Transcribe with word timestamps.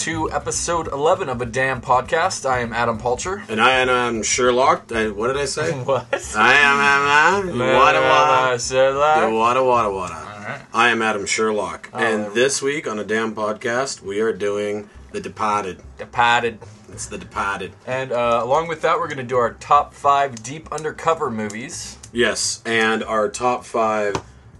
Hello, 0.00 0.26
and 0.26 0.26
welcome 0.26 0.30
to 0.30 0.32
episode 0.32 0.92
11 0.92 1.28
of 1.28 1.42
a 1.42 1.46
damn 1.46 1.80
podcast. 1.80 2.48
I 2.48 2.60
am 2.60 2.72
Adam 2.72 2.98
Palcher. 2.98 3.42
And 3.48 3.60
I 3.60 3.80
am 3.80 3.88
um, 3.88 4.22
Sherlock. 4.22 4.92
I, 4.92 5.08
what 5.08 5.28
did 5.28 5.36
I 5.36 5.44
say? 5.44 5.72
What? 5.84 6.06
I 6.36 6.54
am, 6.54 7.50
am, 7.50 7.50
am 7.50 7.58
wada 7.58 8.00
wada. 8.00 8.58
That. 8.58 9.32
Wada 9.32 9.64
wada 9.64 9.90
wada. 9.90 10.66
I 10.72 10.90
am 10.90 11.02
Adam 11.02 11.26
Sherlock. 11.26 11.90
there 11.90 12.00
and 12.00 12.34
this 12.34 12.62
week 12.62 12.86
on 12.86 12.98
a 12.98 13.04
damn 13.04 13.34
podcast, 13.34 14.00
we 14.00 14.20
are 14.20 14.32
doing 14.32 14.88
The 15.12 15.20
Departed. 15.20 15.82
Departed. 15.98 16.60
It's 16.90 17.06
The 17.06 17.18
Departed. 17.18 17.72
And 17.86 18.12
uh, 18.12 18.40
along 18.42 18.68
with 18.68 18.82
that, 18.82 18.98
we're 18.98 19.08
going 19.08 19.18
to 19.18 19.24
do 19.24 19.36
our 19.36 19.54
top 19.54 19.94
five 19.94 20.42
deep 20.42 20.70
undercover 20.72 21.30
movies. 21.30 21.98
Yes, 22.12 22.62
and 22.64 23.02
our 23.02 23.28
top 23.28 23.64
five 23.64 24.14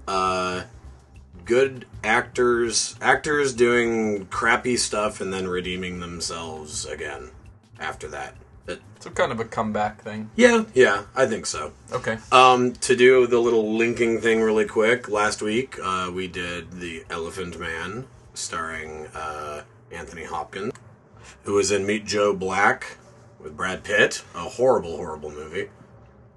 uh, 0.09 0.65
good 1.49 1.87
actors, 2.05 2.95
actors 3.01 3.55
doing 3.55 4.27
crappy 4.27 4.77
stuff 4.77 5.21
and 5.21 5.33
then 5.33 5.49
redeeming 5.49 5.99
themselves 5.99 6.85
again 6.85 7.31
after 7.81 8.07
that. 8.09 8.35
It- 8.67 8.83
So 9.01 9.09
kind 9.11 9.33
of 9.33 9.41
a 9.41 9.47
comeback 9.47 10.03
thing. 10.03 10.31
yeah, 10.37 10.65
yeah, 10.75 11.05
I 11.17 11.25
think 11.25 11.47
so. 11.47 11.73
Okay. 11.91 12.19
Um, 12.31 12.73
to 12.75 12.95
do 12.95 13.27
the 13.27 13.39
little 13.41 13.75
linking 13.77 14.21
thing 14.21 14.43
really 14.43 14.67
quick, 14.67 15.09
last 15.09 15.41
week 15.41 15.77
uh, 15.83 16.11
we 16.15 16.29
did 16.29 16.73
The 16.81 17.05
Elephant 17.09 17.59
Man, 17.59 18.07
starring 18.35 19.07
uh, 19.15 19.63
Anthony 19.91 20.25
Hopkins, 20.25 20.75
who 21.45 21.55
was 21.55 21.71
in 21.71 21.87
Meet 21.87 22.05
Joe 22.05 22.35
Black 22.35 22.99
with 23.41 23.57
Brad 23.57 23.85
Pitt. 23.85 24.23
A 24.35 24.41
horrible, 24.41 24.97
horrible 24.99 25.31
movie. 25.31 25.71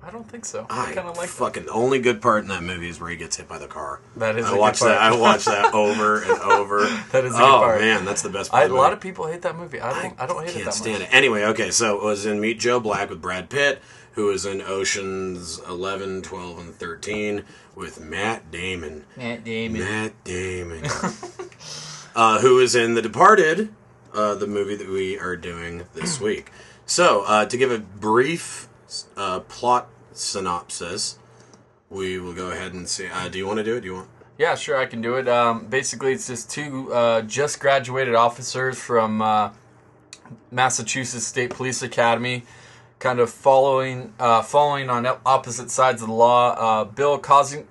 I 0.03 0.09
don't 0.09 0.27
think 0.27 0.45
so. 0.45 0.66
I 0.69 0.89
I 0.89 0.94
kind 0.94 1.07
of 1.07 1.16
like 1.17 1.30
fucking 1.30 1.66
the 1.66 1.71
only 1.71 1.99
good 1.99 2.21
part 2.21 2.44
in 2.44 2.49
that 2.49 2.63
movie 2.63 2.89
is 2.89 2.99
where 2.99 3.09
he 3.09 3.16
gets 3.16 3.38
hit 3.38 3.47
by 3.47 3.59
the 3.59 3.67
car. 3.67 3.99
That 4.16 4.38
is 4.38 4.45
I 4.45 4.58
part. 4.58 4.75
that. 4.80 4.97
I 4.97 5.16
watched 5.16 5.45
that 5.45 5.73
over 5.73 6.21
and 6.23 6.39
over. 6.41 6.85
That 7.11 7.25
is 7.25 7.35
a 7.35 7.38
good 7.38 7.43
oh 7.43 7.59
part. 7.59 7.81
man, 7.81 8.03
that's 8.05 8.21
the 8.23 8.30
best. 8.30 8.52
I, 8.53 8.61
Part 8.61 8.71
a 8.71 8.75
lot 8.75 8.93
of 8.93 8.99
people 8.99 9.27
hate 9.27 9.43
that 9.43 9.55
movie. 9.55 9.80
I 9.80 10.02
don't. 10.02 10.21
I, 10.21 10.25
don't 10.25 10.39
hate 10.41 10.49
it 10.49 10.53
can't 10.53 10.66
that 10.66 10.73
stand 10.73 10.99
much. 10.99 11.09
it. 11.09 11.13
Anyway, 11.13 11.43
okay, 11.43 11.69
so 11.69 11.97
it 11.97 12.03
was 12.03 12.25
in 12.25 12.41
Meet 12.41 12.59
Joe 12.59 12.80
Black 12.80 13.09
with 13.09 13.21
Brad 13.21 13.49
Pitt, 13.49 13.81
who 14.13 14.25
was 14.25 14.45
in 14.45 14.61
Oceans 14.61 15.59
11, 15.69 16.23
12, 16.23 16.59
and 16.59 16.75
13 16.75 17.43
with 17.75 18.02
Matt 18.02 18.49
Damon. 18.49 19.05
Matt 19.15 19.43
Damon. 19.43 19.81
Matt 19.81 20.23
Damon. 20.23 20.83
uh, 22.15 22.39
who 22.39 22.59
is 22.59 22.75
in 22.75 22.95
The 22.95 23.02
Departed, 23.02 23.69
uh, 24.13 24.36
the 24.36 24.47
movie 24.47 24.75
that 24.75 24.89
we 24.89 25.17
are 25.19 25.38
doing 25.38 25.83
this 25.93 26.19
week. 26.19 26.52
So, 26.86 27.23
uh, 27.25 27.45
to 27.45 27.58
give 27.58 27.71
a 27.71 27.80
brief 27.80 28.67
uh, 29.17 29.39
plot 29.42 29.88
synopsis, 30.14 31.17
we 31.89 32.20
will 32.20 32.34
go 32.34 32.52
ahead 32.52 32.73
and 32.73 32.88
see. 32.88 33.08
Uh, 33.08 33.28
do 33.30 33.38
you 33.38 33.45
want 33.48 33.58
to 33.58 33.64
do 33.64 33.75
it? 33.75 33.81
Do 33.81 33.88
you 33.88 33.94
want? 33.95 34.09
Yeah, 34.38 34.56
sure, 34.56 34.78
I 34.78 34.86
can 34.86 35.02
do 35.02 35.16
it. 35.16 35.28
Um, 35.28 35.67
basically, 35.67 36.14
it's 36.14 36.28
just 36.28 36.50
two 36.50 36.92
uh, 36.94 37.22
just 37.22 37.59
graduated 37.59 38.16
officers 38.16 38.80
from 38.80 39.22
uh, 39.22 39.52
Massachusetts 40.50 41.25
State 41.28 41.52
Police 41.52 41.81
Academy, 41.83 42.44
kind 43.00 43.20
of 43.20 43.30
following 43.30 44.14
uh, 44.20 44.42
following 44.42 44.89
on 44.89 45.05
opposite 45.26 45.70
sides 45.70 46.02
of 46.02 46.08
the 46.08 46.14
law. 46.14 46.53
Uh, 46.53 46.83
Bill 46.86 47.20
Cosing- 47.20 47.67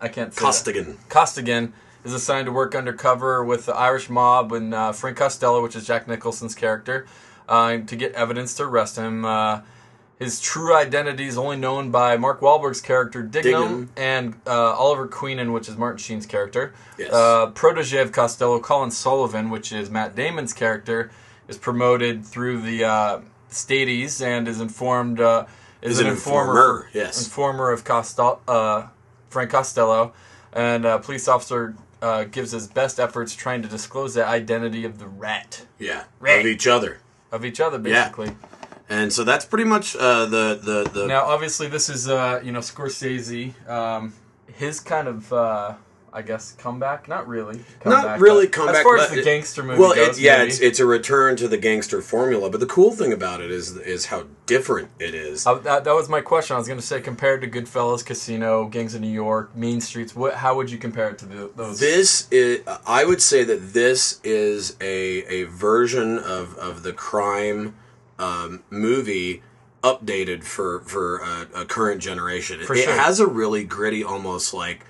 I 0.00 0.08
can't 0.08 0.32
say 0.32 0.40
that. 0.40 0.46
Costigan. 0.46 0.98
Costigan 1.10 1.72
is 2.04 2.14
assigned 2.14 2.46
to 2.46 2.52
work 2.52 2.74
undercover 2.74 3.44
with 3.44 3.66
the 3.66 3.74
Irish 3.76 4.08
mob 4.08 4.50
and 4.52 4.72
uh, 4.72 4.92
Frank 4.92 5.18
Costello, 5.18 5.62
which 5.62 5.76
is 5.76 5.86
Jack 5.86 6.08
Nicholson's 6.08 6.54
character, 6.54 7.06
uh, 7.46 7.76
to 7.78 7.96
get 7.96 8.12
evidence 8.14 8.54
to 8.54 8.62
arrest 8.62 8.96
him. 8.96 9.26
Uh, 10.20 10.24
his 10.24 10.40
true 10.40 10.74
identity 10.74 11.26
is 11.26 11.38
only 11.38 11.56
known 11.56 11.90
by 11.90 12.16
Mark 12.16 12.40
Wahlberg's 12.40 12.80
character 12.80 13.22
Dignam, 13.22 13.86
Dignam. 13.86 13.88
and 13.96 14.34
uh, 14.46 14.50
Oliver 14.74 15.08
Queenan, 15.08 15.52
which 15.52 15.68
is 15.68 15.76
Martin 15.76 15.98
Sheen's 15.98 16.26
character. 16.26 16.74
Yes. 16.98 17.12
Uh, 17.12 17.46
protege 17.48 17.98
of 18.00 18.12
Costello, 18.12 18.60
Colin 18.60 18.90
Sullivan, 18.90 19.50
which 19.50 19.72
is 19.72 19.90
Matt 19.90 20.14
Damon's 20.14 20.52
character, 20.52 21.10
is 21.48 21.56
promoted 21.58 22.24
through 22.24 22.60
the 22.62 22.84
uh, 22.84 23.20
Stadies 23.48 24.22
and 24.22 24.46
is 24.46 24.60
informed. 24.60 25.20
Uh, 25.20 25.46
is, 25.82 25.92
Is 25.92 26.00
an 26.00 26.06
informer, 26.08 26.88
yes. 26.92 27.24
informer 27.24 27.70
of 27.72 27.84
Costel- 27.84 28.40
uh, 28.46 28.88
Frank 29.30 29.50
Costello, 29.50 30.12
and 30.52 30.84
a 30.84 30.98
police 30.98 31.26
officer 31.26 31.74
uh, 32.02 32.24
gives 32.24 32.52
his 32.52 32.66
best 32.68 33.00
efforts 33.00 33.34
trying 33.34 33.62
to 33.62 33.68
disclose 33.68 34.12
the 34.14 34.24
identity 34.26 34.84
of 34.84 34.98
the 34.98 35.06
rat 35.08 35.64
Yeah, 35.78 36.04
Right. 36.20 36.40
of 36.40 36.46
each 36.46 36.66
other. 36.66 36.98
of 37.32 37.44
each 37.46 37.60
other, 37.60 37.80
Yeah. 37.88 38.12
And 38.90 39.12
so 39.12 39.22
that's 39.22 39.44
pretty 39.44 39.64
much 39.64 39.94
uh, 39.94 40.26
the 40.26 40.60
the 40.60 40.90
the 40.92 41.06
Now, 41.06 41.24
obviously, 41.24 41.68
this 41.68 41.88
is 41.88 42.08
uh, 42.08 42.40
you 42.44 42.50
know 42.50 42.58
Scorsese, 42.58 43.54
um, 43.68 44.12
his 44.52 44.80
kind 44.80 45.06
of 45.06 45.32
uh, 45.32 45.74
I 46.12 46.22
guess 46.22 46.52
comeback. 46.58 47.06
Not 47.06 47.28
really. 47.28 47.60
Comeback, 47.78 48.04
not 48.04 48.18
really 48.18 48.48
comeback. 48.48 48.78
As 48.78 48.82
far 48.82 48.98
as 48.98 49.10
the 49.10 49.22
gangster 49.22 49.62
movie 49.62 49.80
Well, 49.80 49.94
goes, 49.94 50.18
it, 50.18 50.22
yeah, 50.22 50.42
it's 50.42 50.58
it's 50.58 50.80
a 50.80 50.86
return 50.86 51.36
to 51.36 51.46
the 51.46 51.56
gangster 51.56 52.02
formula. 52.02 52.50
But 52.50 52.58
the 52.58 52.66
cool 52.66 52.90
thing 52.90 53.12
about 53.12 53.40
it 53.40 53.52
is 53.52 53.76
is 53.76 54.06
how 54.06 54.24
different 54.46 54.88
it 54.98 55.14
is. 55.14 55.46
Uh, 55.46 55.54
that, 55.54 55.84
that 55.84 55.94
was 55.94 56.08
my 56.08 56.20
question. 56.20 56.56
I 56.56 56.58
was 56.58 56.66
going 56.66 56.80
to 56.80 56.86
say, 56.86 57.00
compared 57.00 57.42
to 57.42 57.48
Goodfellas, 57.48 58.04
Casino, 58.04 58.66
Gangs 58.66 58.96
of 58.96 59.02
New 59.02 59.08
York, 59.08 59.54
Mean 59.54 59.80
Streets, 59.80 60.16
what? 60.16 60.34
How 60.34 60.56
would 60.56 60.68
you 60.68 60.78
compare 60.78 61.10
it 61.10 61.18
to 61.18 61.26
the, 61.26 61.50
those? 61.54 61.78
This 61.78 62.26
is, 62.32 62.62
I 62.86 63.04
would 63.04 63.22
say 63.22 63.44
that 63.44 63.72
this 63.72 64.20
is 64.24 64.76
a 64.80 65.22
a 65.32 65.44
version 65.44 66.18
of 66.18 66.56
of 66.58 66.82
the 66.82 66.92
crime 66.92 67.76
um, 68.20 68.62
movie 68.70 69.42
updated 69.82 70.44
for 70.44 70.80
for 70.80 71.18
a, 71.18 71.62
a 71.62 71.64
current 71.64 72.02
generation. 72.02 72.62
For 72.64 72.74
it 72.74 72.84
sure. 72.84 72.92
has 72.94 73.18
a 73.20 73.26
really 73.26 73.64
gritty, 73.64 74.04
almost 74.04 74.52
like. 74.54 74.86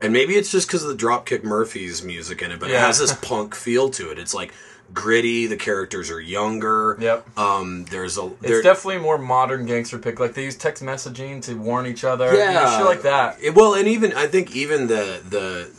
And 0.00 0.12
maybe 0.12 0.34
it's 0.34 0.50
just 0.50 0.66
because 0.68 0.82
of 0.84 0.90
the 0.90 1.02
Dropkick 1.02 1.44
Murphys 1.44 2.02
music 2.02 2.42
in 2.42 2.50
it, 2.50 2.60
but 2.60 2.70
it 2.70 2.76
has 2.76 2.98
this 2.98 3.14
punk 3.22 3.54
feel 3.54 3.88
to 3.90 4.10
it. 4.10 4.18
It's 4.18 4.34
like 4.34 4.52
gritty. 4.92 5.46
The 5.46 5.56
characters 5.56 6.10
are 6.10 6.20
younger. 6.20 6.98
Yep. 7.00 7.38
Um. 7.38 7.86
There's 7.86 8.18
a. 8.18 8.30
It's 8.42 8.62
definitely 8.62 8.98
more 8.98 9.16
modern 9.16 9.64
gangster 9.64 9.98
pick. 9.98 10.20
Like 10.20 10.34
they 10.34 10.44
use 10.44 10.56
text 10.56 10.82
messaging 10.82 11.40
to 11.44 11.54
warn 11.54 11.86
each 11.86 12.04
other. 12.04 12.32
you 12.32 12.52
know, 12.52 12.76
shit 12.76 12.84
like 12.84 13.02
that. 13.02 13.38
It- 13.42 13.54
well, 13.54 13.74
and 13.74 13.88
even 13.88 14.12
I 14.12 14.26
think 14.26 14.54
even 14.54 14.88
the 14.88 15.22
the 15.26 15.70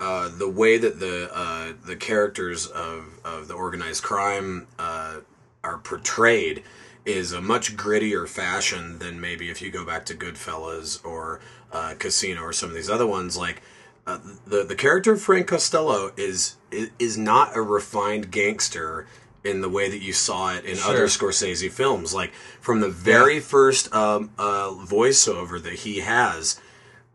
uh, 0.00 0.30
the 0.36 0.48
way 0.48 0.78
that 0.78 0.98
the 0.98 1.30
uh, 1.32 1.72
the 1.84 1.96
characters 1.96 2.66
of, 2.66 3.04
of 3.24 3.48
the 3.48 3.54
organized 3.54 4.02
crime 4.02 4.66
uh, 4.78 5.16
are 5.64 5.78
portrayed 5.78 6.62
is 7.04 7.32
a 7.32 7.40
much 7.40 7.76
grittier 7.76 8.28
fashion 8.28 8.98
than 8.98 9.20
maybe 9.20 9.50
if 9.50 9.60
you 9.60 9.70
go 9.70 9.84
back 9.84 10.04
to 10.06 10.14
Goodfellas 10.14 11.04
or 11.04 11.40
uh, 11.72 11.94
Casino 11.98 12.42
or 12.42 12.52
some 12.52 12.68
of 12.68 12.74
these 12.74 12.90
other 12.90 13.06
ones. 13.06 13.36
Like 13.36 13.62
uh, 14.06 14.18
the 14.46 14.64
the 14.64 14.76
character 14.76 15.12
of 15.12 15.22
Frank 15.22 15.46
Costello 15.48 16.12
is 16.16 16.56
is, 16.70 17.18
not 17.18 17.56
a 17.56 17.62
refined 17.62 18.30
gangster 18.30 19.06
in 19.44 19.60
the 19.60 19.68
way 19.68 19.88
that 19.90 20.00
you 20.00 20.12
saw 20.12 20.54
it 20.54 20.64
in 20.64 20.76
Sure. 20.76 20.90
other 20.92 21.06
Scorsese 21.06 21.70
films. 21.70 22.14
Like 22.14 22.32
from 22.60 22.80
the 22.80 22.88
very 22.88 23.40
first 23.40 23.92
um, 23.92 24.30
uh, 24.38 24.70
voiceover 24.70 25.60
that 25.62 25.72
he 25.74 26.00
has, 26.00 26.60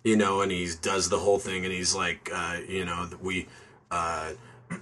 you 0.03 0.18
know, 0.18 0.41
and 0.41 0.52
he 0.52 0.69
does 0.81 1.09
the 1.09 1.19
whole 1.19 1.40
thing, 1.40 1.63
and 1.63 1.74
he's 1.74 1.96
like, 1.96 2.30
uh, 2.34 2.57
you 2.68 2.84
know, 2.86 3.09
we. 3.22 3.47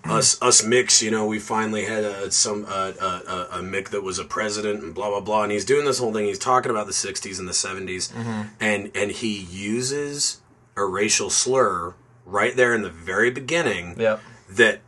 Us 0.05 0.39
us 0.41 0.63
mix, 0.63 1.01
you 1.01 1.11
know, 1.11 1.25
we 1.25 1.39
finally 1.39 1.85
had 1.85 2.03
a, 2.03 2.31
some 2.31 2.65
uh, 2.67 2.93
a, 2.99 3.05
a, 3.05 3.47
a 3.53 3.61
Mick 3.61 3.89
that 3.89 4.03
was 4.03 4.19
a 4.19 4.23
president 4.23 4.83
and 4.83 4.93
blah 4.93 5.09
blah 5.09 5.19
blah, 5.19 5.43
and 5.43 5.51
he's 5.51 5.65
doing 5.65 5.85
this 5.85 5.99
whole 5.99 6.13
thing. 6.13 6.25
He's 6.25 6.39
talking 6.39 6.69
about 6.71 6.85
the 6.87 6.93
'60s 6.93 7.39
and 7.39 7.47
the 7.47 7.51
'70s, 7.53 8.11
and 8.59 8.91
and 8.95 9.11
he 9.11 9.35
uses 9.37 10.41
a 10.75 10.85
racial 10.85 11.29
slur 11.29 11.95
right 12.25 12.55
there 12.55 12.73
in 12.73 12.81
the 12.81 12.89
very 12.89 13.29
beginning 13.31 13.95
Yep. 13.99 14.21
that 14.49 14.81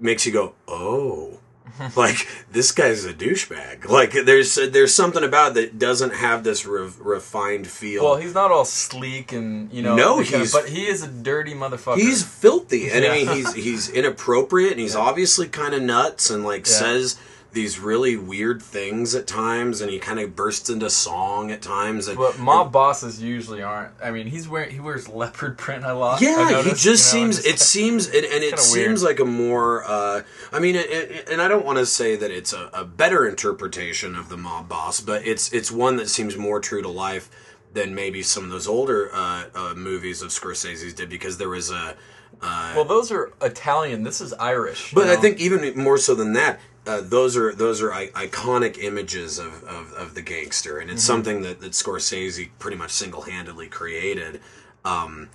makes 0.00 0.26
you 0.26 0.32
go, 0.32 0.54
oh, 0.68 1.40
like 1.96 2.26
this 2.52 2.70
guy's 2.72 3.04
a 3.04 3.12
douchebag. 3.12 3.86
Like 3.88 4.12
there's 4.12 4.54
there's 4.54 4.94
something 4.94 5.24
about 5.24 5.52
it 5.52 5.54
that 5.54 5.78
doesn't 5.78 6.14
have 6.14 6.44
this 6.44 6.64
re- 6.66 6.90
refined 7.00 7.66
feel. 7.66 8.04
Well, 8.04 8.16
he's 8.16 8.34
not 8.34 8.50
all 8.52 8.64
sleek 8.64 9.32
and 9.32 9.72
you 9.72 9.82
know. 9.82 9.96
No, 9.96 10.14
kind 10.22 10.26
of- 10.28 10.34
uh, 10.34 10.38
he's- 10.38 10.52
but 10.52 10.68
he 10.68 10.86
is 10.86 11.02
a 11.02 11.08
dirty 11.08 11.54
motherfucker. 11.54 11.96
he's 11.96 12.22
filthy, 12.22 12.90
and 12.90 13.04
I 13.04 13.14
mean 13.16 13.28
he's 13.28 13.52
he's 13.54 13.88
inappropriate, 13.90 14.72
and 14.72 14.80
he's 14.80 14.94
obviously 15.08 15.48
kind 15.48 15.74
of 15.74 15.82
nuts, 15.82 16.30
and 16.30 16.44
like 16.44 16.66
Yeah. 16.66 16.72
says 16.74 17.16
these 17.54 17.78
really 17.78 18.16
weird 18.16 18.62
things 18.62 19.14
at 19.14 19.26
times, 19.26 19.80
and 19.80 19.90
he 19.90 19.98
kind 19.98 20.20
of 20.20 20.36
bursts 20.36 20.68
into 20.68 20.90
song 20.90 21.50
at 21.50 21.62
times. 21.62 22.08
And, 22.08 22.18
But 22.18 22.38
mob 22.38 22.72
bosses 22.72 23.22
usually 23.22 23.62
aren't. 23.62 23.92
I 24.02 24.10
mean, 24.10 24.26
he's 24.26 24.48
wearing 24.48 24.70
he 24.70 24.80
wears 24.80 25.08
leopard 25.08 25.56
print 25.56 25.84
a 25.84 25.94
lot. 25.94 26.20
I 26.20 26.24
Yeah, 26.24 26.62
he 26.62 26.70
just 26.70 26.84
you 26.84 26.90
know, 26.90 26.96
seems. 26.96 27.36
just 27.36 27.46
It 27.46 27.58
seems, 27.60 28.06
and, 28.06 28.24
and 28.24 28.44
it 28.44 28.58
seems 28.58 29.02
like 29.02 29.20
a 29.20 29.24
more. 29.24 29.84
Uh, 29.84 30.22
I 30.52 30.58
mean, 30.58 30.74
it, 30.74 30.90
it, 30.90 31.28
and 31.30 31.40
I 31.40 31.48
don't 31.48 31.64
want 31.64 31.78
to 31.78 31.86
say 31.86 32.16
that 32.16 32.30
it's 32.30 32.52
a, 32.52 32.70
a 32.74 32.84
better 32.84 33.26
interpretation 33.26 34.14
of 34.16 34.28
the 34.28 34.36
mob 34.36 34.68
boss, 34.68 35.00
but 35.00 35.26
it's 35.26 35.52
it's 35.52 35.70
one 35.70 35.96
that 35.96 36.08
seems 36.10 36.36
more 36.36 36.60
true 36.60 36.82
to 36.82 36.88
life 36.88 37.30
than 37.72 37.94
maybe 37.94 38.22
some 38.22 38.44
of 38.44 38.50
those 38.50 38.66
older 38.66 39.10
uh, 39.12 39.44
uh, 39.54 39.74
movies 39.76 40.22
of 40.22 40.30
Scorsese's 40.30 40.94
did, 40.94 41.08
because 41.08 41.38
there 41.38 41.48
was 41.48 41.70
a. 41.70 41.96
Uh, 42.42 42.72
Well, 42.74 42.84
those 42.84 43.12
are 43.12 43.32
Italian. 43.40 44.02
This 44.02 44.20
is 44.20 44.32
Irish. 44.34 44.92
but 44.92 45.08
I 45.08 45.16
think 45.16 45.40
even 45.40 45.76
more 45.78 45.98
so 45.98 46.14
than 46.14 46.32
that, 46.34 46.60
uh, 46.86 47.00
those 47.02 47.36
are 47.36 47.54
those 47.54 47.80
are 47.82 47.92
I- 47.92 48.08
iconic 48.08 48.78
images 48.78 49.38
of, 49.38 49.62
of, 49.64 49.92
of 49.94 50.14
the 50.14 50.22
gangster, 50.22 50.78
and 50.78 50.90
it's 50.90 51.02
Mm-hmm. 51.02 51.12
something 51.12 51.42
that, 51.42 51.60
that 51.60 51.72
Scorsese 51.72 52.48
pretty 52.58 52.76
much 52.76 52.90
single 52.90 53.22
handedly 53.22 53.68
created. 53.68 54.40
Um, 54.84 55.30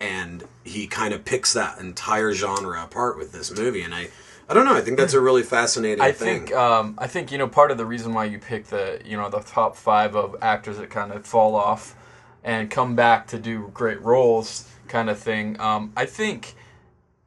and 0.00 0.44
he 0.64 0.86
kind 0.86 1.12
of 1.12 1.24
picks 1.24 1.52
that 1.54 1.78
entire 1.80 2.32
genre 2.32 2.82
apart 2.82 3.18
with 3.18 3.32
this 3.32 3.50
movie, 3.56 3.82
and 3.82 3.94
I. 3.94 4.08
I 4.50 4.54
don't 4.54 4.64
know. 4.64 4.72
I 4.74 4.80
think 4.80 4.96
that's 4.96 5.12
a 5.12 5.20
really 5.20 5.42
fascinating 5.42 6.00
I 6.00 6.10
thing. 6.10 6.46
think 6.46 6.56
um, 6.56 6.94
I 6.96 7.06
think 7.06 7.30
you 7.30 7.36
know 7.36 7.46
part 7.48 7.70
of 7.70 7.76
the 7.76 7.84
reason 7.84 8.14
why 8.14 8.24
you 8.24 8.38
pick 8.38 8.64
the 8.68 8.98
you 9.04 9.14
know 9.14 9.28
the 9.28 9.40
top 9.40 9.76
five 9.76 10.16
of 10.16 10.36
actors 10.40 10.78
that 10.78 10.88
kind 10.88 11.12
of 11.12 11.26
fall 11.26 11.54
off 11.54 11.94
and 12.42 12.70
come 12.70 12.96
back 12.96 13.26
to 13.26 13.38
do 13.38 13.70
great 13.74 14.00
roles 14.00 14.66
kind 14.88 15.10
of 15.10 15.18
thing. 15.18 15.60
Um, 15.60 15.92
I 15.98 16.06
think 16.06 16.54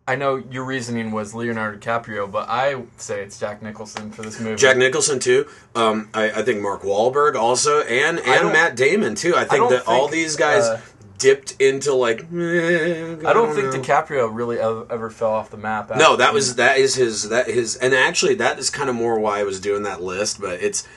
I 0.07 0.15
know 0.15 0.35
your 0.35 0.65
reasoning 0.65 1.11
was 1.11 1.33
Leonardo 1.33 1.77
DiCaprio, 1.77 2.29
but 2.29 2.49
I 2.49 2.83
say 2.97 3.21
it's 3.21 3.39
Jack 3.39 3.61
Nicholson 3.61 4.11
for 4.11 4.23
this 4.23 4.39
movie. 4.39 4.55
Jack 4.55 4.77
Nicholson 4.77 5.19
too. 5.19 5.47
Um, 5.75 6.09
I, 6.13 6.31
I 6.31 6.41
think 6.41 6.61
Mark 6.61 6.81
Wahlberg 6.81 7.35
also, 7.35 7.81
and 7.81 8.19
and 8.19 8.47
Matt 8.51 8.75
Damon 8.75 9.15
too. 9.15 9.35
I 9.35 9.45
think 9.45 9.61
don't 9.61 9.71
that 9.71 9.87
all 9.87 10.07
these 10.07 10.35
guys 10.35 10.63
uh, 10.63 10.81
dipped 11.19 11.55
into 11.61 11.93
like. 11.93 12.21
eh, 12.33 13.15
I 13.25 13.31
don't 13.33 13.53
think 13.53 13.73
know. 13.73 13.79
DiCaprio 13.79 14.29
really 14.33 14.59
ever, 14.59 14.87
ever 14.89 15.09
fell 15.11 15.31
off 15.31 15.51
the 15.51 15.57
map. 15.57 15.91
No, 15.95 16.15
that 16.15 16.33
was 16.33 16.55
that 16.55 16.77
is 16.77 16.95
his 16.95 17.29
that 17.29 17.47
his 17.47 17.75
and 17.75 17.93
actually 17.93 18.35
that 18.35 18.57
is 18.57 18.69
kind 18.71 18.89
of 18.89 18.95
more 18.95 19.19
why 19.19 19.39
I 19.39 19.43
was 19.43 19.59
doing 19.59 19.83
that 19.83 20.01
list, 20.01 20.41
but 20.41 20.61
it's 20.61 20.87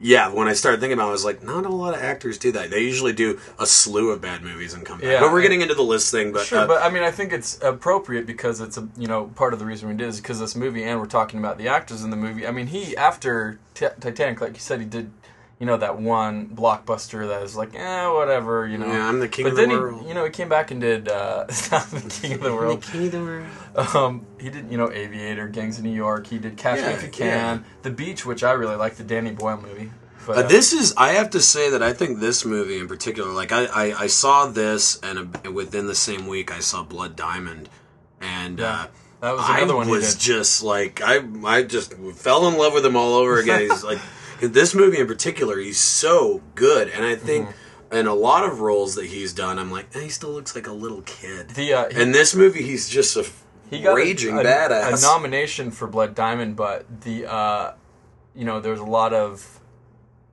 yeah, 0.00 0.28
when 0.28 0.48
I 0.48 0.54
started 0.54 0.80
thinking 0.80 0.94
about 0.98 1.06
it, 1.06 1.10
I 1.10 1.12
was 1.12 1.24
like, 1.24 1.42
not 1.42 1.64
a 1.64 1.68
lot 1.68 1.94
of 1.94 2.00
actors 2.02 2.36
do 2.36 2.52
that. 2.52 2.70
They 2.70 2.80
usually 2.80 3.12
do 3.12 3.38
a 3.58 3.66
slew 3.66 4.10
of 4.10 4.20
bad 4.20 4.42
movies 4.42 4.74
and 4.74 4.84
come 4.84 4.98
back. 4.98 5.08
Yeah. 5.08 5.20
but 5.20 5.32
we're 5.32 5.42
getting 5.42 5.60
into 5.60 5.74
the 5.74 5.82
list 5.82 6.10
thing, 6.10 6.32
but, 6.32 6.44
Sure, 6.46 6.60
uh, 6.60 6.66
but 6.66 6.82
I 6.82 6.90
mean, 6.90 7.02
I 7.02 7.10
think 7.10 7.32
it's 7.32 7.60
appropriate 7.62 8.26
because 8.26 8.60
it's 8.60 8.76
a 8.76 8.88
you 8.96 9.06
know 9.06 9.26
part 9.36 9.52
of 9.52 9.58
the 9.60 9.64
reason 9.66 9.88
we 9.88 9.94
did 9.94 10.08
is 10.08 10.20
because 10.20 10.40
this 10.40 10.56
movie, 10.56 10.82
and 10.84 11.00
we're 11.00 11.06
talking 11.06 11.38
about 11.38 11.58
the 11.58 11.68
actors 11.68 12.02
in 12.02 12.10
the 12.10 12.16
movie. 12.16 12.46
I 12.46 12.50
mean, 12.50 12.66
he 12.66 12.96
after 12.96 13.58
T- 13.74 13.86
Titanic, 14.00 14.40
like 14.40 14.54
you 14.54 14.60
said, 14.60 14.80
he 14.80 14.86
did 14.86 15.10
you 15.64 15.70
know 15.70 15.78
that 15.78 15.98
one 15.98 16.48
blockbuster 16.48 17.26
that 17.28 17.42
is 17.42 17.56
like, 17.56 17.74
eh, 17.74 18.06
whatever, 18.08 18.66
you 18.68 18.76
know. 18.76 18.86
Yeah, 18.86 19.08
I'm 19.08 19.18
the 19.18 19.28
king 19.28 19.46
but 19.46 19.52
of 19.52 19.56
the 19.56 19.62
then 19.62 19.70
world. 19.70 20.02
he, 20.02 20.08
you 20.08 20.14
know, 20.14 20.22
he 20.24 20.30
came 20.30 20.50
back 20.50 20.70
and 20.70 20.78
did 20.78 21.08
uh, 21.08 21.46
not 21.72 21.86
the 21.90 22.18
king 22.20 22.34
of 22.34 22.40
the 22.42 22.52
world. 22.52 22.84
Um, 23.74 24.26
he 24.38 24.50
did 24.50 24.70
you 24.70 24.76
know 24.76 24.92
Aviator, 24.92 25.48
Gangs 25.48 25.78
of 25.78 25.84
New 25.84 25.90
York. 25.94 26.26
He 26.26 26.36
did 26.38 26.58
Catch 26.58 26.80
Me 26.80 26.82
Yeah, 26.82 26.90
If 26.90 27.02
You 27.02 27.08
Can, 27.08 27.64
The 27.80 27.88
Beach, 27.90 28.26
which 28.26 28.44
I 28.44 28.52
really 28.52 28.76
like, 28.76 28.96
the 28.96 29.04
Danny 29.04 29.30
Boyle 29.30 29.56
movie. 29.56 29.90
But, 30.26 30.36
Uh, 30.36 30.40
uh, 30.40 30.48
this 30.48 30.74
is 30.74 30.92
I 30.98 31.12
have 31.12 31.30
to 31.30 31.40
say 31.40 31.70
that 31.70 31.82
I 31.82 31.94
think 31.94 32.20
this 32.20 32.44
movie 32.44 32.78
in 32.78 32.86
particular, 32.86 33.32
like 33.32 33.50
I, 33.52 33.64
I, 33.64 34.00
I 34.02 34.06
saw 34.08 34.44
this 34.46 35.00
and 35.02 35.34
uh, 35.46 35.50
within 35.50 35.86
the 35.86 35.94
same 35.94 36.26
week 36.26 36.52
I 36.52 36.60
saw 36.60 36.82
Blood 36.82 37.16
Diamond, 37.16 37.70
and 38.20 38.60
uh, 38.60 38.88
that 39.20 39.32
was 39.32 39.40
I 39.48 39.58
another 39.60 39.76
one 39.76 39.86
he 39.86 39.92
was 39.92 40.12
did. 40.14 40.20
just 40.20 40.62
like 40.62 41.00
I 41.02 41.20
I 41.46 41.62
just 41.62 41.94
fell 42.16 42.48
in 42.48 42.58
love 42.58 42.74
with 42.74 42.84
him 42.84 42.96
all 42.96 43.14
over 43.14 43.38
again. 43.38 43.62
He's 43.62 43.82
like 43.82 43.98
this 44.52 44.74
movie 44.74 44.98
in 45.00 45.06
particular, 45.06 45.58
he's 45.58 45.78
so 45.78 46.42
good, 46.54 46.88
and 46.88 47.04
I 47.04 47.16
think. 47.16 47.48
Mm-hmm. 47.48 47.58
In 47.92 48.08
a 48.08 48.14
lot 48.14 48.44
of 48.44 48.58
roles 48.60 48.96
that 48.96 49.04
he's 49.06 49.32
done, 49.32 49.56
I'm 49.56 49.70
like, 49.70 49.86
eh, 49.94 50.00
he 50.00 50.08
still 50.08 50.30
looks 50.30 50.56
like 50.56 50.66
a 50.66 50.72
little 50.72 51.02
kid. 51.02 51.50
The, 51.50 51.72
uh, 51.74 51.88
he- 51.90 52.00
In 52.02 52.10
this 52.10 52.34
movie, 52.34 52.62
he's 52.62 52.88
just 52.88 53.16
a 53.16 53.24
he 53.70 53.82
got 53.82 53.92
a- 53.92 53.94
raging 53.94 54.36
a, 54.36 54.42
badass. 54.42 54.98
A 54.98 55.06
nomination 55.06 55.70
for 55.70 55.86
Blood 55.86 56.12
Diamond, 56.16 56.56
but 56.56 56.86
the 57.02 57.30
uh, 57.30 57.74
you 58.34 58.44
know 58.46 58.58
there's 58.58 58.80
a 58.80 58.84
lot 58.84 59.12
of 59.12 59.60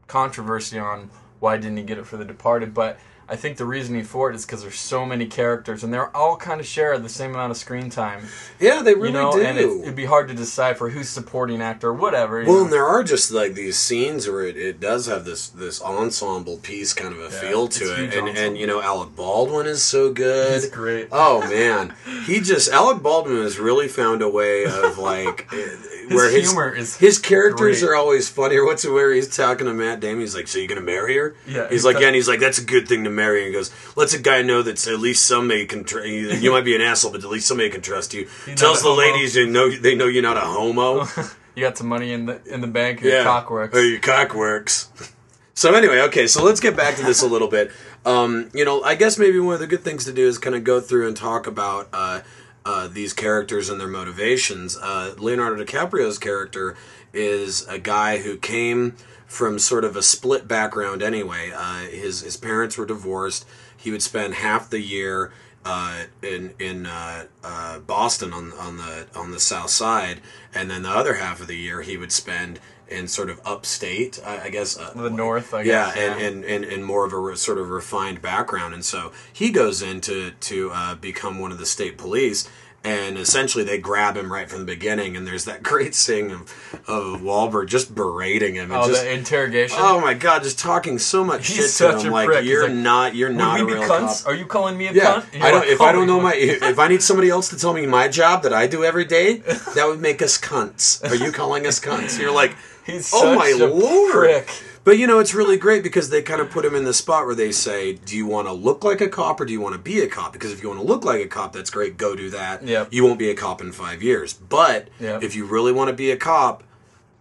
controversy 0.07 0.79
on 0.79 1.11
why 1.39 1.57
didn't 1.57 1.77
he 1.77 1.83
get 1.83 1.99
it 1.99 2.07
for 2.07 2.17
The 2.17 2.25
Departed, 2.25 2.73
but 2.73 2.99
I 3.31 3.37
think 3.37 3.55
the 3.55 3.65
reasoning 3.65 4.03
for 4.03 4.29
it 4.29 4.35
is 4.35 4.45
because 4.45 4.61
there's 4.61 4.77
so 4.77 5.05
many 5.05 5.25
characters 5.25 5.85
and 5.85 5.93
they're 5.93 6.13
all 6.13 6.35
kind 6.35 6.59
of 6.59 6.67
share 6.67 6.99
the 6.99 7.07
same 7.07 7.31
amount 7.31 7.51
of 7.51 7.55
screen 7.55 7.89
time, 7.89 8.25
yeah, 8.59 8.81
they 8.81 8.93
really 8.93 9.07
you 9.07 9.13
know, 9.13 9.31
do. 9.31 9.41
and 9.41 9.57
it, 9.57 9.69
it'd 9.83 9.95
be 9.95 10.03
hard 10.03 10.27
to 10.27 10.33
decipher 10.33 10.89
who's 10.89 11.07
supporting 11.07 11.61
actor 11.61 11.87
or 11.87 11.93
whatever. 11.93 12.43
Well, 12.43 12.55
know. 12.55 12.63
and 12.65 12.73
there 12.73 12.85
are 12.85 13.05
just 13.05 13.31
like 13.31 13.53
these 13.53 13.77
scenes 13.77 14.27
where 14.27 14.43
it, 14.43 14.57
it 14.57 14.81
does 14.81 15.05
have 15.05 15.23
this 15.23 15.47
this 15.47 15.81
ensemble 15.81 16.57
piece 16.57 16.93
kind 16.93 17.13
of 17.13 17.21
a 17.21 17.29
feel 17.29 17.69
to 17.69 18.03
it, 18.03 18.13
and 18.13 18.27
and 18.37 18.57
you 18.57 18.67
know 18.67 18.81
Alec 18.81 19.15
Baldwin 19.15 19.65
is 19.65 19.81
so 19.81 20.11
good. 20.11 20.61
He's 20.61 20.69
great. 20.69 21.07
Oh 21.13 21.39
man, 21.47 21.95
he 22.25 22.41
just 22.41 22.69
Alec 22.69 23.01
Baldwin 23.01 23.37
has 23.37 23.59
really 23.59 23.87
found 23.87 24.21
a 24.21 24.29
way 24.29 24.65
of 24.65 24.97
like 24.97 25.47
eh, 25.53 25.69
where 26.09 26.29
his 26.29 26.49
humor 26.49 26.75
is 26.75 26.97
his 26.97 27.17
characters 27.17 27.79
great. 27.79 27.89
are 27.89 27.95
always 27.95 28.27
funny. 28.27 28.57
Or 28.57 28.65
what's 28.65 28.83
it 28.83 28.91
where 28.91 29.13
he's 29.13 29.33
talking 29.33 29.67
to 29.67 29.73
Matt 29.73 30.01
Damon? 30.01 30.19
He's 30.19 30.35
like, 30.35 30.49
"So 30.49 30.59
you 30.59 30.67
gonna 30.67 30.81
marry 30.81 31.15
her?" 31.15 31.33
Yeah, 31.47 31.63
He's 31.63 31.69
he's 31.69 31.85
like, 31.85 31.99
"Yeah," 32.01 32.07
and 32.07 32.15
he's 32.15 32.27
like, 32.27 32.41
"That's 32.41 32.57
a 32.57 32.65
good 32.65 32.89
thing 32.89 33.05
to 33.05 33.09
marry." 33.09 33.20
And 33.21 33.47
he 33.47 33.51
goes, 33.53 33.71
"Lets 33.95 34.13
a 34.13 34.19
guy 34.19 34.41
know 34.41 34.62
that 34.62 34.88
at 34.88 35.00
least 35.00 35.25
somebody 35.27 35.65
can. 35.65 35.83
Tr- 35.83 36.00
you 36.06 36.29
you 36.31 36.51
might 36.51 36.65
be 36.65 36.75
an 36.75 36.81
asshole, 36.81 37.12
but 37.12 37.23
at 37.23 37.29
least 37.29 37.47
somebody 37.47 37.69
can 37.69 37.81
trust 37.81 38.13
you." 38.13 38.27
not 38.47 38.57
Tells 38.57 38.81
the 38.81 38.89
homo. 38.89 39.00
ladies 39.01 39.33
they 39.33 39.45
know 39.47 39.69
they 39.69 39.95
know 39.95 40.07
you're 40.07 40.23
not 40.23 40.38
a 40.38 40.41
homo. 40.41 41.06
You 41.53 41.63
got 41.63 41.77
some 41.77 41.88
money 41.88 42.13
in 42.13 42.27
the 42.27 42.41
in 42.45 42.62
the 42.62 42.68
bank. 42.68 43.01
Your 43.01 43.23
cock 43.23 43.51
works. 43.51 43.75
Or 43.77 43.83
your 43.83 44.00
cock 44.00 44.33
works. 44.33 44.89
So 45.53 45.75
anyway, 45.75 46.00
okay, 46.03 46.25
so 46.25 46.44
let's 46.44 46.59
get 46.62 46.75
back 46.77 46.95
to 46.95 47.03
this 47.03 47.21
a 47.21 47.27
little 47.27 47.50
bit. 47.50 47.71
Um, 48.06 48.50
you 48.53 48.63
know, 48.65 48.81
I 48.83 48.95
guess 48.95 49.19
maybe 49.19 49.38
one 49.38 49.53
of 49.53 49.59
the 49.59 49.67
good 49.67 49.81
things 49.81 50.06
to 50.06 50.13
do 50.13 50.25
is 50.25 50.38
kind 50.39 50.56
of 50.56 50.63
go 50.63 50.79
through 50.79 51.07
and 51.07 51.15
talk 51.15 51.45
about 51.45 51.89
uh, 51.94 52.21
uh, 52.65 52.88
these 52.88 53.13
characters 53.13 53.69
and 53.69 53.79
their 53.79 53.89
motivations. 53.89 54.77
Uh, 54.77 55.13
Leonardo 55.19 55.63
DiCaprio's 55.63 56.17
character 56.17 56.75
is 57.13 57.67
a 57.67 57.77
guy 57.77 58.19
who 58.19 58.38
came 58.38 58.95
from 59.31 59.57
sort 59.57 59.85
of 59.85 59.95
a 59.95 60.03
split 60.03 60.45
background 60.45 61.01
anyway. 61.01 61.53
Uh, 61.55 61.85
his 61.85 62.19
his 62.21 62.35
parents 62.35 62.77
were 62.77 62.85
divorced. 62.85 63.45
He 63.77 63.89
would 63.89 64.03
spend 64.03 64.33
half 64.33 64.69
the 64.69 64.81
year 64.81 65.31
uh, 65.63 66.03
in 66.21 66.53
in 66.59 66.85
uh, 66.85 67.27
uh, 67.41 67.79
Boston 67.79 68.33
on 68.33 68.51
on 68.51 68.75
the 68.75 69.07
on 69.15 69.31
the 69.31 69.39
South 69.39 69.69
Side, 69.69 70.19
and 70.53 70.69
then 70.69 70.81
the 70.83 70.89
other 70.89 71.13
half 71.13 71.39
of 71.39 71.47
the 71.47 71.55
year 71.55 71.81
he 71.81 71.95
would 71.95 72.11
spend 72.11 72.59
in 72.89 73.07
sort 73.07 73.29
of 73.29 73.39
upstate, 73.45 74.19
I, 74.25 74.47
I 74.47 74.49
guess. 74.49 74.77
Uh, 74.77 74.91
The 74.93 75.09
North, 75.09 75.53
I 75.53 75.61
yeah, 75.61 75.93
guess, 75.93 75.97
and, 75.97 76.19
yeah. 76.19 76.27
and, 76.27 76.43
and 76.43 76.65
and 76.65 76.85
more 76.85 77.05
of 77.05 77.13
a 77.13 77.17
re- 77.17 77.37
sort 77.37 77.57
of 77.57 77.69
refined 77.69 78.21
background, 78.21 78.73
and 78.73 78.83
so 78.83 79.13
he 79.31 79.49
goes 79.49 79.81
in 79.81 80.01
to 80.01 80.31
to 80.31 80.71
uh, 80.73 80.95
become 80.95 81.39
one 81.39 81.53
of 81.53 81.57
the 81.57 81.65
state 81.65 81.97
police. 81.97 82.49
And 82.83 83.15
essentially, 83.19 83.63
they 83.63 83.77
grab 83.77 84.17
him 84.17 84.33
right 84.33 84.49
from 84.49 84.59
the 84.61 84.65
beginning, 84.65 85.15
and 85.15 85.27
there's 85.27 85.45
that 85.45 85.61
great 85.71 85.93
scene 85.93 86.31
of, 86.31 86.41
of 86.87 87.21
Wahlberg 87.21 87.67
just 87.67 87.93
berating 87.93 88.55
him. 88.55 88.71
And 88.71 88.81
Oh, 88.81 88.87
just, 88.87 89.03
the 89.03 89.13
interrogation. 89.13 89.77
Oh 89.79 90.01
my 90.01 90.15
god, 90.15 90.41
just 90.41 90.57
talking 90.57 90.97
so 90.97 91.23
much 91.23 91.45
He's 91.47 91.57
shit 91.57 91.69
such 91.69 92.01
to 92.01 92.07
him. 92.07 92.13
Like 92.13 92.25
prick. 92.27 92.43
You're 92.45 92.63
like, 92.67 92.73
not, 92.75 93.15
you're 93.15 93.29
not 93.29 93.57
we 93.57 93.61
a 93.61 93.65
be 93.67 93.73
real 93.73 93.83
cunts? 93.83 94.23
cop. 94.23 94.31
Are 94.31 94.35
you 94.35 94.47
calling 94.47 94.79
me 94.79 94.87
a 94.87 94.93
Yeah, 94.93 95.21
cunt? 95.21 95.41
I 95.43 95.51
don't. 95.51 95.67
If 95.67 95.79
I 95.79 95.89
"Oh 95.89 95.91
don't 95.91 96.07
know 96.07 96.19
my 96.19 96.33
if 96.33 96.79
I 96.79 96.87
need 96.87 97.03
somebody 97.03 97.29
else 97.29 97.49
to 97.49 97.57
tell 97.57 97.73
me 97.73 97.85
my 97.85 98.07
job 98.07 98.41
that 98.43 98.53
I 98.53 98.65
do 98.65 98.83
every 98.83 99.05
day, 99.05 99.38
that 99.75 99.85
would 99.85 100.01
make 100.01 100.23
us 100.23 100.39
cunts. 100.39 101.07
Are 101.07 101.15
you 101.15 101.31
calling 101.31 101.67
us 101.67 101.79
cunts? 101.79 102.19
You're 102.19 102.31
like, 102.33 102.55
He's 102.88 103.11
oh 103.13 103.19
such 103.21 103.38
my 103.38 103.50
a 103.63 103.67
lord. 103.67 104.11
prick. 104.11 104.50
But 104.83 104.97
you 104.97 105.05
know, 105.05 105.19
it's 105.19 105.33
really 105.35 105.57
great 105.57 105.83
because 105.83 106.09
they 106.09 106.21
kind 106.23 106.41
of 106.41 106.50
put 106.50 106.65
him 106.65 106.73
in 106.73 106.85
the 106.85 106.93
spot 106.93 107.25
where 107.27 107.35
they 107.35 107.51
say, 107.51 107.93
"Do 107.93 108.17
you 108.17 108.25
want 108.25 108.47
to 108.47 108.53
look 108.53 108.83
like 108.83 109.00
a 109.01 109.07
cop 109.07 109.39
or 109.39 109.45
do 109.45 109.53
you 109.53 109.61
want 109.61 109.73
to 109.73 109.79
be 109.79 110.00
a 110.01 110.07
cop?" 110.07 110.33
Because 110.33 110.51
if 110.51 110.63
you 110.63 110.69
want 110.69 110.81
to 110.81 110.88
look 110.88 111.05
like 111.05 111.21
a 111.21 111.27
cop, 111.27 111.53
that's 111.53 111.69
great. 111.69 111.97
Go 111.97 112.15
do 112.15 112.29
that. 112.31 112.63
Yep. 112.63 112.88
You 112.91 113.03
won't 113.03 113.19
be 113.19 113.29
a 113.29 113.35
cop 113.35 113.61
in 113.61 113.71
five 113.71 114.01
years. 114.01 114.33
But 114.33 114.88
Yep. 115.00 115.21
if 115.23 115.35
you 115.35 115.45
really 115.45 115.71
want 115.71 115.89
to 115.89 115.93
be 115.95 116.09
a 116.09 116.17
cop, 116.17 116.63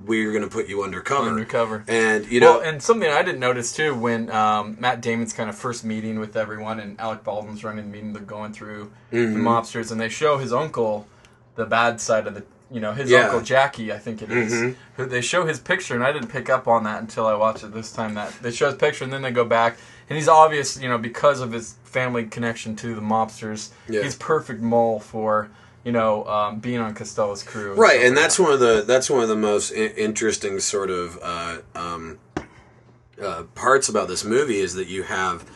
we're 0.03 0.31
going 0.33 0.43
to 0.43 0.49
put 0.49 0.67
you 0.71 0.83
undercover. 0.83 1.29
Undercover. 1.29 1.85
And 1.87 2.27
you 2.33 2.41
know, 2.41 2.53
well, 2.59 2.61
and 2.67 2.83
something 2.83 3.11
I 3.11 3.23
didn't 3.23 3.41
notice 3.41 3.75
too 3.75 3.95
when 3.95 4.31
um, 4.31 4.79
Matt 4.81 5.03
Damon's 5.03 5.35
kind 5.35 5.51
of 5.51 5.57
first 5.57 5.85
meeting 5.85 6.19
with 6.19 6.39
everyone, 6.39 6.81
and 6.81 6.99
Alec 6.99 7.23
Baldwin's 7.25 7.63
running 7.63 7.85
the 7.85 7.91
meeting. 7.93 8.15
They're 8.15 8.23
going 8.23 8.55
through 8.55 8.91
Mm-hmm. 9.13 9.35
the 9.35 9.41
mobsters, 9.41 9.93
and 9.93 10.01
they 10.01 10.09
show 10.09 10.39
his 10.39 10.53
uncle, 10.53 11.07
the 11.57 11.67
bad 11.67 12.01
side 12.01 12.27
of 12.27 12.35
the, 12.35 12.45
you 12.71 12.81
know, 12.81 12.93
his 12.93 13.11
Yeah. 13.11 13.25
uncle 13.27 13.41
Jackie, 13.41 13.93
I 13.93 13.99
think 13.99 14.23
it 14.23 14.31
is, 14.31 14.53
Mhm. 14.53 14.75
Who 14.97 15.07
They 15.07 15.21
show 15.21 15.45
his 15.47 15.59
picture, 15.59 15.95
and 15.95 16.05
I 16.05 16.13
didn't 16.13 16.29
pick 16.29 16.49
up 16.49 16.69
on 16.69 16.85
that 16.85 17.01
until 17.01 17.27
I 17.27 17.35
watched 17.35 17.65
it 17.65 17.75
this 17.75 17.91
time. 17.93 18.15
That 18.15 18.33
they 18.43 18.51
show 18.51 18.67
his 18.67 18.77
picture, 18.77 19.05
and 19.05 19.13
then 19.13 19.23
they 19.23 19.31
go 19.33 19.45
back, 19.45 19.77
and 20.09 20.17
he's 20.17 20.29
obvious, 20.29 20.77
you 20.81 20.89
know, 20.89 20.99
because 20.99 21.41
of 21.41 21.53
his 21.53 21.75
family 21.85 22.25
connection 22.25 22.77
to 22.77 22.95
the 22.95 23.01
mobsters. 23.01 23.71
Yeah. 23.89 24.03
He's 24.03 24.15
perfect 24.15 24.61
mole 24.63 25.01
for. 25.01 25.49
You 25.83 25.93
know, 25.93 26.27
um, 26.27 26.59
being 26.59 26.79
on 26.79 26.93
Costello's 26.93 27.43
crew, 27.43 27.73
right 27.73 28.03
and 28.03 28.15
like 28.15 28.23
that's 28.25 28.39
one 28.39 28.53
of 28.53 28.61
the 28.61 28.85
that's 28.87 29.09
one 29.09 29.23
of 29.23 29.31
the 29.31 29.35
most 29.35 29.73
I- 29.73 29.77
interesting 29.97 30.61
sort 30.61 30.91
of 30.91 31.19
uh, 31.23 31.57
um, 31.75 32.19
uh, 33.21 33.45
parts 33.55 33.89
about 33.89 34.07
this 34.07 34.23
movie 34.23 34.61
is 34.61 34.75
that 34.75 34.89
you 34.89 35.05
have 35.05 35.47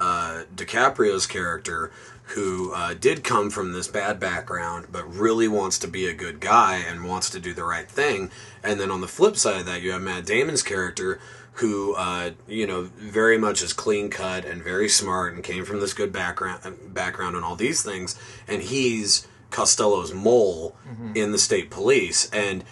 uh, 0.00 0.44
DiCaprio's 0.54 1.26
character 1.26 1.90
who 2.30 2.72
uh, 2.72 2.94
did 2.94 3.22
come 3.22 3.50
from 3.50 3.72
this 3.72 3.88
bad 3.88 4.18
background 4.18 4.86
but 4.90 5.06
really 5.12 5.48
wants 5.48 5.78
to 5.78 5.86
be 5.86 6.06
a 6.06 6.12
good 6.12 6.40
guy 6.40 6.76
and 6.76 7.04
wants 7.04 7.30
to 7.30 7.40
do 7.40 7.54
the 7.54 7.64
right 7.64 7.88
thing. 7.88 8.30
And 8.62 8.80
then 8.80 8.90
on 8.90 9.00
the 9.00 9.08
flip 9.08 9.36
side 9.36 9.60
of 9.60 9.66
that 9.66 9.82
you 9.82 9.92
have 9.92 10.02
Matt 10.02 10.26
Damon's 10.26 10.62
character 10.62 11.20
who 11.54 11.94
uh, 11.94 12.32
you 12.46 12.66
know 12.66 12.82
very 12.96 13.38
much 13.38 13.62
is 13.62 13.72
clean 13.72 14.10
cut 14.10 14.44
and 14.44 14.62
very 14.62 14.88
smart 14.88 15.34
and 15.34 15.42
came 15.42 15.64
from 15.64 15.80
this 15.80 15.94
good 15.94 16.12
background 16.12 16.60
background 16.92 17.36
and 17.36 17.44
all 17.44 17.56
these 17.56 17.82
things. 17.82 18.18
And 18.46 18.62
he's 18.62 19.26
Costello's 19.50 20.12
mole 20.12 20.76
in 21.14 21.32
the 21.32 21.38
state 21.38 21.70
police. 21.70 22.28
And 22.30 22.64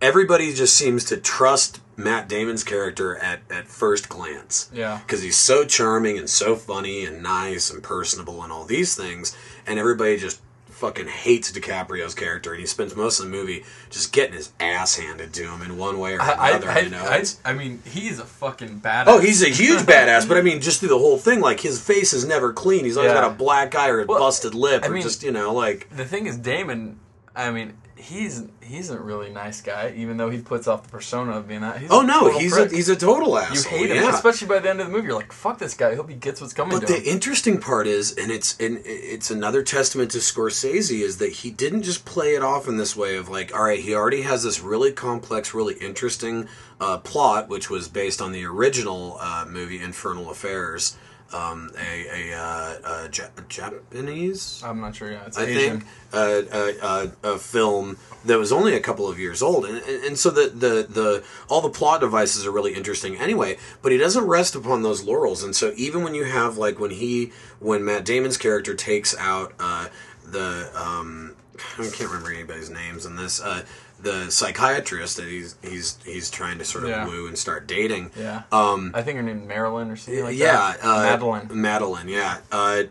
everybody 0.00 0.52
just 0.52 0.74
seems 0.74 1.04
to 1.04 1.16
trust 1.16 1.80
Matt 1.96 2.28
Damon's 2.28 2.62
character 2.64 3.16
at, 3.16 3.40
at 3.50 3.66
first 3.68 4.08
glance 4.08 4.70
Yeah. 4.72 5.00
because 5.06 5.22
he's 5.22 5.36
so 5.36 5.64
charming 5.64 6.18
and 6.18 6.28
so 6.28 6.54
funny 6.56 7.04
and 7.04 7.22
nice 7.22 7.70
and 7.70 7.82
personable 7.82 8.42
and 8.42 8.52
all 8.52 8.64
these 8.64 8.94
things, 8.94 9.36
and 9.66 9.78
everybody 9.78 10.16
just 10.18 10.40
fucking 10.68 11.06
hates 11.06 11.50
DiCaprio's 11.52 12.14
character, 12.14 12.50
and 12.52 12.60
he 12.60 12.66
spends 12.66 12.94
most 12.94 13.18
of 13.18 13.24
the 13.24 13.30
movie 13.30 13.64
just 13.88 14.12
getting 14.12 14.34
his 14.34 14.52
ass 14.60 14.96
handed 14.96 15.32
to 15.32 15.44
him 15.44 15.62
in 15.62 15.78
one 15.78 15.98
way 15.98 16.12
or 16.12 16.20
another. 16.20 16.68
I, 16.68 16.80
you 16.80 16.90
know, 16.90 17.02
I, 17.02 17.24
I 17.46 17.54
mean, 17.54 17.80
he's 17.86 18.18
a 18.18 18.26
fucking 18.26 18.82
badass. 18.82 19.04
Oh, 19.06 19.18
he's 19.18 19.42
a 19.42 19.48
huge 19.48 19.80
badass, 19.86 20.28
but 20.28 20.36
I 20.36 20.42
mean, 20.42 20.60
just 20.60 20.80
through 20.80 20.90
the 20.90 20.98
whole 20.98 21.16
thing, 21.16 21.40
like 21.40 21.60
his 21.60 21.80
face 21.80 22.12
is 22.12 22.26
never 22.26 22.52
clean. 22.52 22.84
He's 22.84 22.98
always 22.98 23.12
Yeah. 23.14 23.22
got 23.22 23.30
a 23.30 23.34
black 23.34 23.74
eye 23.74 23.88
or 23.88 24.00
a 24.02 24.04
Well, 24.04 24.18
busted 24.18 24.54
lip, 24.54 24.84
I 24.84 24.88
or 24.88 24.90
mean- 24.90 25.02
just 25.02 25.22
you 25.22 25.30
know, 25.32 25.54
like 25.54 25.88
the 25.96 26.04
thing 26.04 26.26
is, 26.26 26.36
Damon. 26.36 27.00
I 27.34 27.50
mean, 27.50 27.78
he's 27.96 28.42
he's 28.66 28.90
a 28.90 28.98
really 28.98 29.30
nice 29.30 29.60
guy, 29.60 29.92
even 29.96 30.16
though 30.16 30.28
he 30.30 30.38
puts 30.40 30.66
off 30.66 30.82
the 30.82 30.88
persona 30.88 31.32
of 31.36 31.48
being 31.48 31.60
that. 31.60 31.78
He's 31.78 31.90
oh 31.90 32.00
a 32.00 32.06
no, 32.06 32.38
he's 32.38 32.52
prick. 32.52 32.72
a 32.72 32.74
he's 32.74 32.88
a 32.88 32.96
total 32.96 33.38
ass. 33.38 33.64
you 33.64 33.70
hate 33.70 33.90
him, 33.90 33.96
yeah. 33.96 34.14
especially 34.14 34.48
by 34.48 34.58
the 34.58 34.68
end 34.68 34.80
of 34.80 34.86
the 34.86 34.92
movie. 34.92 35.06
You're 35.06 35.16
like, 35.16 35.32
"Fuck 35.32 35.58
this 35.58 35.74
guy! 35.74 35.90
I 35.90 35.94
hope 35.94 36.08
he 36.08 36.16
gets 36.16 36.40
what's 36.40 36.52
coming 36.52 36.78
But 36.78 36.88
the 36.88 36.96
him." 36.96 37.04
interesting 37.06 37.58
part 37.60 37.86
is, 37.86 38.16
and 38.16 38.30
it's 38.30 38.58
and 38.58 38.80
it's 38.84 39.30
another 39.30 39.62
testament 39.62 40.10
to 40.12 40.18
Scorsese, 40.18 41.00
is 41.00 41.18
that 41.18 41.32
he 41.32 41.50
didn't 41.50 41.82
just 41.82 42.04
play 42.04 42.34
it 42.34 42.42
off 42.42 42.68
in 42.68 42.76
this 42.76 42.96
way 42.96 43.16
of 43.16 43.28
like, 43.28 43.54
all 43.54 43.64
right, 43.64 43.80
he 43.80 43.94
already 43.94 44.22
has 44.22 44.42
this 44.42 44.60
really 44.60 44.92
complex, 44.92 45.54
really 45.54 45.74
interesting 45.74 46.48
uh, 46.80 46.98
plot, 46.98 47.48
which 47.48 47.70
was 47.70 47.88
based 47.88 48.20
on 48.20 48.32
the 48.32 48.44
original 48.44 49.16
uh, 49.20 49.44
movie 49.48 49.80
Infernal 49.80 50.30
Affairs, 50.30 50.96
um, 51.32 51.70
a 51.78 52.30
a, 52.32 52.36
uh, 52.36 52.76
a 52.84 53.10
Ja- 53.12 53.28
Japanese 53.48 54.62
I'm 54.64 54.80
not 54.80 54.94
sure. 54.94 55.10
Yeah, 55.12 55.26
it's 55.26 55.36
I 55.38 55.44
Asian. 55.44 55.80
think 55.80 55.84
uh, 56.12 56.42
a, 56.52 56.86
a, 57.28 57.32
a 57.34 57.38
film 57.38 57.98
that 58.24 58.38
was 58.38 58.52
only 58.52 58.74
a 58.74 58.80
couple 58.80 59.08
of 59.08 59.18
years 59.18 59.42
old, 59.42 59.64
and, 59.66 59.78
and, 59.78 60.04
and 60.04 60.18
so 60.18 60.30
the, 60.30 60.48
the 60.48 60.86
the 60.88 61.24
all 61.48 61.60
the 61.60 61.68
plot 61.70 62.00
devices 62.00 62.46
are 62.46 62.50
really 62.50 62.74
interesting 62.74 63.16
anyway. 63.16 63.58
But 63.82 63.92
he 63.92 63.98
doesn't 63.98 64.24
rest 64.24 64.54
upon 64.54 64.82
those 64.82 65.04
laurels, 65.04 65.42
and 65.42 65.54
so 65.54 65.72
even 65.76 66.02
when 66.02 66.14
you 66.14 66.24
have 66.24 66.56
like 66.58 66.78
when 66.78 66.90
he 66.92 67.32
when 67.58 67.84
Matt 67.84 68.04
Damon's 68.04 68.36
character 68.36 68.74
takes 68.74 69.16
out 69.16 69.52
uh, 69.58 69.88
the 70.24 70.70
um, 70.74 71.34
I 71.78 71.88
can't 71.92 72.10
remember 72.10 72.32
anybody's 72.32 72.70
names 72.70 73.06
in 73.06 73.16
this. 73.16 73.40
Uh, 73.40 73.64
the 74.00 74.30
psychiatrist 74.30 75.16
that 75.16 75.26
he's 75.26 75.56
he's 75.62 75.98
he's 76.04 76.30
trying 76.30 76.58
to 76.58 76.64
sort 76.64 76.84
of 76.84 76.90
Yeah. 76.90 77.06
woo 77.06 77.26
and 77.26 77.36
start 77.38 77.66
dating. 77.66 78.10
Yeah. 78.18 78.42
Um, 78.52 78.90
I 78.94 79.02
think 79.02 79.16
her 79.16 79.22
name 79.22 79.46
Marilyn 79.46 79.90
or 79.90 79.96
something 79.96 80.24
like 80.24 80.36
yeah, 80.36 80.74
that. 80.76 80.84
uh, 80.84 81.02
Madeline. 81.02 81.48
Madeline, 81.52 82.08
yeah. 82.08 82.38
Uh, 82.52 82.84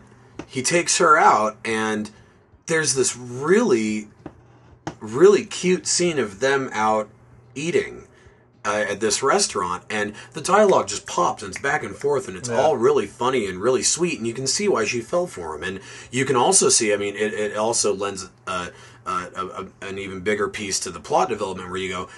he 0.46 0.62
takes 0.62 0.98
her 0.98 1.16
out, 1.16 1.56
and 1.64 2.10
there's 2.66 2.94
this 2.94 3.16
really, 3.16 4.08
really 5.00 5.44
cute 5.44 5.86
scene 5.86 6.18
of 6.18 6.40
them 6.40 6.70
out 6.72 7.08
eating 7.54 8.06
uh, 8.64 8.84
at 8.90 8.98
this 9.00 9.22
restaurant, 9.22 9.84
and 9.88 10.12
the 10.32 10.40
dialogue 10.40 10.88
just 10.88 11.06
pops 11.06 11.42
and 11.42 11.50
it's 11.54 11.62
back 11.62 11.84
and 11.84 11.94
forth, 11.94 12.26
and 12.26 12.36
it's 12.36 12.48
Yeah. 12.48 12.56
all 12.60 12.76
really 12.76 13.06
funny 13.06 13.46
and 13.46 13.60
really 13.60 13.82
sweet, 13.84 14.18
and 14.18 14.26
you 14.26 14.34
can 14.34 14.46
see 14.48 14.66
why 14.68 14.84
she 14.84 15.00
fell 15.00 15.26
for 15.28 15.54
him, 15.54 15.62
and 15.62 15.80
you 16.10 16.24
can 16.24 16.34
also 16.34 16.68
see, 16.68 16.92
I 16.92 16.96
mean, 16.96 17.14
it, 17.14 17.32
it 17.32 17.56
also 17.56 17.94
lends 17.94 18.28
uh, 18.46 18.68
uh, 19.06 19.30
a, 19.34 19.46
a, 19.46 19.88
an 19.88 19.98
even 19.98 20.20
bigger 20.20 20.48
piece 20.48 20.78
to 20.80 20.90
the 20.90 21.00
plot 21.00 21.28
development 21.28 21.70
where 21.70 21.78
you 21.78 21.88
go, 21.88 22.08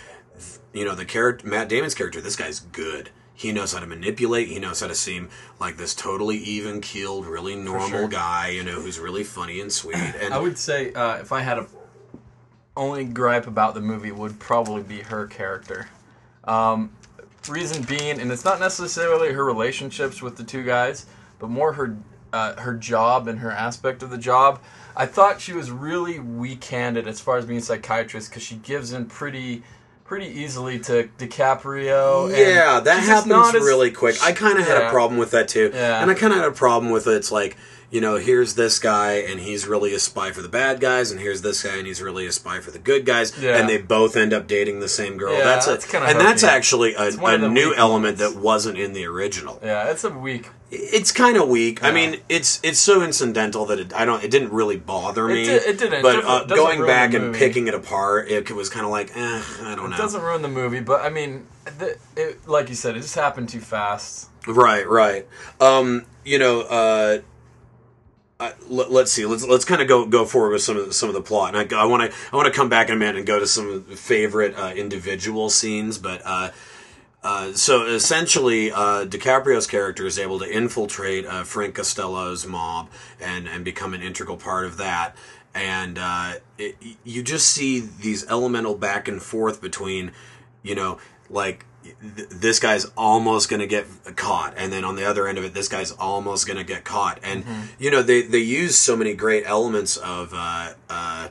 you 0.73 0.85
know 0.85 0.95
the 0.95 1.05
character 1.05 1.47
Matt 1.47 1.69
Damon's 1.69 1.95
character 1.95 2.21
this 2.21 2.37
guy's 2.37 2.61
good 2.61 3.11
he 3.35 3.53
knows 3.53 3.73
how 3.73 3.81
to 3.81 3.87
manipulate 3.87 4.49
he 4.49 4.59
knows 4.59 4.81
how 4.81 4.87
to 4.87 4.95
seem 4.95 5.29
like 5.61 5.77
this 5.77 5.95
totally 5.95 6.37
even 6.39 6.81
keeled 6.81 7.27
really 7.27 7.57
normal 7.57 7.89
sure. 7.89 8.09
guy 8.09 8.49
you 8.49 8.63
know 8.63 8.81
who's 8.81 8.99
really 8.99 9.25
funny 9.25 9.61
and 9.61 9.73
sweet 9.73 9.97
and 10.21 10.35
I 10.35 10.39
would 10.39 10.59
say 10.59 10.93
uh, 10.93 11.17
if 11.17 11.33
I 11.33 11.41
had 11.41 11.59
a 11.59 11.67
only 12.79 13.05
gripe 13.05 13.47
about 13.47 13.75
the 13.75 13.81
movie 13.81 14.13
would 14.13 14.39
probably 14.39 14.83
be 14.83 15.01
her 15.01 15.27
character. 15.27 15.89
Um, 16.45 16.91
reason 17.49 17.83
being, 17.83 18.21
and 18.21 18.31
it's 18.31 18.45
not 18.45 18.61
necessarily 18.61 19.33
her 19.33 19.45
relationships 19.45 20.23
with 20.23 20.37
the 20.37 20.45
two 20.45 20.63
guys, 20.63 21.07
but 21.39 21.51
more 21.51 21.73
her 21.73 21.97
uh, 22.33 22.61
her 22.61 22.75
job 22.75 23.29
and 23.29 23.39
her 23.41 23.51
aspect 23.51 24.03
of 24.03 24.11
the 24.11 24.19
job. 24.19 24.61
I 24.97 25.07
thought 25.07 25.41
she 25.41 25.53
was 25.53 25.71
really 25.71 26.19
weak-handed 26.19 27.07
as 27.07 27.21
far 27.21 27.37
as 27.39 27.47
being 27.47 27.59
a 27.61 27.63
psychiatrist 27.63 28.31
because 28.31 28.43
she 28.43 28.57
gives 28.57 28.93
in 28.93 29.07
pretty 29.07 29.63
pretty 30.05 30.27
easily 30.27 30.79
to 30.79 31.09
DiCaprio. 31.19 32.29
and 32.29 32.37
yeah 32.39 32.81
that 32.81 33.03
happens 33.05 33.27
not 33.27 33.55
as- 33.55 33.63
really 33.63 33.91
quick 33.91 34.17
i 34.23 34.33
kind 34.33 34.59
of 34.59 34.67
had 34.67 34.83
a 34.87 34.89
problem 34.91 35.19
with 35.19 35.33
that 35.33 35.49
too 35.49 35.71
Yeah. 35.75 36.01
and 36.01 36.11
i 36.11 36.15
kind 36.15 36.33
of 36.33 36.39
had 36.39 36.49
a 36.49 36.53
problem 36.53 36.91
with 36.91 37.07
it 37.07 37.13
it's 37.13 37.31
like 37.31 37.57
you 37.91 38.01
know 38.01 38.17
here's 38.17 38.55
this 38.55 38.79
guy 38.79 39.13
and 39.15 39.41
he's 39.41 39.67
really 39.67 39.95
a 39.95 39.99
spy 39.99 40.31
for 40.31 40.43
the 40.43 40.49
bad 40.49 40.79
guys 40.79 41.11
and 41.11 41.19
here's 41.21 41.41
this 41.43 41.63
guy 41.63 41.77
and 41.77 41.87
he's 41.87 42.03
really 42.03 42.27
a 42.27 42.33
spy 42.33 42.61
for 42.61 42.71
the 42.71 42.79
good 42.79 43.07
guys 43.07 43.37
Yeah. 43.39 43.57
and 43.57 43.69
they 43.69 43.79
both 43.79 44.15
end 44.17 44.33
up 44.35 44.47
dating 44.47 44.81
the 44.81 44.89
same 44.89 45.17
girl 45.17 45.33
Yeah, 45.33 45.45
that's 45.45 45.67
a, 45.67 45.71
that's 45.71 45.87
kinda 45.91 46.07
and 46.09 46.21
that's 46.21 46.43
actually 46.45 46.95
a, 46.95 47.09
a 47.09 47.39
new 47.49 47.73
element 47.75 48.19
moments. 48.19 48.21
that 48.21 48.37
wasn't 48.37 48.77
in 48.79 48.93
the 48.93 49.07
original 49.07 49.59
Yeah, 49.65 49.91
it's 49.91 50.05
a 50.05 50.11
weak. 50.11 50.51
It's 50.71 51.13
kind 51.13 51.39
of 51.39 51.49
weak. 51.49 51.83
I 51.83 51.91
mean, 51.93 52.21
it's 52.29 52.61
it's 52.63 52.79
so 52.79 53.01
incidental 53.03 53.65
that 53.65 53.79
it, 53.79 53.95
I 53.95 54.05
don't. 54.05 54.23
It 54.23 54.31
didn't 54.31 54.53
really 54.53 54.77
bother 54.77 55.27
me. 55.27 55.45
di- 55.47 55.53
it 55.53 55.79
didn't. 55.79 56.03
But 56.03 56.21
doesn't- 56.21 56.53
uh, 56.53 56.55
going 56.55 56.85
back 56.85 57.15
and 57.15 57.35
picking 57.35 57.69
it 57.69 57.75
apart, 57.75 58.29
it 58.29 58.51
was 58.51 58.69
kind 58.69 58.85
of 58.85 58.93
like, 58.93 59.11
eh, 59.17 59.43
I 59.63 59.75
don't 59.75 59.89
know. 59.89 59.97
It 59.97 59.99
doesn't 59.99 60.21
ruin 60.21 60.43
the 60.43 60.49
movie, 60.49 60.81
but 60.81 61.01
I 61.01 61.09
mean, 61.09 61.47
the, 61.79 61.97
it, 62.19 62.47
like 62.47 62.69
you 62.69 62.75
said, 62.75 62.97
it 62.97 63.01
just 63.01 63.15
happened 63.15 63.49
too 63.49 63.61
fast. 63.61 64.29
Right, 64.47 64.87
right. 64.87 65.27
Um, 65.59 66.05
you 66.23 66.39
know, 66.39 66.61
uh, 66.61 67.21
Let, 68.41 68.93
us 68.93 69.11
see. 69.11 69.27
Let's 69.27 69.45
let's 69.45 69.65
kind 69.65 69.83
of 69.83 69.89
go 69.89 70.07
go 70.07 70.25
forward 70.25 70.53
with 70.53 70.63
some 70.63 70.77
of 70.77 70.87
the, 70.87 70.93
some 70.93 71.09
of 71.09 71.15
the 71.17 71.21
plot, 71.21 71.57
and 71.57 71.73
I 71.73 71.87
want 71.87 72.09
to 72.09 72.17
I 72.33 72.37
want 72.37 72.47
to 72.47 72.53
come 72.53 72.69
back 72.69 72.89
in 72.89 72.95
a 72.95 72.99
minute 72.99 73.17
and 73.17 73.27
go 73.27 73.41
to 73.41 73.49
some 73.49 73.83
favorite 73.83 74.57
uh, 74.57 74.73
individual 74.75 75.51
scenes, 75.51 75.99
but. 75.99 76.23
Uh, 76.25 76.51
uh, 77.21 77.53
so 77.53 77.85
essentially, 77.85 78.71
uh, 78.71 79.05
DiCaprio's 79.05 79.67
character 79.67 80.07
is 80.07 80.21
able 80.21 80.39
to 80.39 80.49
infiltrate 80.49 81.27
uh, 81.27 81.43
Frank 81.43 81.75
Costello's 81.75 82.47
mob 82.47 82.89
and, 83.21 83.49
and 83.49 83.65
become 83.65 83.93
an 83.93 84.03
integral 84.03 84.37
part 84.37 84.67
of 84.67 84.77
that. 84.77 85.17
And 85.53 85.99
it, 86.59 86.77
you 87.03 87.25
just 87.25 87.49
see 87.49 87.81
these 87.81 88.25
elemental 88.29 88.77
back 88.77 89.09
and 89.09 89.21
forth 89.21 89.61
between, 89.61 90.13
you 90.63 90.77
know, 90.77 90.99
like 91.29 91.67
th- 92.17 92.29
this 92.29 92.59
guy's 92.59 92.87
almost 92.97 93.49
going 93.49 93.61
to 93.61 93.67
get 93.67 93.87
caught, 94.17 94.55
and 94.57 94.73
then 94.73 94.85
on 94.85 94.97
the 94.97 95.05
other 95.05 95.27
end 95.27 95.39
of 95.39 95.45
it, 95.45 95.55
this 95.55 95.69
guy's 95.69 95.93
almost 95.93 96.47
going 96.47 96.57
to 96.57 96.65
get 96.65 96.85
caught. 96.85 97.19
And 97.23 97.45
you 97.79 97.91
know, 97.91 98.03
they 98.03 98.23
they 98.23 98.39
use 98.39 98.79
so 98.79 98.97
many 98.97 99.15
great 99.15 99.45
elements 99.47 99.97
of. 99.97 100.33
Uh, 100.35 100.75
uh, 100.89 101.29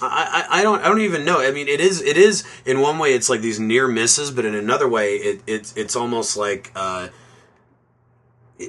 I, 0.00 0.46
I, 0.50 0.60
I 0.60 0.62
don't 0.62 0.80
I 0.82 0.88
don't 0.88 1.00
even 1.00 1.24
know. 1.24 1.40
I 1.40 1.50
mean, 1.52 1.68
it 1.68 1.80
is 1.80 2.02
it 2.02 2.16
is 2.16 2.44
in 2.64 2.80
one 2.80 2.98
way 2.98 3.14
it's 3.14 3.28
like 3.28 3.40
these 3.40 3.60
near 3.60 3.86
misses, 3.86 4.30
but 4.30 4.44
in 4.44 4.54
another 4.54 4.88
way 4.88 5.14
it, 5.16 5.42
it's 5.46 5.76
it's 5.76 5.94
almost 5.94 6.36
like 6.36 6.72
uh, 6.74 7.08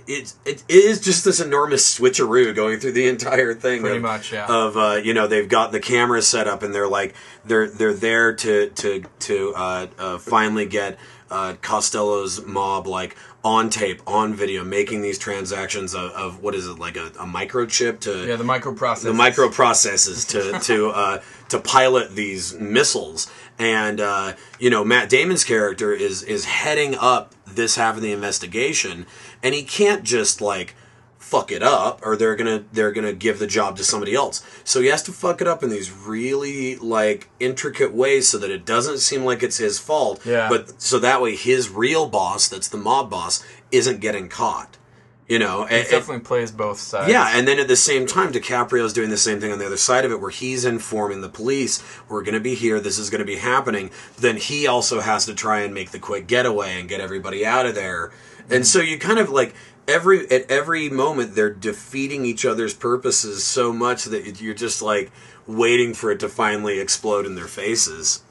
it, 0.07 0.33
it 0.45 0.63
it 0.67 0.83
is 0.83 0.99
just 1.01 1.25
this 1.25 1.39
enormous 1.39 1.97
switcheroo 1.97 2.55
going 2.55 2.79
through 2.79 2.93
the 2.93 3.07
entire 3.07 3.53
thing. 3.53 3.81
Pretty 3.81 3.97
of, 3.97 4.01
much, 4.01 4.31
yeah. 4.33 4.47
Of 4.47 4.77
uh, 4.77 5.01
you 5.03 5.13
know 5.13 5.27
they've 5.27 5.49
got 5.49 5.71
the 5.71 5.79
cameras 5.79 6.27
set 6.27 6.47
up 6.47 6.63
and 6.63 6.73
they're 6.73 6.87
like 6.87 7.15
they're 7.45 7.69
they're 7.69 7.93
there 7.93 8.33
to 8.33 8.69
to 8.69 9.03
to 9.19 9.53
uh, 9.55 9.87
uh, 9.97 10.17
finally 10.17 10.65
get 10.65 10.97
uh, 11.29 11.55
Costello's 11.61 12.45
mob 12.45 12.87
like 12.87 13.15
on 13.43 13.69
tape 13.69 14.01
on 14.07 14.33
video 14.33 14.63
making 14.63 15.01
these 15.01 15.19
transactions 15.19 15.93
of, 15.93 16.11
of 16.11 16.41
what 16.41 16.55
is 16.55 16.65
it 16.65 16.79
like 16.79 16.95
a, 16.95 17.07
a 17.07 17.25
microchip 17.25 17.99
to 17.99 18.25
Yeah, 18.25 18.37
the 18.37 18.43
microprocessor. 18.43 19.03
the 19.03 19.11
microprocesses 19.11 20.27
to 20.29 20.59
to 20.65 20.89
uh, 20.89 21.21
to 21.49 21.59
pilot 21.59 22.15
these 22.15 22.53
missiles. 22.53 23.31
And 23.59 23.99
uh, 23.99 24.33
you 24.59 24.69
know, 24.69 24.83
Matt 24.85 25.09
Damon's 25.09 25.43
character 25.43 25.91
is 25.93 26.23
is 26.23 26.45
heading 26.45 26.95
up 26.95 27.32
this 27.55 27.75
half 27.75 27.95
of 27.95 28.01
the 28.01 28.11
investigation, 28.11 29.05
and 29.41 29.53
he 29.53 29.63
can't 29.63 30.03
just 30.03 30.41
like 30.41 30.75
fuck 31.17 31.51
it 31.51 31.63
up, 31.63 32.05
or 32.05 32.15
they're 32.15 32.35
gonna 32.35 32.63
they're 32.73 32.91
gonna 32.91 33.13
give 33.13 33.39
the 33.39 33.47
job 33.47 33.75
to 33.77 33.83
somebody 33.83 34.13
else. 34.13 34.45
So 34.63 34.81
he 34.81 34.87
has 34.87 35.01
to 35.03 35.11
fuck 35.11 35.41
it 35.41 35.47
up 35.47 35.63
in 35.63 35.69
these 35.69 35.91
really 35.91 36.75
like 36.75 37.29
intricate 37.39 37.93
ways, 37.93 38.27
so 38.27 38.37
that 38.37 38.51
it 38.51 38.65
doesn't 38.65 38.99
seem 38.99 39.23
like 39.25 39.41
it's 39.41 39.57
his 39.57 39.79
fault. 39.79 40.23
Yeah. 40.25 40.47
But 40.47 40.79
so 40.81 40.99
that 40.99 41.21
way, 41.21 41.35
his 41.35 41.69
real 41.69 42.07
boss, 42.07 42.47
that's 42.47 42.67
the 42.67 42.77
mob 42.77 43.09
boss, 43.09 43.43
isn't 43.71 43.99
getting 43.99 44.29
caught. 44.29 44.77
You 45.27 45.39
know, 45.39 45.63
It 45.63 45.89
definitely 45.89 46.19
plays 46.19 46.51
both 46.51 46.79
sides. 46.79 47.09
yeah, 47.09 47.31
and 47.37 47.47
then 47.47 47.57
at 47.57 47.69
the 47.69 47.77
same 47.77 48.05
time, 48.05 48.33
DiCaprio's 48.33 48.91
doing 48.91 49.09
the 49.09 49.17
same 49.17 49.39
thing 49.39 49.53
on 49.53 49.57
the 49.59 49.65
other 49.65 49.77
side 49.77 50.03
of 50.03 50.11
it, 50.11 50.19
where 50.19 50.29
he's 50.29 50.65
informing 50.65 51.21
the 51.21 51.29
police, 51.29 51.81
"We're 52.09 52.23
going 52.23 52.33
to 52.33 52.41
be 52.41 52.55
here. 52.55 52.79
This 52.81 52.99
is 52.99 53.09
going 53.09 53.19
to 53.19 53.25
be 53.25 53.37
happening." 53.37 53.89
Then 54.17 54.35
he 54.35 54.67
also 54.67 54.99
has 54.99 55.25
to 55.27 55.33
try 55.33 55.61
and 55.61 55.73
make 55.73 55.91
the 55.91 55.99
quick 55.99 56.27
getaway 56.27 56.77
and 56.77 56.89
get 56.89 56.99
everybody 56.99 57.45
out 57.45 57.65
of 57.65 57.73
there. 57.73 58.11
And 58.49 58.67
so 58.67 58.79
you 58.81 58.99
kind 58.99 59.17
of 59.17 59.29
like 59.29 59.55
every 59.87 60.29
at 60.29 60.51
every 60.51 60.89
moment 60.89 61.35
they're 61.35 61.53
defeating 61.53 62.25
each 62.25 62.45
other's 62.45 62.73
purposes 62.73 63.45
so 63.45 63.71
much 63.71 64.03
that 64.05 64.41
you're 64.41 64.53
just 64.53 64.81
like 64.81 65.09
waiting 65.47 65.93
for 65.93 66.11
it 66.11 66.19
to 66.19 66.27
finally 66.27 66.79
explode 66.79 67.25
in 67.25 67.35
their 67.35 67.47
faces. 67.47 68.23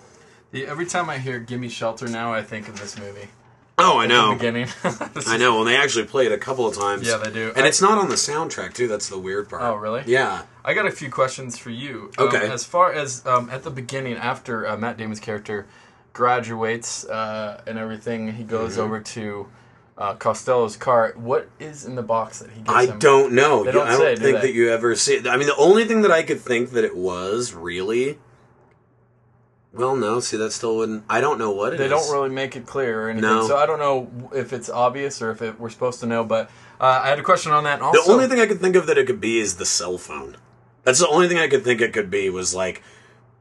Yeah, 0.52 0.66
every 0.68 0.84
time 0.84 1.08
I 1.08 1.16
hear 1.16 1.38
"Gimme 1.38 1.70
Shelter" 1.70 2.06
now, 2.06 2.34
I 2.34 2.42
think 2.42 2.68
of 2.68 2.78
this 2.78 2.98
movie. 2.98 3.28
Oh, 3.82 3.98
I 3.98 4.06
know. 4.06 4.30
the 4.30 4.36
beginning. 4.36 4.68
I 5.26 5.36
know. 5.36 5.56
Well, 5.56 5.64
they 5.64 5.76
actually 5.76 6.04
play 6.04 6.26
it 6.26 6.32
a 6.32 6.38
couple 6.38 6.66
of 6.66 6.76
times. 6.76 7.06
Yeah, 7.06 7.16
they 7.18 7.30
do. 7.32 7.52
And 7.56 7.64
I- 7.64 7.68
it's 7.68 7.80
not 7.82 7.98
on 7.98 8.08
the 8.08 8.14
soundtrack 8.14 8.74
too. 8.74 8.88
That's 8.88 9.08
the 9.08 9.18
weird 9.18 9.48
part. 9.48 9.62
Oh, 9.62 9.74
really? 9.74 10.02
Yeah. 10.06 10.42
I 10.64 10.74
got 10.74 10.86
a 10.86 10.90
few 10.92 11.10
questions 11.10 11.58
for 11.58 11.70
you. 11.70 12.10
Um, 12.18 12.28
Okay. 12.28 12.48
as 12.48 12.64
far 12.64 12.92
as 12.92 13.24
um, 13.26 13.50
at 13.50 13.62
the 13.64 13.70
beginning, 13.70 14.14
after 14.16 14.66
uh, 14.68 14.76
Matt 14.76 14.96
Damon's 14.98 15.20
character 15.20 15.66
graduates 16.12 17.04
uh, 17.06 17.60
and 17.66 17.78
everything, 17.78 18.32
he 18.34 18.44
goes 18.44 18.72
Mm-hmm. 18.72 18.80
over 18.80 19.00
to 19.00 19.48
uh, 19.98 20.14
Costello's 20.14 20.76
car. 20.76 21.12
What 21.16 21.48
is 21.58 21.84
in 21.84 21.94
the 21.96 22.02
box 22.02 22.38
that 22.38 22.50
he 22.50 22.60
gives 22.62 22.70
I 22.70 22.86
him? 22.86 22.98
don't 22.98 23.32
know. 23.32 23.64
They 23.64 23.72
don't 23.72 23.86
I 23.86 23.90
don't 23.90 23.98
say, 24.00 24.14
do 24.14 24.22
think 24.22 24.36
they? 24.40 24.46
that 24.48 24.52
you 24.54 24.70
ever 24.70 24.94
see. 24.94 25.14
it. 25.16 25.26
I 25.26 25.36
mean, 25.36 25.46
the 25.48 25.56
only 25.56 25.84
thing 25.84 26.02
that 26.02 26.10
I 26.10 26.22
could 26.22 26.40
think 26.40 26.70
that 26.70 26.84
it 26.84 26.96
was 26.96 27.52
really. 27.54 28.18
Well, 29.74 29.96
no. 29.96 30.20
See, 30.20 30.36
that 30.36 30.52
still 30.52 30.76
wouldn't. 30.76 31.04
I 31.08 31.20
don't 31.20 31.38
know 31.38 31.50
what 31.50 31.72
it 31.72 31.78
They 31.78 31.84
is. 31.86 31.90
don't 31.90 32.12
really 32.12 32.28
make 32.28 32.56
it 32.56 32.66
clear 32.66 33.04
or 33.04 33.10
anything, 33.10 33.28
No. 33.30 33.46
so 33.46 33.56
I 33.56 33.64
don't 33.64 33.78
know 33.78 34.30
if 34.34 34.52
it's 34.52 34.68
obvious 34.68 35.22
or 35.22 35.30
if 35.30 35.40
it, 35.40 35.58
we're 35.58 35.70
supposed 35.70 36.00
to 36.00 36.06
know. 36.06 36.24
But 36.24 36.50
uh, 36.80 37.00
I 37.04 37.08
had 37.08 37.18
a 37.18 37.22
question 37.22 37.52
on 37.52 37.64
that. 37.64 37.80
And 37.80 37.92
The 37.94 38.04
only 38.10 38.26
thing 38.28 38.38
I 38.40 38.46
could 38.46 38.60
think 38.60 38.76
of 38.76 38.86
that 38.86 38.98
it 38.98 39.06
could 39.06 39.20
be 39.20 39.38
is 39.38 39.56
the 39.56 39.64
cell 39.66 39.96
phone. 39.98 40.36
That's 40.84 40.98
the 40.98 41.08
only 41.08 41.26
thing 41.28 41.38
I 41.38 41.48
could 41.48 41.64
think 41.64 41.80
it 41.80 41.92
could 41.92 42.10
be 42.10 42.28
was 42.28 42.54
like 42.54 42.82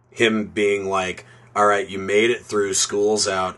him 0.10 0.48
being 0.48 0.86
like, 0.86 1.26
"All 1.56 1.66
right, 1.66 1.88
you 1.90 1.98
made 2.00 2.30
it 2.30 2.46
through. 2.46 2.76
School's 2.76 3.28
out. 3.28 3.58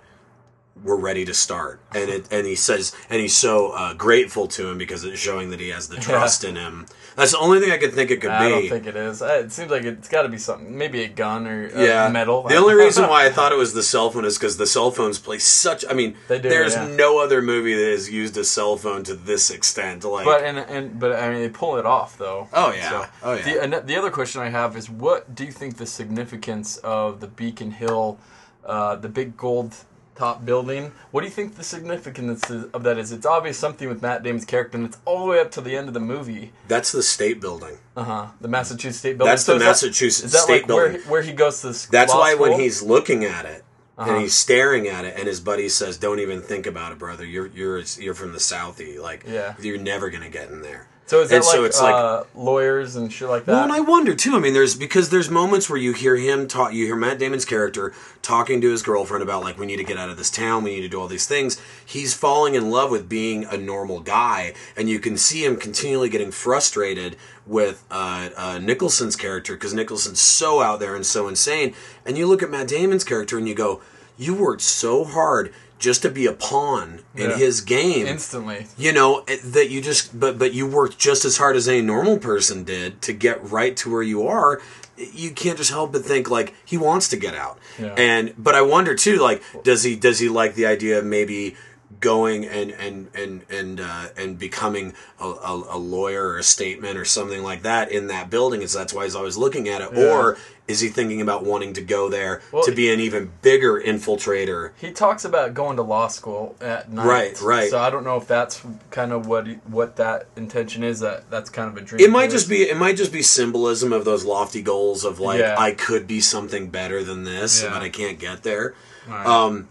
We're 0.82 0.96
ready 0.96 1.25
to 1.25 1.34
start." 1.34 1.80
And 1.94 2.10
it 2.10 2.27
and 2.32 2.48
he 2.48 2.56
says, 2.56 2.96
and 3.10 3.22
he's 3.22 3.36
so 3.36 3.72
uh, 3.72 3.94
grateful 3.94 4.48
to 4.48 4.68
him 4.70 4.77
because 4.77 5.03
it's 5.03 5.20
showing 5.20 5.50
that 5.51 5.60
he 5.60 5.70
has 5.70 5.89
the 5.89 5.98
trust 6.08 6.44
in 6.44 6.56
him. 6.56 6.86
That's 7.15 7.32
the 7.32 7.39
only 7.39 7.60
thing 7.60 7.72
I 7.72 7.77
could 7.77 7.93
think 7.93 8.12
it 8.12 8.22
could 8.22 8.32
I 8.32 8.39
be. 8.39 8.46
I 8.46 8.50
don't 8.50 8.70
think 8.70 8.88
it 8.88 8.96
is. 8.96 9.22
Uh, 9.22 9.41
It 9.43 9.51
seems 9.51 9.70
like 9.72 9.84
it's 9.84 10.08
got 10.08 10.24
to 10.24 10.29
be 10.29 10.38
something, 10.38 10.77
maybe 10.77 11.03
a 11.03 11.08
gun 11.08 11.48
or 11.48 11.70
uh, 11.75 11.82
yeah, 11.82 12.10
metal. 12.10 12.43
The 12.43 12.55
only 12.55 12.74
reason 12.86 13.08
why 13.08 13.25
I 13.25 13.29
thought 13.29 13.51
it 13.51 13.58
was 13.58 13.74
the 13.74 13.84
cell 13.84 14.10
phone 14.10 14.25
is 14.25 14.38
because 14.38 14.58
the 14.58 14.65
cell 14.67 14.91
phones 14.91 15.20
play 15.20 15.38
such. 15.38 15.86
I 15.89 15.93
mean, 15.93 16.15
do, 16.27 16.39
there's 16.39 16.74
yeah. 16.74 16.88
no 16.88 17.20
other 17.20 17.41
movie 17.41 17.75
that 17.75 17.91
has 17.91 18.10
used 18.10 18.36
a 18.38 18.43
cell 18.43 18.77
phone 18.77 19.03
to 19.03 19.15
this 19.15 19.50
extent. 19.50 20.03
Like, 20.03 20.25
But 20.25 20.43
and 20.43 20.58
and 20.58 21.00
but 21.00 21.13
I 21.13 21.29
mean 21.29 21.41
they 21.41 21.50
pull 21.50 21.77
it 21.77 21.86
off 21.86 22.17
though. 22.17 22.48
Oh, 22.53 22.72
yeah. 22.74 23.08
Oh, 23.22 23.34
yeah. 23.34 23.65
The, 23.67 23.82
the 23.82 23.96
other 23.96 24.10
question 24.10 24.41
I 24.41 24.50
have 24.50 24.75
is, 24.75 24.89
what 24.89 25.36
do 25.36 25.46
you 25.46 25.51
think 25.51 25.77
the 25.77 25.86
significance 25.86 26.77
of 26.77 27.20
the 27.20 27.27
Beacon 27.27 27.72
Hill, 27.72 28.17
uh, 28.65 28.96
the 28.96 29.10
big 29.10 29.38
gold 29.38 29.75
top 30.15 30.46
building? 30.46 30.91
What 31.12 31.22
do 31.22 31.27
you 31.27 31.34
think 31.34 31.55
the 31.55 31.63
significance 31.63 32.50
of 32.50 32.84
that 32.84 32.98
is? 32.98 33.12
It's 33.12 33.25
obvious 33.25 33.58
something 33.58 33.88
with 33.89 34.01
Matt 34.01 34.24
Damon's 34.24 34.46
character, 34.46 34.77
and 34.77 34.86
it's 34.88 34.98
all 35.05 35.25
the 35.25 35.32
way 35.32 35.39
up 35.39 35.51
to 35.51 35.62
the 35.62 35.75
end 35.75 35.88
of 35.88 35.93
the 35.93 36.00
movie. 36.00 36.51
that's 36.67 36.91
the 36.91 37.03
state 37.03 37.39
building. 37.41 37.77
Uh 37.96 38.03
huh. 38.03 38.25
The 38.41 38.48
Massachusetts 38.48 38.98
State 39.00 39.17
Building. 39.17 39.32
That's 39.32 39.46
the 39.46 39.55
is 39.55 39.63
Massachusetts 39.63 40.25
is 40.25 40.32
that 40.34 40.39
State 40.41 40.53
like 40.63 40.67
Building. 40.67 41.01
where 41.01 41.22
he 41.22 41.32
goes 41.34 41.62
to 41.62 41.67
the 41.70 41.88
That's 41.91 42.13
why 42.13 42.36
when 42.36 42.60
he's 42.60 42.82
looking 42.82 43.24
at 43.25 43.46
it 43.46 43.63
Uh-huh. 43.98 44.12
and 44.12 44.22
he's 44.22 44.34
staring 44.34 44.88
at 44.88 45.05
it, 45.05 45.13
and 45.17 45.27
his 45.27 45.39
buddy 45.39 45.70
says, 45.70 45.98
"Don't 45.98 46.20
even 46.20 46.41
think 46.41 46.65
about 46.65 46.91
it, 46.91 46.98
brother. 47.00 47.25
You're 47.25 47.48
you're 47.48 47.82
you're 48.00 48.15
from 48.15 48.32
the 48.32 48.39
Southie. 48.39 49.00
Like, 49.00 49.24
Yeah. 49.27 49.53
you're 49.62 49.77
never 49.77 50.10
gonna 50.10 50.29
get 50.29 50.50
in 50.50 50.62
there." 50.63 50.88
So 51.05 51.19
is 51.22 51.29
that 51.29 51.43
like, 51.43 51.43
so 51.43 51.63
it's 51.65 51.81
like- 51.81 51.93
uh, 51.93 52.24
lawyers 52.33 52.95
and 52.95 53.12
shit 53.12 53.27
like 53.27 53.45
that? 53.45 53.51
Well, 53.51 53.63
and 53.63 53.72
I 53.74 53.81
wonder 53.81 54.15
too. 54.15 54.36
I 54.36 54.39
mean, 54.39 54.53
there's 54.53 54.74
because 54.74 55.10
there's 55.10 55.29
moments 55.29 55.69
where 55.69 55.77
you 55.77 55.91
hear 55.93 56.15
him 56.15 56.48
talk. 56.48 56.74
You 56.74 56.86
hear 56.86 56.95
Matt 56.95 57.19
Damon's 57.19 57.43
character 57.45 57.93
talking 58.22 58.62
to 58.62 58.72
his 58.72 58.81
girlfriend 58.81 59.22
about 59.22 59.43
like 59.43 59.60
we 59.60 59.65
need 59.65 59.75
to 59.77 59.83
get 59.83 59.98
out 59.98 60.10
of 60.10 60.17
this 60.17 60.31
town. 60.31 60.63
We 60.63 60.75
need 60.75 60.81
to 60.81 60.88
do 60.88 61.00
all 61.01 61.07
these 61.07 61.27
things. 61.27 61.62
He's 61.86 62.13
falling 62.13 62.55
in 62.55 62.72
love 62.72 62.89
with 62.89 63.10
being 63.10 63.43
a 63.45 63.57
normal 63.57 64.00
guy, 64.00 64.53
and 64.77 64.89
you 64.89 65.00
can 65.00 65.17
see 65.17 65.43
him 65.43 65.57
continually 65.57 66.07
getting 66.10 66.31
frustrated 66.31 67.17
with 67.45 67.83
uh, 67.91 68.29
uh, 68.38 68.57
Nicholson's 68.60 69.17
character 69.17 69.55
because 69.55 69.74
Nicholson's 69.74 70.22
so 70.22 70.62
out 70.62 70.79
there 70.79 70.95
and 70.95 71.05
so 71.05 71.27
insane. 71.27 71.74
And 72.05 72.17
you 72.17 72.25
look 72.27 72.41
at 72.41 72.50
Matt 72.50 72.69
Damon's 72.69 73.03
character 73.03 73.38
and 73.38 73.48
you 73.48 73.53
go, 73.55 73.81
"You 74.17 74.33
worked 74.33 74.62
so 74.62 75.03
hard." 75.03 75.53
Just 75.83 76.01
to 76.03 76.09
be 76.09 76.25
a 76.25 76.33
pawn 76.33 76.99
in 77.15 77.29
Yeah. 77.31 77.37
his 77.37 77.59
game, 77.61 78.07
instantly. 78.07 78.67
you 78.77 78.91
know 78.93 79.23
that 79.57 79.67
you 79.69 79.81
just 79.81 80.17
but 80.17 80.37
but 80.39 80.53
you 80.53 80.65
worked 80.65 80.97
just 80.97 81.25
as 81.25 81.35
hard 81.37 81.55
as 81.57 81.67
any 81.67 81.81
normal 81.81 82.17
person 82.17 82.63
did 82.63 83.01
to 83.01 83.11
get 83.13 83.37
right 83.57 83.75
to 83.81 83.91
where 83.91 84.01
you 84.11 84.25
are 84.27 84.61
you 84.97 85.31
can't 85.31 85.57
just 85.57 85.71
help 85.71 85.91
but 85.91 86.05
think 86.05 86.29
like 86.29 86.53
he 86.63 86.77
wants 86.77 87.07
to 87.09 87.17
get 87.17 87.33
out 87.35 87.57
Yeah. 87.79 87.95
and 87.97 88.33
but 88.37 88.53
i 88.55 88.61
wonder 88.61 88.93
too 88.95 89.17
like 89.17 89.41
does 89.63 89.81
he 89.83 89.95
does 89.95 90.19
he 90.19 90.29
like 90.29 90.53
the 90.55 90.67
idea 90.67 90.99
of 90.99 91.05
maybe 91.05 91.55
going 92.03 92.45
and 92.45 92.69
and 92.72 93.07
and 93.15 93.41
and 93.50 93.79
uh, 93.79 94.07
and 94.17 94.38
becoming 94.38 94.93
a, 95.19 95.25
a, 95.25 95.77
a 95.77 95.79
lawyer 95.79 96.27
or 96.27 96.38
a 96.38 96.43
statement 96.43 96.98
or 96.98 97.05
something 97.05 97.41
like 97.41 97.62
that 97.63 97.91
in 97.91 98.07
that 98.07 98.29
building 98.29 98.62
is 98.62 98.72
so 98.74 98.79
that's 98.79 98.93
why 98.93 99.03
he's 99.05 99.15
always 99.15 99.38
looking 99.38 99.69
at 99.69 99.81
it 99.81 99.89
Yeah. 99.93 100.12
or 100.12 100.38
is 100.67 100.79
he 100.79 100.88
thinking 100.89 101.22
about 101.22 101.43
wanting 101.45 101.74
to 101.74 101.81
go 101.81 102.09
there 102.09 102.42
Well, 102.51 102.63
to 102.63 102.72
be 102.74 102.92
an 102.94 103.00
even 103.00 103.31
bigger 103.42 103.79
infiltrator 103.81 104.72
He 104.77 104.92
talks 104.92 105.24
about 105.25 105.53
going 105.53 105.75
to 105.77 105.83
law 105.83 106.07
school 106.07 106.55
at 106.61 106.92
night. 106.92 107.05
Right, 107.05 107.42
right. 107.42 107.70
So 107.70 107.79
I 107.79 107.89
don't 107.89 108.03
know 108.03 108.18
if 108.18 108.27
that's 108.27 108.61
kind 108.89 109.11
of 109.11 109.27
what 109.27 109.48
he, 109.48 109.53
what 109.66 109.96
that 109.98 110.27
intention 110.35 110.83
is. 110.83 111.00
That 111.01 111.29
that's 111.29 111.50
kind 111.50 111.70
of 111.70 111.77
a 111.77 111.81
dream. 111.85 112.01
It 112.03 112.09
might 112.11 112.29
just 112.31 112.50
be 112.50 112.63
it 112.63 112.77
might 112.77 112.98
just 112.98 113.11
be 113.13 113.22
symbolism 113.22 113.92
of 113.94 114.05
those 114.05 114.25
lofty 114.25 114.61
goals 114.61 115.03
of 115.05 115.20
like 115.20 115.39
Yeah. 115.39 115.55
I 115.57 115.72
could 115.72 116.07
be 116.07 116.20
something 116.22 116.70
better 116.70 117.03
than 117.03 117.24
this, 117.24 117.61
Yeah. 117.63 117.70
but 117.74 117.81
I 117.81 117.89
can't 117.89 118.20
get 118.20 118.44
there. 118.44 118.74
Alright. 119.07 119.27
Um, 119.27 119.68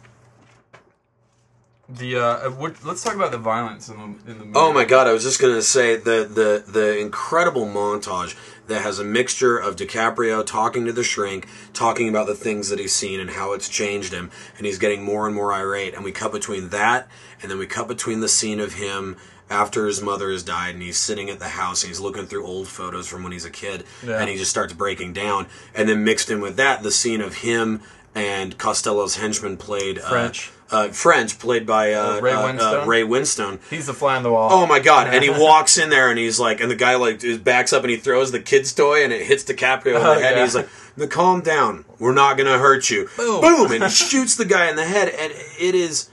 the. 1.96 2.16
Uh, 2.16 2.50
what, 2.50 2.85
let's 2.85 3.02
talk 3.02 3.14
about 3.14 3.31
the 3.33 3.38
violence 3.38 3.88
in 3.88 3.96
the 3.96 4.31
in 4.33 4.38
the 4.38 4.44
movie. 4.44 4.52
oh 4.55 4.72
my 4.72 4.85
god, 4.85 5.07
I 5.07 5.12
was 5.12 5.22
just 5.22 5.40
gonna 5.40 5.62
say 5.62 5.96
the 5.96 6.24
the 6.31 6.64
the 6.70 6.98
incredible 6.98 7.66
montage 7.66 8.37
that 8.68 8.83
has 8.83 8.98
a 8.98 9.05
mixture 9.05 9.59
of 9.59 9.76
DiCaprio 9.76 10.44
talking 10.46 10.85
to 10.87 10.92
the 10.92 11.02
shrink, 11.05 11.46
talking 11.72 12.09
about 12.09 12.26
the 12.26 12.35
things 12.35 12.68
that 12.68 12.78
he's 12.78 12.94
seen 12.94 13.20
and 13.20 13.31
how 13.31 13.52
it's 13.52 13.68
changed 13.68 14.12
him, 14.12 14.31
and 14.57 14.66
he's 14.66 14.78
getting 14.78 15.02
more 15.02 15.26
and 15.26 15.35
more 15.35 15.52
irate. 15.52 15.94
And 15.94 16.05
we 16.05 16.12
cut 16.12 16.33
between 16.33 16.68
that, 16.70 17.09
and 17.42 17.50
then 17.50 17.59
we 17.59 17.66
cut 17.66 17.88
between 17.88 18.20
the 18.20 18.28
scene 18.28 18.61
of 18.61 18.74
him 18.74 19.16
after 19.50 19.87
his 19.87 20.00
mother 20.00 20.31
has 20.31 20.42
died, 20.42 20.74
and 20.74 20.83
he's 20.83 20.96
sitting 20.96 21.28
at 21.28 21.38
the 21.38 21.48
house 21.48 21.83
and 21.83 21.88
he's 21.88 22.00
looking 22.00 22.24
through 22.24 22.46
old 22.46 22.66
photos 22.68 23.07
from 23.07 23.22
when 23.22 23.33
he's 23.33 23.44
a 23.44 23.50
kid, 23.50 23.85
Yeah. 24.07 24.18
and 24.18 24.31
he 24.31 24.37
just 24.37 24.50
starts 24.50 24.72
breaking 24.72 25.12
down. 25.12 25.46
And 25.74 25.87
then 25.88 26.05
mixed 26.05 26.31
in 26.31 26.40
with 26.40 26.57
that, 26.57 26.83
the 26.83 26.92
scene 26.92 27.20
of 27.20 27.35
him 27.38 27.83
and 28.14 28.57
Costello's 28.59 29.16
henchman 29.16 29.57
played 29.57 29.98
uh, 29.98 30.09
French. 30.09 30.51
uh, 30.70 30.88
French 30.88 31.38
played 31.38 31.66
by 31.66 31.92
uh, 31.94 32.20
Ray 32.20 32.33
uh, 32.33 32.42
Winstone? 32.53 32.83
Uh, 32.83 32.87
Ray 32.87 33.03
Winstone. 33.03 33.59
He's 33.70 33.87
the 33.87 33.94
fly 33.94 34.16
on 34.16 34.22
the 34.22 34.31
wall. 34.33 34.48
Oh 34.53 34.66
my 34.66 34.81
god! 34.81 35.07
And 35.09 35.25
he 35.25 35.31
walks 35.42 35.79
in 35.79 35.88
there 35.90 36.11
and 36.11 36.18
he's 36.18 36.38
like, 36.38 36.61
and 36.61 36.70
the 36.70 36.77
guy 36.77 36.94
like 36.96 37.22
backs 37.42 37.72
up 37.72 37.83
and 37.83 37.90
he 37.90 37.96
throws 37.96 38.31
the 38.33 38.40
kid's 38.40 38.72
toy 38.75 39.03
and 39.05 39.12
it 39.12 39.27
hits 39.27 39.44
DiCaprio 39.44 39.87
in 39.87 39.92
the 39.94 39.98
Oh, 40.11 40.14
head. 40.14 40.25
And 40.33 40.37
yeah. 40.37 40.42
he's 40.44 40.55
like, 40.55 40.68
"Now 40.96 41.07
calm 41.07 41.40
down. 41.40 41.85
We're 41.98 42.14
not 42.14 42.37
gonna 42.37 42.59
hurt 42.59 42.90
you." 42.90 43.09
Boom. 43.16 43.40
Boom! 43.40 43.72
And 43.72 43.85
he 43.85 43.88
shoots 43.90 44.37
the 44.37 44.44
guy 44.44 44.68
in 44.68 44.77
the 44.77 44.85
head. 44.85 45.09
And 45.09 45.33
it 45.59 45.75
is, 45.75 46.11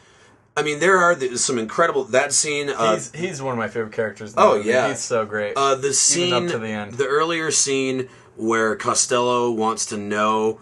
I 0.55 0.63
mean, 0.63 0.79
there 0.79 0.97
are 0.97 1.19
some 1.35 1.57
incredible 1.59 2.05
that 2.05 2.31
scene. 2.33 2.69
Uh, 2.69 2.93
he's 2.95 3.11
he's 3.13 3.41
one 3.41 3.51
of 3.53 3.57
my 3.59 3.67
favorite 3.67 3.93
characters. 3.93 4.31
In 4.31 4.35
the 4.37 4.41
Oh, 4.41 4.55
movie. 4.57 4.69
yeah. 4.69 4.87
he's 4.89 4.99
so 4.99 5.25
great. 5.25 5.53
uh, 5.57 5.75
the 5.75 5.93
scene 5.93 6.33
up 6.33 6.47
to 6.47 6.57
the 6.59 6.69
end. 6.69 6.93
the 6.93 7.07
earlier 7.07 7.51
scene 7.51 8.07
where 8.37 8.73
Costello 8.77 9.51
wants 9.51 9.85
to 9.87 9.97
know 9.97 10.61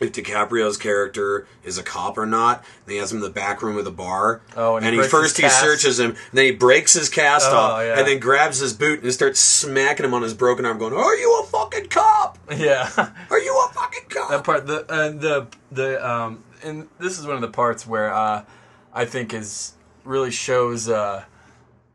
if 0.00 0.10
DiCaprio's 0.12 0.76
character 0.76 1.46
is 1.62 1.78
a 1.78 1.82
cop 1.82 2.18
or 2.18 2.26
not. 2.26 2.64
And 2.84 2.92
he 2.92 2.98
has 2.98 3.12
him 3.12 3.18
in 3.18 3.22
the 3.24 3.30
back 3.30 3.62
room 3.62 3.76
of 3.78 3.84
the 3.84 3.92
bar. 3.92 4.40
Oh, 4.56 4.76
and 4.76 4.84
he 4.84 5.00
he 5.00 5.06
first 5.08 5.36
he 5.38 5.48
searches 5.48 6.00
him, 6.00 6.10
and 6.10 6.18
then 6.32 6.44
he 6.46 6.50
breaks 6.52 6.94
his 6.94 7.08
cast 7.08 7.46
Oh, 7.50 7.56
off, 7.56 7.82
yeah. 7.82 7.98
and 7.98 8.06
then 8.08 8.18
grabs 8.18 8.58
his 8.58 8.72
boot 8.72 9.02
and 9.02 9.12
starts 9.12 9.38
smacking 9.38 10.04
him 10.04 10.12
on 10.14 10.22
his 10.22 10.34
broken 10.34 10.64
arm, 10.66 10.78
going, 10.78 10.94
"Are 10.94 11.14
you 11.16 11.40
a 11.42 11.46
fucking 11.46 11.88
cop? 11.90 12.38
yeah. 12.56 12.90
Are 13.30 13.38
you 13.38 13.64
a 13.70 13.72
fucking 13.72 14.08
cop?" 14.08 14.30
that 14.30 14.42
part 14.44 14.66
the 14.66 14.84
and 14.88 15.20
the 15.20 15.46
the 15.70 16.04
um 16.08 16.42
and 16.64 16.88
this 16.98 17.18
is 17.18 17.26
one 17.26 17.36
of 17.36 17.42
the 17.42 17.48
parts 17.48 17.86
where 17.86 18.12
uh 18.12 18.44
I 18.92 19.04
think 19.04 19.32
is 19.32 19.74
really 20.04 20.30
shows 20.32 20.88
uh 20.88 21.24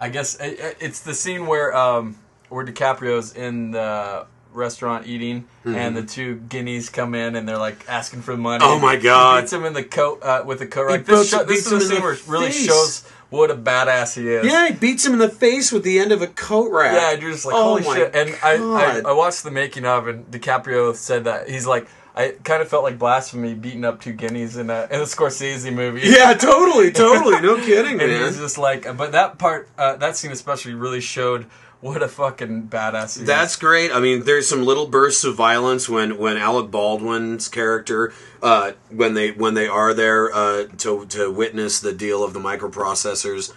I 0.00 0.08
guess 0.08 0.34
it- 0.40 0.76
it's 0.80 1.00
the 1.00 1.14
scene 1.14 1.46
where 1.46 1.74
um 1.76 2.16
where 2.48 2.64
DiCaprio's 2.66 3.34
in 3.34 3.70
the 3.72 4.26
restaurant 4.52 5.06
eating 5.06 5.46
and 5.64 5.96
the 5.96 6.02
two 6.02 6.36
guineas 6.36 6.88
come 6.88 7.14
in 7.14 7.36
and 7.36 7.48
they're 7.48 7.58
like 7.58 7.84
asking 7.88 8.22
for 8.22 8.36
money. 8.36 8.64
Mm-hmm. 8.64 8.72
Oh 8.72 8.78
my 8.78 8.96
God. 8.96 9.36
He 9.36 9.42
beats 9.42 9.52
him 9.52 9.64
in 9.64 9.72
the 9.72 9.84
coat 9.84 10.22
uh, 10.22 10.42
with 10.44 10.58
the 10.58 10.66
coat. 10.66 10.90
Like 10.90 11.06
this, 11.06 11.30
show, 11.30 11.44
this 11.44 11.66
is 11.66 11.70
the 11.70 11.80
scene 11.80 12.02
where 12.02 12.12
it 12.12 12.26
really 12.26 12.52
shows 12.52 13.06
what 13.30 13.50
a 13.50 13.54
badass 13.54 14.14
he 14.20 14.28
is. 14.28 14.44
yeah, 14.44 14.68
he 14.68 14.74
beats 14.74 15.06
him 15.06 15.14
in 15.14 15.18
the 15.18 15.28
face 15.28 15.72
with 15.72 15.84
the 15.84 15.98
end 15.98 16.12
of 16.12 16.20
a 16.20 16.26
coat 16.26 16.70
rack. 16.70 16.92
Yeah, 16.92 17.12
you're 17.20 17.32
just 17.32 17.46
like, 17.46 17.54
Oh 17.54 17.62
holy 17.62 17.82
my 17.82 17.96
shit. 17.96 18.14
And 18.14 18.36
I, 18.42 18.56
I, 18.56 19.02
I 19.06 19.12
watched 19.12 19.42
the 19.42 19.50
making 19.50 19.86
of, 19.86 20.06
and 20.06 20.26
DiCaprio 20.30 20.94
said 20.94 21.24
that 21.24 21.48
he's 21.48 21.66
like, 21.66 21.88
I 22.14 22.34
kind 22.44 22.60
of 22.60 22.68
felt 22.68 22.84
like 22.84 22.98
blasphemy 22.98 23.54
beating 23.54 23.84
up 23.84 24.00
two 24.00 24.12
guineas 24.12 24.58
in 24.58 24.68
a 24.68 24.86
in 24.90 25.00
a 25.00 25.04
Scorsese 25.04 25.72
movie. 25.72 26.02
Yeah, 26.04 26.34
totally, 26.38 26.92
totally. 26.92 27.40
No 27.40 27.56
kidding, 27.56 28.00
and 28.00 28.10
man. 28.10 28.26
he's 28.26 28.36
just 28.36 28.58
like, 28.58 28.84
but 28.96 29.12
that 29.12 29.38
part, 29.38 29.70
uh, 29.78 29.96
that 29.96 30.16
scene 30.16 30.30
especially 30.30 30.74
really 30.74 31.00
showed 31.00 31.46
what 31.82 32.02
a 32.02 32.08
fucking 32.08 32.68
badass 32.68 33.18
he 33.18 33.24
That's 33.26 33.52
is. 33.52 33.58
great. 33.58 33.92
I 33.92 34.00
mean, 34.00 34.24
there's 34.24 34.48
some 34.48 34.64
little 34.64 34.86
bursts 34.86 35.24
of 35.24 35.34
violence 35.34 35.88
when 35.88 36.16
when 36.16 36.38
Alec 36.38 36.70
Baldwin's 36.70 37.48
character 37.48 38.12
uh, 38.42 38.72
when 38.90 39.12
they 39.12 39.32
when 39.32 39.52
they 39.52 39.68
are 39.68 39.92
there 39.92 40.32
uh, 40.34 40.64
to 40.78 41.04
to 41.06 41.30
witness 41.30 41.80
the 41.80 41.92
deal 41.92 42.24
of 42.24 42.32
the 42.32 42.40
microprocessors, 42.40 43.52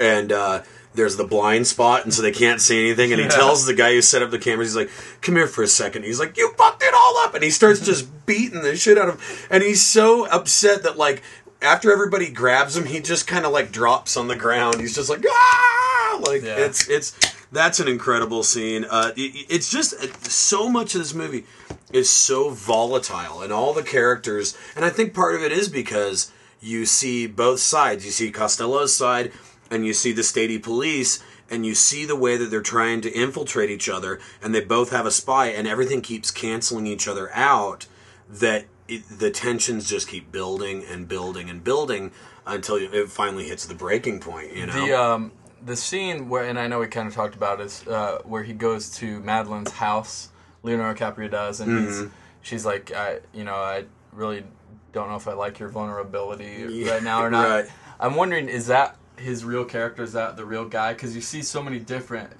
and 0.00 0.32
uh, 0.32 0.62
there's 0.94 1.16
the 1.16 1.24
blind 1.24 1.66
spot, 1.66 2.04
and 2.04 2.12
so 2.14 2.22
they 2.22 2.32
can't 2.32 2.60
see 2.60 2.80
anything. 2.86 3.12
And 3.12 3.20
he 3.20 3.26
Yeah. 3.26 3.32
tells 3.34 3.66
the 3.66 3.74
guy 3.74 3.92
who 3.94 4.02
set 4.02 4.22
up 4.22 4.30
the 4.30 4.38
cameras, 4.38 4.68
he's 4.68 4.76
like, 4.76 4.90
"Come 5.20 5.36
here 5.36 5.46
for 5.46 5.62
a 5.62 5.68
second. 5.68 6.04
He's 6.04 6.20
like, 6.20 6.36
"You 6.36 6.52
fucked 6.56 6.82
it 6.82 6.94
all 6.94 7.16
up," 7.18 7.34
and 7.34 7.42
he 7.42 7.50
starts 7.50 7.80
just 7.84 8.24
beating 8.26 8.62
the 8.62 8.76
shit 8.76 8.98
out 8.98 9.08
of 9.08 9.14
him. 9.20 9.46
And 9.50 9.62
he's 9.62 9.82
so 9.84 10.26
upset 10.28 10.82
that 10.84 10.96
like. 10.96 11.22
After 11.64 11.92
everybody 11.92 12.28
grabs 12.28 12.76
him, 12.76 12.86
he 12.86 12.98
just 12.98 13.28
kind 13.28 13.46
of 13.46 13.52
like 13.52 13.70
drops 13.70 14.16
on 14.16 14.26
the 14.26 14.34
ground. 14.34 14.80
He's 14.80 14.96
just 14.96 15.08
like 15.08 15.24
ah, 15.24 16.20
like 16.26 16.42
Yeah. 16.42 16.56
it's 16.56 16.88
it's 16.88 17.12
that's 17.52 17.78
an 17.80 17.88
incredible 17.88 18.42
scene. 18.42 18.84
Uh, 18.88 19.12
it- 19.16 19.46
it's 19.48 19.70
just 19.70 19.94
uh, 19.94 20.06
so 20.22 20.68
much 20.68 20.94
of 20.94 21.00
this 21.02 21.14
movie 21.14 21.44
is 21.92 22.08
so 22.10 22.50
volatile, 22.50 23.42
and 23.42 23.52
all 23.52 23.72
the 23.74 23.82
characters. 23.82 24.56
And 24.74 24.84
I 24.84 24.90
think 24.90 25.12
part 25.14 25.34
of 25.34 25.42
it 25.42 25.52
is 25.52 25.68
because 25.68 26.32
you 26.60 26.86
see 26.86 27.26
both 27.26 27.60
sides. 27.60 28.04
You 28.04 28.10
see 28.10 28.30
Costello's 28.30 28.94
side, 28.94 29.32
and 29.70 29.84
you 29.86 29.92
see 29.92 30.12
the 30.12 30.22
statey 30.22 30.62
police, 30.62 31.22
and 31.50 31.66
you 31.66 31.74
see 31.74 32.04
the 32.06 32.16
way 32.16 32.36
that 32.38 32.46
they're 32.50 32.62
trying 32.62 33.00
to 33.02 33.12
infiltrate 33.12 33.68
each 33.70 33.88
other, 33.88 34.18
and 34.42 34.54
they 34.54 34.60
both 34.64 34.90
have 34.90 35.04
a 35.06 35.10
spy, 35.10 35.48
and 35.48 35.68
everything 35.68 36.00
keeps 36.00 36.30
canceling 36.30 36.86
each 36.86 37.06
other 37.06 37.30
out. 37.34 37.86
That 38.30 38.64
it, 38.88 39.02
the 39.18 39.30
tensions 39.30 39.88
just 39.90 40.08
keep 40.08 40.32
building 40.32 40.84
and 40.90 41.06
building 41.06 41.50
and 41.50 41.62
building 41.62 42.12
until 42.46 42.76
it 42.76 43.08
finally 43.10 43.44
hits 43.48 43.66
the 43.66 43.74
breaking 43.74 44.20
point. 44.20 44.56
You 44.56 44.66
know, 44.66 44.86
The 44.86 44.92
um 44.98 45.32
the 45.64 45.76
scene 45.76 46.28
where 46.28 46.44
and 46.44 46.58
I 46.58 46.66
know 46.66 46.80
we 46.80 46.86
kind 46.88 47.06
of 47.08 47.14
talked 47.14 47.34
about 47.34 47.60
is 47.60 47.86
uh, 47.86 48.18
where 48.24 48.42
he 48.42 48.52
goes 48.52 48.90
to 48.96 49.20
Madeline's 49.20 49.70
house. 49.72 50.28
Leonardo 50.64 50.98
DiCaprio 50.98 51.30
does, 51.30 51.60
and 51.60 51.70
Mm-hmm. 51.88 52.08
she's 52.42 52.64
like, 52.64 52.92
I 52.94 53.20
you 53.34 53.44
know 53.44 53.54
I 53.54 53.84
really 54.12 54.44
don't 54.92 55.08
know 55.08 55.16
if 55.16 55.26
I 55.26 55.32
like 55.32 55.58
your 55.58 55.68
vulnerability 55.68 56.66
Yeah, 56.68 56.92
right 56.94 57.02
now 57.02 57.22
or 57.22 57.30
not. 57.30 57.48
right. 57.48 57.70
I'm 57.98 58.14
wondering 58.14 58.48
is 58.48 58.66
that 58.68 58.96
his 59.16 59.44
real 59.44 59.64
character? 59.64 60.02
Is 60.02 60.12
that 60.12 60.36
the 60.36 60.44
real 60.44 60.64
guy? 60.66 60.92
Because 60.92 61.14
you 61.14 61.20
see 61.22 61.42
so 61.42 61.62
many 61.62 61.78
different. 61.78 62.32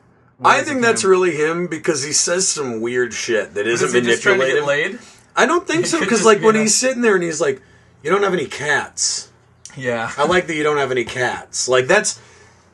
I 0.44 0.62
think 0.62 0.80
that's 0.82 1.04
him. 1.04 1.11
really 1.11 1.37
him 1.37 1.68
because 1.68 2.02
he 2.02 2.12
says 2.12 2.48
some 2.48 2.80
weird 2.80 3.12
shit 3.14 3.54
that 3.54 3.66
isn't 3.66 3.87
Is 3.88 3.92
he 3.94 4.00
just 4.00 4.22
trying 4.24 4.40
to 4.40 4.46
get 4.46 4.54
manipulated. 4.54 4.92
laid? 4.94 5.00
I 5.37 5.46
don't 5.46 5.66
think 5.66 5.80
He 5.85 5.87
so 5.87 6.00
because 6.00 6.24
like 6.24 6.40
be 6.40 6.46
when 6.46 6.56
he's 6.56 6.74
sitting 6.74 7.00
there 7.02 7.14
and 7.14 7.22
he's 7.22 7.40
like, 7.40 7.62
"You 8.02 8.11
don't 8.11 8.22
have 8.24 8.32
any 8.35 8.46
cats." 8.46 9.30
Yeah. 9.76 10.11
I 10.18 10.26
like 10.26 10.46
that 10.48 10.54
you 10.54 10.62
don't 10.64 10.78
have 10.78 10.90
any 10.90 11.04
cats. 11.04 11.68
Like 11.68 11.87
that's 11.87 12.20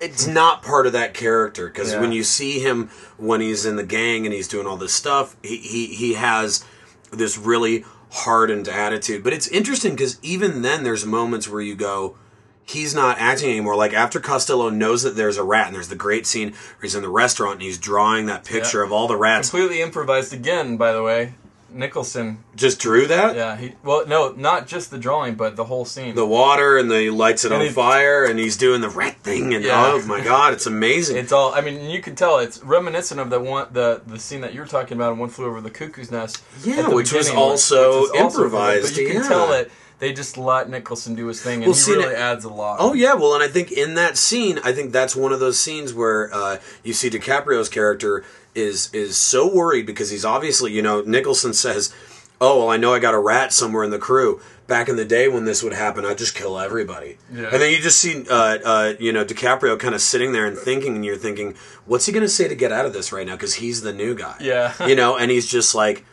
it's 0.00 0.26
not 0.26 0.62
part 0.62 0.86
of 0.86 0.92
that 0.92 1.14
character 1.14 1.66
because 1.68 1.92
Yeah. 1.92 2.00
when 2.00 2.12
you 2.12 2.22
see 2.24 2.60
him 2.60 2.88
when 3.16 3.40
he's 3.40 3.66
in 3.66 3.76
the 3.76 3.82
gang 3.84 4.24
and 4.26 4.34
he's 4.34 4.48
doing 4.48 4.66
all 4.66 4.76
this 4.76 4.92
stuff, 4.94 5.36
he 5.42 5.56
he, 5.58 5.86
he 5.86 6.14
has 6.14 6.64
this 7.10 7.36
really 7.38 7.84
hardened 8.10 8.68
attitude. 8.68 9.22
But 9.24 9.32
it's 9.32 9.48
interesting 9.48 9.92
because 9.94 10.18
even 10.22 10.62
then, 10.62 10.82
there's 10.84 11.04
moments 11.04 11.48
where 11.48 11.60
you 11.60 11.74
go. 11.74 12.16
He's 12.64 12.94
not 12.94 13.18
acting 13.18 13.48
anymore. 13.50 13.76
Like 13.76 13.94
after 13.94 14.20
Costello 14.20 14.68
knows 14.68 15.02
that 15.02 15.16
there's 15.16 15.38
a 15.38 15.42
rat, 15.42 15.68
and 15.68 15.74
there's 15.74 15.88
the 15.88 15.94
great 15.96 16.26
scene 16.26 16.48
where 16.50 16.82
he's 16.82 16.94
in 16.94 17.00
the 17.02 17.08
restaurant 17.08 17.54
and 17.54 17.62
he's 17.62 17.78
drawing 17.78 18.26
that 18.26 18.44
picture 18.44 18.80
Yeah. 18.80 18.84
of 18.84 18.92
all 18.92 19.08
the 19.08 19.16
rats. 19.16 19.48
Completely 19.50 19.80
improvised 19.80 20.34
again, 20.34 20.76
by 20.76 20.92
the 20.92 21.02
way. 21.02 21.32
Nicholson. 21.70 22.44
Just 22.56 22.78
drew 22.80 23.06
that. 23.06 23.36
Yeah. 23.36 23.56
He 23.56 23.74
well, 23.84 24.06
no, 24.06 24.32
not 24.32 24.66
just 24.66 24.90
the 24.90 24.98
drawing, 24.98 25.34
but 25.34 25.56
the 25.56 25.64
whole 25.64 25.84
scene. 25.84 26.14
The 26.14 26.26
water 26.26 26.76
and 26.78 26.90
the 26.90 26.98
he 27.00 27.10
lights 27.10 27.44
it 27.44 27.52
And 27.52 27.62
on 27.62 27.68
fire, 27.70 28.24
and 28.24 28.38
he's 28.38 28.56
doing 28.56 28.80
the 28.80 28.88
rat 28.88 29.18
thing, 29.22 29.54
and 29.54 29.64
Yeah. 29.64 29.92
oh 29.94 30.04
my 30.06 30.20
god, 30.20 30.52
it's 30.52 30.66
amazing. 30.66 31.16
It's 31.16 31.32
all. 31.32 31.54
I 31.54 31.60
mean, 31.60 31.88
you 31.90 32.00
can 32.00 32.14
tell 32.14 32.38
it's 32.38 32.62
reminiscent 32.62 33.20
of 33.20 33.30
the 33.30 33.40
one, 33.40 33.68
the 33.72 34.02
the 34.06 34.18
scene 34.18 34.40
that 34.40 34.54
you 34.54 34.60
were 34.60 34.66
talking 34.66 34.96
about 34.96 35.12
in 35.12 35.18
One 35.18 35.28
Flew 35.28 35.46
Over 35.46 35.60
the 35.60 35.70
Cuckoo's 35.70 36.10
Nest. 36.10 36.42
Yeah, 36.64 36.88
which 36.88 37.12
was 37.12 37.28
also 37.30 38.02
which 38.02 38.10
is 38.14 38.20
also 38.20 38.24
improvised, 38.42 38.94
But 38.94 39.00
you 39.00 39.06
can 39.08 39.22
yeah. 39.22 39.28
tell 39.28 39.48
that 39.48 39.68
they 39.98 40.12
just 40.12 40.38
let 40.38 40.70
Nicholson 40.70 41.16
do 41.16 41.26
his 41.26 41.42
thing, 41.42 41.54
and 41.56 41.66
Well, 41.66 41.74
he 41.74 41.80
see, 41.80 41.92
really 41.92 42.06
that- 42.14 42.18
adds 42.18 42.44
a 42.44 42.48
lot. 42.50 42.76
Oh 42.80 42.92
yeah, 42.94 43.14
well, 43.14 43.34
and 43.34 43.42
I 43.42 43.48
think 43.48 43.72
in 43.72 43.94
that 43.94 44.16
scene, 44.16 44.58
I 44.64 44.72
think 44.72 44.92
that's 44.92 45.16
one 45.16 45.32
of 45.32 45.40
those 45.40 45.58
scenes 45.58 45.92
where 45.92 46.32
uh, 46.32 46.58
you 46.84 46.92
see 46.92 47.10
DiCaprio's 47.10 47.68
character 47.68 48.24
is 48.58 48.92
is 48.92 49.16
so 49.16 49.52
worried 49.52 49.86
because 49.86 50.10
he's 50.10 50.24
obviously, 50.24 50.72
you 50.72 50.82
know, 50.82 51.00
Nicholson 51.00 51.54
says, 51.54 51.94
"Oh, 52.40 52.58
well, 52.58 52.70
I 52.70 52.76
know 52.76 52.92
I 52.92 52.98
got 52.98 53.14
a 53.14 53.18
rat 53.18 53.52
somewhere 53.52 53.84
in 53.84 53.90
the 53.90 53.98
crew." 53.98 54.40
Back 54.66 54.90
in 54.90 54.96
the 54.96 55.04
day 55.06 55.28
when 55.28 55.46
this 55.46 55.62
would 55.62 55.72
happen, 55.72 56.04
I'd 56.04 56.18
just 56.18 56.34
kill 56.34 56.58
everybody. 56.58 57.16
Yeah. 57.32 57.48
And 57.50 57.62
then 57.62 57.72
you 57.72 57.78
just 57.78 57.98
see, 57.98 58.26
uh, 58.28 58.58
uh, 58.62 58.94
you 59.00 59.14
know, 59.14 59.24
DiCaprio 59.24 59.78
kind 59.78 59.94
of 59.94 60.02
sitting 60.02 60.32
there 60.32 60.44
and 60.44 60.58
thinking, 60.58 60.94
and 60.94 61.02
you're 61.06 61.16
thinking, 61.16 61.54
what's 61.86 62.04
he 62.04 62.12
going 62.12 62.22
to 62.22 62.28
say 62.28 62.48
to 62.48 62.54
get 62.54 62.70
out 62.70 62.84
of 62.84 62.92
this 62.92 63.10
right 63.10 63.26
now? 63.26 63.32
Because 63.32 63.54
he's 63.54 63.80
the 63.80 63.94
new 63.94 64.14
guy. 64.14 64.36
Yeah. 64.40 64.74
you 64.86 64.94
know, 64.94 65.16
and 65.16 65.30
he's 65.30 65.46
just 65.46 65.74
like, 65.74 66.04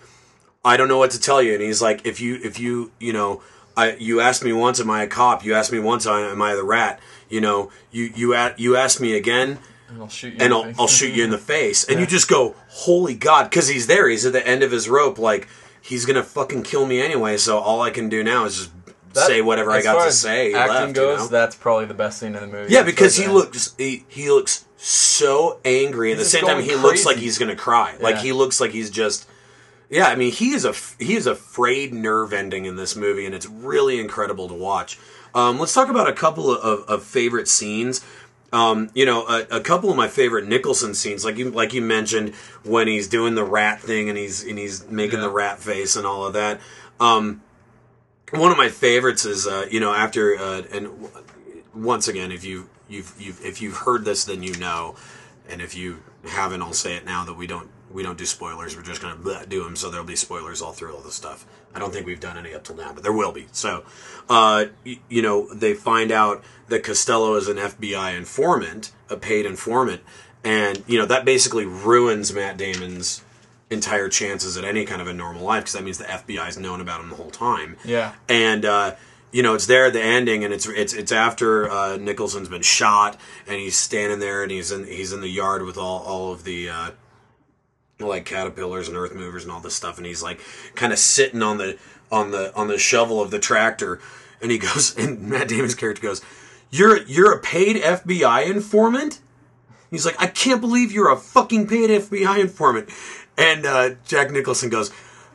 I 0.63 0.77
don't 0.77 0.87
know 0.87 0.97
what 0.97 1.11
to 1.11 1.19
tell 1.19 1.41
you. 1.41 1.51
And 1.51 1.61
he's 1.61 1.81
like, 1.81 2.05
if 2.05 2.21
you, 2.21 2.39
if 2.41 2.57
you, 2.57 2.93
you 2.97 3.11
know, 3.11 3.41
I, 3.75 3.97
you 3.97 4.21
asked 4.21 4.41
me 4.41 4.53
once, 4.53 4.79
am 4.79 4.89
I 4.89 5.03
a 5.03 5.07
cop? 5.07 5.43
You 5.43 5.53
asked 5.53 5.73
me 5.73 5.79
once, 5.79 6.07
am 6.07 6.41
I 6.41 6.55
the 6.55 6.63
rat? 6.63 7.01
You 7.29 7.41
know, 7.41 7.71
you, 7.91 8.09
you, 8.15 8.33
a, 8.33 8.53
you 8.57 8.77
asked 8.77 9.01
me 9.01 9.17
again, 9.17 9.59
and 9.89 10.01
I'll 10.01 10.07
shoot 10.09 10.33
you. 10.33 10.39
and 10.39 10.41
in 10.41 10.49
the 10.49 10.55
I'll, 10.55 10.63
face. 10.63 10.75
I'll 10.79 10.87
shoot 10.87 11.13
you 11.13 11.23
in 11.23 11.29
the 11.29 11.37
face. 11.37 11.83
And 11.85 11.99
you 11.99 12.05
just 12.05 12.27
go, 12.29 12.55
holy 12.69 13.15
God, 13.15 13.49
because 13.49 13.67
he's 13.67 13.87
there. 13.87 14.07
He's 14.09 14.25
at 14.25 14.33
the 14.33 14.45
end 14.45 14.63
of 14.63 14.71
his 14.71 14.89
rope. 14.89 15.17
Like, 15.19 15.47
he's 15.81 16.05
going 16.05 16.15
to 16.15 16.23
fucking 16.23 16.63
kill 16.63 16.85
me 16.85 17.01
anyway. 17.01 17.37
So 17.37 17.57
all 17.59 17.81
I 17.81 17.89
can 17.91 18.09
do 18.09 18.23
now 18.23 18.45
is 18.45 18.57
just 18.57 18.71
That- 19.13 19.27
say 19.27 19.41
whatever 19.41 19.71
I 19.71 19.81
got 19.81 19.93
far 19.95 20.01
to 20.03 20.07
as 20.09 20.19
say. 20.19 20.53
Acting 20.53 20.75
left, 20.75 20.87
you 20.89 20.93
goes, 20.93 21.19
know? 21.19 21.27
that's 21.27 21.55
probably 21.55 21.85
the 21.85 21.93
best 21.93 22.19
scene 22.19 22.35
in 22.35 22.41
the 22.41 22.47
movie. 22.47 22.73
Yeah, 22.73 22.83
because 22.83 23.15
he 23.15 23.25
as- 23.25 23.31
looks 23.31 23.75
he, 23.77 24.05
he 24.07 24.29
looks 24.29 24.65
so 24.77 25.59
angry. 25.63 26.11
At 26.11 26.17
the 26.17 26.25
same 26.25 26.41
time, 26.45 26.57
going 26.57 26.65
he 26.65 26.75
looks 26.75 27.05
like 27.05 27.17
he's 27.17 27.37
going 27.37 27.49
to 27.49 27.55
cry. 27.55 27.95
Like 27.99 28.17
he 28.17 28.31
looks 28.33 28.59
like 28.59 28.71
he's 28.71 28.89
just. 28.89 29.27
Yeah, 29.87 30.07
I 30.07 30.15
mean, 30.15 30.31
he 30.31 30.49
is 30.53 30.65
a 30.65 30.73
he 31.03 31.15
is 31.15 31.27
a 31.27 31.35
frayed 31.35 31.93
nerve 31.93 32.33
ending 32.33 32.65
in 32.65 32.75
this 32.75 32.95
movie, 32.95 33.25
and 33.25 33.35
it's 33.35 33.45
really 33.45 33.99
incredible 33.99 34.47
to 34.47 34.53
watch. 34.55 34.97
Um, 35.35 35.59
let's 35.59 35.73
talk 35.73 35.89
about 35.89 36.09
a 36.09 36.13
couple 36.13 36.49
of, 36.49 36.81
of 36.89 37.03
favorite 37.03 37.47
scenes. 37.47 38.03
Um, 38.55 38.89
you 38.93 39.05
know, 39.05 39.27
a, 39.27 39.57
a 39.57 39.59
couple 39.59 39.89
of 39.89 39.97
my 39.97 40.07
favorite 40.07 40.47
Nicholson 40.47 40.93
scenes, 40.93 41.25
like 41.25 41.37
you 41.37 41.51
like 41.51 41.73
you 41.73 41.81
mentioned, 41.81 42.33
when 42.63 42.87
he's 42.87 43.07
doing 43.09 43.35
the 43.35 43.43
rat 43.43 43.81
thing 43.81 44.07
and 44.09 44.17
he's 44.17 44.43
and 44.43 44.57
he's 44.57 44.87
making 44.87 45.19
Yeah. 45.19 45.25
the 45.25 45.29
rat 45.31 45.59
face 45.59 45.95
and 45.97 46.05
all 46.07 46.25
of 46.25 46.33
that. 46.33 46.61
Um, 46.99 47.41
one 48.31 48.51
of 48.51 48.57
my 48.57 48.69
favorites 48.69 49.25
is 49.25 49.45
uh, 49.45 49.65
you 49.69 49.79
know 49.79 49.93
after 49.93 50.35
uh, 50.37 50.61
and 50.71 50.85
w- 50.85 51.09
once 51.73 52.07
again 52.07 52.31
if 52.31 52.43
you 52.45 52.69
you've, 52.87 53.13
you've 53.19 53.43
if 53.43 53.61
you've 53.61 53.75
heard 53.77 54.05
this 54.05 54.23
then 54.25 54.41
you 54.41 54.55
know 54.57 54.95
and 55.49 55.61
if 55.61 55.75
you 55.75 56.01
haven't 56.27 56.61
I'll 56.61 56.73
say 56.73 56.95
it 56.95 57.05
now 57.05 57.25
that 57.25 57.33
we 57.35 57.47
don't 57.47 57.69
we 57.91 58.03
don't 58.03 58.17
do 58.17 58.25
spoilers 58.25 58.75
we're 58.75 58.81
just 58.83 59.01
gonna 59.01 59.45
do 59.47 59.63
them 59.63 59.75
so 59.75 59.89
there'll 59.89 60.05
be 60.05 60.15
spoilers 60.15 60.61
all 60.61 60.71
through 60.71 60.95
all 60.95 61.01
the 61.01 61.11
stuff 61.11 61.45
I 61.75 61.79
don't 61.79 61.93
think 61.93 62.05
we've 62.05 62.19
done 62.19 62.37
any 62.37 62.53
up 62.53 62.63
till 62.63 62.75
now 62.75 62.91
but 62.93 63.03
there 63.03 63.13
will 63.13 63.31
be 63.31 63.47
so 63.51 63.83
uh, 64.29 64.65
y- 64.85 64.99
you 65.09 65.21
know 65.21 65.53
they 65.53 65.73
find 65.73 66.11
out 66.11 66.43
that 66.69 66.83
Costello 66.83 67.35
is 67.35 67.47
an 67.47 67.57
FBI 67.57 68.15
informant 68.17 68.91
a 69.09 69.17
paid 69.17 69.45
informant 69.45 70.01
and 70.43 70.83
you 70.87 70.97
know 70.97 71.05
that 71.05 71.25
basically 71.25 71.65
ruins 71.65 72.33
Matt 72.33 72.57
Damon's 72.57 73.23
entire 73.69 74.07
chances 74.09 74.57
at 74.57 74.63
any 74.63 74.85
kind 74.85 75.01
of 75.01 75.07
a 75.07 75.13
normal 75.13 75.43
life 75.43 75.63
because 75.63 75.73
that 75.73 75.83
means 75.83 75.97
the 75.97 76.03
FBI's 76.05 76.57
known 76.57 76.81
about 76.81 77.01
him 77.01 77.09
the 77.09 77.15
whole 77.15 77.31
time. 77.31 77.75
Yeah. 77.83 78.13
And 78.29 78.63
uh, 78.63 78.95
you 79.31 79.41
know, 79.43 79.55
it's 79.55 79.65
there 79.65 79.87
at 79.87 79.93
the 79.93 80.01
ending, 80.03 80.43
and 80.45 80.53
it's 80.53 80.67
it's 80.67 80.93
it's 80.93 81.11
after 81.11 81.69
uh, 81.69 81.97
Nicholson's 81.97 82.47
been 82.47 82.61
shot, 82.61 83.19
and 83.47 83.59
he's 83.59 83.75
standing 83.75 84.19
there, 84.19 84.43
and 84.43 84.51
he's 84.51 84.71
in 84.71 84.85
he's 84.85 85.11
in 85.11 85.19
the 85.21 85.27
yard 85.27 85.63
with 85.63 85.77
all 85.77 86.03
all 86.03 86.31
of 86.31 86.43
the. 86.43 86.69
Like 87.99 88.25
caterpillars 88.25 88.87
and 88.87 88.97
earth 88.97 89.15
movers 89.15 89.43
and 89.43 89.51
all 89.51 89.61
this 89.61 89.75
stuff 89.75 89.97
and 89.97 90.05
he's 90.05 90.21
like 90.21 90.39
kind 90.75 90.91
of 90.91 90.99
sitting 90.99 91.41
on 91.41 91.57
the 91.57 91.77
on 92.11 92.31
the 92.31 92.53
on 92.53 92.67
the 92.67 92.77
shovel 92.77 93.21
of 93.21 93.31
the 93.31 93.39
tractor 93.39 93.99
and 94.41 94.51
he 94.51 94.57
goes 94.59 94.97
and 94.97 95.21
Matt 95.21 95.47
Damon's 95.47 95.75
character 95.75 96.01
goes 96.01 96.21
you're 96.71 97.01
you're 97.03 97.31
a 97.31 97.39
paid 97.39 97.77
FBI 97.77 98.49
informant 98.49 99.21
He's 99.95 100.05
like, 100.05 100.21
I 100.21 100.27
can't 100.27 100.61
believe 100.61 100.91
you're 100.91 101.11
a 101.11 101.17
fucking 101.17 101.67
paid 101.67 101.89
FBI 101.89 102.39
informant. 102.39 102.89
And 103.37 103.65
uh, 103.65 103.91
Jack 104.05 104.31
Nicholson 104.31 104.69
goes, 104.69 104.91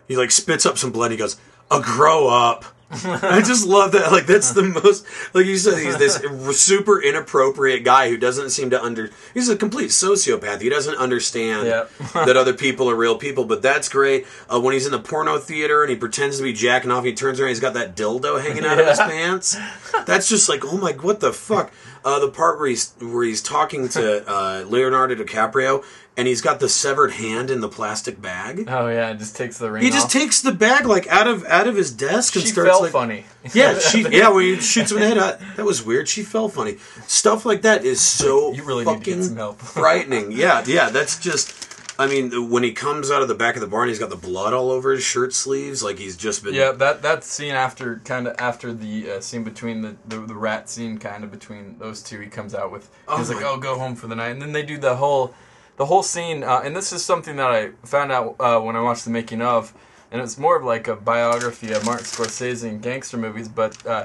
he 0.06 0.16
like 0.16 0.30
spits 0.30 0.66
up 0.66 0.76
some 0.76 0.90
blood. 0.90 1.10
He 1.10 1.16
goes, 1.16 1.36
"A 1.70 1.80
grow 1.80 2.28
up." 2.28 2.64
I 3.04 3.40
just 3.40 3.66
love 3.66 3.92
that. 3.92 4.10
Like 4.10 4.26
that's 4.26 4.52
the 4.52 4.64
most, 4.64 5.06
like 5.32 5.46
you 5.46 5.56
said, 5.56 5.78
he's 5.78 5.96
this 5.96 6.16
super 6.60 7.00
inappropriate 7.00 7.84
guy 7.84 8.08
who 8.08 8.16
doesn't 8.16 8.50
seem 8.50 8.70
to 8.70 8.82
under. 8.82 9.10
He's 9.32 9.48
a 9.48 9.56
complete 9.56 9.90
sociopath. 9.90 10.60
He 10.60 10.68
doesn't 10.68 10.96
understand 10.96 11.68
Yep. 11.68 11.90
that 12.14 12.36
other 12.36 12.52
people 12.52 12.90
are 12.90 12.96
real 12.96 13.16
people. 13.16 13.44
But 13.44 13.62
that's 13.62 13.88
great. 13.88 14.26
Uh, 14.52 14.60
when 14.60 14.74
he's 14.74 14.86
in 14.86 14.92
the 14.92 14.98
porno 14.98 15.38
theater 15.38 15.82
and 15.82 15.90
he 15.90 15.96
pretends 15.96 16.38
to 16.38 16.42
be 16.42 16.52
jacking 16.52 16.90
off, 16.90 17.04
he 17.04 17.12
turns 17.14 17.38
around, 17.38 17.50
he's 17.50 17.60
got 17.60 17.74
that 17.74 17.94
dildo 17.94 18.42
hanging 18.42 18.64
out 18.64 18.80
of 18.80 18.86
his 18.88 18.98
pants. 18.98 19.56
That's 20.04 20.28
just 20.28 20.48
like, 20.48 20.64
oh 20.64 20.76
my, 20.76 20.92
what 20.92 21.20
the 21.20 21.32
fuck? 21.32 21.72
Uh, 22.04 22.18
the 22.18 22.28
part 22.30 22.58
where 22.58 22.68
he's 22.68 22.92
where 22.98 23.24
he's 23.24 23.42
talking 23.42 23.86
to 23.90 24.26
uh, 24.28 24.64
Leonardo 24.66 25.14
DiCaprio 25.14 25.84
and 26.16 26.26
he's 26.28 26.40
got 26.40 26.60
the 26.60 26.68
severed 26.68 27.12
hand 27.12 27.50
in 27.50 27.60
the 27.60 27.68
plastic 27.68 28.20
bag. 28.20 28.64
Oh 28.68 28.88
yeah, 28.88 29.10
it 29.10 29.18
just 29.18 29.36
takes 29.36 29.58
the 29.58 29.70
ring. 29.70 29.82
He 29.82 29.90
just 29.90 30.06
off. 30.06 30.12
takes 30.12 30.42
the 30.42 30.52
bag 30.52 30.86
like 30.86 31.06
out 31.08 31.26
of 31.28 31.44
out 31.46 31.66
of 31.66 31.76
his 31.76 31.90
desk 31.92 32.34
and 32.34 32.42
She 32.44 32.50
starts 32.50 32.70
felt 32.70 32.82
like, 32.82 32.92
funny. 32.92 33.24
yeah, 33.54 33.78
she 33.78 34.06
yeah 34.08 34.28
when 34.28 34.44
he 34.44 34.56
shoots 34.60 34.90
him 34.90 34.98
in 34.98 35.10
the 35.16 35.20
head. 35.24 35.40
that 35.56 35.64
was 35.64 35.82
weird. 35.84 36.08
She 36.08 36.22
fell 36.22 36.48
funny. 36.48 36.76
Stuff 37.06 37.46
like 37.46 37.62
that 37.62 37.84
is 37.84 38.00
so 38.00 38.52
You 38.52 38.64
really 38.64 38.84
need 38.84 38.92
fucking 38.98 39.14
get 39.16 39.24
some 39.24 39.36
help. 39.36 39.58
frightening. 39.60 40.32
Yeah, 40.32 40.62
yeah. 40.66 40.90
That's 40.90 41.18
just. 41.18 41.68
I 41.98 42.06
mean, 42.06 42.48
when 42.48 42.62
he 42.62 42.72
comes 42.72 43.10
out 43.10 43.20
of 43.20 43.28
the 43.28 43.34
back 43.34 43.56
of 43.56 43.60
the 43.60 43.66
barn, 43.66 43.88
he's 43.90 43.98
got 43.98 44.08
the 44.08 44.16
blood 44.16 44.54
all 44.54 44.70
over 44.70 44.92
his 44.92 45.02
shirt 45.02 45.34
sleeves, 45.34 45.82
like 45.82 45.98
he's 45.98 46.16
just 46.16 46.42
been. 46.42 46.54
Yeah, 46.54 46.72
that 46.72 47.02
that 47.02 47.24
scene 47.24 47.52
after 47.52 48.00
kind 48.06 48.26
of 48.26 48.36
after 48.38 48.72
the 48.72 49.10
uh, 49.12 49.20
scene 49.20 49.44
between 49.44 49.82
the, 49.82 49.96
the 50.08 50.16
the 50.20 50.34
rat 50.34 50.70
scene 50.70 50.96
kind 50.96 51.24
of 51.24 51.30
between 51.30 51.76
those 51.78 52.02
two, 52.02 52.18
he 52.18 52.28
comes 52.28 52.54
out 52.54 52.72
with 52.72 52.84
he's 53.16 53.30
Oh 53.30 53.34
like, 53.34 53.42
my- 53.42 53.48
"Oh, 53.50 53.58
go 53.58 53.78
home 53.78 53.94
for 53.96 54.06
the 54.06 54.14
night," 54.16 54.30
and 54.30 54.40
then 54.40 54.52
they 54.52 54.62
do 54.62 54.78
the 54.78 54.96
whole 54.96 55.34
the 55.80 55.86
whole 55.86 56.02
scene. 56.02 56.44
Uh, 56.44 56.60
and 56.62 56.76
this 56.76 56.92
is 56.92 57.02
something 57.02 57.36
that 57.36 57.50
I 57.50 57.70
found 57.86 58.12
out 58.12 58.36
uh, 58.38 58.60
when 58.60 58.76
I 58.76 58.82
watched 58.82 59.06
the 59.06 59.10
making 59.10 59.40
of, 59.40 59.72
and 60.12 60.20
it's 60.20 60.36
more 60.36 60.54
of 60.58 60.62
like 60.62 60.88
a 60.88 60.94
biography 60.94 61.72
of 61.72 61.86
Martin 61.86 62.04
Scorsese 62.04 62.68
and 62.68 62.82
gangster 62.82 63.16
movies, 63.16 63.48
but 63.48 63.86
uh, 63.86 64.04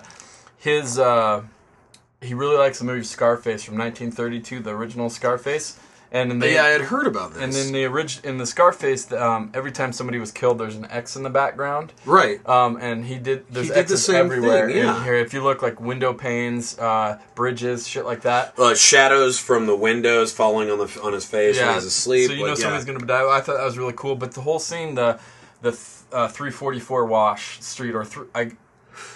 his 0.57 0.97
uh, 0.97 1.43
he 2.21 2.33
really 2.33 2.55
likes 2.55 2.79
the 2.79 2.85
movie 2.85 3.03
Scarface 3.03 3.65
from 3.65 3.77
1932, 3.77 4.61
the 4.61 4.69
original 4.69 5.09
Scarface. 5.09 5.77
And 6.11 6.31
in 6.31 6.39
the, 6.39 6.49
yeah, 6.51 6.63
I 6.63 6.67
had 6.69 6.81
heard 6.81 7.07
about 7.07 7.33
this. 7.33 7.43
and 7.43 7.53
in 7.55 7.73
the 7.73 7.85
orig- 7.87 8.23
in 8.23 8.37
the 8.37 8.45
Scarface, 8.45 9.11
um, 9.11 9.51
every 9.53 9.71
time 9.71 9.91
somebody 9.91 10.17
was 10.19 10.31
killed, 10.31 10.59
there's 10.59 10.75
an 10.75 10.87
X 10.89 11.15
in 11.17 11.23
the 11.23 11.29
background. 11.29 11.91
right. 12.05 12.47
Um, 12.47 12.77
and 12.79 13.05
he 13.05 13.15
did. 13.17 13.45
There's 13.49 13.67
He 13.67 13.73
did 13.73 13.87
the 13.87 13.93
X's 13.93 14.05
same 14.05 14.15
everywhere. 14.25 14.67
thing, 14.67 14.77
yeah. 14.77 15.03
here, 15.03 15.15
if 15.15 15.33
you 15.33 15.43
look 15.43 15.61
like 15.61 15.81
window 15.81 16.13
panes, 16.13 16.77
uh, 16.79 17.17
bridges, 17.33 17.87
shit 17.87 18.05
like 18.05 18.21
that. 18.21 18.57
uh, 18.57 18.75
shadows 18.75 19.39
from 19.39 19.65
the 19.65 19.75
windows 19.75 20.31
falling 20.31 20.69
on 20.71 20.77
the 20.77 21.01
on 21.03 21.11
his 21.13 21.25
face 21.25 21.59
when 21.59 21.73
he's 21.73 21.85
asleep. 21.85 22.27
So 22.27 22.33
you 22.33 22.43
know 22.43 22.49
like, 22.51 22.57
yeah. 22.59 22.63
somebody's 22.63 22.85
gonna 22.85 22.99
die. 23.05 23.27
I 23.29 23.41
thought 23.41 23.57
that 23.57 23.65
was 23.65 23.77
really 23.77 23.93
cool. 23.97 24.15
But 24.15 24.31
the 24.33 24.41
whole 24.41 24.59
scene, 24.59 24.95
the 24.95 25.19
the 25.61 25.71
th- 25.71 25.81
uh, 26.13 26.27
344 26.29 27.05
Wash 27.07 27.59
Street 27.61 27.95
or 27.95 28.05
th- 28.05 28.27
I. 28.33 28.51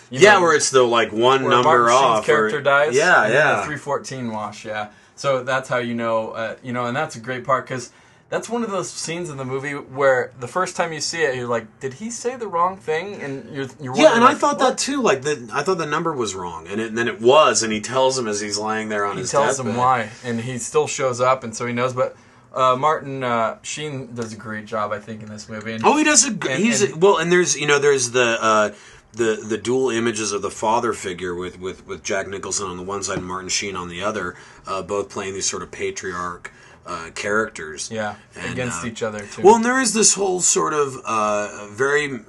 yeah, 0.10 0.34
know, 0.34 0.42
where 0.42 0.56
it's 0.56 0.72
the 0.72 0.84
like 0.84 1.12
one 1.14 1.44
number 1.48 1.64
Martin 1.86 1.94
off. 1.96 2.24
or- 2.24 2.26
character 2.26 2.62
dies. 2.62 2.96
Yeah, 2.96 3.28
yeah. 3.28 3.56
The 3.58 3.68
314 3.68 4.32
Wash. 4.32 4.66
Yeah. 4.66 4.90
So 5.20 5.44
that's 5.44 5.68
how 5.70 5.78
you 5.78 5.94
know. 5.96 6.32
Uh, 6.32 6.56
you 6.64 6.72
know, 6.74 6.86
and 6.86 6.96
that's 6.96 7.16
a 7.16 7.20
great 7.20 7.44
part 7.44 7.66
because. 7.66 7.92
That's 8.32 8.48
one 8.48 8.62
of 8.64 8.70
those 8.70 8.92
scenes 8.92 9.32
in 9.32 9.38
the 9.38 9.44
movie 9.44 9.74
where 9.74 10.32
the 10.40 10.48
first 10.48 10.76
time 10.76 10.94
you 10.94 11.02
see 11.02 11.24
it, 11.24 11.34
you're 11.36 11.48
like, 11.48 11.66
"Did 11.80 11.96
he 11.96 12.12
say 12.12 12.36
the 12.36 12.48
wrong 12.48 12.78
thing?" 12.78 13.20
And 13.24 13.56
you're, 13.56 13.66
you're 13.82 13.98
Yeah, 13.98 14.14
and 14.14 14.24
I 14.24 14.36
thought 14.36 14.60
"What?" 14.60 14.70
that 14.70 14.78
too. 14.78 15.02
Like 15.02 15.24
the, 15.24 15.50
I 15.52 15.64
thought 15.64 15.80
the 15.80 15.88
number 15.88 16.14
was 16.14 16.36
wrong, 16.36 16.68
and, 16.68 16.80
it, 16.80 16.90
and 16.90 16.96
then 17.00 17.08
it 17.08 17.20
was, 17.20 17.64
and 17.64 17.74
he 17.74 17.82
tells 17.82 18.20
him 18.20 18.28
as 18.28 18.40
he's 18.40 18.56
lying 18.60 18.90
there 18.90 19.04
on 19.04 19.16
he 19.16 19.22
his 19.22 19.32
tells 19.32 19.58
deathbed. 19.58 19.72
him 19.72 19.78
why, 19.80 20.10
and 20.24 20.42
he 20.42 20.60
still 20.60 20.86
shows 20.86 21.20
up, 21.20 21.44
and 21.44 21.56
so 21.56 21.66
he 21.66 21.74
knows. 21.74 21.94
But 21.94 22.16
uh, 22.54 22.76
Martin 22.76 23.24
uh, 23.24 23.58
Sheen 23.64 24.14
does 24.14 24.32
a 24.32 24.38
great 24.38 24.68
job, 24.68 24.92
I 24.92 25.00
think, 25.00 25.24
in 25.24 25.30
this 25.30 25.50
movie. 25.50 25.74
And 25.74 25.84
Oh, 25.84 25.98
he 25.98 26.04
does 26.04 26.24
a. 26.24 26.30
And- 26.30 26.44
he's 26.64 26.84
and- 26.84 27.02
well, 27.02 27.18
and 27.18 27.32
there's 27.32 27.58
you 27.60 27.66
know 27.66 27.80
there's 27.80 28.12
the 28.12 28.38
uh, 28.40 28.72
the 29.14 29.44
the 29.44 29.58
dual 29.58 29.90
images 29.90 30.32
of 30.32 30.42
the 30.42 30.52
father 30.52 30.94
figure 30.94 31.34
with 31.34 31.60
with 31.60 31.86
with 31.88 32.04
Jack 32.04 32.28
Nicholson 32.28 32.68
on 32.68 32.78
the 32.78 32.84
one 32.84 33.04
side 33.04 33.18
and 33.18 33.28
Martin 33.28 33.50
Sheen 33.50 33.76
on 33.76 33.90
the 33.90 34.04
other, 34.04 34.36
uh, 34.68 34.82
both 34.82 35.10
playing 35.10 35.34
these 35.34 35.50
sort 35.50 35.64
of 35.64 35.72
patriarch 35.72 36.52
uh, 36.86 37.12
characters. 37.16 37.90
yeah, 37.92 38.16
And, 38.36 38.52
against 38.54 38.84
uh, 38.84 38.88
each 38.88 39.04
other 39.04 39.26
too. 39.26 39.44
Well, 39.44 39.56
and 39.56 39.66
there 39.66 39.80
is 39.80 39.94
this 39.94 40.16
whole 40.16 40.42
sort 40.42 40.74
of 40.74 40.98
uh, 41.06 41.68
very 41.72 42.20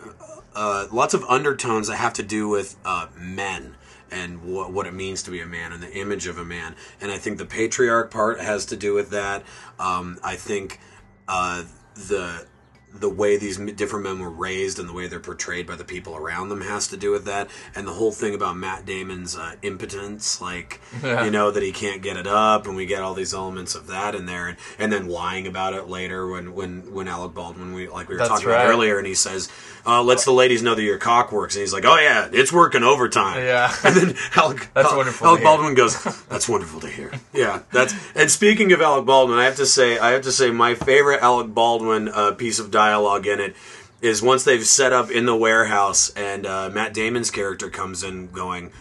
uh, 0.55 0.87
lots 0.93 1.15
of 1.15 1.25
undertones 1.25 1.89
that 1.89 1.97
have 1.97 2.13
to 2.15 2.23
do 2.23 2.49
with 2.49 2.77
uh, 2.85 3.07
men 3.17 3.77
and 4.11 4.43
what, 4.43 4.73
what 4.73 4.87
it 4.87 4.95
means 4.95 5.23
to 5.23 5.31
be 5.31 5.41
a 5.41 5.47
man 5.47 5.73
and 5.73 5.83
the 5.83 5.93
image 5.93 6.27
of 6.27 6.37
a 6.37 6.45
man. 6.45 6.75
And 7.01 7.11
I 7.11 7.19
think 7.19 7.39
the 7.39 7.47
patriarch 7.47 8.11
part 8.11 8.41
has 8.41 8.67
to 8.67 8.77
do 8.77 8.93
with 8.93 9.11
that. 9.11 9.45
Um, 9.79 10.19
I 10.23 10.37
think 10.37 10.81
uh, 11.29 11.65
the 11.95 12.47
the 12.93 13.09
way 13.09 13.37
these 13.37 13.57
different 13.57 14.05
men 14.05 14.19
were 14.19 14.31
raised 14.31 14.79
and 14.79 14.89
the 14.89 14.93
way 14.93 15.07
they're 15.07 15.21
portrayed 15.21 15.67
by 15.67 15.77
the 15.77 15.85
people 15.85 16.17
around 16.17 16.49
them 16.49 16.61
has 16.63 16.89
to 16.89 16.97
do 16.97 17.11
with 17.11 17.25
that. 17.25 17.49
And 17.75 17.87
the 17.87 17.93
whole 17.93 18.13
thing 18.13 18.35
about 18.35 18.57
Matt 18.57 18.85
Damon's 18.85 19.37
uh, 19.37 19.55
impotence, 19.63 20.41
like 20.41 20.81
you 21.03 21.31
know 21.31 21.51
that 21.51 21.63
he 21.63 21.73
can't 21.73 22.03
get 22.03 22.17
it 22.17 22.27
up, 22.27 22.67
and 22.67 22.77
we 22.77 22.87
get 22.87 23.03
all 23.03 23.15
these 23.15 23.35
elements 23.35 23.75
of 23.75 23.87
that 23.87 24.15
in 24.15 24.27
there, 24.27 24.49
and, 24.49 24.59
and 24.79 24.93
then 24.93 25.09
lying 25.09 25.47
about 25.47 25.75
it 25.75 25.89
later 25.89 26.27
when 26.29 26.55
when 26.55 26.93
when 26.93 27.09
Alec 27.09 27.35
Baldwin, 27.35 27.73
we 27.73 27.89
like 27.89 28.09
we 28.09 28.15
were 28.15 28.19
That's 28.19 28.31
talking 28.31 28.49
right. 28.49 28.63
about 28.63 28.71
earlier, 28.71 28.99
and 28.99 29.07
he 29.07 29.15
says, 29.15 29.49
uh, 29.87 30.03
"Lets 30.03 30.25
the 30.25 30.33
ladies 30.33 30.63
know 30.63 30.75
that 30.75 30.83
your 30.83 30.99
cock 30.99 31.33
works," 31.33 31.55
and 31.55 31.61
he's 31.61 31.73
like, 31.73 31.85
"Oh 31.85 31.99
yeah, 31.99 32.29
it's 32.33 32.53
working 32.53 32.83
overtime." 32.83 33.43
Yeah. 33.45 33.73
and 33.85 33.97
then 33.97 34.15
Alec, 34.37 34.69
That's 34.75 34.93
wonderful 34.93 35.27
Alec. 35.27 35.43
Baldwin 35.43 35.75
goes, 35.75 36.03
"That's 36.29 36.49
wonderful 36.49 36.81
to 36.81 36.89
hear." 36.89 37.13
Yeah, 37.33 37.63
that's. 37.73 37.95
And 38.15 38.31
speaking 38.31 38.73
of 38.73 38.81
Alec 38.81 39.07
Baldwin, 39.07 39.39
I 39.39 39.45
have 39.45 39.57
to 39.57 39.67
say, 39.67 39.99
I 39.99 40.11
have 40.11 40.23
to 40.23 40.33
say, 40.33 40.51
my 40.51 40.75
favorite 40.75 41.21
Alec 41.23 41.55
Baldwin 41.55 42.09
uh, 42.09 42.33
piece 42.33 42.59
of 42.59 42.71
dialogue 42.71 43.27
in 43.27 43.41
it 43.41 43.57
is 44.01 44.23
once 44.23 44.45
they've 44.45 44.65
set 44.67 44.93
up 44.93 45.11
in 45.11 45.27
the 45.27 45.37
warehouse, 45.37 46.11
and 46.11 46.47
uh, 46.47 46.71
Matt 46.73 46.95
Damon's 46.95 47.31
character 47.31 47.69
comes 47.69 48.03
in 48.03 48.29
going. 48.29 48.73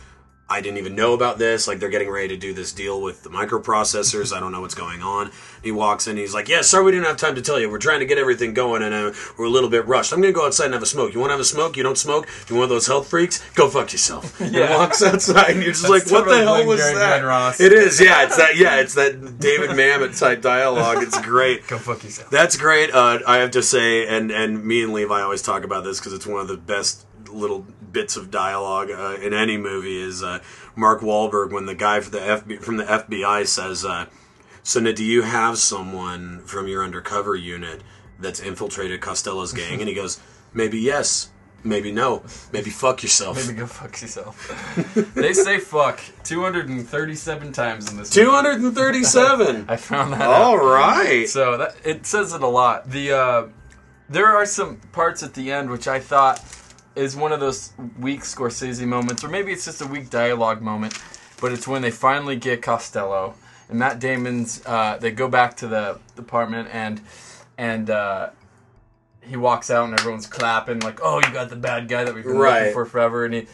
I 0.52 0.62
didn't 0.62 0.78
even 0.80 0.96
know 0.96 1.14
about 1.14 1.38
this. 1.38 1.68
Like 1.68 1.80
they're 1.80 1.90
getting 1.90 2.10
ready 2.10 2.30
to 2.30 2.38
do 2.38 2.54
this 2.54 2.74
deal 2.74 3.00
with 3.02 3.22
the 3.24 3.30
microprocessors. 3.30 4.36
I 4.36 4.40
don't 4.40 4.52
know 4.52 4.62
what's 4.62 4.74
going 4.76 5.02
on. 5.02 5.32
He 5.62 5.72
walks 5.72 6.08
in. 6.08 6.18
He's 6.18 6.34
like, 6.34 6.48
"Yeah, 6.50 6.62
sorry, 6.62 6.86
we 6.86 6.92
didn't 6.92 7.06
have 7.06 7.18
time 7.18 7.36
to 7.36 7.42
tell 7.42 7.60
you. 7.60 7.70
We're 7.70 7.78
trying 7.78 8.00
to 8.00 8.06
get 8.06 8.18
everything 8.18 8.54
going, 8.54 8.82
and 8.82 8.94
uh, 8.94 9.12
we're 9.38 9.46
a 9.46 9.50
little 9.50 9.70
bit 9.70 9.86
rushed. 9.88 10.12
I'm 10.14 10.22
gonna 10.22 10.34
go 10.34 10.46
outside 10.46 10.66
and 10.66 10.74
have 10.74 10.84
a 10.84 10.88
smoke. 10.88 11.14
You 11.14 11.20
want 11.20 11.30
to 11.30 11.34
have 11.34 11.40
a 11.42 11.46
smoke? 11.46 11.78
You 11.78 11.84
don't 11.84 11.98
smoke? 11.98 12.28
You 12.50 12.56
one 12.56 12.64
of 12.64 12.70
those 12.70 12.88
health 12.88 13.10
freaks? 13.10 13.44
Go 13.56 13.70
fuck 13.70 13.92
yourself." 13.92 14.40
And 14.50 14.56
Yeah. 14.56 14.76
walks 14.78 15.04
outside, 15.04 15.52
and 15.52 15.62
you're 15.64 15.74
just 15.74 15.88
like, 15.90 16.10
"What 16.10 16.26
the 16.26 16.38
hell 16.38 16.66
was 16.66 16.80
that?" 16.80 17.24
Ross. 17.24 17.60
It 17.60 17.72
is. 17.74 18.00
Yeah, 18.02 18.24
it's 18.24 18.38
that. 18.38 18.56
Yeah, 18.58 18.78
it's 18.80 18.96
that 18.96 19.40
David 19.40 19.72
Mamet 19.72 20.18
type 20.18 20.42
dialogue. 20.42 21.04
It's 21.04 21.20
great. 21.22 21.68
Go 21.68 21.78
fuck 21.78 22.04
yourself. 22.04 22.30
That's 22.32 22.56
great. 22.58 22.92
Uh, 22.92 23.20
I 23.28 23.38
have 23.38 23.52
to 23.52 23.62
say, 23.62 24.08
and 24.08 24.32
and 24.32 24.64
me 24.64 24.82
and 24.84 24.94
Levi 24.94 25.22
always 25.22 25.42
talk 25.42 25.64
about 25.64 25.84
this 25.84 26.00
because 26.00 26.14
it's 26.14 26.26
one 26.26 26.40
of 26.42 26.48
the 26.48 26.58
best 26.58 27.06
little 27.32 27.66
bits 27.92 28.16
of 28.18 28.32
dialogue 28.32 28.90
uh, 28.92 29.18
in 29.22 29.34
any 29.34 29.58
movie. 29.58 30.02
Is 30.02 30.24
uh, 30.24 30.40
Mark 30.76 31.02
Wahlberg 31.02 31.52
when 31.52 31.66
the 31.66 31.76
guy 31.76 32.00
for 32.00 32.10
the 32.10 32.20
FBI, 32.20 32.62
from 32.62 32.78
the 32.78 32.86
FBI 32.86 33.48
says, 33.48 33.86
uh, 33.86 34.06
"So 34.64 34.80
now, 34.80 34.92
do 34.92 35.04
you 35.04 35.22
have 35.24 35.58
someone 35.58 36.42
from 36.46 36.68
your 36.68 36.84
undercover 36.84 37.36
unit 37.36 37.82
that's 38.20 38.40
infiltrated 38.40 39.02
Costello's 39.02 39.54
gang?" 39.54 39.80
And 39.80 39.90
he 39.90 39.96
goes, 39.96 40.20
"Maybe 40.54 40.80
yes." 40.80 41.30
Maybe 41.62 41.92
no. 41.92 42.24
Maybe 42.54 42.70
fuck 42.70 43.04
yourself. 43.04 43.36
Maybe 43.46 43.60
go 43.60 43.66
fuck 43.68 44.02
yourself. 44.02 44.48
they 45.14 45.34
say 45.34 45.60
fuck 45.60 46.00
237 46.24 47.52
times 47.52 47.92
in 47.92 47.98
this. 47.98 48.10
237. 48.12 49.66
I 49.70 49.76
found 49.76 50.14
that 50.14 50.22
All 50.22 50.58
out. 50.58 50.64
right. 50.64 51.28
So 51.28 51.58
that 51.58 51.76
it 51.84 52.06
says 52.06 52.34
it 52.34 52.42
a 52.42 52.48
lot. 52.48 52.90
The 52.90 53.12
uh, 53.12 53.48
there 54.08 54.28
are 54.28 54.46
some 54.46 54.78
parts 54.94 55.22
at 55.22 55.34
the 55.34 55.52
end 55.52 55.70
which 55.70 55.88
I 55.88 56.00
thought 56.00 56.40
is 56.96 57.16
one 57.16 57.32
of 57.32 57.40
those 57.40 57.74
weak 58.00 58.22
Scorsese 58.22 58.86
moments, 58.86 59.24
or 59.24 59.28
maybe 59.30 59.52
it's 59.52 59.66
just 59.66 59.82
a 59.82 59.88
weak 59.88 60.10
dialogue 60.10 60.62
moment. 60.62 60.98
But 61.42 61.52
it's 61.54 61.68
when 61.68 61.82
they 61.82 61.92
finally 61.92 62.36
get 62.36 62.62
Costello 62.62 63.36
and 63.70 63.80
Matt 63.80 64.00
Damon's. 64.00 64.62
Uh, 64.66 64.98
they 65.00 65.12
go 65.12 65.28
back 65.30 65.56
to 65.58 65.68
the 65.68 66.00
apartment 66.18 66.70
and 66.72 67.02
and 67.58 67.90
uh, 67.90 68.30
he 69.22 69.36
walks 69.38 69.70
out 69.70 69.88
and 69.88 69.98
everyone's 70.00 70.28
clapping 70.28 70.80
like, 70.80 71.00
"Oh, 71.02 71.18
you 71.26 71.32
got 71.34 71.50
the 71.50 71.56
bad 71.56 71.88
guy 71.88 72.04
that 72.04 72.14
we've 72.14 72.24
been 72.24 72.38
Right. 72.38 72.60
looking 72.60 72.74
for 72.74 72.86
forever." 72.86 73.26
And 73.26 73.34
he, 73.34 73.48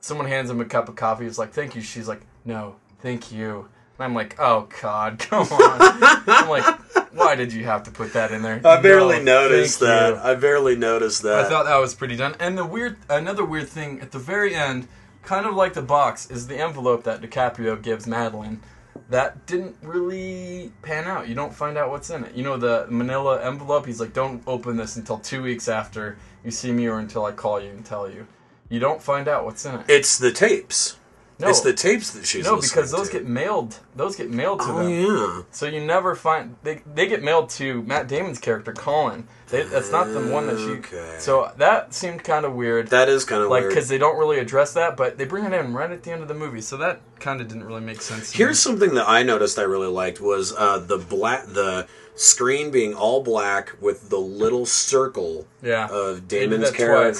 someone 0.00 0.26
hands 0.26 0.50
him 0.50 0.60
a 0.60 0.64
cup 0.64 0.88
of 0.88 0.96
coffee. 0.96 1.24
He's 1.24 1.38
like, 1.38 1.52
"Thank 1.52 1.74
you." 1.74 1.80
She's 1.82 2.08
like, 2.08 2.20
"No, 2.44 2.76
thank 3.00 3.32
you." 3.32 3.68
And 4.00 4.04
I'm 4.06 4.14
like, 4.14 4.34
"Oh 4.40 4.66
God, 4.80 5.18
come 5.28 5.46
on!" 5.46 5.78
I'm 6.26 6.48
like, 6.48 6.64
"Why 7.12 7.34
did 7.34 7.52
you 7.52 7.64
have 7.64 7.82
to 7.82 7.90
put 7.90 8.14
that 8.14 8.30
in 8.32 8.40
there?" 8.40 8.58
I 8.64 8.80
barely 8.80 9.18
No, 9.22 9.42
noticed 9.46 9.80
that. 9.80 10.14
you. 10.14 10.20
I 10.22 10.34
barely 10.36 10.74
noticed 10.74 11.20
that. 11.20 11.38
I 11.44 11.48
thought 11.50 11.66
that 11.66 11.76
was 11.76 11.94
pretty 11.94 12.16
done. 12.16 12.34
And 12.40 12.56
the 12.56 12.64
weird, 12.64 12.96
another 13.10 13.44
weird 13.44 13.68
thing 13.68 14.00
at 14.00 14.10
the 14.12 14.18
very 14.18 14.54
end, 14.54 14.88
kind 15.22 15.44
of 15.44 15.54
like 15.54 15.74
the 15.74 15.82
box, 15.82 16.30
is 16.30 16.46
the 16.46 16.56
envelope 16.56 17.04
that 17.04 17.20
DiCaprio 17.20 17.80
gives 17.82 18.06
Madeline. 18.06 18.62
That 19.10 19.44
didn't 19.44 19.76
really 19.82 20.72
pan 20.80 21.04
out. 21.04 21.28
You 21.28 21.34
don't 21.34 21.52
find 21.54 21.76
out 21.76 21.90
what's 21.90 22.08
in 22.08 22.24
it. 22.24 22.34
You 22.34 22.42
know 22.42 22.56
the 22.56 22.86
Manila 22.88 23.42
envelope. 23.44 23.84
He's 23.84 24.00
like, 24.00 24.14
"Don't 24.14 24.42
open 24.46 24.78
this 24.78 24.96
until 24.96 25.18
two 25.18 25.42
weeks 25.42 25.68
after 25.68 26.16
you 26.42 26.50
see 26.50 26.72
me, 26.72 26.86
or 26.86 26.98
until 26.98 27.26
I 27.26 27.32
call 27.32 27.60
you 27.60 27.68
and 27.68 27.84
tell 27.84 28.08
you." 28.08 28.26
You 28.70 28.80
don't 28.80 29.02
find 29.02 29.28
out 29.28 29.44
what's 29.44 29.66
in 29.66 29.74
it. 29.74 29.84
It's 29.88 30.16
the 30.16 30.32
tapes. 30.32 30.96
No, 31.40 31.48
It's 31.48 31.60
the 31.60 31.72
tapes 31.72 32.10
that 32.12 32.26
she's 32.26 32.44
no, 32.44 32.56
because 32.60 32.90
those 32.92 33.08
to. 33.08 33.12
get 33.18 33.26
mailed. 33.26 33.78
Those 33.96 34.14
get 34.14 34.30
mailed 34.30 34.60
to 34.60 34.66
Oh 34.68 34.78
them. 34.78 34.90
yeah. 34.90 35.42
So 35.50 35.66
you 35.66 35.80
never 35.84 36.14
find 36.14 36.56
they 36.62 36.82
they 36.94 37.08
get 37.08 37.22
mailed 37.22 37.48
to 37.50 37.82
Matt 37.82 38.08
Damon's 38.08 38.38
character 38.38 38.72
Colin. 38.72 39.26
They, 39.48 39.64
that's 39.64 39.90
not 39.90 40.04
the 40.12 40.20
one 40.28 40.46
that 40.46 40.58
she. 40.58 40.94
Okay. 40.94 41.16
So 41.18 41.50
that 41.56 41.92
seemed 41.92 42.22
kind 42.22 42.44
of 42.44 42.54
weird. 42.54 42.88
That 42.88 43.08
is 43.08 43.24
kind 43.24 43.42
of 43.42 43.48
like 43.50 43.66
because 43.66 43.88
they 43.88 43.98
don't 43.98 44.16
really 44.18 44.38
address 44.38 44.74
that, 44.74 44.96
but 44.96 45.18
they 45.18 45.24
bring 45.24 45.44
it 45.44 45.52
in 45.52 45.72
right 45.72 45.90
at 45.90 46.02
the 46.04 46.12
end 46.12 46.22
of 46.22 46.28
the 46.28 46.34
movie, 46.34 46.60
so 46.60 46.76
that 46.76 47.00
kind 47.18 47.40
of 47.40 47.48
didn't 47.48 47.64
really 47.64 47.80
make 47.80 48.00
sense. 48.00 48.30
to 48.30 48.38
me. 48.38 48.44
Here's 48.44 48.60
something 48.60 48.94
that 48.94 49.08
I 49.08 49.22
noticed 49.24 49.58
I 49.58 49.62
really 49.62 49.88
liked 49.88 50.20
was 50.20 50.54
uh, 50.56 50.78
the 50.78 50.98
black 50.98 51.46
the 51.46 51.88
screen 52.14 52.70
being 52.70 52.94
all 52.94 53.22
black 53.22 53.72
with 53.80 54.10
the 54.10 54.18
little 54.18 54.66
circle 54.66 55.46
yeah 55.62 55.88
of 55.90 56.28
Damon's 56.28 56.70
that 56.70 56.76
twice. 56.76 56.76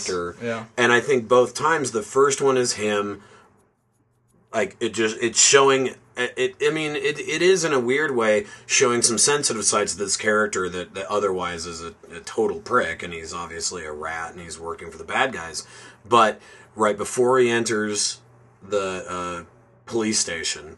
character. 0.07 0.37
Yeah, 0.43 0.67
And 0.77 0.93
I 0.93 1.01
think 1.01 1.27
both 1.27 1.55
times 1.55 1.93
the 1.93 2.03
first 2.03 2.41
one 2.43 2.57
is 2.59 2.75
him 2.75 3.23
like 4.53 4.77
it 4.81 4.91
just 4.91 5.17
it's 5.21 5.41
showing 5.41 5.95
it, 6.17 6.57
I 6.63 6.71
mean 6.71 6.97
it, 6.97 7.19
it 7.19 7.41
is 7.43 7.65
in 7.65 7.73
a 7.73 7.81
weird 7.81 8.15
way 8.15 8.47
showing 8.67 9.01
some 9.03 9.17
sensitive 9.19 9.65
sides 9.65 9.93
of 9.93 9.99
this 9.99 10.17
character 10.17 10.69
that, 10.69 10.95
that 10.95 11.07
otherwise 11.07 11.67
is 11.67 11.83
a, 11.83 11.95
a 12.15 12.21
total 12.21 12.61
prick 12.61 13.03
and 13.03 13.13
he's 13.15 13.33
obviously 13.33 13.85
a 13.85 13.93
rat 13.93 14.33
and 14.33 14.41
he's 14.41 14.59
working 14.59 14.91
for 14.91 14.99
the 14.99 15.05
bad 15.05 15.33
guys. 15.33 15.67
But 16.07 16.41
right 16.75 16.97
before 16.97 17.39
he 17.39 17.49
enters 17.49 18.21
the 18.63 19.05
uh, 19.09 19.45
police 19.87 20.19
station 20.19 20.77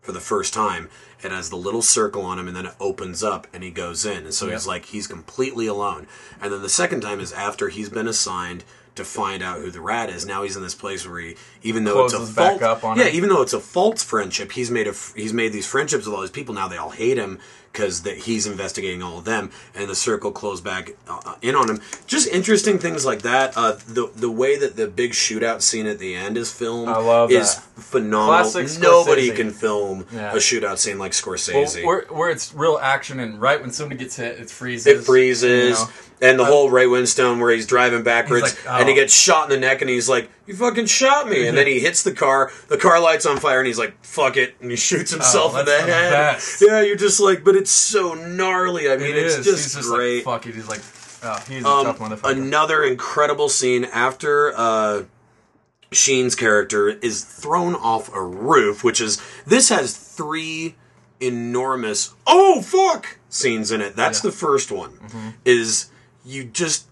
for 0.00 0.12
the 0.12 0.20
first 0.20 0.52
time 0.52 0.90
it 1.22 1.30
has 1.30 1.48
the 1.50 1.56
little 1.56 1.82
circle 1.82 2.22
on 2.22 2.38
him 2.38 2.48
and 2.48 2.56
then 2.56 2.66
it 2.66 2.74
opens 2.80 3.22
up 3.22 3.46
and 3.54 3.62
he 3.62 3.70
goes 3.70 4.04
in. 4.04 4.24
And 4.24 4.34
so 4.34 4.46
Yeah. 4.46 4.54
he's 4.54 4.66
like 4.66 4.86
he's 4.86 5.06
completely 5.06 5.68
alone. 5.68 6.08
And 6.40 6.52
then 6.52 6.60
the 6.62 6.68
second 6.68 7.00
time 7.02 7.20
is 7.20 7.32
after 7.32 7.68
he's 7.68 7.88
been 7.88 8.08
assigned 8.08 8.64
to 8.94 9.04
find 9.04 9.42
out 9.42 9.58
who 9.60 9.70
the 9.70 9.80
rat 9.80 10.10
is. 10.10 10.26
Now 10.26 10.42
he's 10.42 10.56
in 10.56 10.62
this 10.62 10.74
place 10.74 11.06
where 11.06 11.20
he 11.20 11.36
even 11.62 11.84
though 11.84 12.04
it's 12.04 12.12
a 12.12 12.16
Closes 12.18 12.36
back 12.36 12.60
false 12.60 12.78
up 12.78 12.84
on 12.84 12.98
yeah 12.98 13.04
him. 13.04 13.14
even 13.14 13.28
though 13.30 13.42
it's 13.42 13.52
a 13.52 13.60
false 13.60 14.02
friendship 14.02 14.52
he's 14.52 14.70
made 14.70 14.86
a 14.86 14.94
he's 15.14 15.32
made 15.32 15.52
these 15.52 15.66
friendships 15.66 16.06
with 16.06 16.14
all 16.14 16.20
these 16.20 16.30
people. 16.30 16.54
Now 16.54 16.68
they 16.68 16.76
all 16.76 16.90
hate 16.90 17.16
him 17.16 17.38
because 17.72 18.02
that 18.02 18.18
he's 18.18 18.46
investigating 18.46 19.02
all 19.02 19.18
of 19.18 19.24
them, 19.24 19.50
and 19.74 19.88
the 19.88 19.94
circle 19.94 20.30
closed 20.30 20.62
back 20.62 20.90
uh, 21.08 21.34
in 21.40 21.54
on 21.54 21.68
him. 21.70 21.80
Just 22.06 22.28
interesting 22.28 22.78
things 22.78 23.06
like 23.06 23.22
that. 23.22 23.56
Uh, 23.56 23.72
the 23.88 24.10
the 24.14 24.30
way 24.30 24.58
that 24.58 24.76
the 24.76 24.86
big 24.86 25.12
shootout 25.12 25.62
scene 25.62 25.86
at 25.86 25.98
the 25.98 26.14
end 26.14 26.36
is 26.36 26.52
filmed 26.52 26.88
I 26.88 26.98
love 26.98 27.30
is 27.30 27.54
that. 27.56 27.62
phenomenal. 27.82 28.50
Classic 28.50 28.80
Nobody 28.82 29.30
Scorsese. 29.30 29.36
can 29.36 29.50
film 29.50 30.06
Yeah. 30.12 30.32
a 30.32 30.36
shootout 30.36 30.78
scene 30.78 30.98
like 30.98 31.12
Well, 31.24 31.36
Scorsese. 31.36 31.84
where, 31.84 32.02
where 32.10 32.30
it's 32.30 32.52
real 32.54 32.78
action 32.80 33.20
and 33.20 33.40
right 33.40 33.60
when 33.60 33.70
somebody 33.70 33.98
gets 33.98 34.16
hit, 34.16 34.38
it 34.38 34.50
freezes. 34.50 34.86
it 34.86 35.04
freezes. 35.04 35.78
you 35.80 35.84
know. 35.86 35.90
And 36.20 36.38
the 36.38 36.44
whole 36.44 36.70
Ray 36.70 36.86
Winstone 36.86 37.40
where 37.40 37.50
he's 37.50 37.66
driving 37.66 38.04
backwards 38.04 38.52
He's 38.52 38.64
like, 38.66 38.80
and 38.80 38.88
he 38.88 38.94
oh. 38.94 38.98
gets 38.98 39.12
shot 39.12 39.44
in 39.44 39.50
the 39.50 39.56
neck 39.66 39.80
and 39.80 39.90
he's 39.90 40.08
like, 40.08 40.30
You 40.46 40.54
fucking 40.56 40.86
shot 40.86 41.28
me 41.28 41.46
and 41.46 41.56
then 41.56 41.66
he 41.66 41.78
hits 41.86 42.02
the 42.02 42.12
car, 42.12 42.50
the 42.68 42.76
car 42.76 43.00
lights 43.00 43.26
on 43.26 43.38
fire 43.38 43.58
and 43.58 43.66
he's 43.66 43.78
like, 43.78 43.94
Fuck 44.04 44.36
it 44.36 44.54
and 44.60 44.70
he 44.70 44.76
shoots 44.76 45.10
himself 45.12 45.56
in 45.58 45.64
the 45.64 45.72
Oh, 45.72 45.76
that's 45.76 45.86
the 45.86 45.92
head. 45.92 46.10
best. 46.10 46.62
Yeah, 46.66 46.80
you're 46.82 46.96
just 46.96 47.20
like, 47.20 47.44
but 47.44 47.54
it's 47.56 47.70
so 47.70 48.14
gnarly. 48.14 48.90
I 48.90 48.96
mean 48.96 49.10
It 49.10 49.18
it's 49.18 49.36
just, 49.36 49.46
he's 49.48 49.74
just 49.74 49.88
great. 49.90 50.26
like 50.26 50.42
fuck 50.42 50.46
it. 50.46 50.54
He's 50.54 50.68
like, 50.68 50.80
oh, 51.22 51.44
he's 51.48 51.64
a 51.64 51.68
Um, 51.68 51.84
tough 51.86 51.98
motherfucker. 52.00 52.32
another 52.32 52.82
incredible 52.82 53.48
scene 53.48 53.84
after 53.84 54.52
uh, 54.56 55.04
Sheen's 55.92 56.34
character 56.34 56.88
is 56.88 57.22
thrown 57.24 57.74
off 57.74 58.12
a 58.14 58.20
roof, 58.22 58.82
which 58.82 59.00
is 59.00 59.20
this 59.46 59.68
has 59.68 59.96
three 59.96 60.74
enormous 61.20 62.14
oh 62.26 62.62
fuck 62.62 63.18
scenes 63.28 63.70
in 63.70 63.80
it. 63.80 63.94
That's 63.94 64.22
Yeah. 64.24 64.30
the 64.30 64.36
first 64.36 64.72
one. 64.72 64.90
Mm-hmm. 64.92 65.28
Is 65.44 65.90
you 66.24 66.44
just 66.44 66.86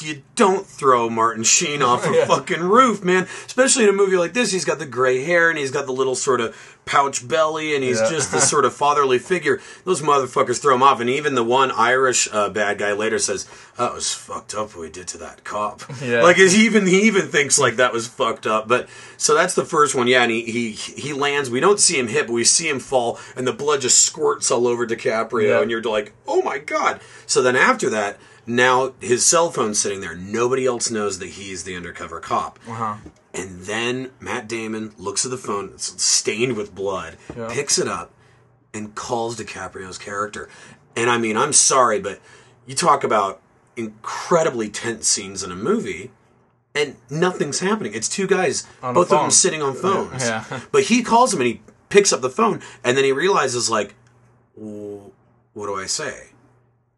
you 0.00 0.22
don't 0.34 0.66
throw 0.66 1.08
Martin 1.08 1.42
Sheen 1.44 1.82
off 1.82 2.06
a 2.06 2.12
Yeah. 2.14 2.26
fucking 2.26 2.60
roof, 2.62 3.02
man. 3.02 3.26
Especially 3.46 3.84
in 3.84 3.88
a 3.90 3.92
movie 3.94 4.16
like 4.16 4.34
this. 4.34 4.52
He's 4.52 4.64
got 4.64 4.78
the 4.78 4.86
gray 4.86 5.24
hair 5.24 5.48
and 5.48 5.58
he's 5.58 5.70
got 5.70 5.86
the 5.86 5.92
little 5.92 6.14
sort 6.14 6.40
of 6.40 6.54
pouch 6.84 7.26
belly 7.26 7.74
and 7.74 7.82
he's 7.82 7.98
Yeah. 8.00 8.10
just 8.10 8.30
this 8.30 8.48
sort 8.50 8.64
of 8.66 8.74
fatherly 8.74 9.18
figure. 9.18 9.60
Those 9.84 10.02
motherfuckers 10.02 10.60
throw 10.60 10.74
him 10.74 10.82
off. 10.82 11.00
And 11.00 11.08
even 11.08 11.34
the 11.34 11.42
one 11.42 11.70
Irish 11.72 12.28
uh, 12.30 12.50
bad 12.50 12.78
guy 12.78 12.92
later 12.92 13.18
says, 13.18 13.46
"That 13.78 13.94
was 13.94 14.12
fucked 14.12 14.54
up 14.54 14.74
what 14.74 14.78
we 14.82 14.90
did 14.90 15.08
to 15.08 15.18
that 15.18 15.44
cop." 15.44 15.82
Yeah. 16.02 16.22
Like 16.22 16.38
is 16.38 16.52
he 16.52 16.66
even 16.66 16.86
he 16.86 17.02
even 17.02 17.22
thinks 17.28 17.58
like 17.58 17.76
that 17.76 17.92
was 17.92 18.06
fucked 18.06 18.46
up. 18.46 18.68
But 18.68 18.88
so 19.16 19.34
that's 19.34 19.54
the 19.54 19.64
first 19.64 19.94
one. 19.94 20.06
Yeah, 20.08 20.22
and 20.22 20.30
he 20.30 20.42
he 20.42 20.70
he 20.72 21.12
lands. 21.14 21.48
We 21.50 21.60
don't 21.60 21.80
see 21.80 21.98
him 21.98 22.08
hit, 22.08 22.26
but 22.26 22.34
we 22.34 22.44
see 22.44 22.68
him 22.68 22.80
fall, 22.80 23.18
and 23.34 23.46
the 23.46 23.52
blood 23.52 23.80
just 23.80 24.00
squirts 24.00 24.50
all 24.50 24.66
over 24.68 24.86
DiCaprio, 24.86 25.48
Yeah. 25.48 25.62
and 25.62 25.70
you're 25.70 25.82
like, 25.82 26.12
"Oh 26.28 26.42
my 26.42 26.58
god!" 26.58 27.00
So 27.26 27.40
then 27.40 27.56
after 27.56 27.88
that. 27.90 28.18
Now 28.46 28.92
his 29.00 29.24
cell 29.26 29.50
phone's 29.50 29.78
sitting 29.80 30.00
there. 30.00 30.14
Nobody 30.14 30.66
else 30.66 30.90
knows 30.90 31.18
that 31.18 31.28
he's 31.30 31.64
the 31.64 31.76
undercover 31.76 32.20
cop. 32.20 32.58
uh-huh. 32.68 32.96
And 33.34 33.60
then 33.62 34.12
Matt 34.18 34.48
Damon 34.48 34.94
looks 34.96 35.24
at 35.26 35.30
the 35.30 35.36
phone, 35.36 35.70
it's 35.74 36.02
stained 36.02 36.56
with 36.56 36.74
blood, 36.74 37.18
Yeah. 37.36 37.48
picks 37.50 37.78
it 37.78 37.86
up, 37.86 38.10
and 38.72 38.94
calls 38.94 39.36
DiCaprio's 39.38 39.98
character. 39.98 40.48
And 40.96 41.10
I 41.10 41.18
mean, 41.18 41.36
I'm 41.36 41.52
sorry, 41.52 42.00
but 42.00 42.20
you 42.64 42.74
talk 42.74 43.04
about 43.04 43.42
incredibly 43.76 44.70
tense 44.70 45.06
scenes 45.06 45.42
in 45.42 45.50
a 45.52 45.56
movie, 45.56 46.10
and 46.74 46.96
nothing's 47.10 47.58
happening. 47.58 47.92
It's 47.92 48.08
two 48.08 48.26
guys, 48.26 48.66
both 48.80 49.12
of 49.12 49.20
them 49.20 49.30
sitting 49.30 49.60
on 49.62 49.74
phones. 49.74 50.22
Yeah. 50.24 50.44
but 50.72 50.84
he 50.84 51.02
calls 51.02 51.34
him 51.34 51.40
and 51.42 51.48
he 51.48 51.60
picks 51.90 52.14
up 52.14 52.22
the 52.22 52.30
phone, 52.30 52.62
and 52.82 52.96
then 52.96 53.04
he 53.04 53.12
realizes, 53.12 53.68
like, 53.68 53.94
what 54.54 55.66
do 55.66 55.74
I 55.74 55.84
say? 55.86 56.28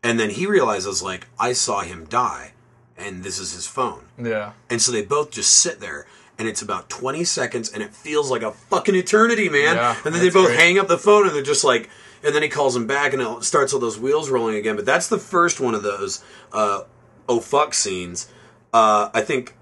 And 0.02 0.18
then 0.18 0.30
he 0.30 0.46
realizes, 0.46 1.02
like, 1.02 1.26
I 1.38 1.52
saw 1.52 1.80
him 1.80 2.04
die, 2.06 2.52
and 2.96 3.24
this 3.24 3.38
is 3.38 3.52
his 3.52 3.66
phone. 3.66 4.04
Yeah. 4.16 4.52
And 4.70 4.80
so 4.80 4.92
they 4.92 5.02
both 5.02 5.30
just 5.30 5.52
sit 5.52 5.80
there, 5.80 6.06
and 6.38 6.46
it's 6.46 6.62
about 6.62 6.88
20 6.88 7.24
seconds, 7.24 7.72
and 7.72 7.82
it 7.82 7.92
feels 7.92 8.30
like 8.30 8.42
a 8.42 8.52
fucking 8.52 8.94
eternity, 8.94 9.48
man. 9.48 9.74
Yeah, 9.76 9.96
and 10.04 10.14
then 10.14 10.22
they 10.22 10.30
both 10.30 10.46
great. 10.46 10.58
hang 10.58 10.78
up 10.78 10.86
the 10.88 10.98
phone, 10.98 11.26
and 11.26 11.34
they're 11.34 11.42
just 11.42 11.64
like, 11.64 11.90
and 12.22 12.34
then 12.34 12.42
he 12.42 12.48
calls 12.48 12.76
him 12.76 12.86
back, 12.86 13.12
and 13.12 13.20
it 13.20 13.44
starts 13.44 13.72
all 13.72 13.80
those 13.80 13.98
wheels 13.98 14.30
rolling 14.30 14.56
again. 14.56 14.76
But 14.76 14.86
that's 14.86 15.08
the 15.08 15.18
first 15.18 15.60
one 15.60 15.74
of 15.74 15.82
those 15.82 16.22
uh, 16.52 16.82
oh 17.28 17.40
fuck 17.40 17.74
scenes. 17.74 18.28
Uh, 18.72 19.10
I 19.12 19.20
think 19.20 19.56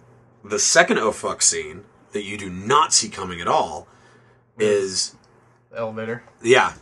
the 0.44 0.58
second 0.58 0.98
oh 0.98 1.12
fuck 1.12 1.42
scene 1.42 1.84
that 2.12 2.24
you 2.24 2.36
do 2.38 2.48
not 2.48 2.92
see 2.92 3.08
coming 3.08 3.40
at 3.40 3.48
all 3.48 3.88
is 4.58 5.14
the 5.70 5.78
Elevator. 5.78 6.22
yeah. 6.42 6.74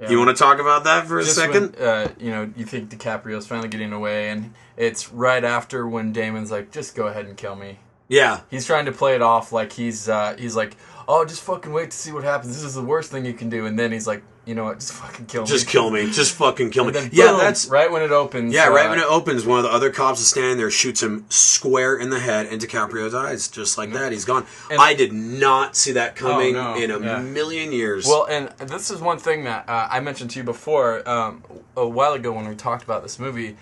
Yeah. 0.00 0.10
You 0.10 0.18
want 0.18 0.36
to 0.36 0.42
talk 0.42 0.58
about 0.58 0.84
that 0.84 1.06
for 1.06 1.18
a 1.18 1.24
Just 1.24 1.36
second? 1.36 1.76
when, 1.76 1.82
uh, 1.86 2.08
you 2.18 2.30
know, 2.30 2.50
you 2.56 2.64
think 2.64 2.88
DiCaprio's 2.90 3.46
finally 3.46 3.68
getting 3.68 3.92
away, 3.92 4.30
and 4.30 4.54
it's 4.76 5.12
right 5.12 5.44
after 5.44 5.86
when 5.86 6.12
Damon's 6.12 6.50
like, 6.50 6.70
"Just 6.72 6.94
go 6.94 7.06
ahead 7.06 7.26
and 7.26 7.36
kill 7.36 7.54
me." 7.56 7.78
yeah. 8.08 8.40
He's 8.50 8.66
trying 8.66 8.86
to 8.86 8.92
play 8.92 9.14
it 9.14 9.22
off 9.22 9.52
like 9.52 9.72
he's 9.72 10.08
uh, 10.08 10.36
he's 10.38 10.56
like, 10.56 10.76
"Oh, 11.06 11.24
just 11.24 11.42
fucking 11.42 11.72
wait 11.72 11.90
to 11.90 11.96
see 11.96 12.12
what 12.12 12.24
happens. 12.24 12.54
This 12.54 12.64
is 12.64 12.74
the 12.74 12.82
worst 12.82 13.10
thing 13.12 13.24
you 13.26 13.34
can 13.34 13.50
do." 13.50 13.66
And 13.66 13.78
then 13.78 13.92
he's 13.92 14.06
like, 14.06 14.22
"You 14.50 14.54
know 14.56 14.64
what? 14.64 14.80
Just 14.80 14.92
fucking 14.92 15.26
kill 15.26 15.42
me." 15.42 15.48
Just 15.48 15.66
kill 15.68 15.90
me. 15.90 16.10
Just 16.10 16.34
fucking 16.34 16.70
kill 16.70 16.84
me. 16.84 16.90
Then 16.92 17.08
yeah, 17.12 17.28
boom, 17.28 17.38
that's 17.38 17.66
right 17.68 17.90
when 17.90 18.02
it 18.02 18.10
opens. 18.10 18.52
Yeah, 18.52 18.66
right 18.68 18.86
uh, 18.86 18.90
when 18.90 18.98
it 18.98 19.06
opens, 19.06 19.46
one 19.46 19.58
of 19.58 19.64
the 19.64 19.70
other 19.70 19.90
cops 19.90 20.20
is 20.20 20.28
standing 20.28 20.58
there, 20.58 20.70
shoots 20.70 21.02
him 21.02 21.24
square 21.30 21.96
in 21.96 22.10
the 22.10 22.18
head, 22.20 22.46
and 22.46 22.60
DiCaprio 22.60 23.10
dies 23.10 23.48
just 23.48 23.78
like 23.78 23.92
that. 23.92 24.12
He's 24.12 24.24
gone. 24.26 24.44
And- 24.70 24.80
I 24.80 24.92
did 24.94 25.12
not 25.12 25.76
see 25.76 25.92
that 25.92 26.16
coming 26.16 26.56
Oh, 26.56 26.74
no, 26.74 26.80
in 26.82 26.90
a 26.90 26.98
yeah. 26.98 27.20
million 27.20 27.72
years. 27.72 28.06
Well, 28.06 28.26
and 28.28 28.48
this 28.68 28.90
is 28.90 29.00
one 29.00 29.18
thing 29.18 29.44
that 29.44 29.68
uh, 29.68 29.88
I 29.90 30.00
mentioned 30.00 30.30
to 30.32 30.40
you 30.40 30.44
before 30.44 31.08
um, 31.08 31.42
a 31.76 31.88
while 31.88 32.12
ago 32.12 32.32
when 32.32 32.48
we 32.48 32.54
talked 32.56 32.82
about 32.82 33.02
this 33.02 33.18
movie. 33.18 33.56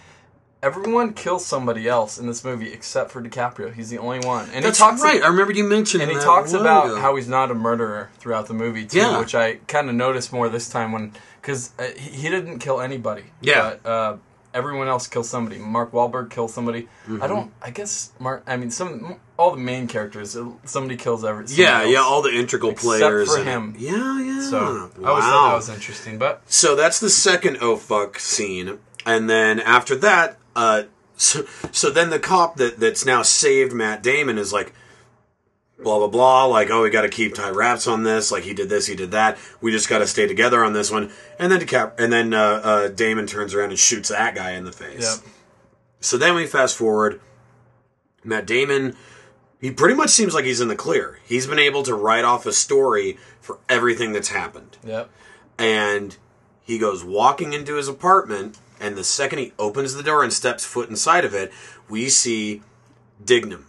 Everyone 0.61 1.13
kills 1.13 1.47
somebody 1.47 1.87
else 1.87 2.19
in 2.19 2.27
this 2.27 2.43
movie 2.45 2.73
except 2.73 3.13
for 3.13 3.23
DiCaprio. 3.23 3.73
He's 3.73 3.91
the 3.91 3.99
only 3.99 4.19
one, 4.27 4.49
and 4.53 4.65
that's 4.65 4.79
he 4.79 4.83
talks 4.85 5.01
right. 5.03 5.23
I 5.23 5.29
remember 5.29 5.53
you 5.53 5.63
mentioned 5.63 6.03
and 6.03 6.11
he 6.11 6.19
talks 6.19 6.53
about 6.53 6.87
ago. 6.87 7.01
how 7.01 7.15
he's 7.15 7.29
not 7.29 7.53
a 7.53 7.55
murderer 7.55 8.11
throughout 8.19 8.47
the 8.49 8.55
movie 8.55 8.85
too, 8.85 8.99
Yeah. 8.99 9.21
which 9.21 9.37
I 9.37 9.57
kind 9.69 9.89
of 9.89 9.95
noticed 9.95 10.33
more 10.33 10.49
this 10.49 10.69
time 10.69 10.91
when 10.91 11.13
because 11.41 11.71
uh, 11.79 11.85
he, 11.97 12.11
he 12.23 12.29
didn't 12.29 12.59
kill 12.59 12.81
anybody. 12.81 13.23
Yeah. 13.41 13.77
but, 13.85 13.89
uh, 13.89 14.17
everyone 14.53 14.89
else 14.89 15.07
kills 15.07 15.29
somebody. 15.29 15.59
Mark 15.59 15.93
Wahlberg 15.93 16.31
kills 16.31 16.53
somebody. 16.53 16.89
Mm-hmm. 17.07 17.23
I 17.23 17.27
don't. 17.29 17.53
I 17.63 17.71
guess 17.71 18.11
Mark. 18.19 18.43
I 18.45 18.57
mean, 18.57 18.73
some 18.73 19.21
all 19.39 19.53
the 19.53 19.59
main 19.59 19.87
characters. 19.87 20.37
uh, 20.37 20.51
Somebody 20.65 20.97
kills 20.97 21.25
every. 21.25 21.45
yeah, 21.51 21.67
somebody 21.79 21.93
yeah, 21.93 21.99
else. 21.99 22.07
all 22.09 22.23
the 22.23 22.33
integral 22.35 22.73
Except 22.73 22.85
players. 22.85 23.33
for 23.33 23.41
in 23.41 23.47
it. 23.47 23.51
him. 23.53 23.77
Yeah, 23.79 24.21
yeah. 24.23 24.41
So 24.43 24.91
wow. 24.99 25.15
I 25.15 25.21
that 25.51 25.55
was 25.55 25.69
interesting, 25.69 26.19
but 26.19 26.43
So 26.51 26.75
that's 26.75 26.99
the 26.99 27.11
second 27.11 27.59
oh 27.61 27.77
fuck 27.77 28.19
scene, 28.19 28.81
and 29.07 29.31
then 29.31 29.61
after 29.61 29.95
that, 29.97 30.37
uh, 30.59 30.83
so 31.17 31.45
so 31.73 31.91
then 31.91 32.11
the 32.11 32.19
cop 32.19 32.57
that 32.57 32.79
that's 32.79 33.05
now 33.07 33.23
saved 33.23 33.73
Matt 33.73 34.03
Damon 34.03 34.39
is 34.39 34.53
like, 34.53 34.73
blah 35.83 35.99
blah 35.99 36.09
blah, 36.09 36.45
like 36.45 36.71
oh 36.71 36.83
we 36.83 36.91
got 36.91 37.03
to 37.03 37.09
keep 37.09 37.35
tight 37.35 37.55
wraps 37.55 37.87
on 37.87 38.03
this, 38.03 38.31
like 38.33 38.43
he 38.45 38.55
did 38.55 38.69
this, 38.69 38.87
he 38.87 38.95
did 38.97 39.11
that, 39.13 39.39
we 39.61 39.71
just 39.73 39.89
got 39.89 39.99
to 39.99 40.07
stay 40.07 40.27
together 40.27 40.65
on 40.65 40.73
this 40.73 40.91
one, 40.91 41.11
and 41.39 41.51
then 41.51 41.61
DeCap, 41.61 41.99
and 41.99 42.13
then 42.13 42.35
uh, 42.35 42.61
uh, 42.63 42.89
Damon 42.89 43.27
turns 43.27 43.55
around 43.55 43.71
and 43.71 43.79
shoots 43.79 44.09
that 44.11 44.35
guy 44.35 44.53
in 44.53 44.65
the 44.65 44.73
face. 44.73 45.03
yeah, 45.25 45.31
So 46.01 46.17
then 46.19 46.35
we 46.35 46.47
fast 46.47 46.77
forward. 46.77 47.21
Matt 48.25 48.47
Damon, 48.47 48.97
he 49.61 49.71
pretty 49.71 49.95
much 49.95 50.11
seems 50.11 50.35
like 50.35 50.45
he's 50.45 50.61
in 50.61 50.69
the 50.69 50.77
clear. 50.77 51.21
He's 51.25 51.47
been 51.47 51.59
able 51.61 51.83
to 51.85 51.95
write 51.95 52.25
off 52.25 52.47
a 52.47 52.53
story 52.53 53.17
for 53.41 53.59
everything 53.69 54.13
that's 54.13 54.29
happened 54.29 54.77
yep, 54.85 55.09
and 55.59 56.17
he 56.63 56.79
goes 56.79 57.03
walking 57.05 57.53
into 57.55 57.75
his 57.77 57.89
apartment 57.89 58.59
and 58.81 58.97
the 58.97 59.05
second 59.05 59.39
he 59.39 59.53
opens 59.59 59.95
the 59.95 60.03
door 60.03 60.23
and 60.23 60.33
steps 60.33 60.65
foot 60.65 60.89
inside 60.89 61.25
of 61.25 61.35
it 61.35 61.53
we 61.89 62.09
see 62.09 62.63
dignam 63.25 63.65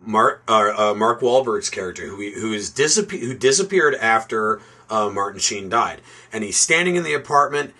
mark 0.00 0.42
uh, 0.48 0.90
uh, 0.90 0.94
mark 0.94 1.20
Wahlberg's 1.20 1.70
character 1.70 2.06
who 2.06 2.16
who 2.32 2.52
is 2.52 2.70
disappe- 2.70 3.20
who 3.20 3.34
disappeared 3.34 3.94
after 3.96 4.60
uh, 4.88 5.08
martin 5.10 5.40
sheen 5.40 5.68
died 5.68 6.00
and 6.32 6.44
he's 6.44 6.56
standing 6.56 6.96
in 6.96 7.02
the 7.02 7.14
apartment 7.14 7.72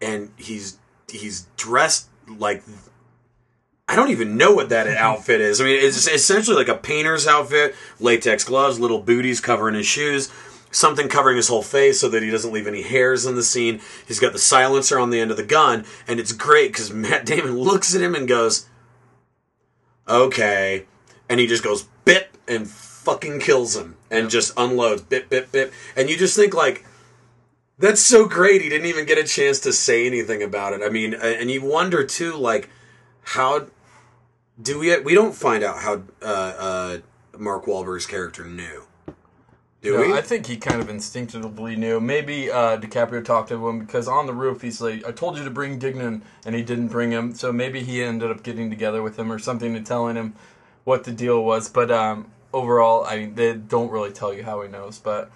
and 0.00 0.30
he's 0.36 0.78
he's 1.10 1.46
dressed 1.56 2.08
like 2.26 2.62
I 3.86 3.96
don't 3.96 4.10
even 4.10 4.36
know 4.36 4.52
what 4.52 4.70
that 4.70 4.86
outfit 4.96 5.40
is. 5.40 5.60
I 5.60 5.64
mean, 5.64 5.78
it's 5.84 6.08
essentially 6.08 6.56
like 6.56 6.68
a 6.68 6.74
painter's 6.74 7.26
outfit, 7.26 7.74
latex 8.00 8.44
gloves, 8.44 8.80
little 8.80 9.00
booties 9.00 9.40
covering 9.40 9.74
his 9.74 9.86
shoes, 9.86 10.32
something 10.74 11.08
covering 11.08 11.36
his 11.36 11.48
whole 11.48 11.62
face 11.62 12.00
so 12.00 12.08
that 12.08 12.22
he 12.22 12.30
doesn't 12.30 12.52
leave 12.52 12.66
any 12.66 12.82
hairs 12.82 13.24
in 13.24 13.36
the 13.36 13.42
scene. 13.42 13.80
He's 14.06 14.20
got 14.20 14.32
the 14.32 14.38
silencer 14.38 14.98
on 14.98 15.10
the 15.10 15.20
end 15.20 15.30
of 15.30 15.36
the 15.36 15.44
gun, 15.44 15.84
and 16.06 16.18
it's 16.20 16.32
great 16.32 16.72
because 16.72 16.92
Matt 16.92 17.24
Damon 17.24 17.56
looks 17.56 17.94
at 17.94 18.02
him 18.02 18.14
and 18.14 18.28
goes, 18.28 18.66
"Okay," 20.08 20.86
and 21.28 21.40
he 21.40 21.46
just 21.46 21.64
goes 21.64 21.84
bip 22.04 22.36
and 22.46 22.68
fucking 22.68 23.40
kills 23.40 23.76
him 23.76 23.96
and 24.10 24.28
just 24.30 24.52
unloads 24.56 25.02
bip 25.02 25.28
bip 25.30 25.50
bip, 25.52 25.72
and 25.96 26.10
you 26.10 26.16
just 26.16 26.36
think 26.36 26.54
like. 26.54 26.84
That's 27.76 28.00
so 28.00 28.28
great. 28.28 28.62
He 28.62 28.68
didn't 28.68 28.86
even 28.86 29.04
get 29.04 29.18
a 29.18 29.24
chance 29.24 29.58
to 29.62 29.72
say 29.72 30.06
anything 30.06 30.44
about 30.44 30.74
it. 30.74 30.80
I 30.80 30.90
mean, 30.90 31.12
and 31.12 31.50
you 31.50 31.60
wonder 31.60 32.04
too, 32.06 32.36
like, 32.36 32.70
how 33.22 33.66
do 34.62 34.78
we? 34.78 34.96
We 35.00 35.12
don't 35.12 35.34
find 35.34 35.64
out 35.64 35.78
how 35.78 36.02
uh, 36.22 36.24
uh, 36.24 36.98
Mark 37.36 37.64
Wahlberg's 37.66 38.06
character 38.06 38.44
knew. 38.44 38.83
Do 39.84 39.92
No, 39.92 40.00
we? 40.00 40.12
I 40.14 40.22
think 40.22 40.46
he 40.46 40.56
kind 40.56 40.80
of 40.80 40.88
instinctively 40.88 41.76
knew. 41.76 42.00
Maybe 42.00 42.50
uh, 42.50 42.78
DiCaprio 42.78 43.22
talked 43.24 43.50
to 43.50 43.68
him 43.68 43.80
because 43.80 44.08
on 44.08 44.26
the 44.26 44.32
roof 44.32 44.62
he's 44.62 44.80
like, 44.80 45.06
"I 45.06 45.12
told 45.12 45.36
you 45.36 45.44
to 45.44 45.50
bring 45.50 45.78
Dignam," 45.78 46.22
and 46.46 46.54
he 46.54 46.62
didn't 46.62 46.88
bring 46.88 47.10
him. 47.12 47.34
So 47.34 47.52
maybe 47.52 47.82
he 47.82 48.02
ended 48.02 48.30
up 48.30 48.42
getting 48.42 48.70
together 48.70 49.02
with 49.02 49.18
him 49.18 49.30
or 49.30 49.38
something 49.38 49.76
and 49.76 49.86
telling 49.86 50.16
him 50.16 50.34
what 50.84 51.04
the 51.04 51.12
deal 51.12 51.44
was. 51.44 51.68
But 51.68 51.90
um, 51.90 52.30
overall, 52.52 53.04
I 53.04 53.16
mean, 53.18 53.34
they 53.34 53.52
don't 53.54 53.90
really 53.90 54.10
tell 54.10 54.32
you 54.32 54.42
how 54.42 54.62
he 54.62 54.68
knows. 54.68 54.98
But 54.98 55.30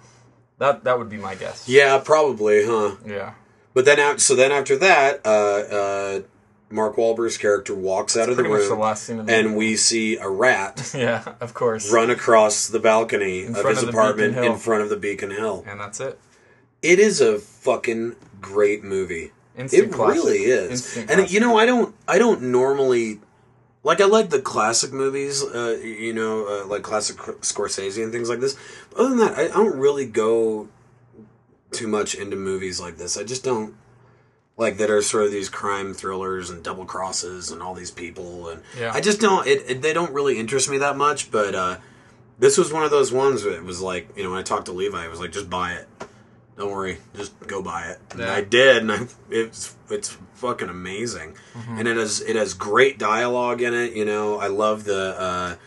that 0.57 0.83
that 0.83 0.97
would 0.97 1.09
be 1.09 1.17
my 1.17 1.35
guess. 1.35 1.69
yeah, 1.69 1.99
probably, 2.03 2.65
huh? 2.65 2.95
Yeah. 3.05 3.33
But 3.75 3.85
then 3.85 4.17
so 4.17 4.35
then 4.35 4.51
after 4.51 4.75
that, 4.77 5.21
uh, 5.25 5.29
uh, 5.29 6.21
Mark 6.71 6.95
Wahlberg's 6.97 7.37
character 7.37 7.73
walks 7.73 8.15
out 8.15 8.29
of 8.29 8.37
the 8.37 8.43
room, 8.43 8.69
the 8.69 8.75
last 8.75 9.03
scene 9.03 9.19
of 9.19 9.25
the 9.25 9.33
and 9.33 9.47
movie. 9.47 9.57
we 9.57 9.75
see 9.75 10.17
a 10.17 10.29
rat 10.29 10.91
Yeah, 10.97 11.33
of 11.39 11.53
course. 11.53 11.91
run 11.91 12.09
across 12.09 12.67
the 12.67 12.79
balcony 12.79 13.45
of 13.45 13.55
his 13.65 13.83
of 13.83 13.89
apartment 13.89 14.37
in 14.37 14.55
front 14.57 14.83
of 14.83 14.89
the 14.89 14.97
Beacon 14.97 15.31
Hill. 15.31 15.63
And 15.67 15.79
that's 15.79 15.99
it. 15.99 16.19
It 16.81 16.99
is 16.99 17.21
a 17.21 17.39
fucking 17.39 18.15
great 18.39 18.83
movie. 18.83 19.31
Instant 19.57 19.83
it 19.85 19.91
classic. 19.91 20.23
really 20.23 20.37
is. 20.43 20.71
Instant 20.71 21.09
and 21.09 21.17
classic. 21.19 21.33
you 21.33 21.39
know, 21.41 21.57
I 21.57 21.65
don't, 21.65 21.93
I 22.07 22.17
don't 22.19 22.43
normally 22.43 23.19
like. 23.83 23.99
I 23.99 24.05
like 24.05 24.29
the 24.29 24.41
classic 24.41 24.93
movies, 24.93 25.43
uh, 25.43 25.77
you 25.83 26.13
know, 26.13 26.45
uh, 26.47 26.65
like 26.67 26.83
classic 26.83 27.17
Scorsese 27.17 28.01
and 28.01 28.11
things 28.13 28.29
like 28.29 28.39
this. 28.39 28.55
But 28.91 28.99
other 28.99 29.09
than 29.09 29.17
that, 29.19 29.37
I, 29.37 29.45
I 29.45 29.47
don't 29.47 29.77
really 29.77 30.05
go 30.05 30.69
too 31.71 31.87
much 31.87 32.15
into 32.15 32.35
movies 32.37 32.79
like 32.79 32.97
this. 32.97 33.17
I 33.17 33.23
just 33.23 33.43
don't 33.43 33.75
like 34.59 34.77
that 34.77 34.89
are 34.91 35.01
sort 35.01 35.23
of 35.23 35.31
these 35.31 35.49
crime 35.49 35.93
thrillers 35.95 36.49
and 36.51 36.61
double 36.63 36.85
crosses 36.85 37.49
and 37.49 37.63
all 37.63 37.73
these 37.73 37.89
people 37.91 38.49
and 38.49 38.61
Yeah. 38.77 38.91
I 38.93 39.01
just 39.01 39.19
don't. 39.19 39.47
It, 39.47 39.63
it 39.67 39.81
they 39.81 39.93
don't 39.93 40.13
really 40.13 40.37
interest 40.37 40.69
me 40.69 40.77
that 40.79 40.97
much. 40.97 41.31
But 41.31 41.55
uh, 41.55 41.77
this 42.37 42.57
was 42.57 42.71
one 42.71 42.83
of 42.83 42.91
those 42.91 43.11
ones 43.11 43.43
where 43.43 43.53
it 43.55 43.63
was 43.63 43.81
like 43.81 44.15
you 44.15 44.23
know 44.23 44.29
when 44.31 44.39
I 44.39 44.43
talked 44.43 44.65
to 44.67 44.71
Levi, 44.73 45.03
it 45.05 45.09
was 45.09 45.19
like 45.19 45.31
just 45.31 45.49
buy 45.49 45.73
it. 45.73 45.87
Don't 46.57 46.71
worry, 46.71 46.97
just 47.15 47.31
go 47.47 47.61
buy 47.61 47.87
it. 47.87 47.99
And 48.11 48.19
Yeah. 48.19 48.33
I 48.33 48.41
did, 48.41 48.77
and 48.83 48.91
I, 48.91 49.07
it's 49.29 49.75
it's 49.89 50.17
fucking 50.35 50.67
amazing, 50.69 51.35
Mm-hmm. 51.55 51.79
and 51.79 51.87
it 51.87 51.95
has 51.95 52.19
it 52.21 52.35
has 52.35 52.53
great 52.53 52.99
dialogue 52.99 53.61
in 53.61 53.73
it. 53.73 53.93
You 53.93 54.03
know, 54.03 54.37
I 54.39 54.47
love 54.47 54.83
the 54.83 55.57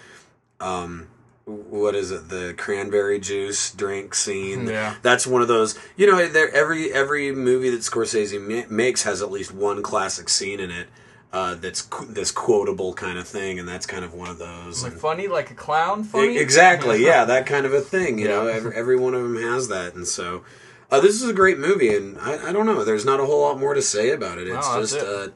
uh, 0.61 0.65
um, 0.65 1.09
what 1.45 1.95
is 1.95 2.11
it? 2.11 2.29
The 2.29 2.55
cranberry 2.57 3.19
juice 3.19 3.73
drink 3.73 4.15
scene. 4.15 4.67
Yeah. 4.69 4.95
that's 5.03 5.27
one 5.27 5.43
of 5.43 5.49
those. 5.49 5.79
You 5.97 6.07
know, 6.11 6.27
there 6.29 6.53
every 6.55 6.93
every 6.93 7.33
movie 7.33 7.71
that 7.71 7.81
Scorsese 7.81 8.41
ma- 8.41 8.69
makes 8.75 9.03
has 9.03 9.23
at 9.23 9.31
least 9.31 9.53
one 9.53 9.83
classic 9.83 10.29
scene 10.29 10.61
in 10.61 10.71
it. 10.71 10.87
Uh, 11.33 11.55
that's 11.55 11.81
qu- 11.81 12.05
this 12.13 12.31
quotable 12.31 12.93
kind 12.93 13.19
of 13.19 13.27
thing, 13.27 13.59
and 13.59 13.67
that's 13.67 13.87
kind 13.87 14.05
of 14.05 14.13
one 14.13 14.29
of 14.29 14.39
those. 14.39 14.83
Like 14.83 14.93
And- 14.93 15.01
funny, 15.01 15.29
like 15.29 15.51
a 15.51 15.55
clown 15.55 16.05
funny? 16.05 16.35
E- 16.37 16.39
Exactly, 16.39 17.03
yeah, 17.07 17.25
that 17.25 17.47
kind 17.47 17.65
of 17.65 17.73
a 17.73 17.81
thing. 17.81 18.19
You 18.19 18.29
know, 18.29 18.47
every, 18.49 18.77
every 18.77 18.97
one 18.99 19.15
of 19.15 19.23
them 19.23 19.37
has 19.39 19.69
that, 19.69 19.95
and 19.95 20.07
so 20.07 20.45
uh, 20.91 21.01
this 21.01 21.23
is 21.23 21.29
a 21.31 21.33
great 21.33 21.59
movie. 21.59 21.97
And 21.97 22.19
I, 22.19 22.51
I 22.51 22.53
don't 22.53 22.67
know, 22.67 22.85
there's 22.85 23.07
not 23.07 23.19
a 23.19 23.25
whole 23.25 23.41
lot 23.41 23.59
more 23.59 23.73
to 23.73 23.81
say 23.81 24.11
about 24.11 24.37
it. 24.37 24.47
It's 24.47 24.69
No, 24.69 24.81
just, 24.81 24.97
it. 24.97 25.03
uh, 25.03 25.29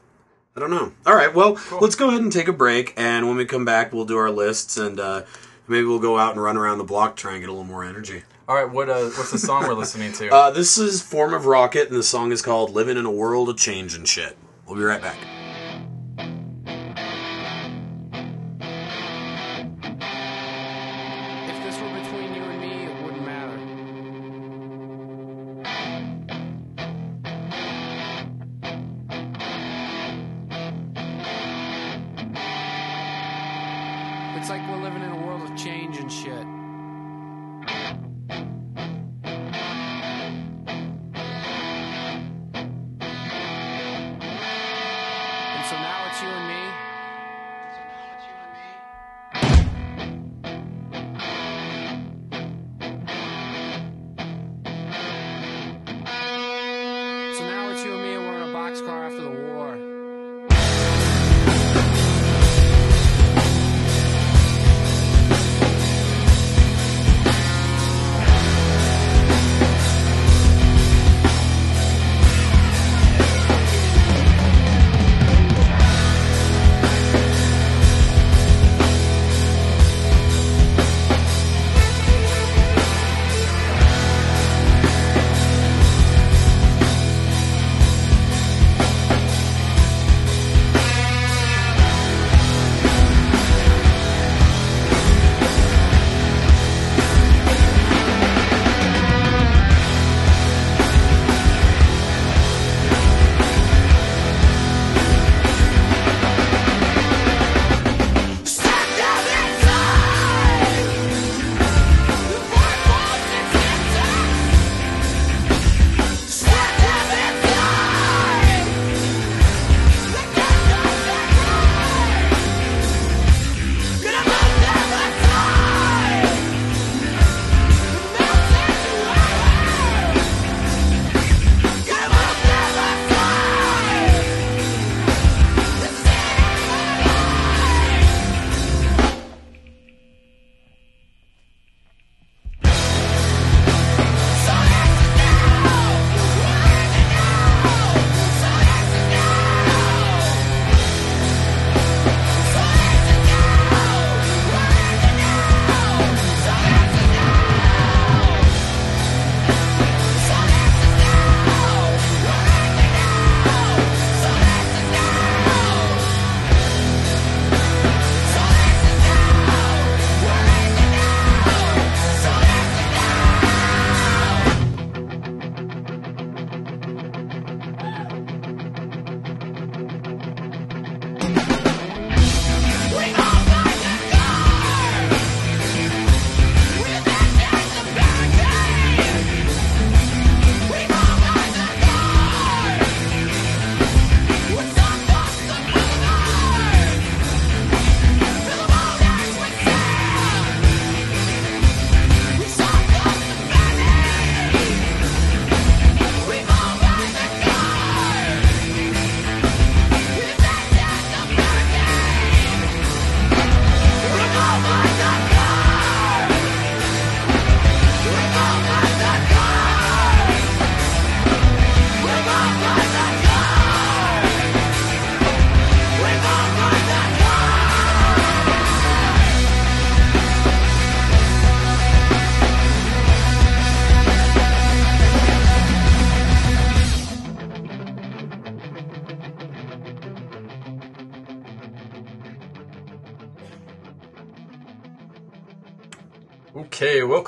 I 0.55 0.59
don't 0.59 0.69
know. 0.69 0.93
All 1.07 1.15
right, 1.15 1.33
well, 1.33 1.59
let's 1.81 1.95
go 1.95 2.09
ahead 2.09 2.21
and 2.21 2.31
take 2.31 2.47
a 2.47 2.53
break, 2.53 2.93
and 2.95 3.27
when 3.27 3.35
we 3.35 3.45
come 3.45 3.65
back, 3.65 3.91
we'll 3.91 4.05
do 4.05 4.17
our 4.17 4.29
lists, 4.29 4.77
and 4.77 4.99
uh, 4.99 5.23
maybe 5.67 5.85
we'll 5.85 5.99
go 5.99 6.17
out 6.17 6.33
and 6.33 6.41
run 6.41 6.57
around 6.57 6.77
the 6.77 6.83
block, 6.83 7.15
try 7.15 7.33
and 7.33 7.41
get 7.41 7.49
a 7.49 7.51
little 7.51 7.65
more 7.65 7.83
energy. 7.83 8.23
All 8.47 8.55
right, 8.55 8.69
what 8.69 8.89
uh, 8.89 9.09
what's 9.09 9.31
the 9.31 9.37
song 9.37 9.63
we're 9.67 9.73
listening 9.73 10.13
to? 10.13 10.29
Uh, 10.29 10.51
this 10.51 10.77
is 10.77 11.01
Form 11.01 11.33
of 11.33 11.45
Rocket, 11.45 11.89
and 11.89 11.97
the 11.97 12.03
song 12.03 12.31
is 12.31 12.41
called 12.41 12.71
"Living 12.71 12.97
in 12.97 13.05
a 13.05 13.11
World 13.11 13.49
of 13.49 13.57
Change 13.57 13.93
and 13.93 14.07
Shit." 14.07 14.37
We'll 14.65 14.77
be 14.77 14.83
right 14.83 15.01
back. 15.01 15.17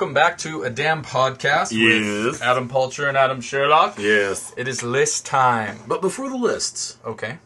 Welcome 0.00 0.14
back 0.14 0.38
to 0.38 0.62
a 0.62 0.70
damn 0.70 1.04
podcast 1.04 1.72
Yes. 1.72 2.24
with 2.24 2.40
Adam 2.40 2.70
Pulcher 2.70 3.06
and 3.06 3.18
Adam 3.18 3.42
Sherlock. 3.42 3.98
Yes. 3.98 4.50
It 4.56 4.66
is 4.66 4.82
list 4.82 5.26
time. 5.26 5.80
But 5.86 6.00
before 6.00 6.30
the 6.30 6.38
lists, 6.38 6.96
Okay. 7.04 7.36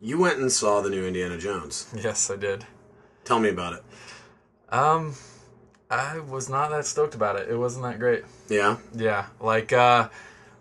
you 0.00 0.18
went 0.18 0.38
and 0.38 0.50
saw 0.50 0.80
the 0.80 0.88
new 0.88 1.04
Indiana 1.06 1.36
Jones. 1.36 1.88
Yes, 1.94 2.30
I 2.30 2.36
did. 2.36 2.64
Tell 3.26 3.38
me 3.38 3.50
about 3.50 3.74
it. 3.74 3.82
Um, 4.70 5.14
I 5.90 6.20
was 6.20 6.48
not 6.48 6.70
that 6.70 6.86
stoked 6.86 7.14
about 7.14 7.36
it. 7.36 7.50
It 7.50 7.56
wasn't 7.56 7.84
that 7.84 7.98
great. 7.98 8.24
Yeah? 8.48 8.78
Yeah, 8.94 9.26
like 9.42 9.74
uh, 9.74 10.08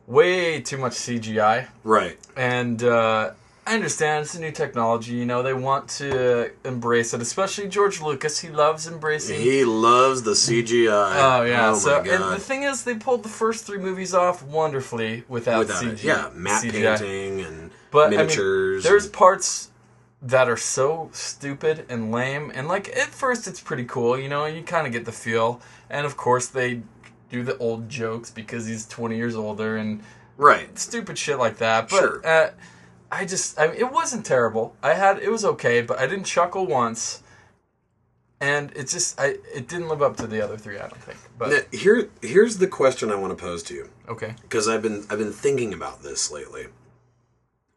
way 0.08 0.60
too 0.60 0.78
much 0.78 0.92
CGI, 0.96 1.68
Right. 1.86 2.18
and 2.36 2.84
uh, 2.84 3.32
I 3.70 3.76
understand 3.76 4.24
it's 4.24 4.34
a 4.34 4.42
new 4.42 4.52
technology. 4.52 5.14
You 5.14 5.26
know, 5.28 5.44
they 5.44 5.54
want 5.54 5.88
to 6.00 6.52
embrace 6.66 7.14
it, 7.14 7.22
especially 7.22 7.68
George 7.70 8.02
Lucas. 8.02 8.40
He 8.40 8.50
loves 8.50 8.88
embracing. 8.88 9.40
He 9.40 9.64
loves 9.64 10.24
the 10.24 10.32
CGI. 10.32 10.88
Oh 10.90 11.44
yeah. 11.44 11.72
Oh 11.72 11.76
so 11.76 12.00
and 12.00 12.24
the 12.34 12.40
thing 12.40 12.64
is, 12.64 12.84
they 12.84 12.96
pulled 12.96 13.22
the 13.24 13.30
first 13.30 13.66
three 13.66 13.78
movies 13.78 14.14
off 14.16 14.42
wonderfully 14.42 15.24
without, 15.28 15.60
Without 15.60 15.84
CG. 15.84 15.94
it. 15.94 16.04
Yeah, 16.04 16.30
matte 16.34 16.64
CGI. 16.64 16.98
painting 17.00 17.42
and 17.42 17.72
But 17.92 18.10
miniatures. 18.10 18.86
I 18.86 18.90
mean, 18.90 18.92
there's 18.92 19.06
and- 19.06 19.14
parts 19.14 19.70
that 20.22 20.50
are 20.50 20.58
so 20.58 21.10
stupid 21.14 21.86
and 21.90 22.12
lame, 22.12 22.52
and 22.56 22.68
like 22.68 22.90
at 22.90 23.10
first 23.10 23.48
it's 23.48 23.62
pretty 23.62 23.86
cool. 23.86 24.18
You 24.20 24.30
know, 24.30 24.46
you 24.46 24.64
kind 24.64 24.88
of 24.88 24.94
get 24.94 25.06
the 25.06 25.12
feel, 25.12 25.62
and 25.92 26.06
of 26.08 26.18
course 26.18 26.48
they 26.48 26.82
do 27.30 27.44
the 27.44 27.56
old 27.60 27.88
jokes 27.88 28.32
because 28.32 28.66
he's 28.66 28.88
20 28.88 29.16
years 29.16 29.36
older 29.36 29.78
and 29.78 30.02
right. 30.38 30.78
stupid 30.80 31.20
shit 31.20 31.38
like 31.38 31.58
that. 31.60 31.88
But 31.90 32.00
Sure. 32.00 32.28
uh, 32.28 32.50
I 33.12 33.26
just, 33.26 33.60
I 33.60 33.68
mean, 33.68 33.78
it 33.78 33.92
wasn't 33.92 34.26
terrible. 34.26 34.76
I 34.84 34.94
had, 34.94 35.20
it 35.20 35.30
was 35.32 35.44
okay, 35.44 35.82
but 35.82 36.00
I 36.00 36.08
didn't 36.08 36.26
chuckle 36.26 36.66
once. 36.68 37.24
And 38.42 38.72
it 38.76 38.88
just, 38.88 39.20
I, 39.20 39.36
it 39.54 39.68
didn't 39.68 39.90
live 39.90 40.02
up 40.02 40.16
to 40.18 40.28
the 40.28 40.42
other 40.42 40.58
three. 40.58 40.78
I 40.78 40.88
don't 40.88 41.02
think. 41.02 41.18
But 41.38 41.50
Now, 41.50 41.60
here, 41.78 42.10
here's 42.22 42.58
the 42.58 42.68
question 42.68 43.12
I 43.12 43.16
want 43.16 43.38
to 43.38 43.44
pose 43.44 43.64
to 43.64 43.74
you 43.74 43.90
okay, 44.08 44.36
because 44.44 44.68
I've 44.70 44.82
been 44.82 45.06
I've 45.10 45.20
been 45.20 45.34
thinking 45.34 45.74
about 45.74 46.04
this 46.04 46.32
lately. 46.32 46.68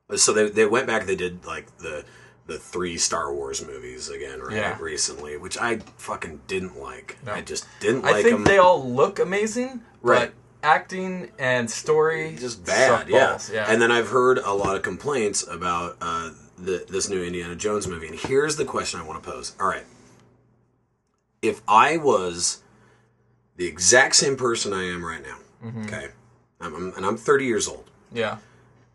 Uh, 0.08 0.16
so 0.16 0.32
they 0.32 0.48
they 0.48 0.66
went 0.66 0.86
back. 0.86 1.06
They 1.06 1.16
did 1.16 1.44
like 1.44 1.78
the 1.78 2.04
the 2.46 2.58
three 2.58 2.96
Star 2.96 3.34
Wars 3.34 3.66
movies 3.66 4.08
again, 4.08 4.40
right? 4.40 4.56
Yeah. 4.56 4.78
Recently, 4.80 5.36
which 5.36 5.58
I 5.58 5.78
fucking 5.96 6.42
didn't 6.46 6.80
like. 6.80 7.18
No. 7.24 7.32
I 7.32 7.40
just 7.40 7.66
didn't 7.80 8.02
like 8.02 8.16
I 8.16 8.22
think 8.22 8.36
them. 8.36 8.44
they 8.44 8.58
all 8.58 8.88
look 8.88 9.18
amazing, 9.18 9.80
Right. 10.00 10.32
Acting 10.62 11.30
and 11.38 11.70
story 11.70 12.36
just 12.38 12.64
bad, 12.64 13.08
yeah. 13.08 13.38
yeah. 13.52 13.66
And 13.68 13.80
then 13.80 13.90
I've 13.90 14.08
heard 14.08 14.38
a 14.38 14.52
lot 14.52 14.76
of 14.76 14.82
complaints 14.82 15.46
about 15.46 15.96
uh, 16.00 16.30
the, 16.58 16.84
this 16.88 17.08
new 17.08 17.22
Indiana 17.22 17.56
Jones 17.56 17.86
movie. 17.88 18.06
And 18.08 18.18
here's 18.18 18.56
the 18.56 18.64
question 18.64 19.00
I 19.00 19.04
want 19.06 19.22
to 19.22 19.30
pose. 19.30 19.54
All 19.60 19.66
right, 19.68 19.84
if 21.40 21.60
I 21.66 21.96
was 21.96 22.62
the 23.56 23.66
exact 23.66 24.16
same 24.16 24.36
person 24.36 24.72
I 24.72 24.84
am 24.84 25.04
right 25.04 25.22
now, 25.22 25.36
Mm-hmm. 25.64 25.82
okay, 25.84 26.08
I'm, 26.60 26.74
I'm- 26.74 26.92
and 26.96 27.06
I'm 27.06 27.16
30 27.16 27.44
years 27.44 27.68
old. 27.68 27.88
yeah, 28.12 28.38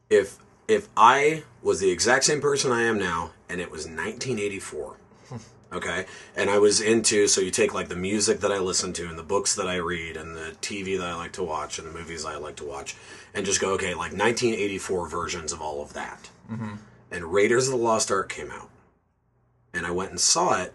If 0.10 0.38
if 0.68 0.90
I 0.98 1.44
was 1.64 1.80
the 1.80 1.90
exact 1.90 2.26
same 2.26 2.42
person 2.42 2.74
I 2.74 2.84
am 2.84 3.00
now, 3.00 3.32
and 3.48 3.62
it 3.62 3.72
was 3.72 3.86
1984. 3.86 4.98
Okay, 5.72 6.06
and 6.36 6.50
I 6.50 6.60
was 6.60 6.80
into 6.80 7.28
so 7.28 7.42
you 7.42 7.52
take 7.52 7.74
like 7.74 7.90
the 7.90 7.96
music 7.96 8.40
that 8.40 8.54
I 8.54 8.60
listen 8.60 8.94
to 8.94 9.10
and 9.10 9.20
the 9.20 9.24
books 9.24 9.54
that 9.56 9.68
I 9.68 9.76
read 9.76 10.16
and 10.16 10.34
the 10.34 10.56
TV 10.62 10.98
that 10.98 11.08
I 11.08 11.16
like 11.16 11.34
to 11.34 11.44
watch 11.44 11.78
and 11.78 11.86
the 11.86 11.92
movies 11.92 12.24
I 12.24 12.38
like 12.38 12.56
to 12.58 12.66
watch, 12.66 12.96
and 13.34 13.46
just 13.46 13.60
go 13.60 13.72
okay 13.72 13.90
like 13.90 14.14
1984 14.14 15.10
versions 15.10 15.52
of 15.52 15.62
all 15.62 15.82
of 15.82 15.94
that. 15.94 16.30
Mm-hmm. 16.50 16.76
And 17.12 17.34
Raiders 17.34 17.68
of 17.68 17.74
the 17.74 17.84
Lost 17.84 18.12
Ark 18.12 18.30
came 18.30 18.50
out, 18.50 18.70
and 19.74 19.86
I 19.86 19.92
went 19.92 20.12
and 20.12 20.20
saw 20.20 20.62
it. 20.62 20.74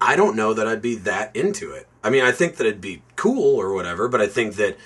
I 0.00 0.16
don't 0.16 0.36
know 0.36 0.52
that 0.52 0.68
I'd 0.68 0.82
be 0.82 0.94
that 0.96 1.34
into 1.34 1.72
it. 1.72 1.88
I 2.02 2.10
mean, 2.10 2.22
I 2.22 2.30
think 2.30 2.56
that 2.56 2.66
it'd 2.66 2.80
be 2.80 3.02
cool 3.16 3.56
or 3.56 3.72
whatever, 3.72 4.06
but 4.06 4.20
I 4.20 4.26
think 4.26 4.56
that 4.56 4.76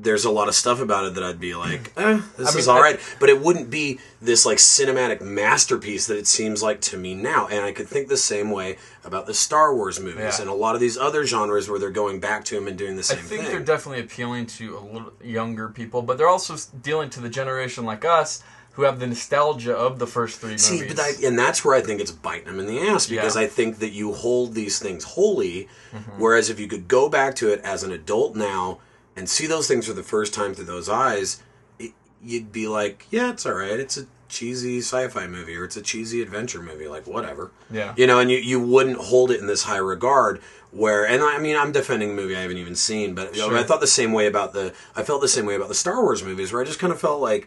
there's 0.00 0.24
a 0.24 0.30
lot 0.30 0.48
of 0.48 0.54
stuff 0.54 0.80
about 0.80 1.04
it 1.04 1.14
that 1.14 1.22
I'd 1.22 1.38
be 1.38 1.54
like, 1.54 1.92
eh, 1.96 2.20
this 2.36 2.48
I 2.48 2.50
mean, 2.52 2.58
is 2.58 2.68
all 2.68 2.80
right. 2.80 2.98
But 3.20 3.28
it 3.28 3.40
wouldn't 3.40 3.70
be 3.70 4.00
this 4.20 4.44
like 4.46 4.58
cinematic 4.58 5.20
masterpiece 5.20 6.06
that 6.06 6.16
it 6.18 6.26
seems 6.26 6.62
like 6.62 6.80
to 6.82 6.96
me 6.96 7.14
now. 7.14 7.46
And 7.48 7.64
I 7.64 7.72
could 7.72 7.86
think 7.88 8.08
the 8.08 8.16
same 8.16 8.50
way 8.50 8.78
about 9.04 9.26
the 9.26 9.34
Star 9.34 9.74
Wars 9.74 10.00
movies 10.00 10.18
Yeah. 10.38 10.40
and 10.42 10.50
a 10.50 10.54
lot 10.54 10.74
of 10.74 10.80
these 10.80 10.96
other 10.98 11.24
genres 11.26 11.68
where 11.68 11.78
they're 11.78 11.90
going 11.90 12.20
back 12.20 12.44
to 12.46 12.54
them 12.54 12.66
and 12.66 12.76
doing 12.76 12.96
the 12.96 13.02
same 13.02 13.18
thing. 13.18 13.24
I 13.24 13.28
think 13.28 13.42
thing. 13.42 13.50
they're 13.52 13.64
definitely 13.76 14.00
appealing 14.00 14.46
to 14.46 14.78
a 14.78 14.80
little 14.80 15.12
younger 15.22 15.68
people, 15.68 16.02
but 16.02 16.18
they're 16.18 16.28
also 16.28 16.56
dealing 16.82 17.10
to 17.10 17.20
the 17.20 17.28
generation 17.28 17.84
like 17.84 18.04
us 18.04 18.42
who 18.72 18.82
have 18.84 18.98
the 18.98 19.06
nostalgia 19.06 19.76
of 19.76 19.98
the 19.98 20.06
first 20.06 20.40
three 20.40 20.50
movies. 20.50 20.64
See, 20.64 20.88
but 20.88 20.98
I, 20.98 21.12
and 21.24 21.38
that's 21.38 21.62
where 21.64 21.74
I 21.76 21.82
think 21.82 22.00
it's 22.00 22.10
biting 22.10 22.46
them 22.46 22.58
in 22.58 22.66
the 22.66 22.80
ass 22.80 23.06
because 23.06 23.36
Yeah. 23.36 23.42
I 23.42 23.46
think 23.46 23.78
that 23.80 23.90
you 23.92 24.12
hold 24.14 24.54
these 24.54 24.78
things 24.78 25.04
holy, 25.04 25.68
Mm-hmm. 25.92 26.12
whereas 26.22 26.48
if 26.48 26.58
you 26.58 26.68
could 26.68 26.88
go 26.88 27.10
back 27.10 27.34
to 27.36 27.52
it 27.52 27.60
as 27.64 27.82
an 27.82 27.92
adult 27.92 28.34
now 28.34 28.78
and 29.16 29.28
see 29.28 29.46
those 29.46 29.68
things 29.68 29.86
for 29.86 29.92
the 29.92 30.02
first 30.02 30.34
time 30.34 30.54
through 30.54 30.64
those 30.64 30.88
eyes, 30.88 31.42
it, 31.78 31.92
you'd 32.22 32.52
be 32.52 32.66
like, 32.66 33.06
yeah, 33.10 33.30
it's 33.30 33.46
all 33.46 33.54
right. 33.54 33.78
It's 33.78 33.96
a 33.96 34.06
cheesy 34.28 34.78
sci-fi 34.78 35.26
movie 35.26 35.54
or 35.56 35.64
it's 35.64 35.76
a 35.76 35.82
cheesy 35.82 36.22
adventure 36.22 36.62
movie, 36.62 36.88
like 36.88 37.06
whatever. 37.06 37.50
Yeah. 37.70 37.94
you 37.96 38.06
know, 38.06 38.18
and 38.18 38.30
you 38.30 38.38
you 38.38 38.60
wouldn't 38.60 38.98
hold 38.98 39.30
it 39.30 39.40
in 39.40 39.46
this 39.46 39.64
high 39.64 39.76
regard. 39.78 40.40
Where, 40.70 41.06
and 41.06 41.22
I 41.22 41.38
mean, 41.38 41.54
I'm 41.54 41.70
defending 41.70 42.12
a 42.12 42.14
movie 42.14 42.34
I 42.34 42.40
haven't 42.40 42.56
even 42.56 42.74
seen, 42.74 43.14
but 43.14 43.36
you 43.36 43.46
know, 43.46 43.54
I 43.54 43.62
thought 43.62 43.80
the 43.82 43.86
same 43.86 44.12
way 44.12 44.26
about 44.26 44.54
the, 44.54 44.72
I 44.96 45.02
felt 45.02 45.20
the 45.20 45.28
same 45.28 45.44
way 45.44 45.54
about 45.54 45.68
the 45.68 45.74
Star 45.74 46.00
Wars 46.02 46.22
movies, 46.24 46.50
where 46.50 46.62
I 46.62 46.64
just 46.64 46.78
kind 46.78 46.90
of 46.90 46.98
felt 46.98 47.20
like, 47.20 47.46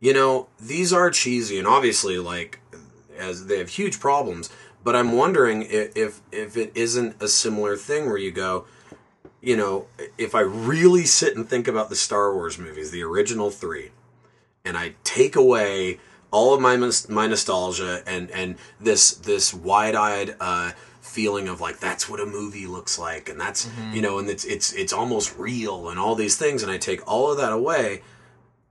you 0.00 0.12
know, 0.12 0.48
these 0.58 0.92
are 0.92 1.10
cheesy 1.10 1.60
and 1.60 1.68
obviously 1.68 2.18
like 2.18 2.58
as 3.16 3.46
they 3.46 3.58
have 3.58 3.68
huge 3.68 4.00
problems. 4.00 4.50
But 4.82 4.96
I'm 4.96 5.12
wondering 5.12 5.62
if 5.62 5.96
if, 5.96 6.20
if 6.32 6.56
it 6.56 6.72
isn't 6.74 7.22
a 7.22 7.28
similar 7.28 7.76
thing 7.76 8.06
where 8.06 8.16
you 8.16 8.32
go, 8.32 8.64
you 9.40 9.56
know, 9.56 9.86
if 10.18 10.34
I 10.34 10.40
really 10.40 11.04
sit 11.04 11.36
and 11.36 11.48
think 11.48 11.66
about 11.66 11.88
the 11.88 11.96
Star 11.96 12.34
Wars 12.34 12.58
movies, 12.58 12.90
the 12.90 13.02
original 13.02 13.50
three, 13.50 13.90
and 14.64 14.76
I 14.76 14.94
take 15.04 15.36
away 15.36 15.98
all 16.30 16.54
of 16.54 16.60
my 16.60 16.76
my 17.08 17.26
nostalgia 17.26 18.02
and 18.06 18.30
and 18.30 18.56
this 18.80 19.12
this 19.12 19.52
wide 19.52 19.94
eyed 19.94 20.36
uh, 20.40 20.72
feeling 21.00 21.48
of 21.48 21.60
like 21.60 21.78
that's 21.80 22.08
what 22.08 22.20
a 22.20 22.26
movie 22.26 22.66
looks 22.66 22.98
like, 22.98 23.28
and 23.28 23.40
that's 23.40 23.68
you 23.92 24.02
know, 24.02 24.18
and 24.18 24.28
it's 24.28 24.44
it's 24.44 24.72
it's 24.74 24.92
almost 24.92 25.36
real 25.38 25.88
and 25.88 25.98
all 25.98 26.14
these 26.14 26.36
things, 26.36 26.62
and 26.62 26.70
I 26.70 26.78
take 26.78 27.06
all 27.10 27.32
of 27.32 27.38
that 27.38 27.52
away, 27.52 28.02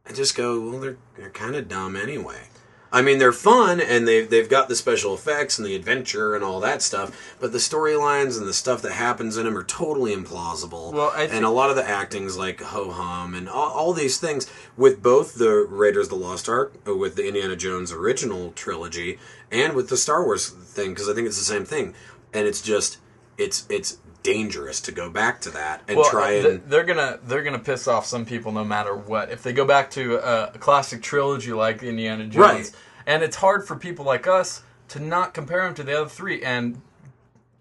I 0.07 0.13
just 0.13 0.35
go, 0.35 0.59
well, 0.59 0.79
they're 0.79 0.97
they're 1.17 1.29
kind 1.31 1.55
of 1.55 1.67
dumb 1.67 1.95
anyway. 1.95 2.43
I 2.91 3.01
mean, 3.01 3.19
they're 3.19 3.31
fun 3.31 3.79
and 3.79 4.07
they've 4.07 4.29
they've 4.29 4.49
got 4.49 4.67
the 4.67 4.75
special 4.75 5.13
effects 5.13 5.59
and 5.59 5.67
the 5.67 5.75
adventure 5.75 6.35
and 6.35 6.43
all 6.43 6.59
that 6.61 6.81
stuff, 6.81 7.35
but 7.39 7.51
the 7.51 7.59
storylines 7.59 8.37
and 8.37 8.47
the 8.47 8.53
stuff 8.53 8.81
that 8.81 8.93
happens 8.93 9.37
in 9.37 9.45
them 9.45 9.57
are 9.57 9.63
totally 9.63 10.15
implausible. 10.15 10.91
Well, 10.93 11.11
and 11.15 11.45
a 11.45 11.49
lot 11.49 11.69
of 11.69 11.75
the 11.75 11.87
acting's 11.87 12.37
like 12.37 12.61
ho 12.61 12.91
hum 12.91 13.35
and 13.35 13.47
all, 13.47 13.71
all 13.71 13.93
these 13.93 14.19
things 14.19 14.51
with 14.75 15.03
both 15.03 15.35
the 15.35 15.67
Raiders 15.69 16.07
of 16.07 16.09
the 16.11 16.25
Lost 16.25 16.49
Ark, 16.49 16.73
uh, 16.87 16.95
with 16.95 17.15
the 17.15 17.27
Indiana 17.27 17.55
Jones 17.55 17.91
original 17.91 18.51
trilogy, 18.53 19.19
and 19.51 19.73
with 19.73 19.89
the 19.89 19.97
Star 19.97 20.23
Wars 20.23 20.49
thing 20.49 20.89
because 20.89 21.07
I 21.07 21.13
think 21.13 21.27
it's 21.27 21.37
the 21.37 21.43
same 21.43 21.65
thing, 21.65 21.93
and 22.33 22.47
it's 22.47 22.61
just 22.61 22.97
it's 23.37 23.67
it's 23.69 23.99
dangerous 24.23 24.81
to 24.81 24.91
go 24.91 25.09
back 25.09 25.41
to 25.41 25.49
that 25.51 25.81
and 25.87 25.97
well, 25.97 26.09
try 26.09 26.31
and 26.33 26.61
they're 26.67 26.83
gonna 26.83 27.19
they're 27.23 27.43
gonna 27.43 27.59
piss 27.59 27.87
off 27.87 28.05
some 28.05 28.25
people 28.25 28.51
no 28.51 28.63
matter 28.63 28.95
what. 28.95 29.31
If 29.31 29.43
they 29.43 29.53
go 29.53 29.65
back 29.65 29.89
to 29.91 30.17
a, 30.17 30.51
a 30.53 30.57
classic 30.57 31.01
trilogy 31.01 31.53
like 31.53 31.81
Indiana 31.83 32.25
Jones, 32.25 32.35
Right. 32.37 32.71
and 33.07 33.23
it's 33.23 33.37
hard 33.37 33.67
for 33.67 33.75
people 33.75 34.05
like 34.05 34.27
us 34.27 34.63
to 34.89 34.99
not 34.99 35.33
compare 35.33 35.63
them 35.63 35.73
to 35.75 35.83
the 35.83 35.99
other 36.01 36.09
three 36.09 36.41
and 36.43 36.81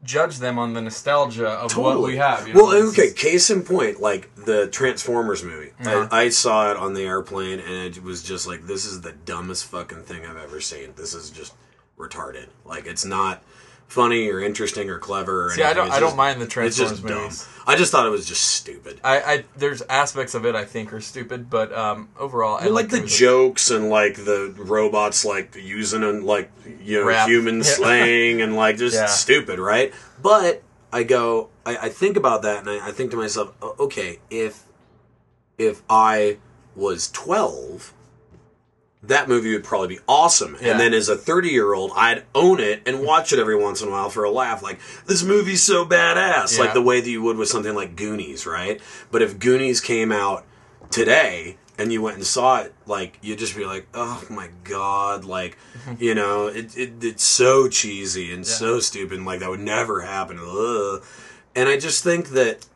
judge 0.04 0.38
them 0.38 0.59
on 0.59 0.74
the 0.74 0.80
nostalgia 0.80 1.48
of 1.48 1.76
what 1.76 2.00
we 2.00 2.16
have. 2.16 2.46
you 2.46 2.54
know? 2.54 2.64
Well, 2.64 2.88
okay. 2.90 3.12
Case 3.12 3.50
in 3.50 3.62
point, 3.62 4.00
like 4.00 4.32
the 4.36 4.68
Transformers 4.68 5.42
movie. 5.42 5.72
Uh-huh. 5.80 6.09
I, 6.11 6.22
I 6.24 6.28
saw 6.28 6.70
it 6.70 6.76
on 6.76 6.94
the 6.94 7.02
airplane, 7.02 7.59
and 7.59 7.96
it 7.96 8.02
was 8.02 8.22
just 8.22 8.46
like, 8.46 8.62
this 8.66 8.84
is 8.84 9.00
the 9.00 9.12
dumbest 9.12 9.64
fucking 9.66 10.04
thing 10.04 10.24
I've 10.24 10.36
ever 10.36 10.61
seen. 10.61 10.92
This 10.96 11.14
is 11.14 11.30
just 11.30 11.52
retarded. 11.98 12.46
Like, 12.64 12.86
it's 12.86 13.04
not 13.04 13.42
funny 13.89 14.28
or 14.30 14.41
interesting 14.41 14.89
or 14.91 14.99
clever. 14.99 15.47
Or 15.47 15.51
See, 15.51 15.62
I 15.62 15.72
don't- 15.74 15.89
It's 15.89 15.97
I 15.97 16.01
don't 16.01 16.16
mind 16.16 16.41
the 16.41 16.45
it's 16.45 16.55
Transformers 16.55 16.91
just 17.01 17.07
dumb. 17.07 17.22
movies. 17.22 17.49
I 17.66 17.76
just 17.76 17.91
thought 17.93 18.07
it 18.07 18.11
was 18.11 18.26
just 18.26 18.43
stupid. 18.47 19.01
I, 19.05 19.20
I 19.20 19.45
there's 19.57 19.82
aspects 19.82 20.34
of 20.34 20.47
it 20.47 20.55
I 20.55 20.64
think 20.64 20.93
are 20.93 21.01
stupid, 21.01 21.51
but 21.51 21.72
um, 21.76 22.09
overall, 22.18 22.57
I 22.59 22.64
I 22.64 22.68
like 22.68 22.89
the 22.91 22.99
movies. 22.99 23.18
jokes 23.18 23.70
and 23.70 23.91
like 23.91 24.16
the 24.16 24.55
robots 24.57 25.24
like 25.24 25.55
using 25.57 26.03
and 26.05 26.24
like 26.24 26.51
you 26.82 27.01
know 27.01 27.07
Rap. 27.07 27.28
human 27.28 27.57
Yeah. 27.59 27.62
slang 27.64 28.41
and 28.41 28.57
like 28.57 28.76
just 28.78 28.95
Yeah. 29.01 29.07
stupid, 29.07 29.59
right? 29.59 29.93
But 30.22 30.62
I 30.93 31.03
go, 31.03 31.51
I, 31.66 31.76
I 31.76 31.89
think 31.91 32.16
about 32.16 32.41
that 32.43 32.61
and 32.61 32.70
I, 32.70 32.89
I 32.89 32.93
think 32.93 33.11
to 33.11 33.16
myself, 33.18 33.53
okay, 33.62 34.18
if 34.30 34.64
if 35.59 35.82
I 35.91 36.39
was 36.76 37.11
twelve, 37.11 37.93
that 39.09 39.28
movie 39.28 39.52
would 39.52 39.64
probably 39.64 39.88
be 39.88 39.98
awesome. 40.06 40.56
Yeah. 40.61 40.70
And 40.72 40.80
then 40.80 40.94
as 40.94 41.09
a 41.09 41.16
thirty 41.16 41.48
year 41.48 41.74
old, 41.74 41.92
I'd 41.96 42.24
own 42.34 42.61
it 42.61 42.82
and 42.86 43.02
watch 43.02 43.32
it 43.32 43.38
every 43.38 43.56
once 43.56 43.82
in 43.82 43.88
a 43.88 43.90
while 43.90 44.11
for 44.11 44.24
a 44.24 44.30
laugh. 44.30 44.62
Like 44.62 44.78
this 45.06 45.22
movie's 45.22 45.62
so 45.62 45.84
badass, 45.84 46.56
Yeah. 46.56 46.64
like 46.64 46.74
the 46.74 46.82
way 46.82 47.00
that 47.00 47.11
you 47.11 47.22
would 47.22 47.36
with 47.36 47.48
something 47.48 47.74
like 47.74 47.96
Goonies, 47.96 48.46
right? 48.46 48.80
But 49.11 49.22
if 49.22 49.38
Goonies 49.38 49.80
came 49.80 50.12
out 50.12 50.44
today 50.90 51.56
and 51.78 51.92
you 51.92 52.02
went 52.02 52.16
and 52.16 52.26
saw 52.26 52.61
it, 52.61 52.74
like 52.86 53.18
you'd 53.22 53.38
just 53.38 53.56
be 53.56 53.64
like, 53.64 53.86
"Oh 53.94 54.24
my 54.30 54.50
god!" 54.64 55.24
Like, 55.24 55.56
mm-hmm. 55.86 56.02
you 56.02 56.14
know, 56.14 56.46
it, 56.48 56.76
it 56.76 56.92
it's 57.02 57.24
so 57.24 57.68
cheesy 57.68 58.32
and 58.32 58.46
so 58.46 58.80
stupid. 58.80 59.18
and, 59.18 59.26
Like 59.26 59.40
that 59.40 59.50
would 59.50 59.61
never 59.61 60.00
happen. 60.02 60.38
Ugh. 60.40 61.02
And 61.54 61.68
I 61.68 61.78
just 61.78 62.04
think 62.04 62.30
that 62.30 62.66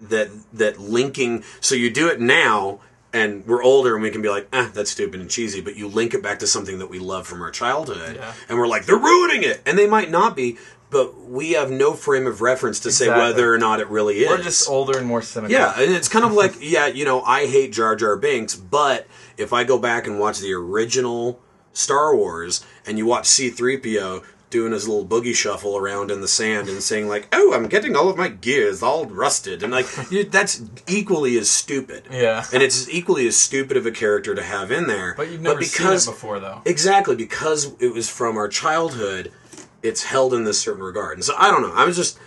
that 0.00 0.28
that 0.52 0.80
linking. 0.80 1.44
So 1.60 1.74
you 1.74 1.90
do 1.90 2.08
it 2.08 2.20
now, 2.20 2.80
and 3.12 3.46
we're 3.46 3.62
older, 3.62 3.94
and 3.94 4.02
we 4.02 4.10
can 4.10 4.22
be 4.22 4.28
like, 4.28 4.46
"Ah, 4.52 4.70
that's 4.72 4.90
stupid 4.90 5.20
and 5.20 5.28
cheesy." 5.30 5.60
But 5.60 5.76
you 5.76 5.88
link 5.88 6.14
it 6.14 6.22
back 6.22 6.38
to 6.40 6.46
something 6.46 6.78
that 6.78 6.88
we 6.90 6.98
love 6.98 7.26
from 7.26 7.42
our 7.42 7.50
childhood, 7.50 8.16
Yeah. 8.16 8.32
and 8.48 8.58
we're 8.58 8.66
like, 8.68 8.86
"They're 8.86 8.96
ruining 8.96 9.42
it," 9.42 9.60
and 9.66 9.78
they 9.78 9.86
might 9.86 10.10
not 10.10 10.36
be. 10.36 10.58
But 10.90 11.20
we 11.28 11.52
have 11.52 11.70
no 11.70 11.92
frame 11.92 12.26
of 12.26 12.40
reference 12.40 12.80
to 12.80 12.90
say 12.90 13.06
whether 13.08 13.54
or 13.54 13.58
not 13.58 13.78
it 13.78 13.88
really 13.88 14.24
is. 14.24 14.28
We're 14.28 14.42
just 14.42 14.68
older 14.68 14.98
and 14.98 15.06
more 15.06 15.22
cynical. 15.22 15.52
Yeah, 15.56 15.72
and 15.80 15.94
it's 15.94 16.08
kind 16.08 16.24
of 16.24 16.32
like, 16.32 16.54
yeah, 16.60 16.86
you 16.88 17.04
know, 17.04 17.22
I 17.22 17.46
hate 17.46 17.72
Jar 17.72 17.94
Jar 17.94 18.16
Binks, 18.16 18.56
but 18.56 19.06
if 19.36 19.52
I 19.52 19.62
go 19.62 19.78
back 19.78 20.08
and 20.08 20.18
watch 20.18 20.40
the 20.40 20.52
original 20.52 21.38
Star 21.72 22.16
Wars 22.16 22.64
and 22.84 22.98
you 22.98 23.06
watch 23.06 23.26
C3PO 23.28 24.24
doing 24.50 24.72
his 24.72 24.86
little 24.88 25.06
boogie 25.06 25.34
shuffle 25.34 25.76
around 25.76 26.10
in 26.10 26.20
the 26.20 26.28
sand 26.28 26.68
and 26.68 26.82
saying 26.82 27.08
like, 27.08 27.28
"Oh, 27.32 27.52
I'm 27.54 27.68
getting 27.68 27.96
all 27.96 28.08
of 28.08 28.16
my 28.16 28.28
gears 28.28 28.82
all 28.82 29.06
rusted," 29.06 29.62
and 29.62 29.72
like 29.72 29.86
that's 30.30 30.62
equally 30.88 31.38
as 31.38 31.50
stupid. 31.50 32.04
Yeah. 32.10 32.44
and 32.52 32.62
it's 32.62 32.88
equally 32.88 33.26
as 33.26 33.36
stupid 33.36 33.76
of 33.76 33.86
a 33.86 33.90
character 33.92 34.34
to 34.34 34.42
have 34.42 34.70
in 34.70 34.86
there. 34.86 35.14
But 35.16 35.30
you've 35.30 35.40
never 35.40 35.62
seen 35.62 35.86
it 35.92 36.04
before, 36.04 36.40
though. 36.40 36.62
Exactly, 36.64 37.16
because 37.16 37.74
it 37.80 37.94
was 37.94 38.08
from 38.10 38.36
our 38.36 38.48
childhood, 38.48 39.32
it's 39.82 40.04
held 40.04 40.34
in 40.34 40.44
this 40.44 40.60
certain 40.60 40.82
regard. 40.82 41.16
And 41.16 41.24
so 41.24 41.34
I 41.38 41.50
don't 41.50 41.62
know. 41.62 41.72
I 41.72 41.84
was 41.84 41.96
just 41.96 42.18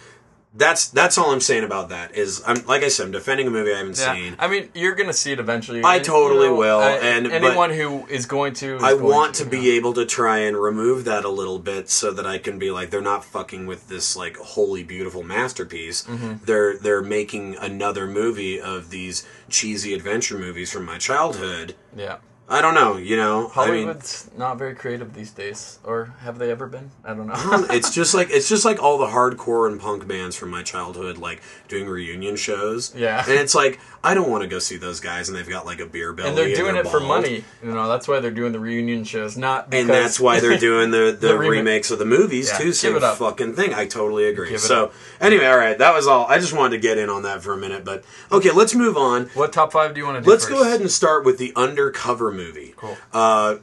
that's 0.55 0.87
that's 0.89 1.17
all 1.17 1.31
I'm 1.31 1.41
saying 1.41 1.63
about 1.63 1.89
that 1.89 2.15
is 2.15 2.43
I'm 2.45 2.63
like 2.65 2.83
I 2.83 2.87
said, 2.87 3.07
I'm 3.07 3.11
defending 3.11 3.47
a 3.47 3.49
movie 3.49 3.73
I 3.73 3.77
haven't 3.79 3.97
Yeah. 3.97 4.13
seen. 4.13 4.35
I 4.37 4.47
mean, 4.47 4.69
you're 4.75 4.93
gonna 4.95 5.11
see 5.13 5.31
it 5.31 5.39
eventually. 5.39 5.83
I 5.83 5.95
And, 5.95 6.05
totally 6.05 6.49
will, 6.49 6.79
and- 6.81 7.31
anyone 7.31 7.71
who 7.71 8.05
is 8.07 8.25
going 8.27 8.53
to, 8.55 8.75
is 8.75 8.83
I 8.83 8.91
going 8.91 9.03
want 9.03 9.35
to 9.35 9.45
you 9.45 9.49
be 9.49 9.57
know. 9.57 9.73
able 9.77 9.93
to 9.93 10.05
try 10.05 10.39
and 10.39 10.55
remove 10.55 11.05
that 11.05 11.25
a 11.25 11.29
little 11.29 11.57
bit 11.59 11.89
so 11.89 12.11
that 12.11 12.27
I 12.27 12.37
can 12.37 12.59
be 12.59 12.69
like 12.71 12.91
they're 12.91 13.01
not 13.01 13.25
fucking 13.25 13.65
with 13.65 13.87
this 13.89 14.15
like 14.15 14.37
holy 14.37 14.83
beautiful 14.83 15.23
masterpiece. 15.23 16.03
Mm-hmm. 16.03 16.45
They're 16.45 16.77
they're 16.77 17.01
making 17.01 17.55
another 17.59 18.05
movie 18.05 18.61
of 18.61 18.91
these 18.91 19.25
cheesy 19.49 19.93
adventure 19.93 20.37
movies 20.37 20.71
from 20.71 20.85
my 20.85 20.97
childhood. 20.99 21.75
Yeah. 21.95 22.17
I 22.53 22.61
don't 22.61 22.75
know, 22.75 22.97
you 22.97 23.17
know. 23.17 23.51
I 23.55 23.71
mean, 23.71 23.85
Hollywood's 23.85 24.29
not 24.37 24.59
very 24.59 24.75
creative 24.75 25.15
these 25.15 25.31
days, 25.31 25.79
or 25.83 26.13
have 26.21 26.37
they 26.37 26.51
ever 26.51 26.67
been? 26.67 26.91
I 27.03 27.15
don't 27.15 27.25
know. 27.25 27.33
it's 27.71 27.91
just 27.91 28.13
like 28.13 28.29
it's 28.29 28.47
just 28.47 28.63
like 28.63 28.81
all 28.81 28.99
the 28.99 29.07
hardcore 29.07 29.67
and 29.67 29.81
punk 29.81 30.07
bands 30.07 30.35
from 30.35 30.51
my 30.51 30.61
childhood, 30.61 31.17
like 31.17 31.41
doing 31.67 31.87
reunion 31.87 32.35
shows. 32.35 32.93
Yeah. 32.95 33.23
and 33.27 33.39
it's 33.39 33.55
like 33.55 33.79
I 34.03 34.13
don't 34.13 34.29
want 34.29 34.43
to 34.43 34.47
go 34.47 34.59
see 34.59 34.77
those 34.77 34.99
guys, 34.99 35.29
and 35.29 35.37
they've 35.37 35.49
got 35.49 35.65
like 35.65 35.79
a 35.79 35.87
beer 35.87 36.13
belly, 36.13 36.29
and 36.29 36.37
they're 36.37 36.55
doing 36.55 36.75
they're 36.75 36.85
it 36.85 36.89
for 36.89 36.99
money. 36.99 37.43
You 37.63 37.71
know, 37.73 37.87
that's 37.87 38.07
why 38.07 38.19
they're 38.19 38.29
doing 38.29 38.51
the 38.51 38.59
reunion 38.59 39.03
shows, 39.03 39.35
not 39.35 39.71
because 39.71 39.81
And 39.81 39.89
that's 39.89 40.19
why 40.19 40.39
they're 40.39 40.57
doing 40.59 40.91
the, 40.91 41.17
the, 41.19 41.29
The 41.29 41.37
remakes 41.37 41.89
of 41.89 41.97
the 41.97 42.05
movies 42.05 42.51
Yeah, 42.51 42.57
too. 42.59 42.73
Same 42.73 42.99
fucking 42.99 43.53
thing. 43.53 43.73
I 43.73 43.87
totally 43.87 44.25
agree. 44.25 44.57
So 44.59 44.85
up. 44.85 44.93
anyway, 45.19 45.45
all 45.47 45.57
right, 45.57 45.77
that 45.79 45.95
was 45.95 46.05
all. 46.05 46.27
I 46.27 46.37
just 46.37 46.53
wanted 46.53 46.75
to 46.75 46.81
get 46.81 46.99
in 46.99 47.09
on 47.09 47.23
that 47.23 47.41
for 47.41 47.53
a 47.53 47.57
minute, 47.57 47.83
but 47.83 48.03
okay, 48.31 48.51
let's 48.51 48.75
move 48.75 48.95
on. 48.95 49.25
What 49.33 49.53
top 49.53 49.71
five 49.71 49.95
do 49.95 50.01
you 50.01 50.05
want 50.05 50.17
to 50.17 50.21
do? 50.23 50.29
Let's 50.29 50.45
first? 50.45 50.53
go 50.53 50.61
ahead 50.61 50.81
and 50.81 50.91
start 50.91 51.25
with 51.25 51.39
the 51.39 51.51
undercover 51.55 52.31
movie. 52.31 52.42
Cool. 52.75 52.97
Uh, 53.13 53.57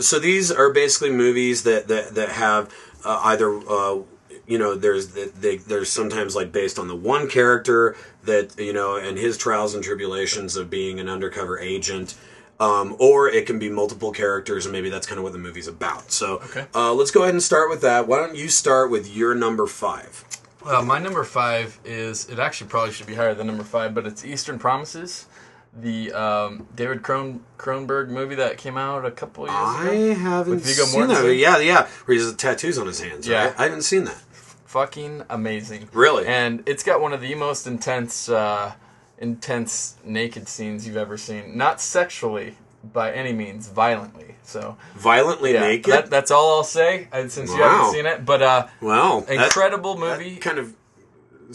so 0.00 0.18
these 0.18 0.50
are 0.50 0.70
basically 0.72 1.10
movies 1.10 1.62
that 1.64 1.88
that 1.88 2.14
that 2.14 2.30
have 2.30 2.72
uh, 3.04 3.20
either 3.24 3.50
uh, 3.68 3.98
you 4.46 4.58
know 4.58 4.74
there's 4.74 5.08
they, 5.08 5.56
there's 5.58 5.90
sometimes 5.90 6.34
like 6.34 6.52
based 6.52 6.78
on 6.78 6.88
the 6.88 6.96
one 6.96 7.28
character 7.28 7.96
that 8.24 8.58
you 8.58 8.72
know 8.72 8.96
and 8.96 9.18
his 9.18 9.36
trials 9.36 9.74
and 9.74 9.84
tribulations 9.84 10.56
of 10.56 10.70
being 10.70 10.98
an 11.00 11.08
undercover 11.08 11.58
agent. 11.58 12.14
Um, 12.60 12.94
or 13.00 13.28
it 13.28 13.46
can 13.46 13.58
be 13.58 13.68
multiple 13.68 14.12
characters, 14.12 14.66
and 14.66 14.72
maybe 14.72 14.88
that's 14.88 15.06
kind 15.06 15.18
of 15.18 15.24
what 15.24 15.32
the 15.32 15.38
movie's 15.38 15.66
about. 15.66 16.12
So, 16.12 16.36
Okay. 16.44 16.66
uh, 16.76 16.92
let's 16.94 17.10
go 17.10 17.22
ahead 17.22 17.34
and 17.34 17.42
start 17.42 17.68
with 17.68 17.80
that. 17.80 18.06
Why 18.06 18.18
don't 18.18 18.36
you 18.36 18.48
start 18.48 18.88
with 18.88 19.12
your 19.16 19.34
number 19.34 19.66
five? 19.66 20.24
Uh, 20.64 20.80
my 20.80 21.00
number 21.00 21.24
five 21.24 21.80
is 21.84 22.28
it 22.28 22.38
actually 22.38 22.70
probably 22.70 22.92
should 22.92 23.08
be 23.08 23.16
higher 23.16 23.34
than 23.34 23.48
number 23.48 23.64
five, 23.64 23.94
but 23.94 24.06
it's 24.06 24.24
Eastern 24.24 24.60
Promises, 24.60 25.26
the 25.74 26.12
um, 26.12 26.66
David 26.74 27.02
Cron- 27.02 27.42
Cronenberg 27.58 28.08
movie 28.08 28.34
that 28.36 28.58
came 28.58 28.76
out 28.76 29.04
a 29.06 29.10
couple 29.10 29.44
years 29.46 29.54
ago. 29.56 29.90
I 29.90 29.94
haven't 30.14 30.54
With 30.56 30.64
Viggo 30.66 30.84
seen 30.84 31.08
that. 31.08 31.34
Yeah, 31.34 31.58
yeah. 31.58 31.86
Where 32.04 32.14
he 32.14 32.20
has 32.22 32.30
the 32.30 32.36
tattoos 32.36 32.78
on 32.78 32.86
his 32.86 33.00
hands. 33.00 33.26
Yeah. 33.26 33.46
right? 33.46 33.54
I 33.58 33.62
haven't 33.64 33.82
seen 33.82 34.04
that. 34.04 34.20
Fucking 34.66 35.24
amazing. 35.30 35.88
Really? 35.92 36.26
And 36.26 36.62
it's 36.66 36.82
got 36.82 37.00
one 37.00 37.12
of 37.12 37.20
the 37.20 37.34
most 37.34 37.66
intense, 37.66 38.28
uh, 38.28 38.72
intense 39.18 39.96
naked 40.04 40.48
scenes 40.48 40.86
you've 40.86 40.96
ever 40.96 41.16
seen. 41.16 41.56
Not 41.56 41.80
sexually 41.80 42.56
by 42.92 43.12
any 43.12 43.32
means, 43.32 43.68
violently. 43.68 44.34
So 44.42 44.76
Violently 44.96 45.52
yeah, 45.54 45.60
naked. 45.60 45.92
that, 45.92 46.10
that's 46.10 46.30
all 46.30 46.56
I'll 46.56 46.64
say. 46.64 47.08
uh, 47.12 47.28
Since 47.28 47.50
you 47.50 47.62
haven't 47.62 47.92
seen 47.92 48.06
it, 48.06 48.24
but 48.26 48.42
uh, 48.42 48.66
Wow, 48.80 49.24
incredible 49.28 49.94
that 49.96 50.18
movie. 50.18 50.36
kind 50.36 50.58
of 50.58 50.74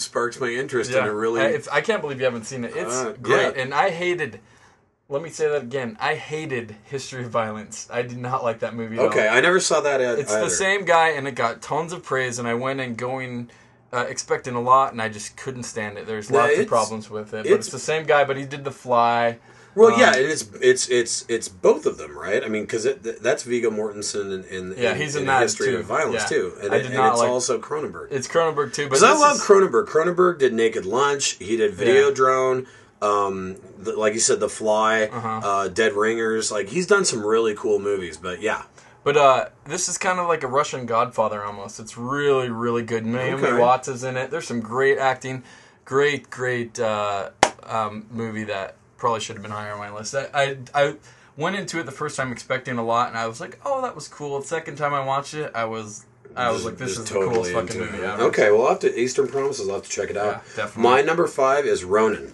sparks 0.01 0.39
my 0.39 0.49
interest 0.49 0.91
Yeah, 0.91 0.99
in 1.03 1.07
a 1.07 1.13
really. 1.13 1.41
I, 1.41 1.45
it's, 1.47 1.67
I 1.67 1.81
can't 1.81 2.01
believe 2.01 2.19
you 2.19 2.25
haven't 2.25 2.45
seen 2.45 2.63
it. 2.63 2.75
It's 2.75 2.93
Uh, 2.93 3.13
great, 3.21 3.55
yeah. 3.55 3.61
and 3.63 3.73
I 3.73 3.89
hated. 3.89 4.39
Let 5.09 5.21
me 5.21 5.29
say 5.29 5.47
that 5.47 5.61
again. 5.63 5.95
I 6.01 6.15
hated 6.15 6.75
History 6.83 7.23
of 7.23 7.29
Violence. 7.31 7.87
I 7.91 8.01
did 8.01 8.17
not 8.17 8.43
like 8.43 8.59
that 8.59 8.75
movie. 8.75 8.97
At 8.99 9.05
okay, 9.05 9.27
all. 9.27 9.37
I 9.37 9.39
never 9.39 9.59
saw 9.61 9.79
that. 9.81 10.01
Ad, 10.01 10.19
it's 10.19 10.31
either. 10.33 10.43
the 10.43 10.49
same 10.49 10.83
guy, 10.83 11.09
and 11.09 11.27
it 11.27 11.31
got 11.35 11.61
tons 11.61 11.93
of 11.93 12.03
praise. 12.03 12.39
And 12.39 12.47
I 12.47 12.55
went 12.55 12.81
in 12.81 12.95
going 12.95 13.49
uh, 13.93 14.05
expecting 14.09 14.53
a 14.55 14.61
lot, 14.61 14.91
and 14.91 15.01
I 15.01 15.07
just 15.07 15.37
couldn't 15.37 15.63
stand 15.63 15.97
it. 15.97 16.05
There's 16.07 16.29
Yeah, 16.29 16.39
lots 16.41 16.59
of 16.59 16.67
problems 16.67 17.09
with 17.09 17.29
it, 17.29 17.43
but 17.43 17.45
it's- 17.45 17.59
it's 17.67 17.69
the 17.69 17.79
same 17.79 18.05
guy. 18.05 18.25
But 18.25 18.35
he 18.35 18.43
did 18.45 18.65
The 18.65 18.71
Fly. 18.71 19.39
Well, 19.77 19.93
Um, 19.93 19.99
yeah, 19.99 20.13
and 20.15 20.25
it's 20.25 20.49
it's 20.59 20.89
it's 20.89 21.25
it's 21.29 21.47
both 21.47 21.85
of 21.85 21.97
them, 21.99 22.17
right? 22.17 22.43
I 22.43 22.47
mean, 22.47 22.63
because 22.63 22.85
it, 22.85 23.21
that's 23.21 23.43
Viggo 23.43 23.69
Mortensen 23.69 24.33
and, 24.33 24.45
in 24.45 24.73
Yeah, 24.75 24.95
he's 24.95 25.15
in 25.15 25.25
that, 25.27 25.43
History 25.43 25.67
too. 25.67 25.77
of 25.77 25.85
Violence 25.85 26.23
Yeah. 26.23 26.37
too, 26.37 26.53
and, 26.61 26.73
I 26.73 26.81
did 26.81 26.93
not 26.93 27.11
it's 27.11 27.19
like- 27.19 27.29
also 27.29 27.59
Cronenberg. 27.59 28.07
It's 28.11 28.27
Cronenberg 28.27 28.73
too, 28.73 28.85
but 28.85 28.99
Because 28.99 29.03
I 29.03 29.13
love 29.13 29.35
is- 29.35 29.41
Cronenberg. 29.43 29.85
Cronenberg 29.87 30.39
did 30.39 30.53
Naked 30.53 30.85
Lunch. 30.85 31.37
He 31.39 31.55
did 31.57 31.77
Yeah. 31.77 31.85
Videodrome. 31.85 32.65
Um, 32.99 33.57
the, 33.77 33.91
like 33.93 34.15
you 34.15 34.19
said, 34.19 34.39
The 34.39 34.49
Fly, 34.49 35.03
Uh-huh. 35.13 35.41
uh, 35.43 35.67
Dead 35.67 35.93
Ringers. 35.93 36.51
Like 36.51 36.69
he's 36.69 36.87
done 36.87 37.05
some 37.05 37.23
really 37.23 37.53
cool 37.53 37.77
movies. 37.77 38.17
But 38.17 38.41
yeah, 38.41 38.63
But 39.03 39.15
uh, 39.15 39.45
this 39.65 39.87
is 39.87 39.99
kind 39.99 40.17
of 40.19 40.27
like 40.27 40.41
a 40.41 40.47
Russian 40.47 40.87
Godfather 40.87 41.43
almost. 41.43 41.79
It's 41.79 41.95
really, 41.97 42.49
really 42.49 42.81
good. 42.81 43.05
Naomi 43.05 43.43
Okay. 43.43 43.57
Watts 43.59 43.87
is 43.87 44.03
in 44.03 44.17
it. 44.17 44.31
There's 44.31 44.47
some 44.47 44.59
great 44.61 44.97
acting. 44.97 45.43
Great, 45.85 46.31
great 46.31 46.79
uh, 46.79 47.29
um, 47.63 48.07
movie 48.11 48.43
that 48.45 48.76
probably 48.97 49.19
should 49.19 49.35
have 49.35 49.43
been 49.43 49.51
higher 49.51 49.73
on 49.73 49.79
my 49.79 49.91
list. 49.93 50.15
I, 50.15 50.27
I, 50.33 50.57
I 50.73 50.95
went 51.35 51.55
into 51.55 51.79
it 51.79 51.85
the 51.85 51.91
first 51.91 52.17
time 52.17 52.31
expecting 52.31 52.77
a 52.77 52.83
lot, 52.83 53.09
and 53.09 53.17
I 53.17 53.27
was 53.27 53.39
like, 53.39 53.59
"Oh, 53.65 53.81
that 53.81 53.95
was 53.95 54.07
cool." 54.07 54.39
The 54.39 54.47
second 54.47 54.75
time 54.77 54.93
I 54.93 55.05
watched 55.05 55.33
it, 55.33 55.51
I 55.55 55.65
was, 55.65 56.05
I 56.35 56.51
was 56.51 56.65
like, 56.65 56.77
"This 56.77 56.97
is 56.97 57.05
the 57.05 57.13
coolest 57.19 57.51
fucking 57.51 57.79
movie 57.79 58.03
ever." 58.03 58.23
Okay, 58.23 58.51
well, 58.51 58.63
I'll 58.63 58.69
have 58.69 58.79
to 58.79 58.99
Eastern 58.99 59.27
Promises. 59.27 59.67
I'll 59.67 59.75
have 59.75 59.83
to 59.83 59.89
check 59.89 60.09
it 60.09 60.17
out. 60.17 60.25
Yeah, 60.25 60.55
definitely. 60.55 60.83
My 60.83 61.01
number 61.01 61.27
five 61.27 61.65
is 61.65 61.83
Ronin. 61.83 62.33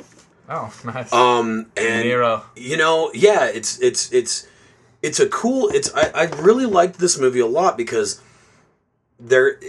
Oh, 0.49 0.73
nice. 0.85 1.11
Um, 1.13 1.67
and 1.77 2.07
Nero. 2.07 2.43
you 2.55 2.77
know, 2.77 3.11
yeah, 3.13 3.45
it's 3.45 3.79
it's 3.79 4.11
it's 4.11 4.47
it's 5.01 5.19
a 5.19 5.27
cool. 5.27 5.69
It's 5.69 5.93
I, 5.93 6.11
I 6.15 6.23
really 6.41 6.65
liked 6.65 6.99
this 6.99 7.19
movie 7.19 7.39
a 7.39 7.47
lot 7.47 7.77
because 7.77 8.21
there. 9.19 9.59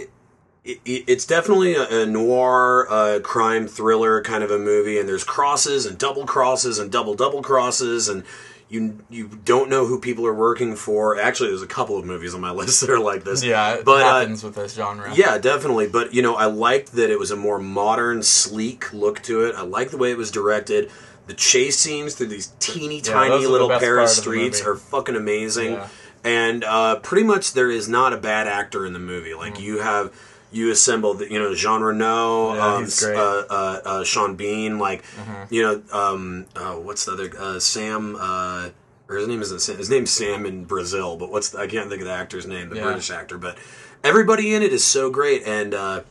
It, 0.65 0.81
it, 0.83 1.03
it's 1.07 1.25
definitely 1.25 1.75
a, 1.75 2.01
a 2.01 2.05
noir 2.07 2.87
uh, 2.89 3.19
crime 3.21 3.67
thriller 3.67 4.21
kind 4.21 4.43
of 4.43 4.49
a 4.49 4.57
movie, 4.57 4.99
and 4.99 5.07
there's 5.07 5.23
crosses 5.23 5.85
and 5.85 5.97
double 5.97 6.25
crosses 6.25 6.79
and 6.79 6.91
double 6.91 7.13
double 7.13 7.43
crosses, 7.43 8.09
and 8.09 8.23
you 8.67 8.99
you 9.09 9.27
don't 9.45 9.69
know 9.69 9.85
who 9.85 9.99
people 9.99 10.25
are 10.25 10.33
working 10.33 10.75
for. 10.75 11.19
Actually, 11.19 11.49
there's 11.49 11.61
a 11.61 11.67
couple 11.67 11.97
of 11.97 12.05
movies 12.05 12.33
on 12.33 12.41
my 12.41 12.51
list 12.61 12.81
that 12.81 12.89
are 12.89 12.99
like 12.99 13.23
this. 13.23 13.43
yeah, 13.43 13.75
it 13.75 13.85
but 13.85 14.01
uh, 14.01 14.19
happens 14.19 14.43
with 14.43 14.55
this 14.55 14.73
genre. 14.73 15.13
yeah, 15.15 15.37
definitely. 15.37 15.87
But 15.87 16.13
you 16.13 16.21
know, 16.21 16.35
I 16.35 16.45
liked 16.45 16.93
that 16.93 17.09
it 17.09 17.19
was 17.19 17.31
a 17.31 17.35
more 17.35 17.59
modern, 17.59 18.23
sleek 18.23 18.91
look 18.91 19.21
to 19.23 19.45
it. 19.45 19.55
I 19.55 19.61
liked 19.61 19.91
the 19.91 19.97
way 19.97 20.11
it 20.11 20.17
was 20.17 20.31
directed. 20.31 20.91
The 21.27 21.33
chase 21.33 21.79
scenes 21.79 22.15
through 22.15 22.27
these 22.27 22.53
teeny 22.59 23.01
those 23.01 23.13
tiny 23.13 23.45
little 23.45 23.69
Paris 23.69 23.83
part 23.83 23.97
of 23.97 24.09
the 24.09 24.21
streets 24.21 24.61
are 24.61 24.75
fucking 24.75 25.15
amazing. 25.15 25.73
Yeah. 25.73 25.87
And 26.23 26.63
uh, 26.63 26.99
pretty 26.99 27.25
much 27.25 27.53
there 27.53 27.69
is 27.69 27.87
not 27.87 28.13
a 28.13 28.17
bad 28.17 28.47
actor 28.47 28.85
in 28.85 28.93
the 28.93 28.99
movie. 28.99 29.31
Mm. 29.31 29.37
Like 29.37 29.59
you 29.59 29.79
have. 29.79 30.11
You 30.51 30.71
assemble, 30.71 31.15
the, 31.15 31.29
you 31.31 31.37
know, 31.39 31.53
Jean 31.53 31.81
Reno, 31.81 32.53
Yeah, 32.55 32.75
um, 32.75 32.85
uh, 33.03 33.09
uh, 33.49 33.81
uh, 33.85 34.03
Sean 34.03 34.35
Bean, 34.35 34.79
like, 34.79 35.03
Mm-hmm. 35.03 35.53
you 35.53 35.61
know, 35.63 35.81
um, 35.91 36.45
uh, 36.55 36.73
what's 36.75 37.05
the 37.05 37.11
other, 37.13 37.31
uh, 37.37 37.59
Sam, 37.59 38.15
uh, 38.19 38.69
or 39.09 39.17
his 39.17 39.27
name 39.27 39.41
isn't 39.41 39.59
Sam, 39.59 39.77
his 39.77 39.89
name's 39.89 40.11
Sam 40.11 40.45
in 40.45 40.63
Brazil, 40.65 41.17
but 41.17 41.29
what's, 41.29 41.49
the, 41.49 41.59
I 41.59 41.67
can't 41.67 41.89
think 41.89 42.01
of 42.01 42.07
the 42.07 42.13
actor's 42.13 42.45
name, 42.47 42.69
the 42.69 42.77
Yeah. 42.77 42.83
British 42.83 43.11
actor, 43.11 43.37
but 43.37 43.57
everybody 44.03 44.53
in 44.55 44.63
it 44.63 44.71
is 44.71 44.83
so 44.83 45.09
great, 45.09 45.43
and, 45.45 45.73
uh, 45.73 46.01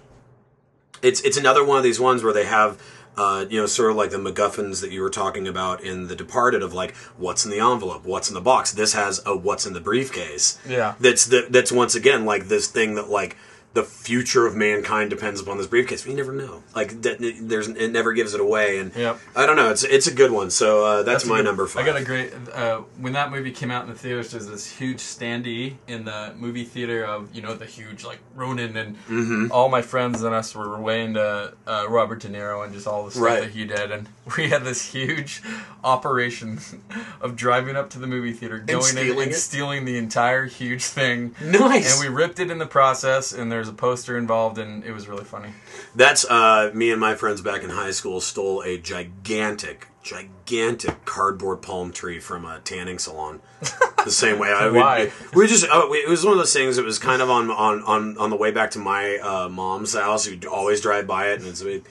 it's 1.03 1.21
it's 1.21 1.37
another 1.37 1.63
one 1.65 1.77
of 1.77 1.85
these 1.85 2.01
ones 2.01 2.23
where 2.23 2.33
they 2.33 2.47
have 2.47 2.81
uh, 3.19 3.45
you 3.51 3.61
know 3.61 3.67
sort 3.67 3.91
of 3.91 3.97
like 3.97 4.09
the 4.11 4.17
MacGuffins 4.17 4.81
that 4.81 4.91
you 4.91 5.03
were 5.03 5.11
talking 5.11 5.47
about 5.47 5.83
in 5.83 6.07
The 6.07 6.17
Departed 6.17 6.63
of 6.63 6.73
like 6.73 6.95
what's 7.19 7.45
in 7.45 7.51
the 7.51 7.61
envelope, 7.61 8.05
what's 8.07 8.29
in 8.29 8.35
the 8.35 8.41
box. 8.41 8.73
This 8.73 8.95
has 8.95 9.21
a 9.27 9.37
what's 9.37 9.67
in 9.67 9.75
the 9.75 9.81
briefcase. 9.81 10.59
Yeah. 10.67 10.95
that's 10.99 11.27
the, 11.27 11.47
that's 11.51 11.71
once 11.71 11.95
again 11.95 12.25
like 12.25 12.49
this 12.49 12.69
thing 12.69 12.95
that 12.95 13.11
like 13.11 13.37
the 13.75 13.83
future 13.83 14.47
of 14.47 14.55
mankind 14.57 15.11
depends 15.11 15.41
upon 15.41 15.59
this 15.59 15.67
briefcase. 15.67 16.07
You 16.07 16.15
never 16.15 16.33
know. 16.33 16.63
Like 16.77 17.03
that, 17.03 17.17
there's 17.43 17.69
it 17.69 17.91
never 17.91 18.13
gives 18.13 18.33
it 18.33 18.41
away, 18.41 18.79
and 18.79 18.95
Yep. 18.95 19.19
I 19.37 19.47
don't 19.47 19.57
know. 19.57 19.71
It's 19.71 19.83
it's 19.83 20.07
a 20.07 20.15
good 20.15 20.31
one. 20.31 20.51
So 20.51 20.85
uh, 20.87 21.03
that's, 21.03 21.25
a 21.25 21.29
my 21.29 21.39
good- 21.39 21.45
number 21.47 21.67
five. 21.67 21.83
I 21.83 21.87
got 21.87 21.97
a 22.01 22.05
great. 22.05 22.33
Uh, 22.53 22.83
when 22.99 23.13
that 23.15 23.31
movie 23.33 23.51
came 23.51 23.71
out 23.73 23.85
in 23.85 23.91
the 23.91 23.99
theaters, 23.99 24.31
there's 24.31 24.47
this 24.47 24.71
huge 24.71 24.99
standee 24.99 25.75
in 25.89 26.05
the 26.05 26.33
movie 26.39 26.65
theater 26.65 27.05
of 27.05 27.35
you 27.35 27.43
know 27.43 27.55
the 27.55 27.67
huge 27.67 28.05
like 28.05 28.21
Ronin 28.35 28.77
and 28.77 28.95
Mm-hmm. 29.09 29.53
all 29.53 29.69
my 29.69 29.83
friends 29.83 30.23
and 30.23 30.35
us 30.35 30.55
were 30.55 30.81
way 30.81 31.03
into 31.05 31.53
uh, 31.67 31.87
Robert 31.89 32.21
De 32.21 32.29
Niro 32.29 32.65
and 32.65 32.73
just 32.73 32.87
all 32.87 33.05
the 33.05 33.11
stuff 33.11 33.23
Right. 33.25 33.41
that 33.41 33.51
he 33.51 33.65
did, 33.65 33.91
and 33.91 34.09
we 34.39 34.49
had 34.51 34.65
this 34.65 34.93
huge 34.93 35.43
operation 35.83 36.59
of 37.21 37.37
driving 37.37 37.77
up 37.77 37.91
to 37.91 37.99
the 37.99 38.07
movie 38.07 38.33
theater, 38.33 38.59
going 38.59 38.79
in 38.79 38.83
stealing 38.85 39.23
and 39.25 39.33
it? 39.33 39.35
stealing 39.35 39.85
the 39.85 39.99
entire 39.99 40.47
huge 40.47 40.85
thing. 40.85 41.35
Nice. 41.43 42.01
And 42.01 42.09
we 42.09 42.15
ripped 42.15 42.39
it 42.41 42.51
in 42.51 42.59
the 42.59 42.67
process, 42.67 43.33
and 43.33 43.51
there's 43.53 43.64
a 43.69 43.73
poster 43.73 44.17
involved, 44.17 44.59
and 44.59 44.85
it 44.85 44.93
was 44.93 45.09
really 45.09 45.25
funny. 45.25 45.51
That's 45.95 46.25
uh, 46.25 46.71
me 46.75 46.91
and 46.91 47.01
my 47.01 47.15
friends 47.15 47.41
back 47.41 47.63
in 47.63 47.71
high 47.71 47.91
school 47.91 48.21
stole 48.21 48.63
a 48.63 48.79
gigantic, 48.79 49.89
gigantic 50.03 51.05
cardboard 51.05 51.63
palm 51.63 51.93
tree 51.93 52.21
from 52.21 52.45
a 52.45 52.61
tanning 52.61 52.99
salon. 52.99 53.41
The 54.05 54.11
same 54.11 54.39
way. 54.39 54.53
I, 54.53 54.69
Why? 54.71 55.11
We, 55.35 55.43
we 55.43 55.47
just 55.47 55.67
oh, 55.71 55.89
we, 55.91 55.99
it 55.99 56.09
was 56.09 56.25
one 56.25 56.33
of 56.33 56.39
those 56.39 56.53
things. 56.53 56.79
It 56.79 56.85
was 56.85 56.99
kind 56.99 57.23
of 57.23 57.31
on 57.31 57.51
on 57.51 57.83
on 57.83 58.19
on 58.19 58.31
the 58.31 58.37
way 58.37 58.51
back 58.51 58.73
to 58.73 58.79
my 58.79 59.19
uh, 59.19 59.49
mom's 59.49 59.95
house. 59.95 60.29
We'd 60.29 60.45
always 60.45 60.81
drive 60.81 61.07
by 61.07 61.29
it, 61.29 61.41
and 61.41 61.49
it's 61.49 61.65
a 61.65 61.83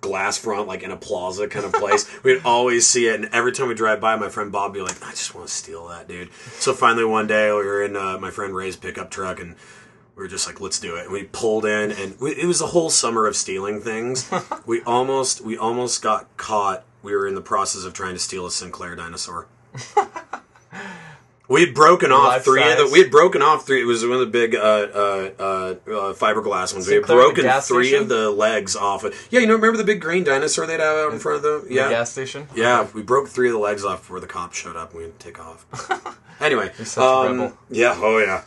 glass 0.00 0.38
front, 0.38 0.66
like 0.66 0.82
in 0.82 0.90
a 0.90 0.96
plaza 0.96 1.46
kind 1.48 1.64
of 1.64 1.72
place. 1.72 2.10
We'd 2.24 2.42
always 2.44 2.86
see 2.86 3.06
it, 3.06 3.20
and 3.20 3.28
every 3.32 3.52
time 3.52 3.68
we 3.68 3.74
drive 3.74 4.00
by, 4.00 4.16
my 4.16 4.28
friend 4.28 4.50
Bob 4.50 4.72
would 4.72 4.78
be 4.78 4.82
like, 4.82 5.02
"I 5.06 5.10
just 5.10 5.34
want 5.34 5.48
to 5.48 5.52
steal 5.52 5.88
that, 5.88 6.08
dude." 6.08 6.32
So 6.58 6.72
finally, 6.72 7.04
one 7.04 7.26
day, 7.26 7.48
we 7.48 7.58
were 7.58 7.82
in 7.82 7.96
uh, 7.96 8.18
my 8.18 8.30
friend 8.30 8.54
Ray's 8.54 8.76
pickup 8.76 9.10
truck, 9.10 9.40
and 9.40 9.56
we 10.20 10.24
were 10.24 10.28
just 10.28 10.46
like, 10.46 10.60
let's 10.60 10.78
do 10.78 10.96
it. 10.96 11.04
And 11.04 11.12
we 11.12 11.22
pulled 11.24 11.64
in, 11.64 11.92
and 11.92 12.20
we, 12.20 12.32
it 12.32 12.44
was 12.44 12.60
a 12.60 12.66
whole 12.66 12.90
summer 12.90 13.26
of 13.26 13.34
stealing 13.34 13.80
things. 13.80 14.30
we 14.66 14.82
almost, 14.82 15.40
we 15.40 15.56
almost 15.56 16.02
got 16.02 16.36
caught. 16.36 16.84
We 17.02 17.16
were 17.16 17.26
in 17.26 17.34
the 17.34 17.40
process 17.40 17.84
of 17.84 17.94
trying 17.94 18.12
to 18.12 18.18
steal 18.18 18.44
a 18.44 18.50
Sinclair 18.50 18.94
dinosaur. 18.94 19.46
we 21.48 21.64
had 21.64 21.74
broken 21.74 22.12
off 22.12 22.26
Life 22.26 22.44
three 22.44 22.70
of 22.70 22.76
the. 22.76 22.90
We 22.92 22.98
had 22.98 23.10
broken 23.10 23.40
off 23.40 23.64
three. 23.64 23.80
It 23.80 23.86
was 23.86 24.02
one 24.02 24.12
of 24.12 24.20
the 24.20 24.26
big 24.26 24.54
uh, 24.54 24.58
uh, 24.58 25.30
uh, 25.38 25.42
uh, 25.42 26.12
fiberglass 26.12 26.74
ones. 26.74 26.86
we 26.86 26.96
had 26.96 27.06
broken 27.06 27.44
three 27.62 27.86
station? 27.86 28.02
of 28.02 28.10
the 28.10 28.28
legs 28.28 28.76
off. 28.76 29.06
it. 29.06 29.14
Yeah, 29.30 29.40
you 29.40 29.46
know, 29.46 29.54
remember 29.54 29.78
the 29.78 29.84
big 29.84 30.02
green 30.02 30.22
dinosaur 30.22 30.66
they'd 30.66 30.80
have 30.80 30.98
out 30.98 31.14
in 31.14 31.18
front 31.18 31.42
of? 31.42 31.64
The 31.64 31.74
Yeah, 31.74 31.88
gas 31.88 32.12
station. 32.12 32.46
yeah, 32.54 32.88
we 32.92 33.00
broke 33.00 33.28
three 33.28 33.48
of 33.48 33.54
the 33.54 33.58
legs 33.58 33.86
off 33.86 34.00
before 34.00 34.20
the 34.20 34.26
cops 34.26 34.58
showed 34.58 34.76
up 34.76 34.90
and 34.90 34.98
we 34.98 35.04
had 35.04 35.18
to 35.18 35.24
take 35.24 35.40
off. 35.40 35.64
anyway, 36.42 36.72
um, 36.98 37.54
yeah, 37.70 37.94
oh 37.96 38.18
yeah, 38.18 38.42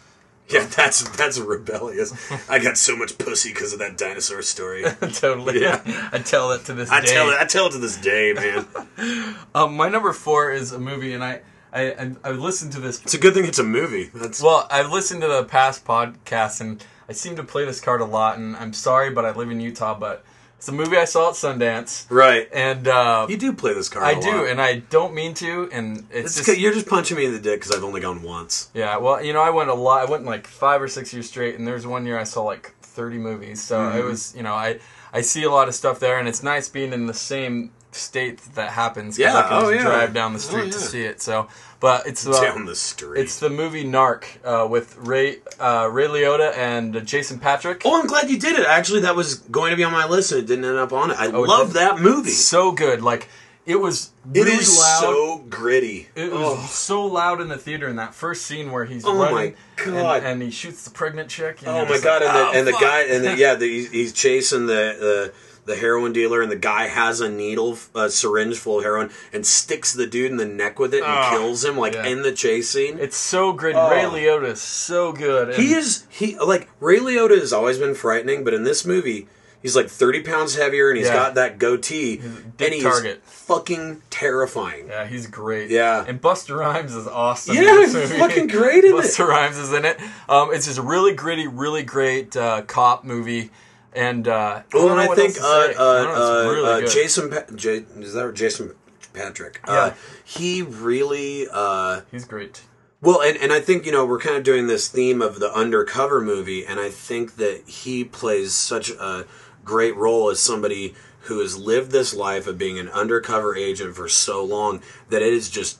yeah. 0.49 0.65
That's 0.65 1.09
that's 1.17 1.39
rebellious. 1.39 2.13
I 2.49 2.59
got 2.59 2.77
so 2.77 2.95
much 2.95 3.17
pussy 3.17 3.49
because 3.49 3.73
of 3.73 3.79
that 3.79 3.97
dinosaur 3.97 4.41
story. 4.41 4.83
totally. 5.13 5.61
Yeah. 5.61 5.81
I 6.11 6.19
tell 6.19 6.51
it 6.51 6.65
to 6.65 6.73
this 6.73 6.89
I 6.89 7.01
day. 7.01 7.07
tell 7.07 7.29
it. 7.29 7.37
I 7.39 7.45
tell 7.45 7.67
it 7.67 7.71
to 7.71 7.79
this 7.79 7.97
day, 7.97 8.33
man. 8.33 8.67
Um, 9.55 9.75
my 9.75 9.89
number 9.89 10.13
four 10.13 10.51
is 10.51 10.71
a 10.71 10.79
movie, 10.79 11.13
and 11.13 11.23
I, 11.23 11.41
I, 11.71 12.11
I, 12.23 12.31
listened 12.31 12.71
to 12.73 12.79
this. 12.79 13.01
It's 13.03 13.13
a 13.13 13.19
good 13.19 13.35
thing 13.35 13.45
it's 13.45 13.59
a 13.59 13.63
movie. 13.63 14.09
That's 14.13 14.41
Well, 14.41 14.67
I've 14.71 14.91
listened 14.91 15.21
to 15.21 15.27
the 15.27 15.43
past 15.43 15.85
podcasts, 15.85 16.59
and 16.59 16.83
I 17.07 17.13
seem 17.13 17.35
to 17.35 17.43
play 17.43 17.65
this 17.65 17.79
card 17.79 18.01
a 18.01 18.05
lot. 18.05 18.37
And 18.37 18.55
I'm 18.55 18.73
sorry, 18.73 19.11
but 19.11 19.25
I 19.25 19.31
live 19.31 19.51
in 19.51 19.59
Utah. 19.59 19.93
But 19.93 20.25
it's 20.64 20.70
a 20.70 20.72
movie 20.72 20.95
I 20.95 21.03
saw 21.03 21.28
at 21.28 21.36
Sundance, 21.36 22.05
right. 22.09 22.47
and 22.53 22.88
uh, 22.88 23.28
You 23.30 23.36
do 23.36 23.51
play 23.51 23.74
this 23.74 23.89
card. 23.89 24.05
I 24.05 24.18
do, 24.18 24.45
and 24.45 24.61
I 24.61 24.76
don't 24.78 25.14
mean 25.14 25.34
to. 25.34 25.68
And 25.74 26.05
it's, 26.09 26.38
It's 26.38 26.47
just 26.47 26.57
you're 26.57 26.72
just 26.74 26.88
punching 26.88 27.18
me 27.18 27.26
in 27.26 27.34
the 27.34 27.39
dick 27.39 27.59
because 27.59 27.76
I've 27.76 27.84
only 27.84 27.99
gone 27.99 28.24
once. 28.24 28.70
yeah. 28.74 28.95
Well, 28.95 29.22
you 29.22 29.34
know, 29.34 29.41
I 29.41 29.49
went 29.49 29.70
a 29.70 29.74
lot. 29.74 30.07
I 30.07 30.09
went 30.09 30.24
like 30.24 30.47
five 30.47 30.82
or 30.82 30.88
six 30.88 31.11
years 31.14 31.28
straight, 31.28 31.55
and 31.59 31.68
there's 31.68 31.86
one 31.86 32.05
year 32.05 32.18
I 32.18 32.24
saw 32.24 32.43
like 32.43 32.74
30 32.82 33.18
movies. 33.18 33.61
So 33.61 33.78
Mm-hmm. 33.78 33.97
it 33.97 34.03
was, 34.05 34.34
you 34.38 34.43
know, 34.43 34.53
I 34.53 34.80
I 35.11 35.20
see 35.20 35.43
a 35.43 35.49
lot 35.51 35.68
of 35.68 35.76
stuff 35.76 35.99
there, 35.99 36.18
and 36.18 36.30
it's 36.30 36.43
nice 36.43 36.70
being 36.70 36.93
in 36.93 37.07
the 37.07 37.14
same 37.14 37.72
state 37.95 38.37
that, 38.39 38.55
that 38.55 38.69
happens. 38.71 39.17
Yeah, 39.19 39.37
I 39.37 39.41
can 39.43 39.49
oh, 39.51 39.69
yeah. 39.69 39.81
drive 39.83 40.13
down 40.13 40.33
the 40.33 40.37
Oh, 40.37 40.41
street 40.41 40.71
to 40.73 40.79
see 40.79 41.03
it. 41.03 41.21
So, 41.21 41.47
but 41.79 42.07
it's 42.07 42.25
uh, 42.25 42.39
Down 42.41 42.65
the 42.65 42.75
street. 42.75 43.19
It's 43.21 43.39
the 43.39 43.49
movie 43.49 43.83
Narc 43.83 44.23
uh, 44.45 44.67
with 44.67 44.95
Ray 44.97 45.37
uh, 45.59 45.89
Ray 45.91 46.07
Liotta 46.07 46.55
and 46.57 46.95
uh, 46.95 46.99
Jason 47.01 47.39
Patric. 47.39 47.81
Oh, 47.85 47.99
I'm 47.99 48.07
glad 48.07 48.29
you 48.29 48.39
did 48.39 48.57
it. 48.57 48.65
Actually, 48.65 49.01
that 49.01 49.15
was 49.15 49.35
going 49.35 49.71
to 49.71 49.77
be 49.77 49.83
on 49.83 49.91
my 49.91 50.07
list 50.07 50.31
and 50.31 50.41
it 50.41 50.47
didn't 50.47 50.65
end 50.65 50.77
up 50.77 50.93
on 50.93 51.11
it. 51.11 51.17
I 51.19 51.27
Oh, 51.27 51.41
love 51.41 51.73
didn't? 51.73 51.73
that 51.75 51.99
movie. 51.99 52.29
So 52.31 52.71
good. 52.71 53.01
Like 53.01 53.27
it 53.65 53.77
was 53.77 54.11
It 54.33 54.41
really 54.43 54.51
is 54.57 54.77
loud. 54.77 54.99
so 55.01 55.37
gritty. 55.49 56.07
it 56.15 56.31
was 56.31 56.41
Oh. 56.41 56.65
so 56.67 57.05
loud 57.05 57.39
in 57.39 57.47
the 57.47 57.57
theater 57.57 57.87
in 57.87 57.95
that 57.97 58.13
first 58.13 58.45
scene 58.45 58.71
where 58.71 58.83
he's 58.85 59.05
Oh 59.05 59.13
my 59.17 59.31
running 59.31 59.55
God. 59.77 60.17
And, 60.17 60.25
and 60.25 60.41
he 60.41 60.51
shoots 60.51 60.83
the 60.83 60.89
pregnant 60.91 61.29
chick. 61.29 61.59
And 61.61 61.69
Oh 61.69 61.85
my 61.85 61.97
god! 61.99 62.21
like, 62.23 62.29
and 62.29 62.35
the, 62.35 62.41
"Oh, 62.43 62.51
and 62.59 62.67
the 62.67 62.71
guy 62.73 63.01
and 63.03 63.23
the, 63.23 63.35
yeah, 63.37 63.55
the, 63.55 63.65
he's, 63.65 63.89
he's 63.91 64.13
chasing 64.13 64.65
the, 64.67 65.31
the 65.66 65.76
heroin 65.76 66.11
dealer, 66.14 66.41
and 66.41 66.51
the 66.51 66.55
guy 66.57 66.88
has 66.88 67.22
a 67.22 67.30
needle, 67.30 67.78
a 67.95 68.09
syringe 68.09 68.57
full 68.57 68.80
of 68.80 68.84
heroin, 68.84 69.09
and 69.32 69.45
sticks 69.45 69.93
the 69.93 70.05
dude 70.07 70.30
in 70.32 70.38
the 70.38 70.45
neck 70.45 70.78
with 70.80 70.93
it 70.93 71.03
and 71.03 71.11
Ah, 71.11 71.30
kills 71.32 71.64
him 71.64 71.78
like 71.78 71.93
yeah. 71.93 72.05
in 72.05 72.22
the 72.22 72.32
chase 72.34 72.70
scene. 72.70 72.97
It's 72.99 73.16
so 73.18 73.53
gritty. 73.53 73.78
Oh. 73.80 73.89
Ray 73.89 74.03
Liotta 74.03 74.47
is 74.51 74.61
so 74.61 75.11
good. 75.14 75.49
And 75.49 75.64
he 75.64 75.74
is 75.74 76.05
he 76.09 76.38
like 76.38 76.68
Ray 76.80 76.99
Liotta 76.99 77.39
has 77.39 77.53
always 77.53 77.78
been 77.78 77.95
frightening, 77.95 78.43
but 78.43 78.53
in 78.53 78.64
this 78.64 78.86
movie. 78.86 79.28
He's 79.61 79.78
like 79.78 79.88
thirty 79.88 80.22
pounds 80.22 80.55
heavier, 80.57 80.89
and 80.89 80.97
he's 80.97 81.07
Yeah. 81.07 81.14
got 81.14 81.36
that 81.36 81.57
goatee, 81.57 82.18
dick 82.18 82.26
and 82.59 82.74
he's 82.74 82.84
target. 82.84 83.22
fucking 83.24 84.01
terrifying. 84.09 84.88
Yeah, 84.89 85.05
he's 85.07 85.26
great. 85.28 85.70
Yeah. 85.70 86.03
and 86.05 86.22
Busta 86.22 86.53
Rhymes 86.57 86.93
is 86.93 87.07
awesome. 87.07 87.55
Yeah, 87.55 87.80
he's 87.80 87.93
fucking 88.11 88.47
great 88.47 88.84
in 88.84 88.91
it. 88.97 88.97
Busta 89.05 89.26
Rhymes 89.26 89.57
is 89.57 89.72
in 89.72 89.86
it. 89.86 90.01
Um, 90.28 90.53
it's 90.53 90.66
just 90.66 90.80
a 90.80 90.82
really 90.82 91.14
gritty, 91.14 91.47
really 91.47 91.84
great 91.84 92.36
uh, 92.36 92.64
cop 92.64 93.05
movie. 93.05 93.51
And 93.95 94.27
uh, 94.27 94.63
I 94.73 94.77
and 94.77 94.99
I 94.99 95.13
think 95.15 95.37
uh, 95.39 95.45
uh, 95.45 95.47
I 95.47 95.73
don't 95.73 95.77
know, 95.77 96.11
it's 96.11 96.19
uh, 96.19 96.49
really 96.51 96.83
uh. 96.85 96.87
Jason 96.87 97.29
pa- 97.29 97.55
J- 97.55 97.85
is 97.97 98.13
that 98.13 98.33
Jason 98.33 98.73
Patric? 99.13 99.59
Uh, 99.67 99.91
Yeah. 99.91 99.93
he 100.23 100.61
really 100.63 101.47
uh, 101.51 102.01
he's 102.11 102.25
great. 102.25 102.63
well, 103.01 103.21
and, 103.21 103.37
and 103.37 103.53
I 103.53 103.59
think 103.59 103.85
you 103.85 103.91
know 103.91 104.05
we're 104.05 104.19
kind 104.19 104.35
of 104.35 104.43
doing 104.43 104.67
this 104.67 104.87
theme 104.89 105.21
of 105.21 105.39
the 105.39 105.53
undercover 105.53 106.21
movie, 106.21 106.65
and 106.65 106.79
I 106.79 106.89
think 106.89 107.35
that 107.35 107.63
he 107.67 108.03
plays 108.03 108.53
such 108.53 108.89
a 108.89 109.25
great 109.63 109.95
role 109.95 110.29
as 110.29 110.39
somebody 110.39 110.95
who 111.27 111.39
has 111.39 111.55
lived 111.57 111.91
this 111.91 112.13
life 112.13 112.47
of 112.47 112.57
being 112.57 112.77
an 112.79 112.89
undercover 112.89 113.55
agent 113.55 113.95
for 113.95 114.09
so 114.09 114.43
long 114.43 114.81
that 115.09 115.21
it 115.21 115.33
has 115.33 115.49
just 115.49 115.79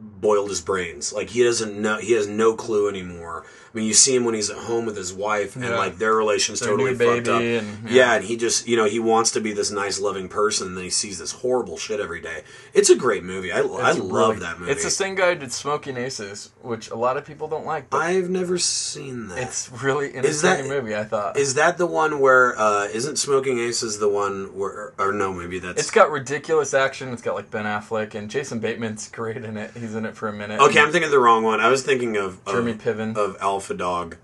boiled 0.00 0.48
his 0.50 0.60
brains. 0.60 1.12
Like 1.12 1.30
he 1.30 1.42
doesn't 1.42 1.76
know, 1.80 1.98
he 1.98 2.12
has 2.12 2.26
no 2.26 2.54
clue 2.54 2.88
anymore. 2.88 3.44
I 3.72 3.78
mean, 3.78 3.86
you 3.86 3.94
see 3.94 4.16
him 4.16 4.24
when 4.24 4.34
he's 4.34 4.50
at 4.50 4.56
home 4.58 4.84
with 4.84 4.96
his 4.96 5.12
wife, 5.12 5.54
and 5.54 5.64
Yeah. 5.64 5.76
like 5.78 5.98
their 5.98 6.14
relation's 6.14 6.58
Their 6.60 6.70
totally 6.70 6.94
fucked 6.94 7.28
up. 7.28 7.40
and- 7.40 7.88
yeah. 7.88 7.90
yeah. 7.90 8.14
and 8.14 8.24
he 8.24 8.36
just, 8.36 8.66
you 8.66 8.76
know, 8.76 8.86
he 8.86 8.98
wants 8.98 9.30
to 9.32 9.40
be 9.40 9.52
this 9.52 9.70
nice, 9.70 10.00
loving 10.00 10.28
person, 10.28 10.66
and 10.68 10.76
then 10.76 10.84
he 10.84 10.90
sees 10.90 11.18
this 11.20 11.32
horrible 11.32 11.76
shit 11.78 12.00
every 12.00 12.20
day. 12.20 12.42
It's 12.74 12.90
a 12.90 12.96
great 12.96 13.22
movie. 13.22 13.52
I, 13.52 13.60
I 13.60 13.90
It's 13.90 13.98
love 14.00 14.40
that 14.40 14.58
movie. 14.58 14.72
It's 14.72 14.82
the 14.82 14.90
same 14.90 15.14
guy 15.14 15.34
who 15.34 15.40
did 15.40 15.52
Smoking 15.52 15.96
Aces, 15.96 16.50
which 16.62 16.90
a 16.90 16.96
lot 16.96 17.16
of 17.16 17.24
people 17.24 17.46
don't 17.46 17.64
like, 17.64 17.90
but 17.90 17.98
I've 17.98 18.28
never 18.28 18.58
seen 18.58 19.28
that. 19.28 19.38
it's 19.38 19.70
really 19.82 20.06
entertaining 20.06 20.30
Is 20.30 20.42
that- 20.42 20.66
movie. 20.66 20.96
I 20.96 21.04
thought 21.04 21.36
Is 21.38 21.54
that 21.54 21.78
the 21.78 21.86
one 21.86 22.18
where 22.18 22.58
uh, 22.58 22.86
isn't 22.92 23.16
Smoking 23.18 23.60
Aces 23.60 23.98
the 24.00 24.08
one 24.08 24.56
where 24.56 24.92
or 24.98 25.12
no 25.12 25.32
maybe 25.32 25.58
that's 25.60 25.80
it's 25.80 25.90
got 25.92 26.10
ridiculous 26.10 26.74
action. 26.74 27.12
It's 27.12 27.22
got 27.22 27.34
like 27.36 27.50
Ben 27.52 27.66
Affleck 27.66 28.14
and 28.16 28.28
Jason 28.28 28.58
Bateman's 28.60 29.08
great 29.12 29.36
in 29.44 29.56
it. 29.56 29.70
He's 29.76 29.94
in 29.94 30.04
it 30.06 30.16
for 30.16 30.26
a 30.28 30.32
minute. 30.32 30.58
Okay, 30.60 30.80
I'm 30.80 30.90
thinking 30.90 31.04
of 31.04 31.10
the 31.12 31.18
wrong 31.20 31.44
one. 31.44 31.60
I 31.60 31.68
was 31.68 31.82
thinking 31.84 32.16
of 32.16 32.38
of, 32.46 32.52
Jeremy 32.52 32.74
Piven. 32.74 33.16
of 33.16 33.36
Alpha 33.40 33.59
Dog. 33.68 34.16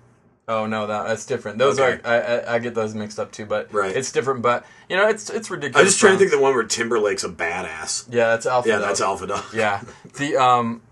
Oh 0.49 0.67
no, 0.67 0.87
that 0.87 1.09
that's 1.09 1.27
different. 1.27 1.59
Those 1.59 1.79
Okay. 1.81 2.01
are 2.05 2.07
I, 2.09 2.21
I, 2.21 2.55
I 2.55 2.59
get 2.61 2.75
those 2.75 2.95
mixed 2.95 3.19
up 3.19 3.33
too, 3.33 3.47
but 3.47 3.73
Right. 3.75 3.97
it's 3.97 4.13
different. 4.13 4.43
But 4.43 4.65
you 4.89 4.97
know, 4.97 5.09
it's 5.09 5.29
it's 5.29 5.51
ridiculous. 5.51 5.81
I'm 5.81 5.87
just 5.87 5.99
trying 5.99 6.13
to 6.13 6.19
think 6.19 6.33
of 6.33 6.39
the 6.39 6.43
one 6.43 6.55
where 6.55 6.63
Timberlake's 6.65 7.25
a 7.25 7.29
badass. 7.29 8.07
Yeah, 8.11 8.29
that's 8.29 8.47
Alpha. 8.47 8.69
Yeah, 8.69 8.77
Dog. 8.79 8.87
that's 8.87 9.01
Alpha 9.01 9.27
Dog. 9.27 9.45
Yeah, 9.53 9.83
the 10.19 10.37
um, 10.37 10.83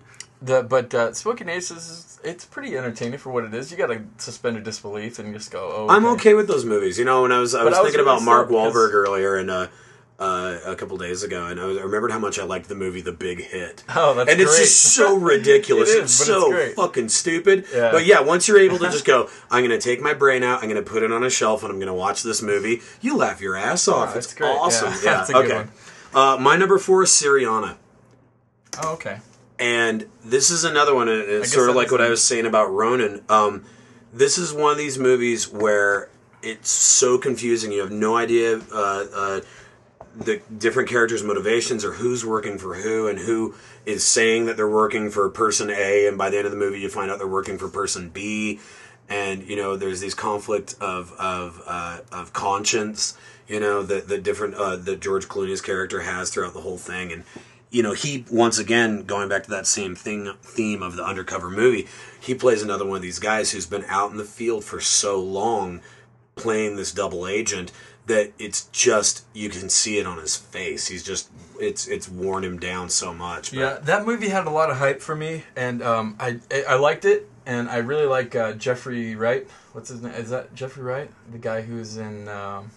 the 0.42 0.62
but 0.64 0.92
uh, 0.92 1.12
Smoking 1.12 1.48
Aces, 1.48 1.88
is, 1.88 2.20
it's 2.24 2.44
pretty 2.44 2.76
entertaining 2.76 3.18
for 3.20 3.30
what 3.30 3.44
it 3.44 3.54
is. 3.54 3.70
You 3.70 3.76
got 3.78 3.86
to 3.86 4.02
suspend 4.18 4.56
your 4.56 4.64
disbelief 4.64 5.20
and 5.20 5.32
just 5.32 5.52
go. 5.52 5.72
Oh, 5.72 5.88
I'm 5.88 6.04
okay 6.06 6.34
with 6.34 6.48
those 6.48 6.64
movies. 6.64 6.98
You 6.98 7.04
know, 7.04 7.22
when 7.22 7.30
I 7.30 7.38
was 7.38 7.54
I 7.54 7.62
was 7.62 7.74
I 7.76 7.80
was 7.82 7.92
thinking 7.92 8.04
really 8.04 8.16
about 8.16 8.24
Mark 8.24 8.48
Wahlberg 8.48 8.92
earlier 8.92 9.36
and 9.36 9.50
uh, 9.52 9.68
uh, 10.18 10.58
a 10.64 10.76
couple 10.76 10.96
days 10.96 11.22
ago, 11.24 11.46
and 11.46 11.58
I, 11.60 11.64
was, 11.64 11.76
I 11.78 11.82
remembered 11.82 12.12
how 12.12 12.18
much 12.20 12.38
I 12.38 12.44
liked 12.44 12.68
the 12.68 12.74
movie 12.74 13.00
The 13.00 13.12
Big 13.12 13.40
Hit. 13.42 13.82
Oh, 13.96 14.14
that's 14.14 14.26
great. 14.26 14.32
and 14.32 14.40
it's 14.40 14.58
just 14.58 14.94
so 14.94 15.16
ridiculous. 15.18 15.90
It 15.90 15.96
is, 15.96 16.02
it's 16.04 16.20
it's 16.20 16.26
so 16.26 16.50
great. 16.50 16.74
fucking 16.76 17.08
stupid. 17.08 17.64
Yeah. 17.74 17.90
But 17.90 18.06
yeah, 18.06 18.20
once 18.20 18.46
you're 18.48 18.60
able 18.60 18.78
to 18.78 18.84
just 18.90 19.04
go, 19.14 19.28
I'm 19.50 19.66
going 19.66 19.78
to 19.78 19.82
take 19.84 20.00
my 20.00 20.14
brain 20.14 20.42
out, 20.42 20.62
I'm 20.62 20.68
going 20.70 20.82
to 20.82 20.88
put 20.88 21.02
it 21.02 21.10
on 21.12 21.24
a 21.24 21.30
shelf, 21.30 21.62
and 21.62 21.72
I'm 21.72 21.78
going 21.78 21.88
to 21.88 21.94
watch 21.94 22.22
this 22.22 22.42
movie. 22.42 22.80
You 23.00 23.16
laugh 23.16 23.40
your 23.40 23.56
ass 23.56 23.88
off. 23.88 24.10
Oh, 24.14 24.18
it's 24.18 24.26
it's 24.26 24.34
great. 24.34 24.48
awesome. 24.48 24.92
Yeah, 24.92 24.98
Yeah, 25.04 25.14
that's 25.16 25.30
a 25.30 25.32
good 25.34 25.44
okay. 25.46 25.56
one. 25.56 25.70
Uh, 26.14 26.36
my 26.40 26.56
number 26.56 26.78
four 26.78 27.02
is 27.02 27.10
Syriana. 27.10 27.76
Oh, 28.82 28.94
okay. 28.94 29.18
And 29.58 30.06
this 30.24 30.50
is 30.50 30.64
another 30.64 30.94
one. 30.94 31.08
It's 31.08 31.52
sort 31.52 31.70
of 31.70 31.76
like 31.76 31.90
what 31.92 32.00
I 32.00 32.08
was 32.08 32.22
saying 32.22 32.46
about 32.46 32.66
Ronin. 32.72 33.24
Um, 33.28 33.64
this 34.12 34.38
is 34.38 34.52
one 34.52 34.72
of 34.72 34.78
these 34.78 34.98
movies 34.98 35.48
where 35.50 36.08
it's 36.42 36.70
so 36.70 37.18
confusing. 37.18 37.72
You 37.72 37.80
have 37.80 37.92
no 37.92 38.16
idea 38.16 38.58
uh, 38.72 39.04
uh, 39.14 39.40
the 40.16 40.40
different 40.56 40.88
characters' 40.88 41.22
motivations 41.22 41.84
or 41.84 41.92
who's 41.92 42.24
working 42.24 42.58
for 42.58 42.74
who 42.74 43.08
and 43.08 43.18
who 43.18 43.54
is 43.84 44.04
saying 44.04 44.46
that 44.46 44.56
they're 44.56 44.68
working 44.68 45.10
for 45.10 45.28
person 45.28 45.70
A, 45.70 46.06
and 46.06 46.16
by 46.16 46.30
the 46.30 46.36
end 46.36 46.46
of 46.46 46.52
the 46.52 46.58
movie, 46.58 46.80
you 46.80 46.88
find 46.88 47.10
out 47.10 47.18
they're 47.18 47.26
working 47.26 47.58
for 47.58 47.68
person 47.68 48.10
B. 48.10 48.60
and 49.08 49.42
you 49.44 49.56
know 49.56 49.76
there's 49.76 50.00
these 50.00 50.14
conflict 50.14 50.74
of 50.80 51.12
of 51.18 51.62
uh, 51.66 51.98
of 52.12 52.32
conscience 52.32 53.16
you 53.48 53.60
know 53.60 53.82
the 53.82 54.00
the 54.00 54.18
different 54.18 54.54
uh, 54.54 54.76
that 54.76 55.00
George 55.00 55.28
Clooney's 55.28 55.60
character 55.60 56.00
has 56.00 56.30
throughout 56.30 56.54
the 56.54 56.60
whole 56.60 56.78
thing 56.78 57.12
and 57.12 57.24
you 57.70 57.82
know 57.82 57.92
he 57.92 58.24
once 58.30 58.58
again 58.58 59.02
going 59.04 59.28
back 59.28 59.44
to 59.44 59.50
that 59.50 59.66
same 59.66 59.94
thing 59.94 60.32
theme 60.42 60.82
of 60.82 60.96
the 60.96 61.04
undercover 61.04 61.50
movie 61.50 61.86
he 62.18 62.34
plays 62.34 62.62
another 62.62 62.86
one 62.86 62.96
of 62.96 63.02
these 63.02 63.18
guys 63.18 63.50
who's 63.50 63.66
been 63.66 63.84
out 63.88 64.10
in 64.10 64.16
the 64.16 64.24
field 64.24 64.64
for 64.64 64.80
so 64.80 65.20
long 65.20 65.80
playing 66.36 66.76
this 66.76 66.92
double 66.92 67.26
agent 67.26 67.72
that 68.06 68.32
it's 68.38 68.64
just 68.66 69.24
you 69.32 69.48
can 69.48 69.68
see 69.68 69.98
it 69.98 70.06
on 70.06 70.18
his 70.18 70.36
face 70.36 70.88
he's 70.88 71.02
just 71.02 71.30
it's 71.58 71.86
it's 71.88 72.08
worn 72.08 72.44
him 72.44 72.58
down 72.58 72.88
so 72.90 73.14
much 73.14 73.50
but- 73.50 73.58
Yeah, 73.58 73.78
that 73.82 74.04
movie 74.04 74.28
had 74.28 74.46
a 74.46 74.50
lot 74.50 74.70
of 74.70 74.76
hype 74.78 75.00
for 75.00 75.14
me, 75.16 75.44
and 75.56 75.82
um, 75.82 76.16
I 76.18 76.40
I 76.68 76.74
liked 76.74 77.04
it, 77.04 77.28
and 77.46 77.68
I 77.70 77.76
really 77.78 78.06
like 78.06 78.34
uh, 78.34 78.52
Jeffrey 78.54 79.14
Wright. 79.14 79.46
What's 79.72 79.88
his 79.88 80.02
name? 80.02 80.12
Is 80.14 80.30
that 80.30 80.54
Jeffrey 80.54 80.82
Wright, 80.82 81.10
the 81.30 81.38
guy 81.38 81.62
who's 81.62 81.96
in? 81.96 82.28
Um, 82.28 82.70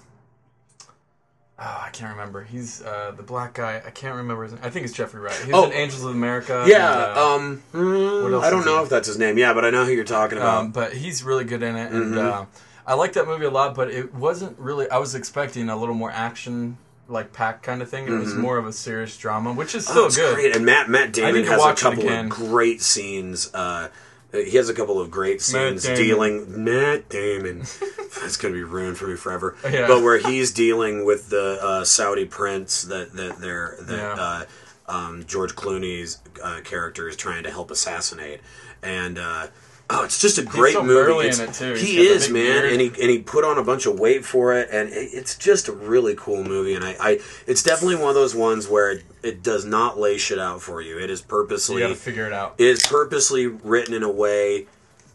oh, 1.60 1.82
I 1.86 1.90
can't 1.92 2.12
remember. 2.12 2.44
He's 2.44 2.82
uh, 2.84 3.14
the 3.18 3.24
black 3.24 3.56
guy. 3.56 3.82
I 3.86 3.90
can't 3.90 4.16
remember 4.16 4.44
his 4.44 4.54
name. 4.54 4.62
I 4.64 4.70
think 4.70 4.86
it's 4.86 4.94
Jeffrey 4.94 5.20
Wright. 5.22 5.36
He's 5.44 5.54
Oh. 5.54 5.66
in 5.66 5.74
Angels 5.74 6.04
of 6.04 6.12
America. 6.12 6.64
yeah 6.68 7.10
and, 7.10 7.18
uh, 7.18 7.34
um 7.36 7.64
mm, 7.74 8.44
I 8.44 8.50
don't 8.50 8.66
know 8.66 8.84
if 8.84 8.90
that's 8.90 9.08
his 9.08 9.18
name 9.18 9.38
yeah 9.38 9.54
but 9.54 9.66
I 9.66 9.70
know 9.72 9.86
who 9.86 9.92
you're 9.92 10.04
talking 10.04 10.38
about 10.38 10.60
Um, 10.60 10.72
but 10.72 10.94
he's 10.94 11.24
really 11.24 11.44
good 11.46 11.64
in 11.64 11.76
it, 11.76 11.92
and 11.92 12.14
Mm-hmm. 12.16 12.46
I 12.88 12.94
like 12.96 13.14
that 13.14 13.28
movie 13.28 13.46
a 13.46 13.52
lot. 13.52 13.76
But 13.76 13.92
it 13.92 14.14
wasn't 14.16 14.58
really. 14.58 14.90
I 14.90 14.98
was 14.98 15.14
expecting 15.14 15.70
a 15.70 15.76
little 15.78 15.94
more 15.96 16.10
action, 16.12 16.78
like 17.08 17.34
pack 17.34 17.62
kind 17.62 17.82
of 17.82 17.90
thing. 17.90 18.08
It 18.08 18.12
was 18.18 18.34
more 18.34 18.58
of 18.58 18.66
a 18.66 18.74
serious 18.74 19.16
drama, 19.18 19.54
which 19.54 19.76
is 19.76 19.88
Mm-hmm. 19.88 19.98
Oh, 20.00 20.10
still 20.10 20.26
good. 20.28 20.36
great. 20.36 20.56
And 20.56 20.66
Matt 20.66 20.90
Matt 20.90 21.12
Damon 21.14 21.44
has 21.46 21.64
a 21.64 21.74
couple 21.76 22.08
of 22.10 22.30
great 22.30 22.82
scenes. 22.82 23.54
Uh, 23.54 23.90
he 24.34 24.58
has 24.58 24.68
a 24.70 24.74
couple 24.74 25.00
of 25.00 25.10
great 25.10 25.42
scenes 25.42 25.84
Damon. 25.84 25.98
dealing 26.02 26.64
Matt 26.64 27.10
Damon. 27.10 27.60
That's 28.22 28.36
gonna 28.38 28.54
be 28.56 28.64
ruined 28.64 28.98
for 28.98 29.08
me 29.08 29.16
forever. 29.16 29.56
Yeah. 29.70 29.88
But 29.88 30.02
where 30.04 30.18
he's 30.18 30.52
dealing 30.52 31.06
with 31.06 31.30
the 31.30 31.60
uh, 31.62 31.84
Saudi 31.86 32.26
prince 32.26 32.82
that 32.84 33.14
that 33.14 33.38
they're 33.40 33.78
that 33.82 33.98
Yeah. 34.18 34.24
uh, 34.24 34.44
um, 34.90 35.26
George 35.28 35.56
Clooney's 35.56 36.20
uh, 36.44 36.62
character 36.64 37.08
is 37.10 37.16
trying 37.18 37.44
to 37.44 37.52
help 37.52 37.70
assassinate, 37.72 38.40
and 38.82 39.18
uh, 39.20 39.48
oh, 39.90 40.04
it's 40.04 40.20
just 40.22 40.38
a 40.38 40.44
great 40.44 40.74
so 40.74 40.84
movie. 40.84 40.94
burly 40.94 41.28
in 41.30 41.40
it, 41.40 41.54
too. 41.54 41.74
He 41.74 42.00
is 42.00 42.30
man, 42.30 42.44
beard. 42.62 42.72
and 42.72 42.82
he 42.82 42.88
and 42.88 43.10
he 43.10 43.20
put 43.20 43.44
on 43.44 43.58
a 43.58 43.64
bunch 43.64 43.86
of 43.86 44.00
weight 44.00 44.26
for 44.26 44.54
it, 44.54 44.70
and 44.72 44.90
it, 44.90 45.10
it's 45.14 45.38
just 45.38 45.68
a 45.68 45.72
really 45.72 46.16
cool 46.16 46.44
movie. 46.44 46.74
And 46.76 46.84
I, 46.84 46.96
I, 47.00 47.20
it's 47.46 47.64
definitely 47.64 47.96
one 47.96 48.10
of 48.10 48.16
those 48.16 48.36
ones 48.36 48.68
where 48.68 48.92
it, 48.92 49.04
it 49.24 49.44
does 49.44 49.66
not 49.66 49.98
lay 49.98 50.18
shit 50.18 50.40
out 50.40 50.62
for 50.62 50.82
you. 50.82 51.00
It 51.00 51.10
is 51.10 51.22
purposely, 51.22 51.82
You 51.82 51.88
got 51.88 51.94
to 51.94 51.96
figure 51.96 52.26
it 52.26 52.34
out. 52.34 52.56
it 52.58 52.68
is 52.68 52.84
purposely 52.86 53.48
written 53.48 53.94
in 53.94 54.04
a 54.04 54.12
way, 54.12 54.68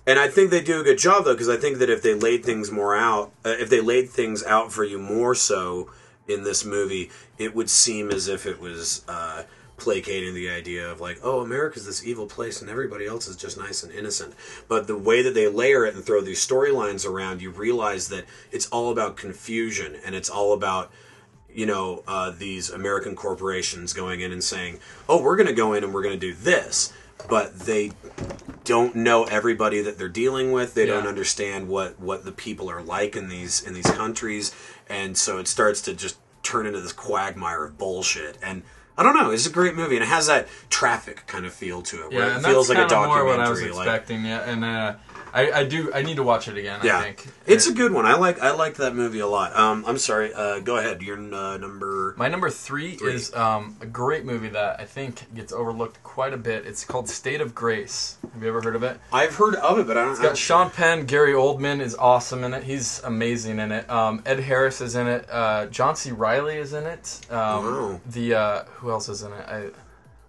and 0.07 0.19
I 0.19 0.29
think 0.29 0.51
they 0.51 0.63
do 0.63 0.81
a 0.81 0.85
good 0.85 0.99
job 0.99 1.25
though, 1.25 1.35
because 1.35 1.49
I 1.49 1.57
think 1.57 1.79
that 1.79 1.91
if 1.91 2.03
they 2.03 2.15
laid 2.15 2.45
things 2.45 2.71
more 2.71 2.97
out, 2.97 3.33
uh, 3.45 3.51
if 3.51 3.69
they 3.71 3.81
laid 3.81 4.11
things 4.11 4.43
out 4.45 4.73
for 4.73 4.85
you 4.85 4.99
more 4.99 5.35
so 5.35 5.91
in 6.29 6.45
this 6.45 6.65
movie, 6.65 7.11
it 7.37 7.55
would 7.55 7.69
seem 7.69 8.11
as 8.11 8.29
if 8.29 8.47
it 8.47 8.61
was. 8.61 9.05
Uh, 9.09 9.43
placating 9.83 10.33
the 10.35 10.49
idea 10.49 10.89
of 10.89 11.01
like 11.01 11.19
oh 11.23 11.41
america's 11.41 11.85
this 11.85 12.07
evil 12.07 12.27
place 12.27 12.61
and 12.61 12.71
everybody 12.71 13.05
else 13.05 13.27
is 13.27 13.37
just 13.37 13.59
nice 13.59 13.83
and 13.83 13.93
innocent. 13.93 14.33
But 14.69 14.87
the 14.87 14.97
way 14.97 15.23
that 15.23 15.35
they 15.35 15.49
layer 15.49 15.85
it 15.85 15.95
and 15.95 16.05
throw 16.05 16.21
these 16.21 16.47
storylines 16.47 17.05
around 17.05 17.43
you 17.43 17.51
realize 17.51 18.09
that 18.09 18.25
it's 18.53 18.69
all 18.69 18.91
about 18.93 19.17
confusion 19.17 19.97
and 20.05 20.15
it's 20.15 20.31
all 20.31 20.53
about 20.53 20.93
you 21.53 21.67
know 21.67 22.03
uh, 22.07 22.31
these 22.31 22.71
american 22.71 23.17
corporations 23.17 23.93
going 23.93 24.21
in 24.21 24.31
and 24.33 24.45
saying 24.45 24.79
oh 25.09 25.21
we're 25.21 25.37
going 25.37 25.49
to 25.49 25.53
go 25.53 25.73
in 25.73 25.83
and 25.85 25.93
we're 25.93 26.03
going 26.03 26.19
to 26.19 26.27
do 26.27 26.35
this. 26.35 26.93
But 27.29 27.61
they 27.61 27.93
don't 28.65 28.97
know 28.97 29.25
everybody 29.25 29.81
that 29.81 29.99
they're 29.99 30.09
dealing 30.09 30.51
with. 30.51 30.75
They 30.75 30.87
don't 30.87 31.07
understand 31.07 31.69
what 31.69 32.01
what 32.01 32.25
the 32.25 32.33
people 32.33 32.69
are 32.71 32.83
like 32.83 33.17
in 33.17 33.29
these 33.29 33.63
in 33.63 33.75
these 33.75 33.91
countries. 33.91 34.53
And 34.89 35.17
so 35.17 35.39
it 35.39 35.47
starts 35.47 35.81
to 35.83 35.95
just 35.95 36.19
turn 36.43 36.67
into 36.67 36.81
this 36.81 36.93
quagmire 36.93 37.65
of 37.65 37.79
bullshit. 37.79 38.39
And 38.43 38.63
I 38.97 39.03
don't 39.03 39.17
know. 39.17 39.31
It's 39.31 39.47
a 39.47 39.51
great 39.51 39.75
movie, 39.75 39.97
and 39.97 40.03
it 40.05 40.09
has 40.09 40.27
that 40.27 40.49
traffic 40.69 41.27
kind 41.27 41.47
of 41.47 41.53
feel 41.55 41.83
to 41.83 42.05
it, 42.05 42.13
where 42.13 42.29
Yeah, 42.29 42.37
it 42.39 42.43
feels 42.43 42.69
that's 42.69 42.79
like 42.79 42.87
a 42.87 42.89
kinda 42.95 43.07
more 43.07 43.25
what 43.25 43.41
I 43.41 43.49
was 43.49 43.61
like, 43.63 43.71
expecting. 43.71 44.25
Yeah, 44.25 44.41
and 44.41 44.65
uh, 44.65 44.95
I, 45.35 45.51
I 45.61 45.65
do. 45.65 45.91
I 45.95 46.03
need 46.03 46.17
to 46.17 46.23
watch 46.23 46.47
it 46.49 46.57
again. 46.59 46.81
yeah, 46.83 46.99
I 46.99 47.03
think 47.03 47.27
it's 47.47 47.67
It- 47.67 47.73
a 47.73 47.75
good 47.75 47.93
one. 47.93 48.05
I 48.07 48.15
like 48.17 48.41
I 48.41 48.51
like 48.53 48.75
that 48.77 48.95
movie 48.95 49.21
a 49.21 49.27
lot. 49.27 49.57
Um, 49.57 49.85
I'm 49.87 49.99
sorry. 49.99 50.33
Uh, 50.35 50.61
go 50.61 50.77
ahead. 50.77 51.01
You're 51.03 51.17
uh, 51.19 51.57
number. 51.57 52.15
My 52.19 52.29
number 52.29 52.51
three, 52.51 52.97
Three. 52.97 53.15
is 53.15 53.35
um, 53.35 53.77
a 53.81 53.87
great 53.87 54.25
movie 54.25 54.49
that 54.51 54.79
I 54.81 54.85
think 54.85 55.33
gets 55.35 55.53
overlooked 55.53 56.03
quite 56.03 56.33
a 56.35 56.37
bit. 56.37 56.67
It's 56.67 56.85
called 56.85 57.09
State 57.09 57.41
of 57.41 57.55
Grace. 57.55 58.19
Have 58.35 58.43
you 58.43 58.49
ever 58.49 58.61
heard 58.61 58.77
of 58.77 58.83
it? 58.83 58.99
I've 59.13 59.35
heard 59.35 59.55
of 59.57 59.79
it, 59.79 59.87
but 59.87 59.97
I 59.97 60.03
don't. 60.03 60.11
It's 60.13 60.21
got 60.21 60.37
Sean 60.37 60.69
Penn, 60.71 61.07
Gary 61.07 61.33
Oldman 61.33 61.81
is 61.81 61.95
awesome 61.95 62.45
in 62.45 62.53
it. 62.55 62.65
He's 62.65 63.01
amazing 63.03 63.59
in 63.59 63.73
it. 63.73 63.89
Um, 63.89 64.23
Ed 64.27 64.41
Harris 64.41 64.81
is 64.81 64.95
in 64.97 65.07
it. 65.07 65.27
Uh, 65.31 65.67
John 65.67 65.97
C. 65.97 66.13
Reilly 66.13 66.57
is 66.57 66.73
in 66.73 66.85
it. 66.87 67.21
Um, 67.31 67.39
Wow. 67.65 68.01
The 68.07 68.35
uh, 68.35 68.65
who 68.65 68.91
else 68.91 69.09
is 69.09 69.23
in 69.23 69.33
it? 69.33 69.47
I 69.49 69.71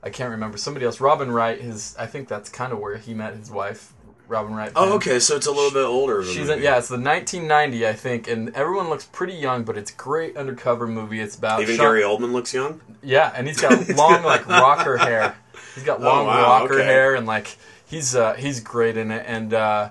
I 0.02 0.10
can't 0.10 0.32
remember. 0.32 0.58
Somebody 0.58 0.86
else. 0.86 1.00
Robin 1.02 1.32
Wright. 1.32 1.60
His 1.60 1.96
I 2.00 2.06
think 2.08 2.28
that's 2.30 2.50
kind 2.50 2.72
of 2.74 2.80
where 2.80 2.98
he 2.98 3.14
met 3.14 3.36
his 3.36 3.50
wife. 3.52 3.94
Robin 4.28 4.54
Wright. 4.54 4.72
Oh, 4.76 4.94
okay. 4.96 5.20
So 5.20 5.36
it's 5.36 5.48
a 5.48 5.52
little 5.52 5.72
bit 5.72 5.86
older. 5.86 6.20
A 6.22 6.26
She's 6.26 6.50
in, 6.50 6.62
yeah, 6.62 6.78
it's 6.78 6.88
the 6.88 6.96
1990, 6.98 7.88
I 7.88 7.94
think, 7.94 8.28
and 8.28 8.56
everyone 8.56 8.90
looks 8.90 9.06
pretty 9.06 9.34
young, 9.34 9.64
but 9.64 9.78
it's 9.78 9.92
a 9.92 9.96
great 9.96 10.38
undercover 10.38 10.88
movie. 10.88 11.20
It's 11.20 11.36
about 11.36 11.62
Even 11.62 11.76
Sean- 11.76 11.86
Gary 11.86 12.02
Oldman 12.04 12.32
looks 12.32 12.54
young. 12.54 12.82
yeah, 13.04 13.32
and 13.36 13.48
he's 13.48 13.60
got 13.62 13.88
long 13.96 14.24
like 14.24 14.48
rocker 14.48 14.98
hair. 14.98 15.36
He's 15.76 15.84
got 15.84 16.02
long 16.02 16.26
Oh, 16.26 16.28
wow, 16.30 16.42
rocker 16.62 16.76
okay. 16.76 16.86
hair, 16.86 17.16
and 17.16 17.28
like 17.28 17.58
he's 17.86 18.16
uh, 18.16 18.34
he's 18.34 18.60
great 18.60 18.96
in 18.98 19.12
it. 19.12 19.26
And 19.28 19.54
uh, 19.54 19.90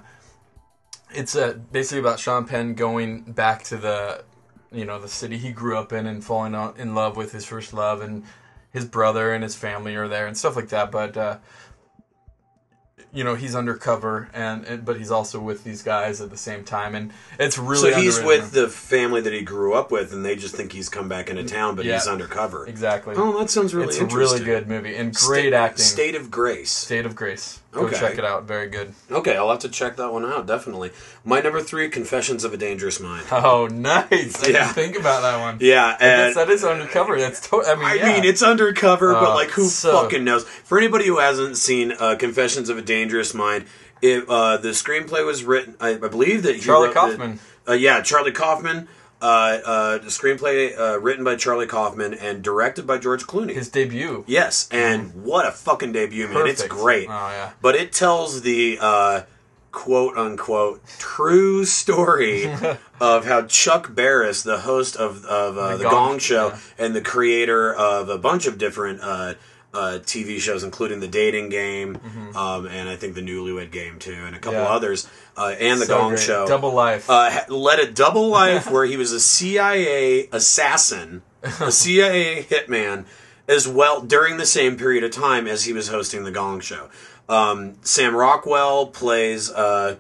it's 1.15 1.37
uh, 1.37 1.59
basically 1.71 2.01
about 2.01 2.19
Sean 2.19 2.47
Penn 2.47 2.75
going 2.75 3.23
back 3.23 3.65
to 3.65 3.77
the 3.77 4.25
you 4.73 4.85
know 4.85 4.99
the 4.99 5.09
city 5.09 5.37
he 5.39 5.53
grew 5.53 5.77
up 5.77 5.93
in 5.93 6.07
and 6.07 6.25
falling 6.25 6.55
in 6.79 6.95
love 6.95 7.17
with 7.17 7.33
his 7.33 7.45
first 7.45 7.75
love, 7.75 8.01
and 8.01 8.25
his 8.73 8.85
brother 8.87 9.33
and 9.35 9.43
his 9.43 9.55
family 9.55 9.95
are 9.97 10.09
there 10.09 10.27
and 10.27 10.37
stuff 10.37 10.57
like 10.57 10.69
that. 10.71 10.91
But 10.91 11.17
uh, 11.17 11.39
you 13.13 13.25
know 13.25 13.35
he's 13.35 13.55
undercover, 13.55 14.29
and, 14.33 14.65
and 14.65 14.85
but 14.85 14.97
he's 14.97 15.11
also 15.11 15.41
with 15.41 15.65
these 15.65 15.83
guys 15.83 16.21
at 16.21 16.31
the 16.31 16.37
same 16.37 16.65
time, 16.65 16.95
and 16.95 17.13
it's 17.39 17.59
really 17.59 17.93
so 17.93 17.99
he's 18.01 18.21
with 18.23 18.53
the 18.53 18.69
family 18.69 19.21
that 19.21 19.33
he 19.33 19.43
grew 19.43 19.75
up 19.75 19.91
with, 19.91 20.13
and 20.13 20.25
they 20.25 20.37
just 20.37 20.55
think 20.55 20.73
he's 20.73 20.89
come 20.89 21.09
back 21.09 21.29
into 21.31 21.45
town, 21.45 21.77
but 21.77 21.85
Yeah. 21.85 21.95
he's 21.95 22.07
undercover. 22.07 22.67
exactly. 22.67 23.15
Oh, 23.17 23.39
that 23.39 23.51
sounds 23.51 23.75
really 23.75 23.89
it's 23.89 23.99
a 23.99 24.07
really 24.07 24.45
good 24.45 24.69
movie 24.69 24.97
and 24.97 25.15
great 25.15 25.41
State, 25.41 25.53
acting. 25.55 25.85
State 25.85 26.15
of 26.15 26.31
Grace. 26.31 26.71
State 26.71 27.07
of 27.07 27.15
Grace. 27.17 27.61
Go 27.73 27.87
Okay. 27.87 27.99
check 27.99 28.19
it 28.19 28.25
out. 28.25 28.45
Very 28.45 28.69
good. 28.69 28.93
Okay, 29.11 29.35
I'll 29.35 29.49
have 29.49 29.61
to 29.61 29.69
check 29.71 29.97
that 29.97 30.13
one 30.13 30.27
out. 30.27 30.47
Definitely. 30.47 30.91
My 31.25 31.41
number 31.41 31.63
three, 31.63 31.89
Confessions 31.89 32.45
of 32.45 32.53
a 32.53 32.59
Dangerous 32.59 33.01
Mind. 33.01 33.25
Oh, 33.33 33.67
nice! 33.67 34.45
I 34.45 34.49
Yeah. 34.49 34.53
didn't 34.65 34.75
think 34.75 34.99
about 34.99 35.23
that 35.23 35.41
one. 35.41 35.57
Yeah, 35.61 35.97
and 35.99 36.35
that 36.37 36.51
is 36.51 36.65
undercover. 36.65 37.19
That's 37.19 37.41
to- 37.49 37.63
I 37.65 37.75
mean, 37.75 37.85
I 37.85 37.95
yeah. 37.95 38.13
mean, 38.13 38.25
it's 38.25 38.43
undercover, 38.43 39.15
but 39.15 39.31
Oh, 39.31 39.35
like, 39.35 39.49
who 39.51 39.65
so- 39.65 40.03
fucking 40.03 40.23
knows? 40.23 40.45
For 40.45 40.77
anybody 40.79 41.07
who 41.07 41.19
hasn't 41.19 41.57
seen 41.57 41.95
uh, 41.99 42.17
Confessions 42.17 42.69
of 42.69 42.77
a 42.77 42.83
Dangerous 42.83 43.33
Mind, 43.33 43.65
it, 44.03 44.25
uh, 44.29 44.59
the 44.59 44.71
screenplay 44.71 45.25
was 45.25 45.43
written. 45.45 45.75
I, 45.81 45.91
I 45.91 45.97
believe 46.09 46.43
that 46.43 46.57
he 46.57 46.61
Charlie 46.61 46.89
wrote 46.89 46.95
the- 46.95 47.01
Kaufman. 47.01 47.41
uh, 47.67 47.73
yeah, 47.73 48.03
Charlie 48.03 48.33
Kaufman. 48.33 48.87
Uh, 49.23 49.61
uh, 49.65 49.99
the 49.99 50.09
screenplay 50.09 50.77
uh, 50.77 50.99
written 50.99 51.23
by 51.23 51.37
Charlie 51.37 51.69
Kaufman 51.69 52.13
and 52.13 52.43
directed 52.43 52.89
by 52.89 52.99
George 52.99 53.23
Clooney. 53.25 53.55
his 53.55 53.69
debut. 53.69 54.25
Yes, 54.27 54.69
and 54.73 55.15
what 55.23 55.47
a 55.47 55.53
fucking 55.53 55.93
debut, 55.93 56.27
man! 56.27 56.49
It's 56.49 56.67
great. 56.67 57.09
Oh, 57.09 57.13
yeah. 57.13 57.53
But 57.63 57.77
it 57.77 57.93
tells 57.93 58.43
the 58.43 58.79
uh, 58.81 59.23
quote 59.71 60.17
unquote 60.17 60.83
true 60.99 61.65
story 61.65 62.53
of 63.01 63.25
how 63.25 63.43
Chuck 63.43 63.95
Barris, 63.95 64.43
the 64.43 64.59
host 64.59 64.97
of 64.97 65.25
of 65.25 65.57
uh, 65.57 65.77
the, 65.77 65.85
Gong- 65.85 65.93
Gong, 65.93 66.19
Show 66.19 66.49
yeah. 66.49 66.59
and 66.79 66.95
the 66.95 67.01
creator 67.01 67.73
of 67.73 68.09
a 68.09 68.19
bunch 68.19 68.47
of 68.47 68.59
different 68.59 69.01
uh, 69.75 69.99
TV 70.03 70.39
shows, 70.39 70.63
including 70.65 71.01
The 71.01 71.09
Dating 71.09 71.49
Game, 71.49 71.99
um, 72.37 72.67
and 72.67 72.89
I 72.89 72.97
think 72.97 73.15
The 73.15 73.23
Newlywed 73.23 73.71
Game 73.71 73.99
too, 73.99 74.13
and 74.13 74.37
a 74.37 74.39
couple 74.39 74.59
Mm-hmm. 74.61 74.69
Yeah. 74.71 74.77
others, 74.77 75.09
uh, 75.37 75.55
and 75.59 75.81
The 75.81 75.87
So 75.87 75.97
Gong 75.99 76.09
great. 76.11 76.21
Show. 76.21 76.47
Double 76.47 76.73
Life. 76.73 77.09
Uh, 77.09 77.41
led 77.49 77.79
a 77.79 77.91
double 77.91 78.29
life 78.41 78.71
where 78.71 78.85
he 78.85 78.97
was 78.97 79.13
a 79.13 79.21
CIA 79.21 80.29
assassin, 80.31 81.23
a 81.43 81.73
CIA 81.73 82.43
hitman, 82.43 83.07
as 83.49 83.67
well 83.67 84.01
during 84.03 84.37
the 84.37 84.47
same 84.47 84.77
period 84.77 85.05
of 85.05 85.11
time 85.11 85.47
as 85.47 85.65
he 85.65 85.73
was 85.73 85.89
hosting 85.89 86.25
the 86.25 86.31
Gong 86.31 86.61
Show. 86.61 86.89
Um, 87.29 87.75
Sam 87.83 88.15
Rockwell 88.15 88.87
plays 88.89 89.51
uh, 89.51 89.97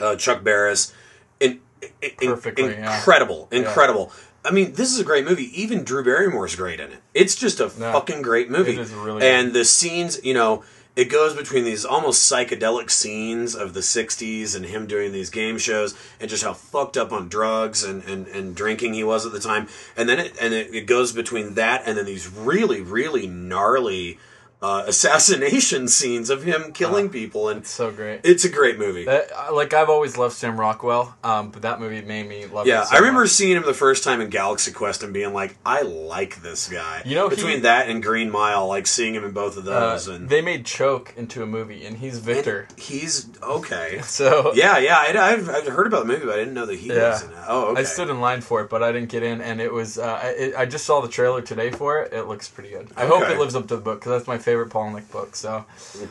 uh, 0.00 0.16
Chuck 0.16 0.42
Barris. 0.42 0.94
In, 1.40 1.60
in, 2.00 2.10
Perfectly, 2.30 2.70
yeah. 2.72 2.96
incredible, 2.96 3.48
incredible. 3.50 4.12
I 4.44 4.50
mean, 4.50 4.72
this 4.72 4.92
is 4.92 4.98
a 4.98 5.04
great 5.04 5.24
movie. 5.24 5.50
Even 5.60 5.84
Drew 5.84 6.02
Barrymore's 6.02 6.56
great 6.56 6.80
in 6.80 6.90
it. 6.90 6.98
It's 7.14 7.34
just 7.34 7.60
a 7.60 7.70
Yeah. 7.78 7.92
fucking 7.92 8.22
great 8.22 8.50
movie. 8.50 8.72
It 8.72 8.78
is 8.80 8.92
really 8.92 9.22
and 9.26 9.52
the 9.52 9.64
scenes, 9.64 10.18
you 10.24 10.34
know, 10.34 10.64
it 10.94 11.06
goes 11.06 11.32
between 11.34 11.64
these 11.64 11.84
almost 11.86 12.30
psychedelic 12.30 12.90
scenes 12.90 13.54
of 13.54 13.72
the 13.72 13.80
60s 13.82 14.54
and 14.54 14.66
him 14.66 14.86
doing 14.86 15.12
these 15.12 15.30
game 15.30 15.56
shows 15.58 15.94
and 16.20 16.28
just 16.28 16.42
how 16.44 16.52
fucked 16.52 16.96
up 16.98 17.12
on 17.12 17.28
drugs 17.28 17.82
and, 17.82 18.02
and, 18.04 18.26
and 18.26 18.54
drinking 18.54 18.92
he 18.94 19.02
was 19.04 19.24
at 19.24 19.32
the 19.32 19.40
time. 19.40 19.68
And 19.96 20.06
then 20.08 20.18
it, 20.18 20.34
and 20.40 20.52
it, 20.52 20.74
it 20.74 20.86
goes 20.86 21.12
between 21.12 21.54
that 21.54 21.84
and 21.86 21.96
then 21.96 22.04
these 22.04 22.28
really, 22.28 22.82
really 22.82 23.26
gnarly 23.26 24.18
uh, 24.62 24.84
assassination 24.86 25.88
scenes 25.88 26.30
of 26.30 26.44
him 26.44 26.72
killing 26.72 27.08
people, 27.10 27.48
and 27.48 27.60
it's 27.60 27.70
so 27.70 27.90
great. 27.90 28.20
it's 28.24 28.44
a 28.44 28.48
great 28.48 28.78
movie. 28.78 29.06
Uh, 29.08 29.22
like 29.52 29.74
I've 29.74 29.88
always 29.90 30.16
loved 30.16 30.34
Sam 30.34 30.58
Rockwell, 30.58 31.14
um, 31.24 31.50
but 31.50 31.62
that 31.62 31.80
movie 31.80 32.00
made 32.02 32.28
me 32.28 32.46
love. 32.46 32.66
yeah, 32.66 32.84
so 32.84 32.94
I 32.96 32.98
remember 33.00 33.22
much. 33.22 33.30
seeing 33.30 33.56
him 33.56 33.64
the 33.64 33.74
first 33.74 34.04
time 34.04 34.20
in 34.20 34.30
Galaxy 34.30 34.72
Quest 34.72 35.02
and 35.02 35.12
being 35.12 35.32
like, 35.32 35.56
I 35.66 35.82
like 35.82 36.42
this 36.42 36.68
guy. 36.68 37.02
You 37.04 37.14
know, 37.16 37.28
he- 37.28 37.36
between 37.36 37.62
that 37.62 37.88
and 37.88 38.02
Green 38.02 38.30
Mile, 38.30 38.66
like 38.68 38.86
seeing 38.86 39.14
him 39.14 39.24
in 39.24 39.32
both 39.32 39.56
of 39.56 39.66
Uh, 39.66 39.80
those, 39.90 40.08
and, 40.08 40.28
they 40.28 40.40
made 40.40 40.64
Choke 40.64 41.12
into 41.16 41.42
a 41.42 41.46
movie, 41.46 41.84
and 41.84 41.98
he's 41.98 42.18
Victor. 42.18 42.66
and 42.70 42.78
he's 42.78 43.28
okay. 43.42 44.00
so 44.04 44.52
Yeah, 44.54 44.78
yeah, 44.78 44.96
I, 44.96 45.32
I've, 45.32 45.48
I've 45.48 45.66
heard 45.66 45.86
about 45.88 46.06
the 46.06 46.12
movie, 46.12 46.24
but 46.26 46.34
I 46.36 46.38
didn't 46.38 46.54
know 46.54 46.66
that 46.66 46.78
he 46.78 46.88
Yeah. 46.88 47.10
was 47.10 47.22
in 47.24 47.30
it. 47.30 47.36
Oh, 47.48 47.64
okay. 47.72 47.80
I 47.80 47.84
stood 47.84 48.08
in 48.10 48.20
line 48.20 48.40
for 48.40 48.60
it, 48.62 48.70
but 48.70 48.82
I 48.82 48.92
didn't 48.92 49.08
get 49.10 49.22
in, 49.22 49.40
and 49.40 49.60
it 49.60 49.72
was. 49.72 49.98
Uh, 49.98 50.20
I, 50.22 50.26
it, 50.28 50.54
I 50.56 50.66
just 50.66 50.84
saw 50.84 51.00
the 51.00 51.08
trailer 51.08 51.42
today 51.42 51.70
for 51.70 52.00
it. 52.00 52.12
It 52.12 52.24
looks 52.28 52.48
pretty 52.48 52.70
good. 52.70 52.88
I 52.96 53.06
hope 53.06 53.28
it 53.28 53.38
lives 53.38 53.56
up 53.56 53.66
to 53.68 53.76
the 53.76 53.82
book 53.82 53.98
because 54.00 54.12
that's 54.12 54.28
my 54.28 54.38
favorite 54.38 54.51
Palahniuk 54.54 55.10
book. 55.10 55.36
So 55.36 55.64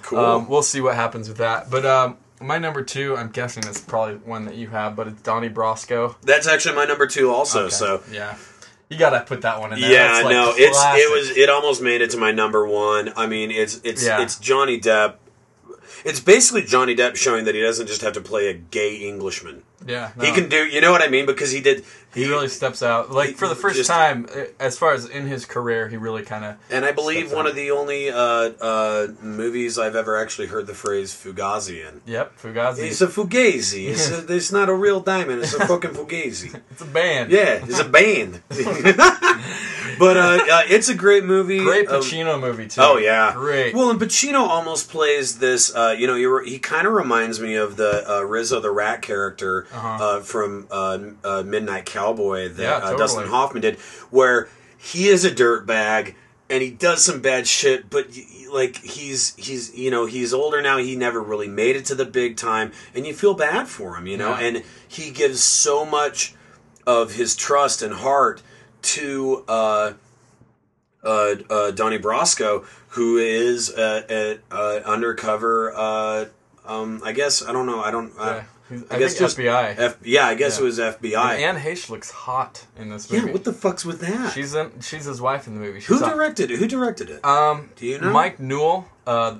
cool. 0.04 0.20
um, 0.20 0.50
we'll 0.50 0.64
see 0.64 0.82
what 0.82 0.96
happens 0.96 1.28
with 1.28 1.38
that. 1.38 1.70
But 1.70 1.86
um, 1.86 2.18
my 2.42 2.58
number 2.58 2.84
two, 2.84 3.16
I'm 3.16 3.30
guessing 3.30 3.64
it's 3.68 3.82
probably 3.82 4.16
one 4.16 4.46
that 4.46 4.56
you 4.56 4.68
have, 4.70 4.96
but 4.96 5.08
it's 5.08 5.22
Donnie 5.22 5.50
Brasco. 5.50 6.16
That's 6.22 6.48
actually 6.48 6.76
my 6.76 6.86
number 6.86 7.08
two, 7.08 7.32
also. 7.32 7.66
Okay. 7.66 7.70
So 7.70 8.04
yeah, 8.12 8.38
you 8.89 8.98
gotta 8.98 9.22
put 9.22 9.42
that 9.44 9.60
one 9.60 9.74
in 9.74 9.80
there. 9.80 9.92
Yeah, 9.92 10.22
like, 10.24 10.34
no, 10.34 10.54
it's 10.56 10.78
it 10.78 11.12
was 11.12 11.38
it 11.38 11.50
almost 11.50 11.82
made 11.82 12.02
it 12.02 12.12
to 12.12 12.18
my 12.18 12.32
number 12.32 12.68
one. 12.68 13.14
I 13.16 13.28
mean, 13.28 13.52
it's 13.52 13.80
it's 13.84 14.06
Yeah. 14.06 14.22
it's 14.22 14.38
Johnny 14.39 14.80
Depp. 14.80 15.16
It's 16.04 16.20
basically 16.20 16.64
Johnny 16.64 16.95
Depp 16.95 17.16
showing 17.16 17.45
that 17.45 17.56
he 17.56 17.62
doesn't 17.62 17.88
just 17.88 18.02
have 18.02 18.14
to 18.14 18.22
play 18.22 18.47
a 18.49 18.54
gay 18.54 18.95
Englishman. 18.95 19.64
Yeah, 19.86 20.12
He 20.22 20.32
can 20.32 20.47
do, 20.47 20.58
you 20.68 20.80
know 20.80 20.91
what 20.91 21.02
I 21.02 21.08
mean? 21.08 21.26
Because 21.26 21.52
he 21.52 21.60
did. 21.60 21.84
He 22.14 22.28
really 22.30 22.49
steps 22.49 22.84
out. 22.84 23.10
Like 23.12 23.30
he- 23.30 23.34
for 23.34 23.47
the 23.47 23.56
first 23.56 23.78
just- 23.78 23.89
time, 23.89 24.28
uh, 24.36 24.43
as 24.60 24.78
far 24.78 24.93
as 24.93 25.08
in 25.10 25.26
his 25.26 25.43
career, 25.45 25.88
he 25.88 25.97
really 25.97 26.22
kind 26.22 26.45
of. 26.45 26.56
And 26.70 26.86
I 26.86 26.91
believe 26.91 27.32
one 27.32 27.45
out. 27.45 27.49
of 27.52 27.56
the 27.56 27.72
only 27.72 28.12
uh, 28.12 28.18
uh, 28.20 29.08
movies 29.24 29.80
I've 29.80 29.95
ever 29.95 30.18
actually 30.22 30.49
heard 30.49 30.68
the 30.68 30.76
phrase 30.76 31.14
Fugazi 31.16 31.88
in. 31.88 32.02
Yep, 32.06 32.38
Fugazi. 32.39 32.80
It's 32.89 33.02
a 33.02 33.08
fugazi. 33.08 33.88
It's, 33.89 34.12
a, 34.12 34.24
it's 34.36 34.52
not 34.52 34.70
a 34.70 34.74
real 34.76 34.99
diamond. 34.99 35.41
It's 35.41 35.54
a 35.56 35.66
fucking 35.66 35.91
fugazi. 35.91 36.60
It's 36.72 36.82
a 36.82 36.86
band. 36.86 37.32
Yeah, 37.32 37.66
it's 37.68 37.80
a 37.80 37.86
band. 37.89 38.41
but 40.02 40.18
uh, 40.18 40.39
uh, 40.52 40.62
it's 40.68 40.89
a 40.89 40.95
great 40.95 41.24
movie. 41.24 41.60
Great 41.60 41.88
Um, 41.88 42.02
Pacino 42.02 42.39
movie 42.39 42.68
too. 42.68 42.82
Oh 42.82 42.97
yeah, 42.97 43.34
great. 43.34 43.76
Well, 43.76 43.89
and 43.91 43.99
Pacino 43.99 44.39
almost 44.39 44.89
plays 44.89 45.38
this. 45.38 45.74
Uh, 45.74 45.95
you 45.97 46.08
know, 46.08 46.41
he 46.41 46.58
kind 46.60 46.88
of 46.88 46.93
reminds 46.93 47.39
me 47.39 47.54
of 47.56 47.78
the 47.78 47.93
uh, 48.12 48.22
Rizzo 48.24 48.60
the 48.60 48.72
Rat 48.72 49.02
character 49.04 49.68
Uh-huh. 49.72 50.04
uh, 50.04 50.20
from 50.22 50.68
uh, 50.72 50.97
uh, 51.24 51.43
Midnight 51.45 51.86
Cowboy 51.86 52.49
that 52.49 52.62
Yeah, 52.64 52.72
uh, 52.78 52.80
totally. 52.82 52.97
Dustin 52.97 53.28
Hoffman 53.28 53.62
did, 53.62 53.76
where 54.10 54.49
he 54.78 55.08
is 55.08 55.24
a 55.24 55.30
dirtbag 55.32 56.16
and 56.49 56.62
he 56.64 56.72
does 56.72 57.06
some 57.06 57.22
bad 57.22 57.47
shit, 57.47 57.89
but 57.89 58.08
like 58.52 58.76
he's 58.78 59.36
he's 59.38 59.74
you 59.78 59.91
know 59.91 60.06
he's 60.08 60.34
older 60.34 60.62
now. 60.62 60.78
He 60.78 60.95
never 60.95 61.22
really 61.22 61.47
made 61.47 61.76
it 61.78 61.86
to 61.86 61.95
the 61.95 62.06
big 62.06 62.36
time, 62.38 62.72
and 62.95 63.06
you 63.08 63.14
feel 63.14 63.34
bad 63.36 63.68
for 63.70 63.95
him, 63.95 64.08
you 64.08 64.18
know. 64.18 64.32
Yeah. 64.32 64.45
And 64.47 64.64
he 64.88 65.12
gives 65.12 65.41
so 65.43 65.86
much 65.86 66.34
of 66.88 67.14
his 67.14 67.36
trust 67.36 67.82
and 67.82 67.93
heart 67.93 68.41
to. 68.84 69.44
Uh, 69.48 69.94
uh, 71.04 71.36
uh, 71.50 71.72
Donnie 71.72 71.98
Brasco, 71.98 72.64
who 72.90 73.18
is 73.18 73.72
uh, 73.72 74.04
a, 74.08 74.38
uh, 74.54 74.82
undercover. 74.86 75.74
Uh, 75.76 76.26
um, 76.66 77.02
I 77.04 77.12
guess 77.12 77.44
I 77.44 77.52
don't 77.52 77.66
know. 77.66 77.82
I 77.82 77.92
don't. 77.92 78.14
Yeah. 78.16 78.22
Uh, 78.22 78.44
I, 78.92 78.96
I 78.96 79.00
guess 79.00 79.18
think 79.18 79.20
just 79.20 79.38
FBI. 79.38 79.78
F, 79.80 79.98
yeah, 80.04 80.28
I 80.28 80.36
guess 80.36 80.58
Yeah. 80.58 80.62
it 80.62 80.66
was 80.66 80.80
FBI. 80.80 81.40
Anne 81.40 81.58
Heche 81.58 81.90
looks 81.90 82.12
hot 82.12 82.68
in 82.78 82.90
this 82.90 83.12
movie. 83.12 83.26
yeah, 83.28 83.34
what 83.34 83.44
the 83.44 83.52
fuck's 83.52 83.84
with 83.84 84.00
that? 84.02 84.32
She's 84.34 84.54
in. 84.54 84.80
She's 84.80 85.06
his 85.06 85.20
wife 85.20 85.48
in 85.48 85.56
the 85.56 85.60
movie. 85.60 85.80
She's 85.80 85.88
Who 85.88 86.00
directed 86.00 86.52
it? 86.52 86.60
Who 86.60 86.68
directed 86.68 87.10
it? 87.10 87.26
Um, 87.26 87.72
Do 87.76 87.86
you 87.86 88.00
know? 88.00 88.12
Mike 88.12 88.40
Newell. 88.40 88.88
Uh, 89.06 89.38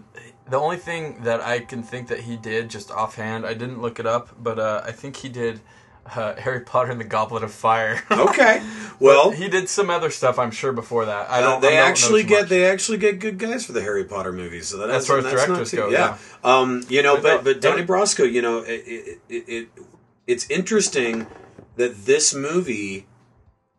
the 0.50 0.58
only 0.58 0.76
thing 0.78 1.24
that 1.24 1.40
I 1.42 1.60
can 1.60 1.82
think 1.82 2.10
that 2.10 2.22
he 2.22 2.36
did, 2.36 2.70
just 2.70 2.92
offhand, 2.92 3.46
I 3.46 3.54
didn't 3.54 3.82
look 3.82 4.00
it 4.00 4.06
up, 4.06 4.32
but 4.38 4.60
uh, 4.60 4.82
I 4.84 4.92
think 4.92 5.16
he 5.18 5.30
did 5.30 5.62
uh, 6.16 6.36
Harry 6.36 6.62
Potter 6.62 6.92
and 6.92 7.00
the 7.00 7.06
Goblet 7.06 7.44
of 7.44 7.52
Fire. 7.52 8.04
okay, 8.12 8.62
well, 9.00 9.32
he 9.32 9.48
did 9.48 9.70
some 9.70 9.90
other 9.90 10.10
stuff, 10.10 10.38
I'm 10.38 10.52
sure, 10.52 10.72
before 10.72 11.06
that. 11.06 11.30
I 11.30 11.40
uh, 11.40 11.42
don't. 11.42 11.62
they 11.62 11.78
I 11.78 11.82
don't 11.82 11.90
actually 11.90 12.24
get 12.24 12.42
much. 12.42 12.50
they 12.50 12.66
actually 12.66 12.98
get 12.98 13.20
good 13.20 13.38
guys 13.38 13.66
for 13.66 13.72
the 13.72 13.82
Harry 13.82 14.04
Potter 14.04 14.32
movies. 14.32 14.68
So 14.68 14.78
that 14.78 14.90
is- 14.90 15.08
far 15.08 15.22
that's 15.22 15.46
directors 15.46 15.72
go, 15.72 15.90
yeah. 15.90 16.18
Um, 16.44 16.84
you 16.90 17.02
know, 17.04 17.22
But 17.22 17.44
but 17.44 17.62
Donnie 17.62 17.86
Brasco, 17.86 18.32
you 18.32 18.42
know, 18.42 18.60
it, 18.60 18.84
it, 18.86 19.20
it, 19.30 19.44
it 19.48 19.70
it's 20.28 20.50
interesting 20.50 21.28
that 21.76 22.06
this 22.06 22.34
movie 22.34 23.08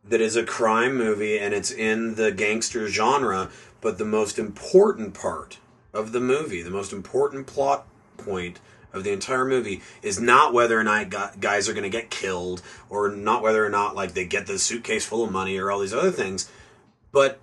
that 0.05 0.21
is 0.21 0.37
a 0.37 0.45
crime 0.45 0.97
movie 0.97 1.39
and 1.39 1.55
it's 1.55 1.71
in 1.71 2.17
the 2.17 2.33
gangster 2.33 2.89
genre, 2.89 3.51
but 3.81 3.99
the 3.99 4.05
most 4.05 4.39
important 4.39 5.15
part 5.15 5.59
of 5.93 6.13
the 6.13 6.21
movie, 6.21 6.63
the 6.63 6.71
most 6.71 6.93
important 6.93 7.47
plot 7.47 7.87
point 8.17 8.61
of 8.93 9.05
the 9.05 9.13
entire 9.13 9.45
movie 9.45 9.83
is 10.03 10.21
not 10.21 10.53
whether 10.53 10.79
or 10.79 10.85
not 10.85 11.11
guys 11.41 11.69
are 11.69 11.73
going 11.73 11.83
to 11.85 11.91
get 11.91 12.11
killed 12.11 12.63
or 12.89 13.09
not 13.11 13.43
whether 13.43 13.65
or 13.65 13.71
not 13.71 13.95
like 13.95 14.15
they 14.15 14.25
get 14.25 14.47
the 14.47 14.59
suitcase 14.59 15.05
full 15.05 15.25
of 15.25 15.33
money 15.33 15.59
or 15.59 15.71
all 15.71 15.81
these 15.81 15.95
other 15.95 16.11
things, 16.11 16.51
but 17.11 17.41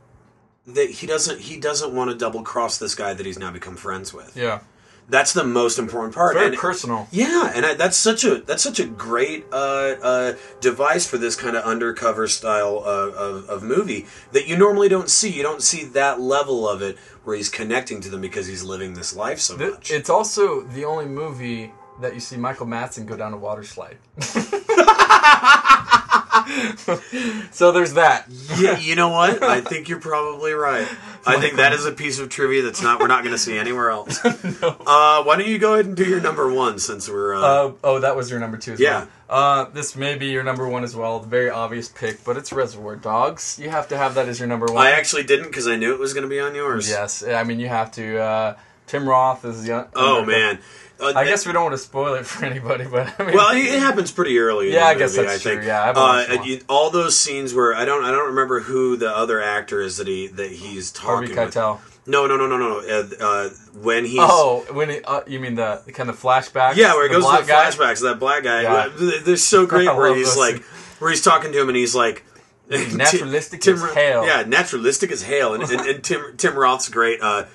that 0.65 0.89
he 0.89 1.07
doesn't 1.07 1.39
he 1.39 1.59
doesn't 1.59 1.93
want 1.93 2.11
to 2.11 2.17
double 2.17 2.43
cross 2.43 2.77
this 2.77 2.95
guy 2.95 3.13
that 3.13 3.25
he's 3.25 3.39
now 3.39 3.51
become 3.51 3.75
friends 3.75 4.13
with. 4.13 4.35
Yeah, 4.35 4.61
That's 5.09 5.33
the 5.33 5.43
most 5.43 5.79
important 5.79 6.13
part. 6.13 6.35
very 6.35 6.47
And- 6.49 6.55
personal. 6.57 7.07
yeah, 7.11 7.51
and 7.55 7.65
I, 7.65 7.73
that's 7.73 7.97
such 7.97 8.23
a 8.23 8.41
that's 8.41 8.61
such 8.63 8.79
a 8.79 8.85
great 8.85 9.45
uh, 9.51 9.55
uh, 10.01 10.33
device 10.61 11.07
for 11.07 11.17
this 11.17 11.35
kind 11.35 11.55
of 11.57 11.63
undercover 11.63 12.27
style 12.27 12.77
of, 12.77 13.13
of, 13.15 13.49
of 13.49 13.63
movie 13.63 14.05
that 14.33 14.47
you 14.47 14.55
normally 14.55 14.87
don't 14.87 15.09
see. 15.09 15.29
You 15.29 15.41
don't 15.43 15.63
see 15.63 15.83
that 15.85 16.21
level 16.21 16.69
of 16.69 16.81
it 16.83 16.97
where 17.23 17.35
he's 17.35 17.49
connecting 17.49 18.01
to 18.01 18.09
them 18.09 18.21
because 18.21 18.45
he's 18.47 18.63
living 18.63 18.93
this 18.93 19.15
life 19.15 19.39
so 19.39 19.57
Th- 19.57 19.71
much. 19.71 19.91
It's 19.91 20.09
also 20.09 20.61
the 20.61 20.85
only 20.85 21.05
movie 21.05 21.73
that 22.01 22.13
you 22.13 22.19
see 22.19 22.37
Michael 22.37 22.65
Madsen 22.67 23.05
go 23.05 23.17
down 23.17 23.33
a 23.33 23.37
water 23.37 23.63
slide. 23.63 23.97
so 27.51 27.71
there's 27.71 27.93
that. 27.93 28.25
yeah, 28.57 28.77
you 28.77 28.95
know 28.95 29.09
what? 29.09 29.41
I 29.43 29.61
think 29.61 29.89
you're 29.89 29.99
probably 29.99 30.53
right. 30.53 30.87
I 31.25 31.39
think 31.39 31.57
that 31.57 31.73
is 31.73 31.85
a 31.85 31.91
piece 31.91 32.19
of 32.19 32.29
trivia 32.29 32.61
that's 32.63 32.81
not 32.81 32.99
we're 32.99 33.07
not 33.07 33.23
going 33.23 33.33
to 33.35 33.39
see 33.39 33.57
anywhere 33.57 33.89
else. 33.91 34.23
uh, 34.25 35.23
why 35.23 35.35
don't 35.37 35.47
you 35.47 35.57
go 35.59 35.73
ahead 35.73 35.85
and 35.85 35.95
do 35.95 36.05
your 36.05 36.21
number 36.21 36.51
one 36.51 36.79
since 36.79 37.09
we're 37.09 37.35
uh, 37.35 37.39
Uh, 37.41 37.71
oh, 37.83 37.99
that 37.99 38.15
was 38.15 38.31
your 38.31 38.39
number 38.39 38.57
two 38.57 38.73
as 38.73 38.79
Yeah. 38.79 38.99
well. 38.99 39.07
Uh, 39.29 39.63
this 39.69 39.95
may 39.95 40.15
be 40.17 40.27
your 40.27 40.43
number 40.43 40.67
one 40.67 40.83
as 40.83 40.95
well. 40.95 41.19
Very 41.19 41.49
obvious 41.49 41.87
pick, 41.87 42.23
but 42.23 42.35
it's 42.37 42.51
Reservoir 42.51 42.95
Dogs. 42.95 43.59
You 43.61 43.69
have 43.69 43.87
to 43.89 43.97
have 43.97 44.15
that 44.15 44.27
as 44.27 44.39
your 44.39 44.47
number 44.47 44.65
one. 44.67 44.85
I 44.85 44.91
actually 44.91 45.23
didn't 45.23 45.47
because 45.47 45.67
I 45.67 45.75
knew 45.75 45.93
it 45.93 45.99
was 45.99 46.13
going 46.13 46.23
to 46.23 46.29
be 46.29 46.39
on 46.39 46.55
yours. 46.55 46.89
yes, 46.89 47.23
I 47.23 47.43
mean 47.43 47.59
you 47.59 47.67
have 47.67 47.91
to. 47.93 48.17
Uh, 48.19 48.55
Tim 48.87 49.07
Roth 49.07 49.45
is 49.45 49.67
young. 49.67 49.87
Oh 49.95 50.25
man. 50.25 50.59
Uh, 51.01 51.13
I 51.15 51.23
guess 51.25 51.45
we 51.47 51.53
don't 51.53 51.63
want 51.63 51.73
to 51.73 51.77
spoil 51.77 52.15
it 52.15 52.25
for 52.25 52.45
anybody, 52.45 52.85
but 52.85 53.13
I 53.19 53.25
mean, 53.25 53.35
Well, 53.35 53.55
it 53.55 53.79
happens 53.79 54.11
pretty 54.11 54.37
early. 54.39 54.67
In 54.67 54.73
Yeah, 54.73 54.85
I 54.85 54.95
guess 54.95 55.15
movie, 55.15 55.27
that's 55.27 55.39
I 55.39 55.43
true. 55.43 55.55
think. 55.61 55.67
Yeah, 55.67 55.93
I 55.95 56.25
uh, 56.39 56.43
you- 56.43 56.61
all 56.67 56.89
those 56.89 57.17
scenes 57.17 57.53
where 57.53 57.73
I 57.73 57.85
don't, 57.85 58.03
I 58.03 58.11
don't 58.11 58.27
remember 58.27 58.59
who 58.61 58.97
the 58.97 59.09
other 59.15 59.41
actor 59.41 59.81
is 59.81 59.97
that 59.97 60.07
he 60.07 60.27
that 60.27 60.51
he's 60.51 60.95
Harvey 60.97 61.27
talking 61.27 61.45
with. 61.45 61.53
Keitel. 61.55 61.79
No, 62.05 62.25
no, 62.27 62.35
no, 62.37 62.47
no, 62.47 62.57
no. 62.57 62.79
Uh, 62.79 63.07
uh, 63.23 63.49
when 63.81 64.03
he's 64.03 64.19
Oh, 64.21 64.65
when 64.71 64.89
he, 64.89 65.01
uh, 65.03 65.21
you 65.27 65.39
mean 65.39 65.55
the, 65.55 65.81
kind 65.93 66.09
of 66.09 66.19
flashback? 66.19 66.75
yeah, 66.75 66.93
where 66.95 67.05
it 67.05 67.11
goes 67.11 67.23
to 67.25 67.41
the 67.43 67.47
guy? 67.47 67.69
flashbacks. 67.69 68.01
That 68.01 68.19
black 68.19 68.43
guy. 68.43 68.63
Yeah. 68.63 68.89
They're 69.23 69.37
so 69.37 69.65
great. 69.67 69.85
Where 69.85 70.13
he's 70.15 70.35
like, 70.35 70.63
where 70.99 71.11
he's 71.11 71.21
talking 71.21 71.51
to 71.51 71.61
him, 71.61 71.69
and 71.69 71.77
he's 71.77 71.95
like. 71.95 72.25
Naturalistic 72.69 73.67
as 73.67 73.81
hell. 73.95 74.27
Yeah, 74.27 74.43
naturalistic 74.45 75.11
as 75.11 75.23
hell. 75.23 75.55
And, 75.55 75.63
and, 75.63 75.81
and 75.81 76.03
Tim 76.03 76.37
Tim 76.37 76.55
Roth's 76.55 76.87
great. 76.87 77.19
Uh, 77.19 77.45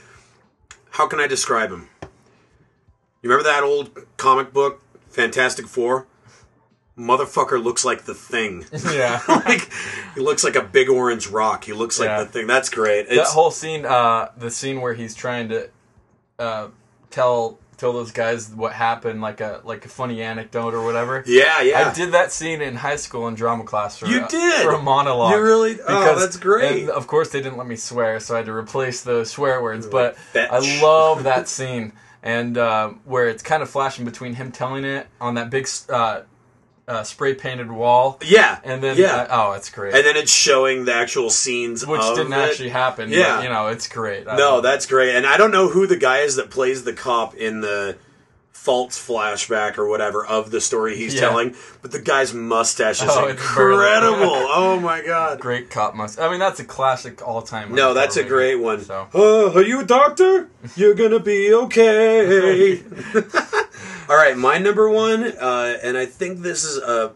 how 0.90 1.06
can 1.06 1.20
I 1.20 1.28
describe 1.28 1.70
him? 1.70 1.88
You 3.24 3.30
remember 3.30 3.48
that 3.48 3.62
old 3.62 3.90
comic 4.18 4.52
book, 4.52 4.82
Fantastic 5.08 5.66
Four? 5.66 6.06
Motherfucker 6.98 7.60
looks 7.62 7.82
like 7.82 8.02
the 8.02 8.12
thing. 8.12 8.66
Yeah. 8.92 9.18
like 9.28 9.70
he 10.14 10.20
looks 10.20 10.44
like 10.44 10.56
a 10.56 10.62
big 10.62 10.90
orange 10.90 11.28
rock. 11.28 11.64
He 11.64 11.72
looks 11.72 11.98
like 11.98 12.08
Yeah. 12.10 12.24
the 12.24 12.28
thing. 12.30 12.46
That's 12.46 12.68
great. 12.68 13.08
that 13.08 13.16
It's, 13.16 13.32
whole 13.32 13.50
scene, 13.50 13.86
uh, 13.86 14.28
the 14.36 14.50
scene 14.50 14.82
where 14.82 14.92
he's 14.92 15.14
trying 15.14 15.48
to 15.48 15.70
uh, 16.38 16.68
tell 17.10 17.58
tell 17.78 17.94
those 17.94 18.12
guys 18.12 18.50
what 18.50 18.72
happened, 18.74 19.22
like 19.22 19.40
a 19.40 19.62
like 19.64 19.86
a 19.86 19.88
funny 19.88 20.20
anecdote 20.20 20.74
or 20.74 20.84
whatever. 20.84 21.24
yeah, 21.26 21.62
yeah. 21.62 21.88
I 21.88 21.94
did 21.94 22.12
that 22.12 22.30
scene 22.30 22.60
in 22.60 22.76
high 22.76 22.96
school 22.96 23.26
in 23.26 23.34
drama 23.36 23.64
class. 23.64 23.96
For, 23.98 24.06
You 24.06 24.20
uh, 24.20 24.28
did? 24.28 24.62
for 24.62 24.74
a 24.74 24.82
monologue. 24.82 25.32
You 25.32 25.40
really- 25.42 25.78
oh, 25.88 26.18
that's 26.20 26.36
great. 26.36 26.82
And 26.82 26.90
of 26.90 27.06
course, 27.06 27.30
they 27.30 27.40
didn't 27.40 27.56
let 27.56 27.66
me 27.66 27.76
swear, 27.76 28.20
so 28.20 28.34
I 28.34 28.36
had 28.38 28.46
to 28.46 28.52
replace 28.52 29.00
the 29.02 29.24
swear 29.24 29.62
words. 29.62 29.86
But 29.86 30.16
Fetch. 30.18 30.50
I 30.52 30.80
love 30.82 31.24
that 31.24 31.48
scene, 31.48 31.92
and 32.24 32.56
um, 32.58 33.00
where 33.04 33.28
it's 33.28 33.42
kind 33.42 33.62
of 33.62 33.70
flashing 33.70 34.04
between 34.04 34.34
him 34.34 34.50
telling 34.50 34.84
it 34.84 35.06
on 35.20 35.34
that 35.34 35.50
big 35.50 35.68
uh, 35.90 36.22
uh, 36.88 37.02
spray 37.02 37.34
painted 37.34 37.70
wall, 37.70 38.18
Yeah, 38.22 38.58
and 38.64 38.82
then 38.82 38.96
yeah, 38.96 39.14
uh, 39.14 39.26
oh, 39.30 39.52
it's 39.52 39.70
great. 39.70 39.94
and 39.94 40.04
then 40.04 40.16
it's 40.16 40.32
showing 40.32 40.86
the 40.86 40.94
actual 40.94 41.30
scenes, 41.30 41.86
which 41.86 42.00
didn't 42.00 42.32
it. 42.32 42.36
actually 42.36 42.70
happen. 42.70 43.10
Yeah. 43.10 43.36
but, 43.36 43.44
you 43.44 43.50
know, 43.50 43.68
it's 43.68 43.88
great. 43.88 44.26
I 44.26 44.36
No, 44.36 44.60
that's 44.60 44.86
great. 44.86 45.14
And 45.14 45.26
I 45.26 45.36
don't 45.36 45.50
know 45.50 45.68
who 45.68 45.86
the 45.86 45.96
guy 45.96 46.18
is 46.20 46.36
that 46.36 46.50
plays 46.50 46.84
the 46.84 46.92
cop 46.92 47.34
in 47.34 47.60
the 47.60 47.96
false 48.64 48.98
flashback 48.98 49.76
or 49.76 49.86
whatever 49.86 50.24
of 50.24 50.50
the 50.50 50.58
story 50.58 50.96
he's 50.96 51.12
Yeah. 51.14 51.20
telling, 51.20 51.54
but 51.82 51.92
the 51.92 51.98
guy's 51.98 52.32
mustache 52.32 53.02
is 53.02 53.10
Oh, 53.10 53.26
incredible. 53.28 54.16
oh 54.24 54.80
my 54.80 55.02
god. 55.02 55.38
Great 55.38 55.68
cop 55.68 55.94
mustache. 55.94 56.24
I 56.24 56.30
mean, 56.30 56.40
that's 56.40 56.60
a 56.60 56.64
classic 56.64 57.20
all 57.26 57.42
time. 57.42 57.74
No, 57.74 57.92
that's 57.92 58.16
a 58.16 58.24
great 58.24 58.54
one. 58.56 58.82
So. 58.82 59.06
Oh, 59.12 59.52
are 59.54 59.62
you 59.62 59.80
a 59.80 59.84
doctor? 59.84 60.48
You're 60.76 60.94
gonna 60.94 61.20
be 61.20 61.52
okay. 61.52 62.82
All 64.08 64.16
right, 64.16 64.36
my 64.36 64.56
number 64.58 64.88
one, 64.88 65.24
uh, 65.24 65.78
and 65.82 65.98
I 65.98 66.06
think 66.06 66.40
this 66.40 66.64
is 66.64 66.78
a 66.78 67.12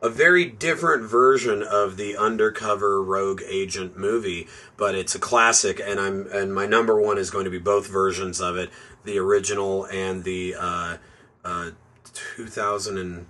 a 0.00 0.08
very 0.08 0.44
different 0.44 1.02
version 1.02 1.60
of 1.60 1.96
the 1.96 2.16
undercover 2.16 3.02
rogue 3.02 3.42
agent 3.48 3.96
movie, 3.98 4.46
but 4.76 4.94
it's 4.94 5.14
a 5.16 5.18
classic, 5.18 5.80
and 5.84 5.98
I'm 5.98 6.26
and 6.32 6.54
my 6.54 6.66
number 6.66 7.00
one 7.00 7.18
is 7.18 7.30
going 7.30 7.44
to 7.46 7.50
be 7.50 7.58
both 7.58 7.88
versions 7.88 8.40
of 8.40 8.56
it, 8.56 8.70
the 9.08 9.18
original 9.18 9.86
and 9.86 10.22
the 10.22 10.54
uh, 10.58 10.96
uh, 11.44 11.70
2000 12.36 12.98
and 12.98 13.26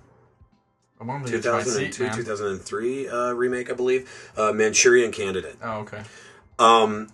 I'm 0.99 1.09
on 1.09 1.23
the 1.23 1.29
edge 1.29 1.45
of 1.45 1.53
my 1.53 1.63
seat, 1.63 1.93
2002 1.93 2.03
man. 2.03 2.15
2003 2.15 3.07
uh, 3.07 3.31
remake, 3.31 3.71
I 3.71 3.73
believe, 3.73 4.31
uh, 4.35 4.51
Manchurian 4.51 5.13
Candidate. 5.13 5.55
Oh, 5.63 5.79
okay. 5.79 6.01
Um, 6.59 7.07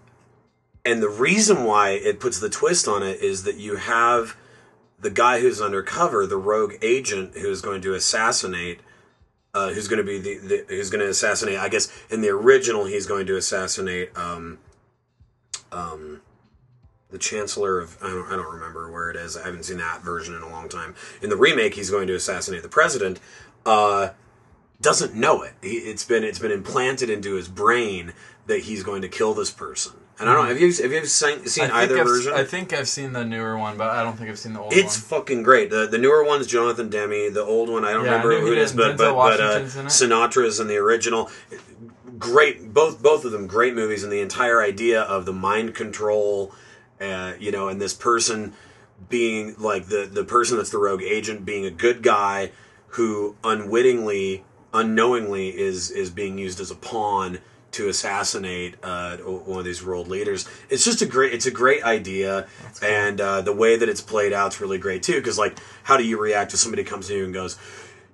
and 0.83 1.03
the 1.03 1.09
reason 1.09 1.65
why 1.65 1.91
it 1.91 2.19
puts 2.19 2.39
the 2.39 2.49
twist 2.49 2.87
on 2.87 3.03
it 3.03 3.21
is 3.21 3.43
that 3.43 3.57
you 3.57 3.75
have 3.75 4.35
the 4.99 5.11
guy 5.11 5.39
who's 5.39 5.61
undercover, 5.61 6.25
the 6.25 6.37
rogue 6.37 6.73
agent 6.81 7.37
who 7.37 7.51
is 7.51 7.61
going 7.61 7.81
to 7.83 7.93
assassinate, 7.93 8.79
uh, 9.53 9.69
who's 9.69 9.87
going 9.87 10.03
to 10.03 10.03
be 10.03 10.17
the, 10.17 10.37
the 10.39 10.65
who's 10.67 10.89
going 10.89 11.01
to 11.03 11.09
assassinate. 11.09 11.59
I 11.59 11.69
guess 11.69 11.91
in 12.09 12.21
the 12.21 12.29
original, 12.29 12.85
he's 12.85 13.05
going 13.05 13.27
to 13.27 13.37
assassinate 13.37 14.17
um, 14.17 14.57
um, 15.71 16.21
the 17.09 17.17
chancellor 17.17 17.79
of 17.79 17.97
I 18.01 18.07
don't 18.09 18.27
I 18.27 18.35
don't 18.35 18.53
remember 18.53 18.91
where 18.91 19.09
it 19.09 19.15
is. 19.15 19.37
I 19.37 19.45
haven't 19.45 19.63
seen 19.63 19.77
that 19.77 20.01
version 20.01 20.35
in 20.35 20.41
a 20.41 20.49
long 20.49 20.69
time. 20.69 20.95
In 21.21 21.29
the 21.29 21.37
remake, 21.37 21.75
he's 21.75 21.89
going 21.89 22.07
to 22.07 22.15
assassinate 22.15 22.63
the 22.63 22.69
president. 22.69 23.19
Uh, 23.65 24.09
doesn't 24.81 25.15
know 25.15 25.41
it. 25.41 25.53
He, 25.61 25.77
it's 25.77 26.03
been 26.03 26.23
it's 26.23 26.39
been 26.39 26.51
implanted 26.51 27.09
into 27.09 27.35
his 27.35 27.47
brain 27.47 28.13
that 28.47 28.61
he's 28.61 28.83
going 28.83 29.01
to 29.01 29.07
kill 29.07 29.33
this 29.33 29.51
person. 29.51 29.93
And 30.17 30.29
I 30.29 30.33
don't 30.33 30.43
know. 30.43 30.49
Have 30.49 30.61
you 30.61 30.67
have 30.67 30.91
you 30.91 31.05
seen, 31.05 31.45
seen 31.45 31.69
I 31.71 31.83
either 31.83 31.99
I've, 31.99 32.05
version? 32.07 32.33
I 32.33 32.43
think 32.43 32.71
I've 32.73 32.87
seen 32.87 33.11
the 33.11 33.25
newer 33.25 33.57
one, 33.57 33.77
but 33.77 33.89
I 33.89 34.01
don't 34.03 34.17
think 34.17 34.29
I've 34.29 34.39
seen 34.39 34.53
the 34.53 34.61
old 34.61 34.71
It's 34.71 34.77
one. 34.77 34.85
It's 34.85 34.97
fucking 34.97 35.43
great. 35.43 35.69
The 35.69 35.87
the 35.87 35.97
newer 35.97 36.23
one's 36.23 36.47
Jonathan 36.47 36.89
Demme. 36.89 37.33
The 37.33 37.43
old 37.43 37.69
one 37.69 37.83
I 37.83 37.91
don't 37.91 38.05
Yeah, 38.05 38.11
remember 38.11 38.39
knew 38.39 38.47
who 38.47 38.51
it 38.53 38.57
is, 38.59 38.71
but 38.71 38.97
but 38.97 39.13
but 39.13 39.39
uh. 39.41 39.59
Sinatra's 39.87 40.59
in 40.59 40.67
the 40.67 40.77
original. 40.77 41.29
Great, 42.17 42.73
both 42.73 43.01
both 43.03 43.25
of 43.25 43.31
them 43.33 43.45
great 43.45 43.75
movies, 43.75 44.03
and 44.03 44.11
the 44.11 44.21
entire 44.21 44.61
idea 44.61 45.01
of 45.01 45.25
the 45.25 45.33
mind 45.33 45.75
control, 45.75 46.53
uh, 47.01 47.33
you 47.39 47.51
know, 47.51 47.67
and 47.67 47.81
this 47.81 47.93
person 47.93 48.53
being 49.09 49.55
like 49.57 49.87
the 49.87 50.09
the 50.11 50.23
person 50.23 50.57
that's 50.57 50.69
the 50.69 50.77
rogue 50.77 51.03
agent 51.03 51.45
being 51.45 51.65
a 51.65 51.71
good 51.71 52.01
guy 52.01 52.51
who 52.87 53.35
unwittingly, 53.43 54.43
unknowingly 54.73 55.49
is 55.49 55.91
is 55.91 56.09
being 56.09 56.37
used 56.37 56.59
as 56.59 56.71
a 56.71 56.75
pawn 56.75 57.39
to 57.75 57.89
assassinate 57.89 58.75
uh, 58.83 59.17
one 59.17 59.59
of 59.59 59.65
these 59.65 59.83
world 59.83 60.07
leaders. 60.07 60.47
It's 60.69 60.85
just 60.85 61.01
a 61.01 61.05
great, 61.05 61.33
it's 61.33 61.45
a 61.45 61.51
great 61.51 61.83
idea, 61.83 62.47
and 62.81 63.19
uh, 63.19 63.41
the 63.41 63.51
way 63.51 63.75
that 63.75 63.89
it's 63.89 63.99
played 63.99 64.31
out 64.31 64.53
is 64.53 64.61
really 64.61 64.77
great 64.77 65.03
too. 65.03 65.15
Because 65.15 65.37
like, 65.37 65.59
how 65.83 65.97
do 65.97 66.05
you 66.05 66.17
react 66.17 66.53
if 66.53 66.59
somebody 66.59 66.85
comes 66.85 67.07
to 67.07 67.17
you 67.17 67.25
and 67.25 67.33
goes, 67.33 67.57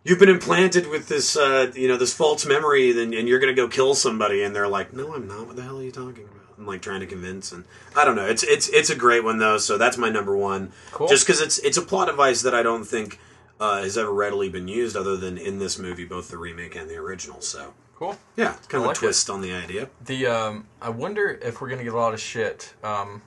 "You've 0.04 0.18
been 0.18 0.30
implanted 0.30 0.88
with 0.88 1.08
this, 1.10 1.38
uh, 1.38 1.72
you 1.76 1.88
know, 1.88 1.98
this 1.98 2.12
false 2.12 2.44
memory, 2.44 2.90
and, 3.00 3.14
and 3.14 3.28
you're 3.28 3.40
going 3.40 3.56
to 3.56 3.62
go 3.62 3.68
kill 3.68 3.94
somebody," 3.94 4.42
and 4.42 4.56
they're 4.56 4.68
like, 4.68 4.94
"No, 4.94 5.14
I'm 5.14 5.28
not. 5.28 5.46
What 5.46 5.56
the 5.56 5.62
hell 5.62 5.80
are 5.80 5.84
you 5.84 5.92
talking 5.92 6.24
about?" 6.24 6.41
I'm 6.62 6.68
like 6.68 6.82
trying 6.84 7.00
to 7.00 7.08
convince, 7.08 7.52
and 7.52 7.66
I 7.96 8.06
don't 8.06 8.16
know. 8.16 8.28
It's 8.28 8.44
it's 8.44 8.70
it's 8.70 8.92
a 8.92 8.96
great 8.96 9.24
one 9.24 9.40
though. 9.40 9.58
So 9.58 9.78
that's 9.80 9.98
my 9.98 10.10
number 10.10 10.38
one. 10.38 10.72
Cool. 10.92 11.08
Just 11.08 11.26
because 11.26 11.42
it's 11.42 11.58
it's 11.60 11.78
a 11.78 11.82
plot 11.82 12.08
device 12.08 12.42
that 12.44 12.54
I 12.56 12.64
don't 12.64 12.86
think. 12.86 13.20
Uh, 13.60 13.84
has 13.84 13.96
ever 13.96 14.12
readily 14.12 14.50
been 14.50 14.68
used 14.68 14.98
other 14.98 15.16
than 15.16 15.38
in 15.38 15.60
this 15.60 15.78
movie, 15.78 16.04
both 16.04 16.30
the 16.30 16.38
remake 16.40 16.76
and 16.76 16.90
the 16.90 16.96
original. 16.96 17.40
So, 17.42 17.76
Cool. 17.96 18.18
yeah, 18.36 18.56
it's 18.56 18.66
kind 18.66 18.82
I 18.82 18.86
of 18.86 18.88
like 18.88 18.98
a 18.98 19.00
twist 19.02 19.30
on 19.30 19.42
the 19.42 19.54
idea. 19.54 19.88
The 20.04 20.26
um, 20.26 20.66
I 20.82 20.90
wonder 20.90 21.30
if 21.44 21.62
we're 21.62 21.70
gonna 21.70 21.84
get 21.84 21.94
a 21.94 21.96
lot 21.96 22.16
of 22.16 22.20
shit 22.20 22.74
um, 22.84 23.22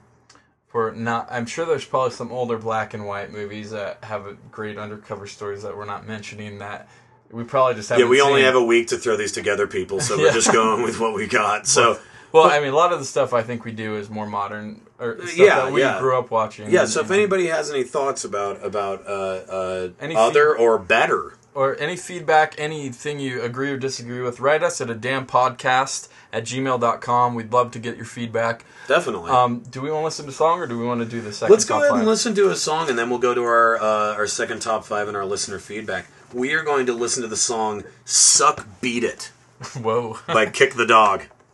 for 0.66 0.90
not. 0.90 1.28
I'm 1.30 1.46
sure 1.46 1.64
there's 1.64 1.84
probably 1.84 2.10
some 2.10 2.32
older 2.32 2.58
black 2.58 2.94
and 2.94 3.06
white 3.06 3.30
movies 3.30 3.70
that 3.70 4.02
have 4.02 4.26
a 4.26 4.32
great 4.50 4.76
undercover 4.76 5.28
stories 5.28 5.62
that 5.62 5.76
we're 5.76 5.84
not 5.84 6.04
mentioning 6.04 6.58
that 6.58 6.88
we 7.30 7.44
probably 7.44 7.76
just 7.76 7.88
haven't. 7.90 8.04
Yeah, 8.04 8.10
we 8.10 8.20
only 8.20 8.40
seen. 8.40 8.46
have 8.46 8.56
a 8.56 8.64
week 8.64 8.88
to 8.88 8.96
throw 8.98 9.16
these 9.16 9.30
together, 9.30 9.68
people. 9.68 10.00
So 10.00 10.16
Yeah. 10.18 10.22
we're 10.24 10.32
just 10.32 10.52
going 10.52 10.82
with 10.82 10.98
what 10.98 11.14
we 11.14 11.28
got. 11.28 11.68
So 11.68 12.00
Well, 12.34 12.50
I 12.50 12.58
mean, 12.58 12.72
a 12.72 12.76
lot 12.76 12.92
of 12.92 12.98
the 12.98 13.04
stuff 13.04 13.32
I 13.32 13.42
think 13.42 13.64
we 13.64 13.70
do 13.72 13.96
is 13.96 14.10
more 14.10 14.26
modern 14.26 14.80
or 14.98 15.16
stuff 15.18 15.36
Yeah, 15.36 15.56
that 15.62 15.72
we 15.72 15.80
yeah. 15.82 16.00
grew 16.00 16.18
up 16.18 16.30
watching. 16.32 16.68
yeah, 16.70 16.80
and- 16.80 16.88
so 16.90 17.00
if 17.00 17.06
and- 17.06 17.14
anybody 17.16 17.46
has 17.46 17.70
any 17.70 17.84
thoughts 17.84 18.24
about 18.24 18.64
about 18.64 19.06
uh, 19.06 19.10
uh, 19.10 19.88
Any 20.00 20.16
other 20.16 20.54
feed- 20.56 20.62
or 20.64 20.78
better, 20.78 21.34
or 21.54 21.76
any 21.78 21.96
feedback, 21.96 22.54
anything 22.58 23.20
you 23.20 23.40
agree 23.40 23.70
or 23.70 23.76
disagree 23.76 24.20
with, 24.20 24.40
write 24.40 24.64
us 24.64 24.80
at 24.80 24.90
a 24.90 24.94
damn 24.96 25.24
podcast 25.26 26.08
at 26.32 26.42
gmail.com. 26.44 27.34
We'd 27.36 27.52
love 27.52 27.70
to 27.70 27.78
get 27.78 27.96
your 27.96 28.04
feedback. 28.04 28.64
definitely. 28.88 29.30
Um, 29.30 29.60
do 29.70 29.80
we 29.80 29.88
want 29.92 30.00
to 30.02 30.04
listen 30.06 30.24
to 30.26 30.30
a 30.32 30.34
song 30.34 30.58
or 30.58 30.66
do 30.66 30.76
we 30.76 30.84
want 30.84 31.00
to 31.00 31.06
do 31.06 31.20
the 31.20 31.32
second 31.32 31.52
Let's 31.52 31.64
go 31.64 31.76
ahead 31.78 31.90
five? 31.90 31.98
and 32.00 32.08
listen 32.08 32.34
to 32.34 32.50
a 32.50 32.56
song, 32.56 32.90
and 32.90 32.98
then 32.98 33.08
we'll 33.10 33.20
go 33.20 33.32
to 33.34 33.42
our 33.44 33.80
uh, 33.80 34.14
our 34.16 34.26
second 34.26 34.60
top 34.60 34.84
five 34.84 35.06
and 35.06 35.16
our 35.16 35.24
listener 35.24 35.60
feedback. 35.60 36.06
We 36.32 36.52
are 36.54 36.64
going 36.64 36.86
to 36.86 36.92
listen 36.92 37.22
to 37.22 37.28
the 37.28 37.36
song 37.36 37.84
"Suck 38.04 38.66
Beat 38.80 39.04
It" 39.04 39.30
Whoa. 39.80 40.18
by 40.26 40.46
Kick 40.46 40.74
the 40.74 40.84
Dog, 40.86 41.22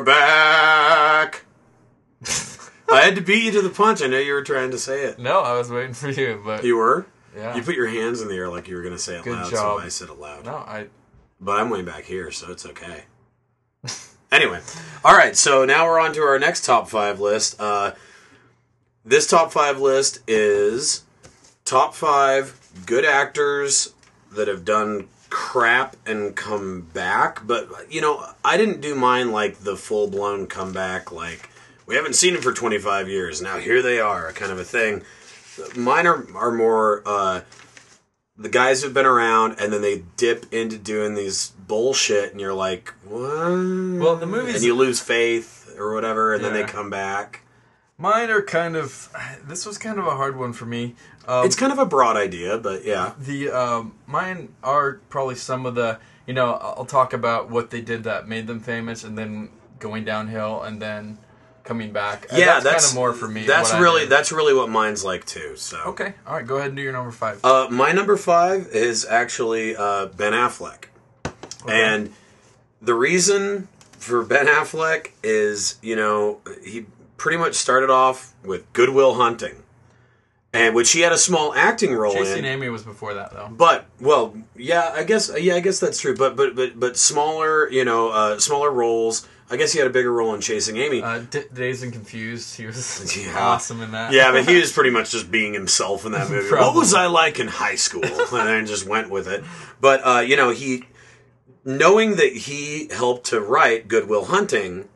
Are 0.00 0.04
back. 0.04 1.44
I 2.92 3.02
had 3.02 3.14
to 3.16 3.20
beat 3.20 3.44
you 3.44 3.52
to 3.52 3.62
the 3.62 3.70
punch. 3.70 4.02
I 4.02 4.06
know 4.06 4.18
you 4.18 4.32
were 4.32 4.42
trying 4.42 4.70
to 4.72 4.78
say 4.78 5.04
it. 5.04 5.18
No, 5.18 5.40
I 5.40 5.52
was 5.56 5.70
waiting 5.70 5.94
for 5.94 6.08
you, 6.10 6.40
but 6.44 6.64
You 6.64 6.76
were? 6.76 7.06
yeah. 7.36 7.54
You 7.54 7.62
put 7.62 7.76
your 7.76 7.88
hands 7.88 8.20
in 8.20 8.28
the 8.28 8.34
air 8.34 8.48
like 8.48 8.66
you 8.68 8.76
were 8.76 8.82
going 8.82 8.94
to 8.94 8.98
say 9.00 9.16
it 9.16 9.24
Good 9.24 9.34
loud, 9.34 9.50
job. 9.50 9.80
so 9.80 9.84
I 9.84 9.88
said 9.88 10.08
it 10.08 10.18
loud. 10.18 10.44
no, 10.46 10.56
I 10.56 10.86
But 11.40 11.60
I'm 11.60 11.70
way 11.70 11.82
back 11.82 12.04
here, 12.04 12.30
so 12.30 12.50
it's 12.50 12.66
okay. 12.66 13.04
anyway, 14.32 14.60
all 15.04 15.16
right. 15.16 15.36
So 15.36 15.64
now 15.64 15.86
we're 15.86 16.00
on 16.00 16.12
to 16.14 16.20
our 16.22 16.38
next 16.38 16.64
top 16.64 16.88
five 16.88 17.20
list. 17.20 17.60
Uh, 17.60 17.92
this 19.04 19.26
top 19.28 19.52
five 19.52 19.78
list 19.80 20.20
is 20.26 21.04
top 21.64 21.94
five 21.94 22.58
good 22.86 23.04
actors 23.04 23.94
that 24.32 24.48
have 24.48 24.64
done 24.64 25.08
crap 25.40 25.96
and 26.04 26.36
come 26.36 26.82
back. 26.92 27.46
But 27.46 27.66
you 27.90 28.02
know, 28.02 28.24
I 28.44 28.58
didn't 28.58 28.82
do 28.82 28.94
mine 28.94 29.32
like 29.32 29.60
the 29.60 29.74
full 29.74 30.06
blown 30.08 30.46
comeback. 30.46 31.10
Like 31.10 31.48
we 31.86 31.94
haven't 31.96 32.12
seen 32.12 32.34
him 32.34 32.42
for 32.42 32.52
25 32.52 33.08
years. 33.08 33.40
Now 33.40 33.56
here 33.56 33.80
they 33.80 33.98
are, 33.98 34.30
kind 34.32 34.52
of 34.52 34.58
a 34.58 34.64
thing. 34.64 35.02
Mine 35.74 36.06
are 36.06 36.26
are 36.36 36.52
more. 36.52 37.02
Uh, 37.06 37.40
the 38.36 38.48
guys 38.50 38.82
who've 38.82 38.94
been 38.94 39.06
around 39.06 39.56
and 39.60 39.70
then 39.72 39.82
they 39.82 40.02
dip 40.16 40.50
into 40.52 40.78
doing 40.78 41.14
these 41.14 41.52
bullshit 41.68 42.32
and 42.32 42.40
you're 42.40 42.54
like 42.54 42.88
what 43.04 43.20
Well, 43.20 44.16
the 44.16 44.26
movies- 44.26 44.56
and 44.56 44.64
you 44.64 44.74
lose 44.74 44.98
faith 45.00 45.74
or 45.78 45.92
whatever 45.94 46.32
and 46.34 46.42
then 46.44 46.54
they 46.54 46.64
come 46.64 46.88
back 46.88 47.42
mine 48.00 48.30
are 48.30 48.42
kind 48.42 48.74
of. 48.74 49.08
This 49.46 49.64
was 49.64 49.78
kind 49.78 49.98
of 49.98 50.06
a 50.06 50.16
hard 50.16 50.36
one 50.36 50.52
for 50.52 50.66
me. 50.66 50.96
Um, 51.28 51.46
it's 51.46 51.54
kind 51.54 51.70
of 51.70 51.78
a 51.78 51.86
broad 51.86 52.16
idea 52.16 52.58
but 52.58 52.84
yeah 52.84 53.12
the 53.18 53.50
um, 53.50 53.94
mine 54.06 54.52
are 54.64 54.94
probably 55.10 55.36
some 55.36 55.66
of 55.66 55.74
the 55.76 56.00
you 56.26 56.34
know 56.34 56.54
I'll 56.54 56.86
talk 56.86 57.12
about 57.12 57.50
what 57.50 57.70
they 57.70 57.80
did 57.80 58.04
that 58.04 58.26
made 58.26 58.46
them 58.46 58.58
famous, 58.58 59.04
and 59.04 59.16
then 59.16 59.50
going 59.78 60.04
downhill, 60.04 60.62
and 60.62 60.80
then 60.80 61.18
coming 61.62 61.92
back. 61.92 62.26
Uh, 62.32 62.36
yeah 62.36 62.46
that's, 62.46 62.64
that's, 62.64 62.86
kind 62.86 62.92
of 62.92 62.94
more 62.96 63.12
for 63.12 63.28
me. 63.28 63.44
that's 63.44 63.72
really 63.74 64.06
that's 64.06 64.32
really 64.32 64.54
what 64.54 64.68
mine's 64.70 65.04
like 65.04 65.24
too 65.24 65.54
so 65.56 65.78
okay. 65.86 66.14
All 66.26 66.34
right, 66.34 66.46
go 66.46 66.56
ahead 66.56 66.68
and 66.68 66.76
do 66.76 66.82
your 66.82 66.92
number 66.92 67.12
five. 67.12 67.44
uh, 67.44 67.68
my 67.70 67.92
number 67.92 68.16
five 68.16 68.66
is 68.68 69.04
actually 69.04 69.76
uh, 69.76 70.06
ben 70.06 70.32
affleck 70.32 70.86
and 71.68 72.12
the 72.80 72.94
reason 72.94 73.68
for 73.92 74.24
ben 74.24 74.46
affleck 74.46 75.10
is 75.22 75.78
you 75.82 75.94
know 75.94 76.40
he 76.64 76.86
pretty 77.20 77.36
much 77.36 77.54
started 77.54 77.90
off 77.90 78.32
with 78.42 78.72
Good 78.72 78.88
Will 78.88 79.14
Hunting 79.14 79.62
and 80.54 80.74
which 80.74 80.92
he 80.92 81.00
had 81.00 81.12
a 81.12 81.18
small 81.18 81.52
acting 81.54 81.92
role 81.94 82.12
in 82.16 82.24
Chasing 82.24 82.44
Amy 82.46 82.70
was 82.70 82.82
before 82.82 83.12
that 83.14 83.30
though. 83.32 83.48
But 83.52 83.84
well, 84.00 84.34
yeah, 84.56 84.90
I 84.94 85.04
guess 85.04 85.30
yeah, 85.38 85.54
I 85.54 85.60
guess 85.60 85.78
that's 85.78 86.00
true. 86.00 86.16
But 86.16 86.34
but 86.34 86.56
but 86.56 86.80
but 86.80 86.96
smaller, 86.96 87.70
you 87.70 87.84
know, 87.84 88.08
uh, 88.08 88.38
smaller 88.38 88.70
roles. 88.70 89.28
I 89.52 89.56
guess 89.56 89.72
he 89.72 89.78
had 89.80 89.86
a 89.88 89.92
bigger 89.92 90.12
role 90.12 90.32
in 90.34 90.40
Chasing 90.40 90.76
Amy. 90.76 91.02
Uh, 91.02 91.20
D- 91.28 91.42
Dazed 91.52 91.82
and 91.82 91.92
Confused, 91.92 92.56
he 92.56 92.66
was 92.66 93.16
Yeah. 93.16 93.36
awesome 93.36 93.80
in 93.82 93.90
that. 93.90 94.12
yeah, 94.12 94.30
but 94.32 94.48
he 94.48 94.56
was 94.60 94.72
pretty 94.72 94.90
much 94.90 95.10
just 95.10 95.30
being 95.30 95.52
himself 95.54 96.06
in 96.06 96.12
that 96.12 96.30
movie. 96.30 96.50
What 96.56 96.74
was 96.74 96.94
I 96.94 97.06
like 97.06 97.38
in 97.40 97.48
high 97.48 97.74
school? 97.76 98.04
and 98.04 98.48
then 98.48 98.66
just 98.66 98.86
went 98.86 99.10
with 99.10 99.26
it. 99.28 99.44
But 99.80 100.00
uh, 100.06 100.20
you 100.20 100.36
know, 100.36 100.50
he 100.50 100.84
knowing 101.64 102.16
that 102.16 102.32
he 102.32 102.88
helped 102.92 103.26
to 103.26 103.40
write 103.40 103.86
Good 103.88 104.08
Will 104.08 104.24
Hunting, 104.26 104.88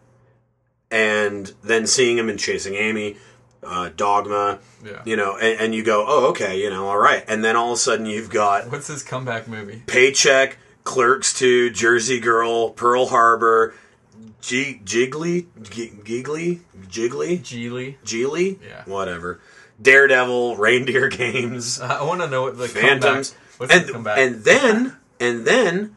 and 0.94 1.52
then 1.64 1.86
seeing 1.86 2.16
him 2.16 2.28
in 2.28 2.38
Chasing 2.38 2.74
Amy, 2.74 3.16
uh, 3.62 3.90
Dogma. 3.96 4.60
Yeah. 4.84 5.02
You 5.04 5.16
know, 5.16 5.36
and, 5.36 5.58
and 5.60 5.74
you 5.74 5.82
go, 5.82 6.04
oh, 6.06 6.26
okay, 6.30 6.60
you 6.62 6.70
know, 6.70 6.86
all 6.88 6.98
right, 6.98 7.24
and 7.26 7.42
then 7.44 7.56
all 7.56 7.68
of 7.72 7.74
a 7.74 7.80
sudden 7.80 8.06
you've 8.06 8.30
got 8.30 8.70
What's 8.70 8.86
his 8.86 9.02
comeback 9.02 9.48
movie? 9.48 9.82
Paycheck, 9.86 10.58
Clerks 10.84 11.32
2, 11.38 11.70
Jersey 11.70 12.20
Girl, 12.20 12.70
Pearl 12.70 13.06
Harbor, 13.06 13.74
G- 14.42 14.80
Jiggly, 14.84 15.46
G- 15.70 15.90
Giggly, 16.04 16.60
Jiggly, 16.86 17.40
Geely. 17.40 17.96
Geely, 18.04 18.58
Yeah. 18.62 18.82
whatever. 18.84 19.40
Daredevil, 19.80 20.56
Reindeer 20.58 21.08
Games, 21.08 21.80
Uh, 21.80 21.86
I 22.00 22.04
want 22.04 22.20
to 22.20 22.28
know 22.28 22.42
what 22.42 22.58
the 22.58 22.68
Phantoms, 22.68 23.30
Comeback, 23.30 23.58
what's 23.60 23.72
his 23.72 23.82
and 23.84 23.90
comeback? 23.92 24.18
and 24.18 24.44
then 24.44 24.96
and 25.18 25.46
then 25.46 25.96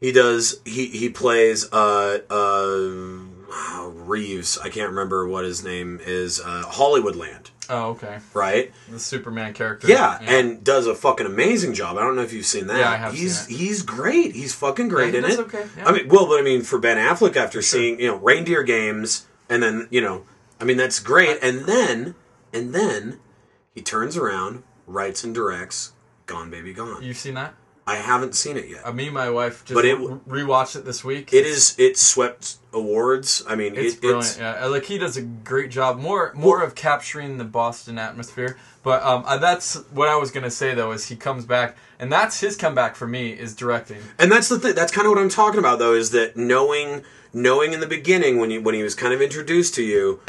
he 0.00 0.10
does 0.12 0.60
he 0.64 0.86
he 0.86 1.08
plays 1.08 1.72
uh 1.72 2.18
uh 2.28 3.83
Reeves. 4.08 4.58
I 4.58 4.68
can't 4.68 4.88
remember 4.90 5.26
what 5.26 5.44
his 5.44 5.64
name 5.64 6.00
is. 6.04 6.40
Uh, 6.40 6.64
Hollywoodland, 6.66 7.50
oh, 7.70 7.90
okay. 7.90 8.18
right? 8.32 8.72
The 8.90 8.98
Superman 8.98 9.52
character. 9.54 9.88
Yeah, 9.88 10.18
and 10.22 10.62
does 10.64 10.86
a 10.86 10.94
fucking 10.94 11.26
amazing 11.26 11.74
job. 11.74 11.96
I 11.96 12.00
don't 12.00 12.16
know 12.16 12.22
if 12.22 12.32
you've 12.32 12.46
seen 12.46 12.66
that. 12.68 12.78
Yeah, 12.78 12.90
I 12.90 12.96
have 12.96 13.14
He's 13.14 13.46
he's 13.46 13.82
great. 13.82 14.34
He's 14.34 14.54
fucking 14.54 14.88
great 14.88 15.14
Yeah, 15.14 15.20
in 15.20 15.24
it. 15.26 15.38
okay, 15.40 15.66
yeah. 15.76 15.88
I 15.88 15.92
mean, 15.92 16.08
well, 16.08 16.26
but 16.26 16.38
I 16.38 16.42
mean, 16.42 16.62
for 16.62 16.78
Ben 16.78 16.96
Affleck 16.96 17.36
after 17.36 17.62
seeing 17.62 18.00
you 18.00 18.08
know 18.08 18.16
Reindeer 18.16 18.62
Games, 18.62 19.26
and 19.48 19.62
then 19.62 19.88
you 19.90 20.00
know, 20.00 20.24
I 20.60 20.64
mean 20.64 20.76
that's 20.76 21.00
great. 21.00 21.38
And 21.42 21.60
then 21.66 22.14
and 22.52 22.74
then 22.74 23.18
he 23.74 23.82
turns 23.82 24.16
around, 24.16 24.62
writes 24.86 25.24
and 25.24 25.34
directs 25.34 25.92
Gone 26.26 26.50
Baby 26.50 26.72
Gone. 26.72 27.02
you've 27.02 27.16
seen 27.16 27.34
that? 27.34 27.54
I 27.86 27.96
haven't 27.96 28.34
seen 28.34 28.56
it 28.56 28.68
yet. 28.68 28.80
Uh, 28.86 28.92
me 28.92 29.06
and 29.06 29.14
my 29.14 29.28
wife 29.28 29.64
just 29.64 29.74
But 29.74 29.84
it- 29.84 29.98
re- 29.98 30.42
rewatched 30.42 30.74
it 30.76 30.84
this 30.86 31.04
week. 31.04 31.32
It 31.34 31.44
is 31.44 31.74
it 31.78 31.98
swept 31.98 32.56
awards. 32.72 33.42
I 33.46 33.54
mean, 33.56 33.76
It's 33.76 33.94
it, 33.96 34.00
brilliant. 34.00 34.24
it's 34.26 34.38
yeah, 34.38 34.64
Uh, 34.64 34.70
like 34.70 34.84
he 34.86 34.96
does 34.96 35.16
a 35.18 35.22
great 35.22 35.70
job. 35.70 35.98
More, 35.98 36.32
more 36.34 36.62
of 36.62 36.74
capturing 36.74 37.36
the 37.36 37.44
Boston 37.44 37.98
atmosphere. 37.98 38.56
But 38.82 39.02
um, 39.02 39.24
uh, 39.26 39.36
that's 39.38 39.74
what 39.92 40.08
I 40.08 40.16
was 40.16 40.30
gonna 40.30 40.50
say 40.50 40.74
though. 40.74 40.92
Is 40.92 41.06
he 41.08 41.16
comes 41.16 41.44
back, 41.44 41.76
and 41.98 42.10
that's 42.12 42.40
his 42.40 42.56
comeback 42.56 42.96
for 42.96 43.06
me 43.06 43.30
is 43.32 43.54
directing. 43.54 43.98
And 44.18 44.30
that's 44.32 44.48
the 44.48 44.58
thing. 44.58 44.74
That's 44.74 44.92
kind 44.92 45.06
of 45.06 45.12
what 45.12 45.20
I'm 45.20 45.28
talking 45.30 45.58
about, 45.58 45.78
though, 45.78 45.94
is 45.94 46.10
that 46.10 46.36
knowing, 46.36 47.02
knowing 47.32 47.72
in 47.72 47.80
the 47.80 47.86
beginning 47.86 48.38
when 48.38 48.50
you 48.50 48.60
when 48.62 48.74
he 48.74 48.82
was 48.82 48.94
kind 48.94 49.14
of 49.14 49.22
introduced 49.22 49.74
to 49.76 49.82
you, 49.82 50.20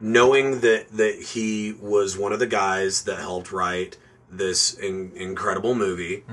knowing 0.00 0.60
that 0.60 0.88
that 0.96 1.20
he 1.20 1.72
was 1.80 2.16
one 2.18 2.32
of 2.32 2.38
the 2.38 2.46
guys 2.46 3.02
that 3.04 3.18
helped 3.18 3.50
write 3.52 3.96
this 4.30 4.74
in, 4.74 5.12
incredible 5.16 5.74
movie 5.74 6.24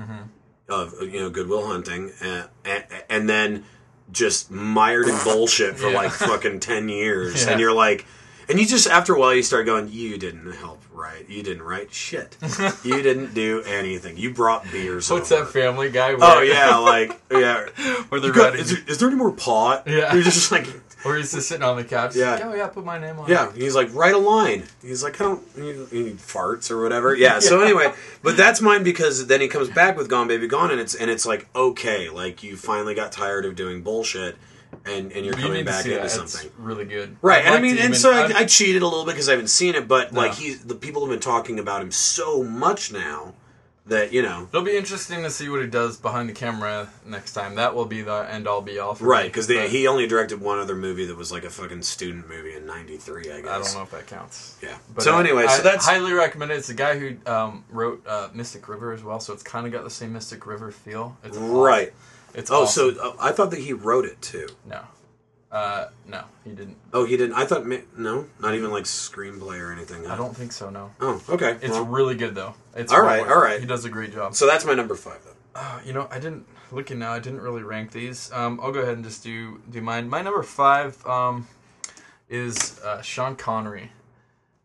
of 0.68 0.94
you 1.02 1.20
know 1.20 1.30
Good 1.30 1.48
Will 1.48 1.66
Hunting, 1.66 2.12
and, 2.20 2.48
and, 2.64 2.84
and 3.10 3.28
then 3.28 3.64
just 4.12 4.50
mired 4.50 5.08
in 5.08 5.16
bullshit 5.24 5.76
for 5.78 5.88
Yeah. 5.90 5.96
like 5.96 6.12
fucking 6.12 6.60
ten 6.60 6.88
years, 6.88 7.44
Yeah. 7.44 7.52
and 7.52 7.60
you're 7.60 7.72
like. 7.74 8.06
And 8.46 8.60
you 8.60 8.66
just 8.66 8.86
after 8.86 9.14
a 9.14 9.18
while 9.18 9.34
you 9.34 9.42
start 9.42 9.64
going, 9.64 9.88
you 9.90 10.18
didn't 10.18 10.52
help 10.52 10.82
write. 10.92 11.30
You 11.30 11.42
didn't 11.42 11.62
write 11.62 11.94
shit. 11.94 12.36
you 12.84 13.00
didn't 13.00 13.32
do 13.32 13.62
anything. 13.62 14.18
You 14.18 14.34
brought 14.34 14.70
beers. 14.70 15.10
What's 15.10 15.32
over. 15.32 15.44
that 15.44 15.50
Family 15.50 15.90
Guy? 15.90 16.14
Oh 16.20 16.42
yeah, 16.42 16.76
like 16.76 17.18
yeah. 17.30 17.64
where 18.10 18.20
they're 18.20 18.32
got- 18.32 18.54
is, 18.54 18.68
there, 18.70 18.80
is 18.86 18.98
there 18.98 19.08
any 19.08 19.16
more 19.16 19.32
pot? 19.32 19.84
Yeah. 19.86 20.12
You're 20.12 20.22
just 20.24 20.52
like, 20.52 20.66
where 21.04 21.16
he's 21.16 21.32
just 21.32 21.48
sitting 21.48 21.62
on 21.62 21.76
the 21.76 21.84
couch. 21.84 22.16
Yeah. 22.16 22.32
Like, 22.34 22.44
oh 22.46 22.54
yeah, 22.54 22.66
put 22.66 22.84
my 22.84 22.98
name 22.98 23.18
on. 23.18 23.30
yeah. 23.30 23.52
He's 23.52 23.74
like, 23.76 23.94
write 23.94 24.14
a 24.14 24.18
line. 24.18 24.64
He's 24.82 25.02
like, 25.04 25.20
I 25.20 25.24
don't. 25.24 25.42
He, 25.54 25.62
he 26.04 26.10
farts 26.14 26.70
or 26.70 26.82
whatever. 26.82 27.14
Yeah. 27.14 27.38
So 27.40 27.60
anyway, 27.60 27.92
but 28.22 28.36
that's 28.36 28.60
mine 28.60 28.82
because 28.82 29.26
then 29.26 29.40
he 29.40 29.48
comes 29.48 29.68
back 29.70 29.96
with 29.96 30.08
Gone 30.08 30.26
Baby 30.28 30.46
Gone, 30.48 30.70
and 30.72 30.80
it's 30.80 30.94
and 30.94 31.10
it's 31.10 31.24
like 31.26 31.46
okay, 31.54 32.08
like 32.10 32.42
you 32.42 32.56
finally 32.56 32.94
got 32.94 33.12
tired 33.12 33.44
of 33.44 33.54
doing 33.54 33.82
bullshit, 33.82 34.36
and 34.86 35.12
and 35.12 35.24
you're 35.26 35.36
You 35.36 35.42
coming 35.42 35.64
back 35.64 35.84
into 35.84 35.98
that. 35.98 36.10
something. 36.10 36.46
It's 36.46 36.58
really 36.58 36.84
good. 36.86 37.16
Right, 37.22 37.42
I'd 37.44 37.46
and 37.46 37.54
I 37.54 37.60
mean, 37.60 37.78
and 37.78 37.94
so 37.96 38.12
I, 38.12 38.30
I 38.40 38.44
cheated 38.46 38.82
a 38.82 38.86
little 38.86 39.04
bit 39.04 39.12
because 39.12 39.28
I 39.28 39.32
haven't 39.32 39.48
seen 39.48 39.74
it, 39.74 39.86
but 39.86 40.12
like 40.12 40.32
No. 40.32 40.36
he's 40.36 40.64
the 40.64 40.74
people 40.74 41.02
have 41.02 41.10
been 41.10 41.20
talking 41.20 41.58
about 41.58 41.82
him 41.82 41.90
so 41.90 42.42
much 42.42 42.92
now 42.92 43.34
that 43.86 44.12
you 44.12 44.22
know, 44.22 44.48
It'll 44.50 44.64
be 44.64 44.76
interesting 44.76 45.22
to 45.22 45.30
see 45.30 45.48
what 45.48 45.60
he 45.60 45.66
does 45.66 45.96
behind 45.98 46.28
the 46.28 46.32
camera 46.32 46.88
next 47.04 47.32
time. 47.34 47.56
That 47.56 47.74
will 47.74 47.84
be 47.84 48.02
the 48.02 48.26
end 48.30 48.46
all 48.48 48.62
be 48.62 48.78
all. 48.78 48.94
For 48.94 49.04
right? 49.04 49.26
Because 49.26 49.46
he 49.48 49.86
only 49.86 50.06
directed 50.06 50.40
one 50.40 50.58
other 50.58 50.74
movie 50.74 51.04
that 51.06 51.16
was 51.16 51.30
like 51.30 51.44
a 51.44 51.50
fucking 51.50 51.82
student 51.82 52.28
movie 52.28 52.54
in 52.54 52.66
'93, 52.66 53.30
I 53.30 53.40
guess. 53.42 53.50
I 53.50 53.58
don't 53.60 53.74
know 53.74 53.82
if 53.82 53.90
that 53.90 54.06
counts. 54.06 54.58
Yeah. 54.62 54.76
But, 54.94 55.04
so 55.04 55.16
uh, 55.16 55.20
anyway, 55.20 55.44
I 55.44 55.56
so 55.58 55.62
that's 55.62 55.86
highly 55.86 56.12
recommend 56.12 56.50
it. 56.50 56.56
It's 56.56 56.68
the 56.68 56.74
guy 56.74 56.98
who 56.98 57.16
um, 57.26 57.64
wrote 57.68 58.02
uh, 58.06 58.28
Mystic 58.32 58.68
River 58.68 58.92
as 58.92 59.02
well, 59.02 59.20
so 59.20 59.32
it's 59.32 59.42
kind 59.42 59.66
of 59.66 59.72
got 59.72 59.84
the 59.84 59.90
same 59.90 60.12
Mystic 60.12 60.46
River 60.46 60.70
feel. 60.70 61.16
It's 61.22 61.36
awesome. 61.36 61.50
right. 61.52 61.92
It's 62.34 62.50
Oh, 62.50 62.62
awesome. 62.62 62.94
so 62.96 63.00
uh, 63.10 63.16
I 63.20 63.32
thought 63.32 63.50
that 63.50 63.60
he 63.60 63.72
wrote 63.72 64.04
it 64.06 64.20
too. 64.22 64.48
no, 64.66 64.80
uh, 65.54 65.88
no, 66.08 66.24
he 66.44 66.50
didn't. 66.50 66.76
Oh, 66.92 67.04
he 67.06 67.16
didn't. 67.16 67.36
I 67.36 67.46
thought 67.46 67.64
ma- 67.64 67.76
no, 67.96 68.26
not 68.40 68.54
even 68.54 68.70
like 68.72 68.84
screenplay 68.84 69.60
or 69.60 69.72
anything. 69.72 70.06
I 70.06 70.16
don't 70.16 70.36
think 70.36 70.50
so. 70.52 70.68
No, 70.68 70.90
Oh, 71.00 71.22
okay. 71.28 71.52
it's 71.62 71.70
well, 71.70 71.84
really 71.84 72.16
good 72.16 72.34
though. 72.34 72.54
It's 72.74 72.92
All 72.92 73.00
right, 73.02 73.20
all 73.26 73.40
right. 73.40 73.60
He 73.60 73.66
does 73.66 73.84
a 73.84 73.88
great 73.88 74.12
job. 74.12 74.34
so 74.34 74.46
that's 74.46 74.64
my 74.64 74.74
number 74.74 74.96
five 74.96 75.20
though. 75.24 75.30
Uh, 75.60 75.78
you 75.86 75.92
know, 75.92 76.08
I 76.10 76.18
didn't 76.18 76.44
looking 76.72 76.98
now. 76.98 77.12
I 77.12 77.20
didn't 77.20 77.40
really 77.40 77.62
rank 77.62 77.92
these. 77.92 78.32
Um, 78.32 78.58
I'll 78.60 78.72
go 78.72 78.80
ahead 78.80 78.94
and 78.94 79.04
just 79.04 79.22
do 79.22 79.60
do 79.70 79.80
mine. 79.80 80.08
My 80.08 80.20
number 80.22 80.42
five 80.42 81.06
um, 81.06 81.46
is 82.28 82.80
uh, 82.80 83.00
Sean 83.02 83.36
Connery. 83.36 83.92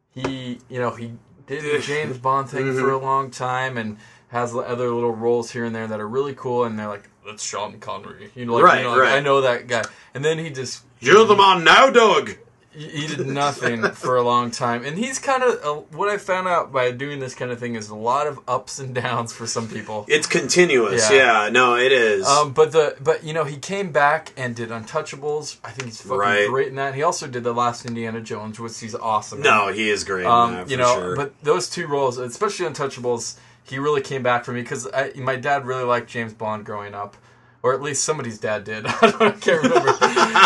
He, 0.09 0.59
you 0.69 0.79
know, 0.79 0.91
he 0.95 1.13
did 1.45 1.63
the 1.63 1.79
James 1.85 2.17
Bond 2.17 2.49
thing 2.49 2.73
for 2.73 2.89
a 2.89 2.97
long 2.97 3.29
time 3.29 3.77
and 3.77 3.97
has 4.29 4.53
other 4.55 4.89
little 4.91 5.13
roles 5.15 5.51
here 5.51 5.65
and 5.65 5.75
there 5.75 5.87
that 5.87 5.99
are 5.99 6.07
really 6.07 6.33
cool. 6.35 6.63
And 6.65 6.77
they're 6.77 6.87
like, 6.87 7.09
"That's 7.25 7.43
Sean 7.43 7.79
Connery." 7.79 8.31
You 8.35 8.45
know, 8.45 8.55
like, 8.55 8.63
Right, 8.63 8.77
you 8.79 8.83
know, 8.83 8.89
like, 8.91 8.99
right. 9.01 9.13
I 9.17 9.19
know 9.19 9.41
that 9.41 9.67
guy. 9.67 9.83
And 10.13 10.23
then 10.25 10.37
he 10.39 10.49
just 10.49 10.83
You're 10.99 11.25
the 11.25 11.35
man 11.35 11.63
now, 11.63 11.89
Doug. 11.89 12.31
he 12.71 13.07
did 13.07 13.25
nothing 13.25 13.81
for 14.03 14.15
a 14.15 14.21
long 14.21 14.51
time, 14.51 14.85
and 14.85 14.97
he's 14.97 15.17
kind 15.17 15.41
of 15.43 15.59
uh, 15.65 15.81
what 15.97 16.07
I 16.07 16.17
found 16.17 16.47
out 16.47 16.71
by 16.71 16.91
doing 16.91 17.19
this 17.19 17.33
kind 17.33 17.51
of 17.51 17.59
thing 17.59 17.73
is 17.75 17.89
a 17.89 17.95
lot 17.95 18.27
of 18.27 18.39
ups 18.47 18.77
and 18.79 18.93
downs 18.93 19.33
for 19.33 19.47
some 19.47 19.67
people. 19.67 20.05
It's 20.07 20.27
continuous. 20.27 21.09
Yeah. 21.11 21.45
Yeah, 21.45 21.49
no, 21.49 21.75
it 21.75 21.91
is. 21.91 22.25
Um, 22.27 22.53
but 22.53 22.71
the 22.71 22.95
but 23.01 23.23
you 23.23 23.33
know 23.33 23.43
he 23.43 23.57
came 23.57 23.91
back 23.91 24.31
and 24.37 24.55
did 24.55 24.69
Untouchables. 24.69 25.57
I 25.63 25.71
think 25.71 25.85
he's 25.89 26.01
fucking 26.01 26.17
Right. 26.17 26.47
great 26.47 26.67
in 26.67 26.75
that. 26.75 26.93
He 26.95 27.01
also 27.03 27.27
did 27.27 27.43
the 27.43 27.53
last 27.53 27.85
Indiana 27.85 28.21
Jones, 28.21 28.59
which 28.59 28.79
he's 28.79 28.95
awesome. 28.95 29.39
in. 29.39 29.43
no, 29.43 29.69
he 29.73 29.89
is 29.89 30.03
great. 30.03 30.25
um, 30.27 30.51
in 30.51 30.55
that, 30.57 30.69
you 30.69 30.77
for 30.77 30.83
know, 30.83 30.95
sure. 30.95 31.15
but 31.15 31.33
those 31.43 31.69
two 31.69 31.87
roles, 31.87 32.17
especially 32.19 32.67
Untouchables, 32.67 33.35
he 33.63 33.79
really 33.79 34.01
came 34.01 34.23
back 34.23 34.45
for 34.45 34.51
me 34.51 34.61
because 34.61 34.87
my 35.15 35.35
dad 35.35 35.65
really 35.65 35.83
liked 35.83 36.09
James 36.09 36.33
Bond 36.33 36.65
growing 36.65 36.93
up, 36.93 37.17
or 37.61 37.73
at 37.73 37.81
least 37.81 38.03
somebody's 38.03 38.37
dad 38.39 38.63
did. 38.63 38.85
I, 38.87 39.35
can't 39.39 39.63
remember. 39.63 39.89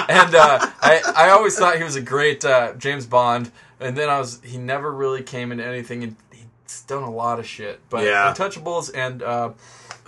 and 0.09 0.35
uh, 0.35 0.67
I 0.81 1.01
I 1.15 1.29
always 1.29 1.57
thought 1.57 1.77
he 1.77 1.83
was 1.83 1.95
a 1.95 2.01
great 2.01 2.43
uh, 2.43 2.73
James 2.73 3.05
Bond, 3.05 3.51
and 3.79 3.97
then 3.97 4.09
I 4.09 4.19
was 4.19 4.41
he 4.43 4.57
never 4.57 4.91
really 4.91 5.23
came 5.23 5.51
into 5.51 5.65
anything, 5.65 6.03
and 6.03 6.15
he's 6.31 6.81
done 6.87 7.03
a 7.03 7.11
lot 7.11 7.39
of 7.39 7.47
shit. 7.47 7.79
But 7.89 8.03
Yeah. 8.03 8.33
Untouchables 8.33 8.91
and 8.93 9.21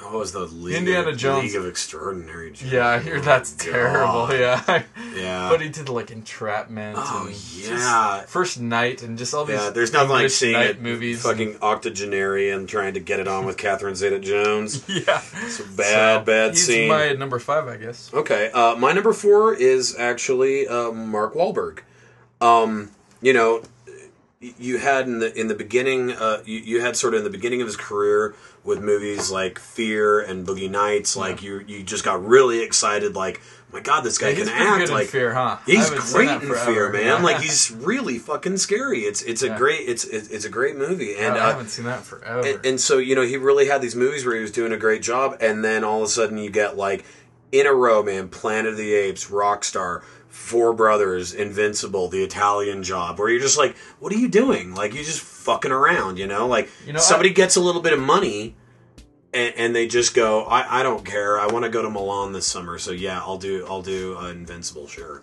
what 0.01 0.13
was 0.13 0.31
the 0.33 0.39
League 0.41 0.75
Indiana 0.75 1.09
of, 1.09 1.17
Jones. 1.17 1.43
League 1.45 1.55
of 1.55 1.65
Extraordinary 1.67 2.51
Gentlemen? 2.51 2.75
yeah, 2.75 2.87
I 2.87 2.99
hear 2.99 3.19
that's 3.21 3.55
Oh, 3.67 3.71
terrible. 3.71 4.27
God. 4.27 4.33
Yeah. 4.39 4.83
Yeah. 5.15 5.47
But 5.49 5.61
he 5.61 5.69
did 5.69 5.87
like 5.87 6.11
Entrapment. 6.11 6.97
Oh, 6.99 7.27
and 7.27 7.35
yeah. 7.53 8.21
First 8.23 8.59
Knight 8.59 9.01
and 9.01 9.17
just 9.17 9.33
all 9.33 9.45
these. 9.45 9.55
yeah, 9.57 9.69
there's 9.69 9.93
nothing 9.93 10.09
like 10.09 10.29
seeing 10.29 10.51
night 10.53 10.71
it 10.71 10.81
movies. 10.81 11.23
fucking 11.23 11.57
octogenarian 11.61 12.67
trying 12.67 12.95
to 12.95 12.99
get 12.99 13.21
it 13.21 13.27
on 13.27 13.45
with 13.45 13.55
Catherine 13.65 13.95
Zeta-Jones. 13.95 14.83
yeah, 14.89 15.21
It's 15.45 15.61
a 15.61 15.63
bad, 15.63 16.19
So, 16.19 16.25
bad 16.25 16.49
he's 16.51 16.65
scene. 16.67 16.89
my 16.89 17.13
number 17.13 17.39
five, 17.39 17.67
I 17.69 17.77
guess. 17.77 18.13
Okay, 18.13 18.51
uh, 18.51 18.75
my 18.75 18.91
number 18.91 19.13
four 19.13 19.53
is 19.53 19.95
actually 19.97 20.67
uh, 20.67 20.91
Mark 20.91 21.33
Wahlberg. 21.33 21.79
Um, 22.41 22.91
you 23.21 23.31
know, 23.31 23.63
you 24.41 24.77
had 24.79 25.07
in 25.07 25.19
the 25.19 25.33
in 25.39 25.47
the 25.47 25.55
beginning, 25.55 26.11
uh, 26.11 26.41
you, 26.45 26.59
you 26.59 26.81
had 26.81 26.97
sort 26.97 27.13
of 27.13 27.19
in 27.19 27.23
the 27.23 27.29
beginning 27.29 27.61
of 27.61 27.67
his 27.67 27.77
career 27.77 28.35
with 28.65 28.81
movies 28.81 29.29
like 29.31 29.59
Fear 29.59 30.21
and 30.21 30.45
Boogie 30.45 30.69
Nights. 30.69 31.15
Like 31.15 31.41
you, 31.41 31.63
you 31.67 31.83
just 31.83 32.03
got 32.03 32.25
really 32.25 32.61
excited. 32.63 33.15
Like, 33.15 33.41
my 33.71 33.79
God, 33.79 34.01
this 34.01 34.17
guy 34.17 34.29
Yeah, 34.29 34.45
can 34.45 34.49
act. 34.49 34.89
like 34.91 35.07
Fear, 35.07 35.33
huh? 35.33 35.57
He's 35.65 35.89
great 36.11 36.29
in 36.29 36.39
forever. 36.41 36.73
Fear, 36.73 36.91
man. 36.91 37.05
Yeah. 37.05 37.17
Like 37.21 37.41
he's 37.41 37.71
really 37.71 38.17
fucking 38.17 38.57
scary. 38.57 39.01
It's 39.01 39.21
it's 39.21 39.43
a 39.43 39.55
great 39.55 39.87
it's 39.87 40.03
it's 40.05 40.45
a 40.45 40.49
great 40.49 40.75
movie. 40.75 41.15
And 41.15 41.35
I 41.35 41.39
uh, 41.39 41.51
haven't 41.51 41.69
seen 41.69 41.85
that 41.85 42.03
forever. 42.03 42.45
and, 42.45 42.65
and 42.65 42.81
so 42.81 42.97
you 42.97 43.15
know 43.15 43.21
he 43.23 43.37
really 43.37 43.67
had 43.67 43.81
these 43.81 43.95
movies 43.95 44.25
where 44.25 44.35
he 44.35 44.41
was 44.41 44.51
doing 44.51 44.71
a 44.71 44.77
great 44.77 45.01
job 45.01 45.37
and 45.41 45.63
then 45.63 45.83
all 45.83 45.97
of 45.99 46.03
a 46.05 46.07
sudden 46.07 46.37
you 46.37 46.49
get 46.49 46.75
like 46.75 47.05
in 47.51 47.67
a 47.67 47.73
row 47.73 48.01
man 48.01 48.27
planet 48.29 48.71
of 48.71 48.77
the 48.77 48.93
apes 48.93 49.29
rockstar 49.29 50.03
four 50.35 50.73
brothers 50.73 51.33
invincible 51.33 52.09
the 52.09 52.21
italian 52.21 52.83
job 52.83 53.17
where 53.17 53.29
you're 53.29 53.39
just 53.39 53.57
like 53.57 53.75
what 53.99 54.11
are 54.11 54.17
you 54.17 54.27
doing 54.27 54.75
like 54.75 54.93
you're 54.93 55.03
just 55.03 55.21
fucking 55.21 55.71
around 55.71 56.19
you 56.19 56.27
know 56.27 56.45
like 56.45 56.69
You 56.85 56.91
know, 56.93 56.99
somebody 56.99 57.29
I- 57.29 57.33
gets 57.33 57.55
a 57.55 57.61
little 57.61 57.81
bit 57.81 57.93
of 57.93 57.99
money 57.99 58.53
and, 59.33 59.53
and 59.55 59.75
they 59.75 59.87
just 59.87 60.13
go 60.13 60.43
I, 60.43 60.81
I 60.81 60.83
don't 60.83 61.05
care 61.05 61.39
i 61.39 61.47
want 61.47 61.63
to 61.63 61.71
go 61.71 61.81
to 61.81 61.89
milan 61.89 62.33
this 62.33 62.45
summer 62.45 62.77
so 62.77 62.91
yeah 62.91 63.19
i'll 63.21 63.37
do 63.37 63.65
i'll 63.67 63.81
do 63.81 64.17
uh, 64.17 64.29
invincible 64.29 64.87
sure 64.87 65.21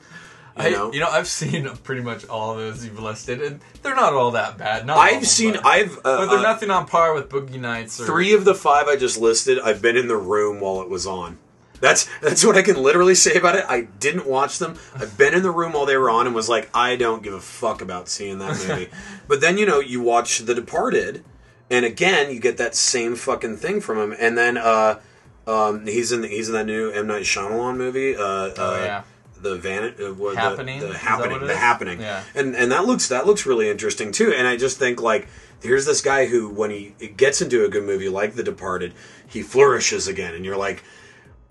you 0.57 0.65
I, 0.65 0.71
know 0.71 0.93
you 0.93 1.01
know, 1.01 1.09
I've 1.09 1.29
seen 1.29 1.69
pretty 1.85 2.03
much 2.03 2.27
all 2.27 2.53
of 2.53 2.59
those 2.59 2.85
you've 2.85 2.99
listed, 2.99 3.41
and 3.41 3.61
they're 3.83 3.95
not 3.95 4.13
all 4.13 4.33
that 4.33 4.59
bad. 4.59 4.87
Not 4.87 4.99
i've 4.99 5.27
seen 5.27 5.57
i've 5.65 5.97
uh, 5.99 6.03
but 6.03 6.27
they're 6.27 6.39
uh, 6.39 6.43
nothing 6.43 6.71
on 6.71 6.87
par 6.87 7.15
with 7.15 7.29
Boogie 7.31 7.61
Nights. 7.61 8.01
Or, 8.01 8.05
Three 8.07 8.35
of 8.35 8.45
the 8.45 8.55
five 8.55 8.87
I 8.87 8.97
just 8.97 9.19
listed, 9.19 9.59
I've 9.59 9.81
been 9.81 9.97
in 9.97 10.09
the 10.09 10.17
room 10.17 10.61
while 10.61 10.83
it 10.83 10.91
was 10.91 11.07
on. 11.07 11.39
That's 11.83 12.09
that's 12.21 12.45
what 12.47 12.57
I 12.57 12.63
can 12.63 12.81
literally 12.81 13.17
say 13.17 13.35
about 13.35 13.57
it. 13.57 13.65
I 13.69 13.83
didn't 13.83 14.25
watch 14.27 14.59
them. 14.61 14.79
I've 14.95 15.19
been 15.19 15.35
in 15.35 15.43
the 15.43 15.51
room 15.51 15.73
while 15.73 15.85
they 15.85 15.97
were 15.97 16.09
on 16.09 16.27
and 16.27 16.35
was 16.35 16.49
like, 16.49 16.71
I 16.73 16.95
don't 16.95 17.23
give 17.25 17.35
a 17.35 17.41
fuck 17.41 17.83
about 17.83 18.09
seeing 18.09 18.39
that 18.39 18.57
movie. 18.69 18.89
but 19.29 19.41
then 19.41 19.59
you 19.59 19.67
know 19.67 19.81
you 19.81 20.01
watch 20.01 20.39
The 20.39 20.55
Departed, 20.55 21.25
and 21.69 21.85
again 21.85 22.33
you 22.33 22.39
get 22.39 22.57
that 22.59 22.77
same 22.77 23.17
fucking 23.17 23.57
thing 23.57 23.81
from 23.81 23.99
him. 23.99 24.17
And 24.19 24.39
then 24.39 24.57
uh, 24.57 25.01
um, 25.47 25.85
he's 25.87 26.13
in 26.13 26.21
the, 26.23 26.29
he's 26.29 26.49
in 26.49 26.55
that 26.55 26.67
new 26.67 26.91
M 26.91 27.09
Night 27.09 27.25
Shyamalan 27.25 27.77
movie. 27.77 28.15
Uh, 28.17 28.21
Oh, 28.23 28.55
uh, 28.59 28.77
yeah. 28.85 29.03
The 29.41 29.57
van, 29.57 29.93
uh, 30.01 30.13
what- 30.15 30.37
Happening? 30.37 30.79
the, 30.79 30.87
the 30.87 30.99
happening, 30.99 31.45
the 31.49 31.57
happening, 31.57 32.01
Yeah. 32.01 32.23
and 32.37 32.55
and 32.55 32.71
that 32.71 32.85
looks 32.87 33.09
that 33.09 33.27
looks 33.27 33.45
really 33.45 33.69
interesting 33.69 34.13
too. 34.13 34.33
And 34.33 34.47
I 34.47 34.57
just 34.57 34.79
think 34.79 35.03
like 35.03 35.27
here's 35.61 35.85
this 35.85 36.01
guy 36.01 36.27
who 36.27 36.49
when 36.49 36.71
he 36.71 36.95
gets 37.17 37.43
into 37.43 37.65
a 37.65 37.69
good 37.69 37.83
movie 37.83 38.09
like 38.09 38.37
The 38.37 38.45
Departed, 38.45 38.95
he 39.27 39.43
flourishes 39.43 40.07
again, 40.07 40.35
and 40.37 40.45
you're 40.45 40.57
like, 40.57 40.85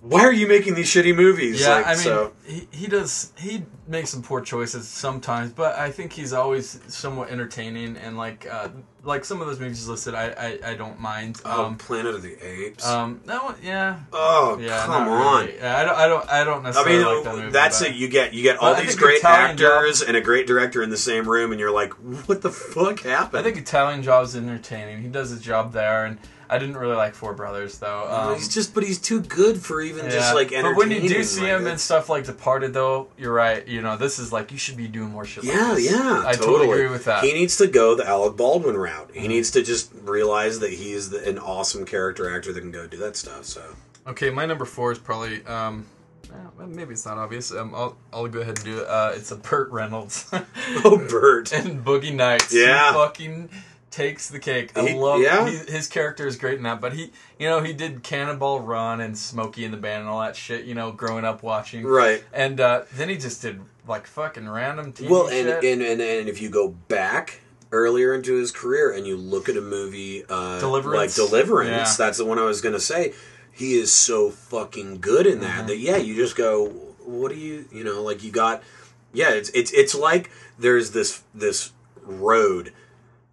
why 0.02 0.22
are 0.22 0.32
you 0.34 0.48
making 0.48 0.74
these 0.76 0.88
shitty 0.90 1.16
movies? 1.16 1.62
Yeah, 1.62 1.76
like, 1.76 1.86
I 1.88 1.92
mean, 1.94 2.00
so 2.00 2.32
he, 2.46 2.68
he 2.72 2.88
does 2.88 3.32
he 3.38 3.64
makes 3.88 4.10
some 4.10 4.22
poor 4.24 4.42
choices 4.42 4.88
sometimes, 4.88 5.52
but 5.54 5.78
I 5.78 5.92
think 5.92 6.12
he's 6.14 6.34
always 6.34 6.80
somewhat 6.88 7.30
entertaining 7.30 7.98
and 7.98 8.18
like 8.18 8.48
uh, 8.50 8.70
like 9.04 9.24
some 9.26 9.42
of 9.42 9.48
those 9.48 9.60
movies 9.60 9.88
listed, 9.88 10.16
I 10.16 10.60
I, 10.64 10.72
I 10.72 10.74
don't 10.76 11.00
mind. 11.00 11.40
oh, 11.46 11.66
Um, 11.66 11.78
Planet 11.78 12.16
of 12.16 12.24
the 12.24 12.36
Apes. 12.44 12.86
um, 12.88 13.22
no, 13.26 13.54
yeah, 13.62 14.00
oh, 14.12 14.58
yeah, 14.60 14.86
come 14.86 15.08
on. 15.08 15.44
really. 15.44 15.56
Yeah, 15.58 15.78
I 15.78 15.84
don't, 15.86 15.96
I 15.98 16.08
don't, 16.08 16.30
I 16.32 16.44
don't 16.46 16.66
I 16.66 16.84
mean, 16.86 17.06
like 17.06 17.24
that 17.24 17.36
movie. 17.36 17.52
that's 17.52 17.82
it. 17.84 17.94
You 17.96 18.08
get 18.08 18.34
you 18.34 18.42
get 18.42 18.58
all 18.58 18.74
these 18.74 18.96
great 18.96 19.20
Italian 19.20 19.56
Job- 19.58 19.72
actors 19.84 20.02
and 20.02 20.18
a 20.18 20.22
great 20.22 20.48
director 20.48 20.82
in 20.82 20.90
the 20.90 20.98
same 20.98 21.30
room, 21.30 21.52
and 21.52 21.60
you're 21.60 21.72
like, 21.72 21.94
what 22.28 22.42
the 22.42 22.52
fuck 22.52 23.02
happened? 23.02 23.40
I 23.40 23.44
think 23.44 23.58
Italian 23.58 24.02
Job's 24.02 24.30
is 24.36 24.42
entertaining. 24.42 25.04
He 25.04 25.10
does 25.10 25.30
his 25.30 25.42
job 25.42 25.74
there, 25.74 26.06
and 26.06 26.18
I 26.52 26.58
didn't 26.58 26.76
really 26.76 26.98
like 26.98 27.16
Four 27.16 27.34
Brothers 27.34 27.80
though. 27.80 28.08
Um, 28.10 28.36
he's 28.36 28.54
just, 28.54 28.74
but 28.74 28.84
he's 28.84 29.00
too 29.00 29.22
good 29.22 29.58
for 29.58 29.82
even 29.82 30.06
yeah. 30.06 30.12
just 30.12 30.36
like 30.36 30.52
but 30.52 30.76
when 30.76 30.92
you 30.92 31.00
do 31.00 31.24
see 31.24 31.42
like 31.42 31.50
him 31.50 31.68
in 31.68 31.78
stuff 31.78 32.10
like 32.10 32.26
Departed, 32.26 32.74
though, 32.74 33.08
you're 33.18 33.34
right. 33.34 33.66
You 33.66 33.82
know, 33.82 33.96
this 33.96 34.20
is 34.20 34.34
like 34.34 34.52
you 34.52 34.58
should 34.58 34.76
be 34.76 34.90
doing 34.90 35.10
more 35.10 35.24
shit. 35.24 35.46
Yeah, 35.46 35.72
like 35.72 35.84
yeah, 35.84 36.24
I 36.26 36.34
totally. 36.34 36.70
agree 36.70 36.90
with 36.90 37.06
that. 37.06 37.20
Mm-hmm. 37.20 37.28
He 37.28 37.34
needs 37.34 37.56
to 37.58 37.68
go 37.68 37.96
the 37.96 38.06
Alec 38.06 38.36
Baldwin 38.36 38.76
route. 38.76 39.12
He 39.14 39.30
needs 39.30 39.50
to 39.52 39.64
just 39.64 39.92
realize 40.04 40.60
that 40.60 40.74
he's 40.74 41.10
the, 41.10 41.28
an 41.28 41.40
awesome 41.40 41.86
character 41.86 42.36
actor 42.36 42.52
that 42.52 42.60
can 42.60 42.72
go 42.72 42.86
do 42.86 42.98
that 42.98 43.16
stuff. 43.16 43.46
So, 43.46 43.64
Okay, 44.06 44.30
my 44.30 44.46
number 44.46 44.66
four 44.66 44.92
is 44.92 45.00
probably 45.00 45.46
um, 45.46 45.86
well, 46.58 46.68
maybe 46.68 46.94
it's 46.94 47.06
not 47.06 47.18
obvious. 47.18 47.52
Um, 47.52 47.74
I'll 47.74 47.98
I'll 48.12 48.28
go 48.28 48.42
ahead 48.42 48.58
and 48.58 48.66
do 48.66 48.80
it. 48.80 48.88
Uh, 48.88 49.14
it's 49.16 49.32
a 49.32 49.36
Burt 49.36 49.72
Reynolds 49.72 50.30
oh, 50.34 51.08
Bert, 51.10 51.52
and 51.54 51.82
Boogie 51.86 52.14
Nights. 52.14 52.54
Yeah. 52.54 52.94
fucking 52.94 53.50
takes 53.92 54.30
the 54.30 54.40
cake. 54.40 54.72
I 54.78 54.88
He- 54.88 54.94
love. 54.96 55.22
yeah. 55.22 55.48
he, 55.50 55.58
his 55.58 55.88
character 55.88 56.26
is 56.26 56.38
great 56.38 56.56
in 56.58 56.64
that. 56.64 56.80
But 56.82 56.94
he, 56.94 57.12
you 57.38 57.48
know, 57.50 57.62
he 57.62 57.74
did 57.74 58.02
Cannonball 58.04 58.62
Run 58.62 59.02
and 59.02 59.18
Smokey 59.18 59.66
and 59.66 59.74
the 59.74 59.78
Band 59.78 60.02
and 60.02 60.10
all 60.10 60.22
that 60.22 60.36
shit. 60.36 60.66
You 60.66 60.74
know, 60.76 60.92
growing 60.92 61.26
up 61.26 61.44
watching. 61.44 61.86
right? 61.86 62.24
And 62.34 62.60
uh, 62.60 62.84
then 62.94 63.10
he 63.10 63.18
just 63.18 63.42
did 63.42 63.60
like 63.88 64.08
fucking 64.08 64.48
random 64.50 64.94
TV 64.94 65.10
Well, 65.10 65.28
and, 65.28 65.48
shit. 65.48 65.64
and 65.66 65.82
and 65.82 66.02
and 66.02 66.30
if 66.30 66.42
you 66.42 66.50
go 66.50 66.70
back 66.70 67.42
earlier 67.72 68.14
into 68.14 68.36
his 68.36 68.52
career 68.52 68.92
and 68.92 69.08
you 69.08 69.16
look 69.18 69.48
at 69.50 69.56
a 69.58 69.62
movie 69.62 70.24
uh, 70.30 70.60
Deliverance? 70.60 71.18
like 71.18 71.30
Deliverance, 71.30 71.70
Yeah. 72.00 72.06
that's 72.06 72.18
the 72.18 72.26
one 72.26 72.38
I 72.40 72.44
was 72.44 72.62
going 72.62 72.74
to 72.74 72.82
say. 72.82 73.14
He 73.54 73.74
is 73.74 73.92
so 73.94 74.30
fucking 74.30 75.00
good 75.02 75.26
in 75.28 75.34
Mm-hmm. 75.40 75.44
that 75.44 75.68
that 75.68 75.78
yeah, 75.78 75.98
you 75.98 76.16
just 76.16 76.36
go, 76.36 76.68
what 77.04 77.30
do 77.32 77.38
you, 77.38 77.66
you 77.72 77.84
know, 77.84 78.02
like 78.02 78.24
you 78.24 78.32
got, 78.32 78.64
yeah, 79.14 79.32
it's 79.32 79.50
it's 79.50 79.72
it's 79.74 79.94
like 79.96 80.32
there's 80.60 80.92
this 80.92 81.22
this 81.34 81.72
road 82.04 82.72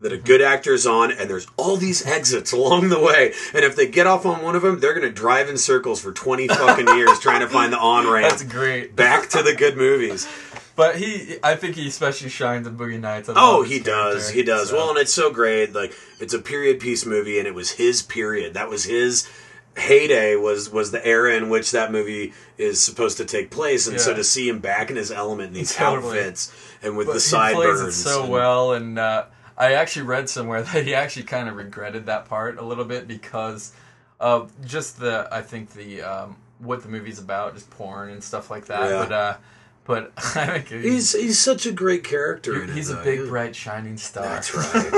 that 0.00 0.12
a 0.12 0.16
good 0.18 0.40
actor 0.40 0.72
is 0.74 0.86
on, 0.86 1.10
and 1.10 1.28
there's 1.28 1.46
all 1.56 1.76
these 1.76 2.06
exits 2.06 2.52
along 2.52 2.88
the 2.88 3.00
way. 3.00 3.32
And 3.52 3.64
if 3.64 3.74
they 3.74 3.88
get 3.88 4.06
off 4.06 4.24
on 4.24 4.42
one 4.42 4.54
of 4.54 4.62
them, 4.62 4.78
they're 4.80 4.94
going 4.94 5.06
to 5.06 5.12
drive 5.12 5.48
in 5.48 5.58
circles 5.58 6.00
for 6.00 6.12
20 6.12 6.46
fucking 6.48 6.86
years 6.96 7.18
trying 7.18 7.40
to 7.40 7.48
find 7.48 7.72
the 7.72 7.78
on 7.78 8.08
ramp 8.08 8.30
That's 8.30 8.44
great. 8.44 8.94
back 8.94 9.28
to 9.30 9.42
the 9.42 9.54
good 9.54 9.76
movies. 9.76 10.28
But 10.76 10.96
he, 10.96 11.38
I 11.42 11.56
think 11.56 11.74
he 11.74 11.88
especially 11.88 12.28
shines 12.28 12.64
in 12.68 12.76
Boogie 12.76 13.00
Nights. 13.00 13.28
Oh, 13.34 13.64
he 13.64 13.80
does. 13.80 14.30
He 14.30 14.44
does. 14.44 14.68
so. 14.68 14.76
Well, 14.76 14.90
and 14.90 14.98
it's 14.98 15.12
so 15.12 15.32
great. 15.32 15.72
Like 15.74 15.92
it's 16.20 16.32
a 16.32 16.38
period 16.38 16.78
piece 16.78 17.04
movie, 17.04 17.38
and 17.40 17.48
it 17.48 17.54
was 17.54 17.72
his 17.72 18.00
period. 18.00 18.54
That 18.54 18.68
was 18.70 18.84
his 18.84 19.28
heyday. 19.76 20.36
Was 20.36 20.70
was 20.70 20.92
the 20.92 21.04
era 21.04 21.34
in 21.34 21.48
which 21.48 21.72
that 21.72 21.90
movie 21.90 22.32
is 22.58 22.80
supposed 22.80 23.16
to 23.16 23.24
take 23.24 23.50
place, 23.50 23.88
and 23.88 24.00
so 24.00 24.14
to 24.14 24.22
see 24.22 24.48
him 24.48 24.60
back 24.60 24.88
in 24.88 24.94
his 24.96 25.10
element 25.10 25.48
in 25.48 25.54
these 25.54 25.74
Totally. 25.74 26.18
outfits 26.20 26.52
and 26.80 26.96
with 26.96 27.08
But 27.08 27.14
the 27.14 27.18
he 27.18 27.24
sideburns, 27.24 27.80
plays 27.80 27.98
it 27.98 28.02
so 28.08 28.22
and- 28.22 28.32
well, 28.32 28.72
and 28.72 28.98
uh, 29.00 29.24
I 29.58 29.72
actually 29.74 30.06
read 30.06 30.30
somewhere 30.30 30.62
that 30.72 30.84
he 30.84 30.94
actually 30.94 31.24
kind 31.24 31.48
of 31.48 31.56
regretted 31.56 32.06
that 32.06 32.26
part 32.26 32.56
a 32.58 32.62
little 32.62 32.84
bit 32.84 33.06
because 33.06 33.72
of 34.20 34.52
just 34.64 34.98
the 35.00 35.28
I 35.30 35.42
think 35.42 35.72
the 35.74 36.02
um, 36.02 36.36
what 36.60 36.82
the 36.82 36.88
movie's 36.88 37.18
about, 37.18 37.54
just 37.54 37.68
porn 37.70 38.10
and 38.10 38.22
stuff 38.22 38.50
like 38.50 38.66
that. 38.66 38.88
Yeah. 38.88 39.02
But 39.04 39.12
uh, 39.12 39.36
but 39.84 40.12
I 40.36 40.60
think 40.60 40.84
He's 40.84 41.12
he's 41.12 41.38
such 41.38 41.66
a 41.66 41.72
great 41.72 42.04
character. 42.04 42.62
it, 42.62 42.70
he's 42.70 42.90
a 42.90 42.94
though, 42.94 43.04
big, 43.04 43.28
bright, 43.28 43.56
shining 43.56 43.96
star. 43.96 44.24
That's 44.24 44.54
right. 44.54 44.92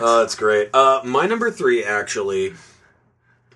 uh, 0.00 0.18
that's 0.20 0.34
great. 0.34 0.74
Uh, 0.74 1.02
my 1.04 1.26
number 1.26 1.50
three 1.50 1.84
actually 1.84 2.54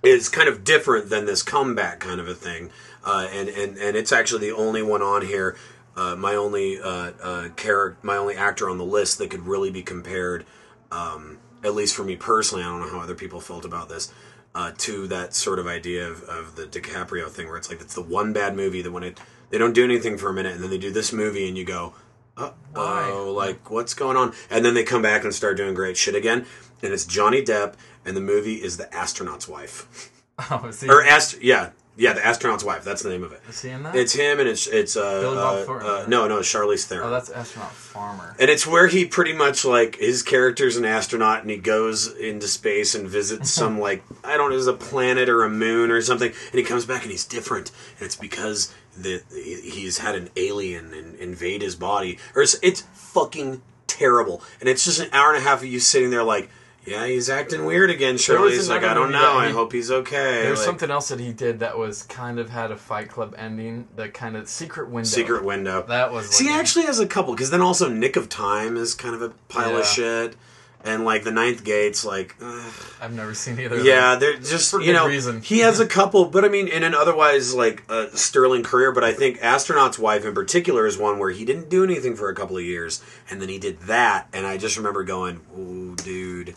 is 0.03 0.29
kind 0.29 0.49
of 0.49 0.65
different 0.65 1.09
than 1.09 1.25
this 1.25 1.43
comeback 1.43 2.01
kind 2.01 2.21
of 2.21 2.29
a 2.29 2.35
thing, 2.35 2.71
uh, 3.05 3.29
and 3.33 3.49
and 3.49 3.79
and 3.79 3.97
it's 3.97 4.13
actually 4.13 4.41
the 4.51 4.55
only 4.55 4.83
one 4.83 5.01
on 5.01 5.23
here. 5.23 5.57
Uh, 5.97 6.17
my 6.17 6.35
only 6.35 6.81
uh, 6.81 7.13
uh, 7.23 7.49
character, 7.57 7.97
my 8.03 8.17
only 8.17 8.35
actor 8.37 8.69
on 8.69 8.79
the 8.79 8.85
list 8.85 9.19
that 9.19 9.31
could 9.31 9.47
really 9.47 9.71
be 9.71 9.83
compared, 9.83 10.45
um, 10.91 11.39
at 11.63 11.75
least 11.75 11.95
for 11.95 12.05
me 12.05 12.17
personally. 12.17 12.65
I 12.65 12.67
don't 12.69 12.81
know 12.81 12.89
how 12.91 13.01
other 13.01 13.15
people 13.15 13.41
felt 13.41 13.65
about 13.65 13.89
this. 13.89 14.13
Uh, 14.57 14.71
to 14.79 15.09
that 15.09 15.35
sort 15.35 15.59
of 15.59 15.67
idea 15.67 16.09
of, 16.09 16.23
of 16.25 16.55
the 16.55 16.63
DiCaprio 16.65 17.29
thing, 17.29 17.49
where 17.49 17.57
it's 17.57 17.69
like 17.69 17.81
it's 17.81 17.95
the 17.95 18.01
one 18.03 18.33
bad 18.33 18.55
movie 18.55 18.83
that 18.83 18.93
when 18.93 19.03
it 19.03 19.19
they 19.51 19.59
don't 19.59 19.73
do 19.73 19.83
anything 19.83 20.17
for 20.17 20.29
a 20.29 20.33
minute, 20.33 20.55
and 20.55 20.63
then 20.63 20.71
they 20.71 20.79
do 20.79 20.93
this 20.93 21.13
movie, 21.13 21.49
and 21.49 21.59
you 21.59 21.65
go, 21.65 21.93
uh 22.37 22.51
oh, 22.77 23.35
like 23.37 23.69
what's 23.69 23.95
going 23.95 24.17
on? 24.17 24.33
And 24.51 24.65
then 24.65 24.75
they 24.75 24.85
come 24.85 25.03
back 25.03 25.25
and 25.25 25.35
start 25.35 25.57
doing 25.57 25.75
great 25.75 25.97
shit 25.97 26.15
again. 26.15 26.47
And 26.83 26.93
it's 26.93 27.05
Johnny 27.05 27.43
Depp, 27.43 27.75
and 28.05 28.17
the 28.17 28.21
movie 28.21 28.63
is 28.63 28.77
The 28.77 28.93
Astronaut's 28.95 29.49
Wife. 29.49 30.11
Oh, 30.51 30.67
is 30.67 30.81
he, 30.81 30.89
Or 30.89 31.01
ast- 31.05 31.41
yeah, 31.43 31.71
yeah, 31.97 32.13
The 32.13 32.27
Astronaut's 32.27 32.65
Wife. 32.65 32.83
That's 32.83 33.03
the 33.03 33.11
name 33.11 33.23
of 33.23 33.33
it. 33.33 33.41
is 33.49 33.63
he 33.63 33.71
in 33.71 33.83
that? 33.85 33.95
It's 33.95 34.13
him, 34.15 34.41
and 34.41 34.49
it's 34.49 34.67
it's 34.67 34.97
uh, 34.97 35.21
Billy 35.21 35.37
Bob 35.37 35.57
uh, 35.59 35.65
Thornton, 35.65 35.89
uh, 35.89 35.95
right? 36.01 36.09
no 36.09 36.27
no 36.27 36.39
Charlize 36.41 36.85
Theron. 36.87 37.07
oh, 37.07 37.11
that's 37.11 37.31
astronaut 37.31 37.73
farmer. 37.73 38.35
and 38.41 38.51
it's 38.51 38.67
where 38.67 38.89
he 38.89 39.05
pretty 39.05 39.33
much 39.33 39.65
like 39.65 39.97
his 39.97 40.23
character's 40.23 40.77
an 40.77 40.85
astronaut 40.85 41.43
and 41.43 41.51
he 41.51 41.57
goes 41.57 42.09
into 42.13 42.49
space 42.49 42.95
and 42.95 43.07
visits 43.09 43.51
some 43.61 43.79
like 43.79 44.03
I 44.25 44.37
don't 44.37 44.51
know, 44.51 44.57
is 44.57 44.67
a 44.67 44.73
planet 44.73 45.29
or 45.29 45.45
a 45.45 45.51
moon 45.51 45.91
or 45.91 46.01
something, 46.03 46.33
and 46.51 46.59
he 46.59 46.65
comes 46.65 46.85
back 46.85 47.03
and 47.03 47.11
he's 47.13 47.25
different, 47.25 47.71
and 47.99 48.07
it's 48.07 48.17
because 48.17 48.75
the 48.97 49.23
he's 49.33 49.99
had 49.99 50.15
an 50.15 50.31
alien 50.37 50.93
in, 50.93 51.15
invade 51.17 51.63
his 51.63 51.77
body, 51.77 52.19
or 52.35 52.43
it's, 52.43 52.57
it's 52.63 52.83
fucking 52.95 53.63
terrible, 53.87 54.43
and 54.61 54.69
it's 54.69 54.85
just 54.85 55.01
an 55.01 55.09
hour 55.13 55.33
and 55.33 55.39
a 55.39 55.49
half 55.49 55.63
of 55.63 55.69
you 55.69 55.79
sitting 55.81 56.11
there 56.11 56.25
like. 56.25 56.51
Yeah, 56.87 57.07
he's 57.07 57.31
acting 57.31 57.65
weird 57.65 57.91
again. 57.91 58.19
Shirley's 58.19 58.69
like, 58.69 58.85
I 58.85 58.93
don't 58.93 59.11
know. 59.11 59.19
that 59.41 59.49
I 59.49 59.51
hope 59.51 59.73
he's 59.73 59.91
okay. 59.91 60.43
There's 60.43 60.59
Like, 60.59 60.67
something 60.67 60.91
else 60.91 61.09
that 61.09 61.19
he 61.21 61.33
did 61.33 61.61
that 61.61 61.79
was 61.79 62.03
kind 62.03 62.39
of 62.39 62.51
had 62.51 62.71
a 62.71 62.77
Fight 62.77 63.09
Club 63.09 63.35
ending. 63.39 63.89
The 63.97 64.11
kind 64.11 64.37
of 64.37 64.49
secret 64.49 64.91
window. 64.91 65.09
Secret 65.09 65.45
window. 65.45 65.83
That 65.89 66.13
was 66.13 66.29
See, 66.31 66.47
like- 66.51 66.57
actually 66.57 66.85
has 66.87 66.99
a 67.01 67.07
couple 67.07 67.33
because 67.35 67.51
then 67.51 67.63
also 67.63 67.89
Nick 67.89 68.17
of 68.17 68.29
Time 68.29 68.77
is 68.77 68.95
kind 68.95 69.15
of 69.15 69.23
a 69.23 69.31
pile 69.49 69.73
Yeah. 69.73 69.79
of 69.79 69.87
shit, 69.87 70.37
and 70.85 71.07
like 71.07 71.25
the 71.25 71.31
Ninth 71.31 71.65
Gate's 71.65 72.05
like, 72.05 72.37
ugh. 72.43 72.73
I've 73.01 73.15
never 73.15 73.33
seen 73.33 73.59
either. 73.59 73.77
of 73.79 73.85
yeah, 73.87 74.17
those. 74.17 74.21
they're 74.21 74.37
just 74.59 74.71
For 74.71 74.83
you 74.83 74.93
know 74.93 75.07
reason. 75.07 75.41
he 75.41 75.61
has 75.61 75.81
a 75.81 75.87
couple, 75.87 76.27
but 76.27 76.45
I 76.45 76.49
mean, 76.49 76.69
in 76.69 76.83
an 76.83 76.95
otherwise 76.95 77.55
like 77.55 77.83
a 77.89 78.15
sterling 78.15 78.63
career. 78.63 78.93
But 78.93 79.05
I 79.05 79.15
think 79.15 79.39
Astronaut's 79.41 79.99
Wife 79.99 80.27
in 80.27 80.35
particular 80.35 80.87
is 80.87 80.99
one 80.99 81.19
where 81.19 81.31
he 81.31 81.47
didn't 81.47 81.71
do 81.71 81.83
anything 81.83 82.15
for 82.15 82.29
a 82.29 82.35
couple 82.35 82.59
of 82.59 82.63
years, 82.65 83.03
and 83.31 83.41
then 83.41 83.49
he 83.49 83.59
did 83.59 83.81
that, 83.83 84.29
and 84.35 84.47
I 84.47 84.59
just 84.59 84.77
remember 84.77 85.03
going, 85.03 85.41
"Ooh, 85.59 85.95
dude." 85.97 86.57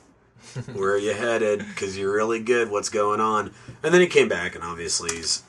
Where 0.74 0.92
are 0.92 0.98
you 0.98 1.14
headed? 1.14 1.60
Because 1.60 1.98
you're 1.98 2.14
really 2.14 2.40
good. 2.40 2.70
What's 2.70 2.90
going 2.90 3.20
on? 3.22 3.52
And 3.84 3.94
then 3.94 4.02
he 4.02 4.08
came 4.08 4.28
back, 4.30 4.56
and 4.56 4.64
obviously 4.64 5.16
he's 5.16 5.44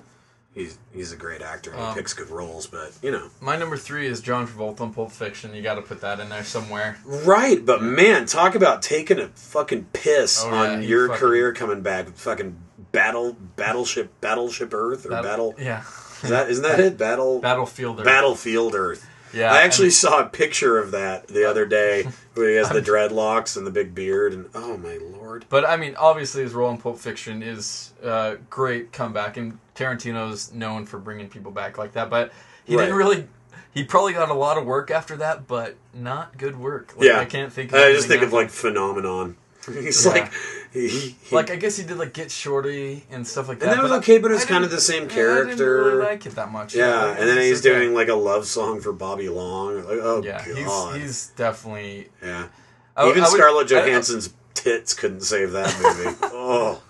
he's 0.55 0.79
he's 0.93 1.12
a 1.12 1.16
great 1.16 1.41
actor. 1.43 1.70
and 1.70 1.81
He 1.81 1.87
Um, 1.87 1.95
picks 1.95 2.12
good 2.15 2.31
roles, 2.31 2.66
but 2.66 2.93
you 3.03 3.11
know, 3.11 3.31
My 3.41 3.57
number 3.57 3.77
three 3.77 4.07
is 4.07 4.20
John 4.20 4.47
Travolta 4.47 4.81
in 4.81 4.93
Pulp 4.93 5.12
Fiction. 5.12 5.55
You 5.55 5.62
got 5.62 5.75
to 5.75 5.83
put 5.83 6.01
that 6.01 6.20
in 6.20 6.29
there 6.29 6.45
somewhere. 6.45 6.99
Right, 7.05 7.65
but 7.65 7.83
man, 7.83 8.27
talk 8.27 8.55
about 8.55 8.83
taking 8.83 9.19
a 9.19 9.29
fucking 9.29 9.87
piss 9.93 10.43
Oh, 10.45 10.51
on 10.51 10.83
yeah, 10.83 10.89
your 10.89 11.09
fucking- 11.09 11.20
career 11.20 11.53
coming 11.53 11.81
back. 11.83 12.09
Fucking 12.15 12.57
battle, 12.93 13.37
battleship, 13.57 14.11
battleship 14.20 14.73
Earth 14.75 15.07
or 15.07 15.11
That- 15.11 15.23
battle. 15.23 15.55
Yeah. 15.59 15.83
Is 16.23 16.31
that 16.31 16.51
isn't 16.51 16.65
that 16.65 16.81
it? 16.81 16.99
Battle, 16.99 17.39
Battlefield. 17.39 18.01
Earth. 18.01 18.05
battlefield 18.05 18.75
Earth. 18.75 19.07
Yeah. 19.33 19.53
I 19.53 19.62
actually 19.62 19.91
saw 19.91 20.20
a 20.20 20.27
picture 20.27 20.79
of 20.79 20.91
that 20.91 21.29
the 21.29 21.49
other 21.49 21.65
day 21.66 22.09
where 22.39 22.51
he 22.51 22.56
has 22.56 22.70
the 22.70 22.81
dreadlocks 22.81 23.56
and 23.56 23.66
the 23.66 23.70
big 23.70 23.94
beard, 23.94 24.32
and 24.32 24.48
oh 24.55 24.77
my 24.77 24.97
lord, 24.97 25.44
But 25.48 25.65
I 25.69 25.77
mean, 25.77 25.94
obviously, 25.97 26.43
his 26.43 26.55
role 26.55 26.70
in 26.70 26.78
Pulp 26.78 26.98
Fiction 26.98 27.43
is 27.43 27.93
uh, 28.02 28.36
great 28.48 28.93
comeback, 28.93 29.36
and 29.36 29.59
Tarantino's 29.74 30.52
known 30.52 30.86
for 30.86 30.98
bringing 30.98 31.28
people 31.28 31.51
back 31.52 31.77
like 31.78 31.93
that. 31.93 32.09
But 32.10 32.32
he 32.65 32.74
Right. 32.77 32.82
didn't 32.85 32.97
really. 32.97 33.27
He 33.74 33.85
probably 33.85 34.12
got 34.15 34.28
a 34.31 34.35
lot 34.35 34.56
of 34.59 34.65
work 34.65 34.90
after 34.90 35.16
that, 35.19 35.47
but 35.47 35.77
not 35.93 36.36
good 36.39 36.59
work. 36.59 36.94
Like, 36.97 37.06
yeah, 37.06 37.20
I 37.20 37.24
can't 37.27 37.52
think. 37.52 37.73
of 37.73 37.78
I 37.78 37.93
just 37.93 38.09
think 38.09 38.23
of 38.23 38.32
like 38.32 38.51
phenomenon. 38.51 39.36
He's 39.66 40.05
Yeah. 40.05 40.12
like, 40.12 40.32
he, 40.73 41.16
like 41.32 41.51
I 41.51 41.57
guess 41.57 41.77
he 41.77 41.85
did 41.85 41.97
like 41.99 42.12
Get 42.12 42.31
Shorty 42.31 43.05
and 43.11 43.27
stuff 43.27 43.49
like 43.49 43.59
that. 43.61 43.69
And 43.70 43.78
that 43.78 43.82
was 43.82 43.90
but 43.93 43.99
okay, 43.99 44.19
but 44.19 44.31
it's 44.31 44.45
kind 44.45 44.65
of 44.65 44.70
the 44.70 44.81
same 44.81 45.03
yeah, 45.05 45.05
I 45.05 45.09
didn't 45.09 45.16
character. 45.57 45.74
really 45.85 46.05
like 46.05 46.27
it 46.27 46.35
that 46.36 46.51
much. 46.51 46.74
yeah, 46.74 47.11
and 47.11 47.28
then 47.28 47.39
he's 47.39 47.65
okay. 47.66 47.78
doing 47.78 47.95
like 47.95 48.09
a 48.09 48.15
love 48.15 48.47
song 48.47 48.81
for 48.81 48.93
Bobby 48.93 49.28
Long. 49.28 49.77
Like, 49.77 49.99
oh 50.03 50.23
Yeah, 50.24 50.45
god, 50.45 50.95
he's 50.97 51.03
he's 51.03 51.27
definitely. 51.36 52.09
yeah. 52.23 52.49
I- 52.97 53.09
Even 53.09 53.23
I 53.23 53.27
would- 53.28 53.35
Scarlett 53.35 53.69
Johansson's 53.69 54.35
tits 54.55 54.93
couldn't 54.95 55.20
save 55.23 55.53
that 55.53 55.74
movie. 55.81 56.16
oh, 56.23 56.82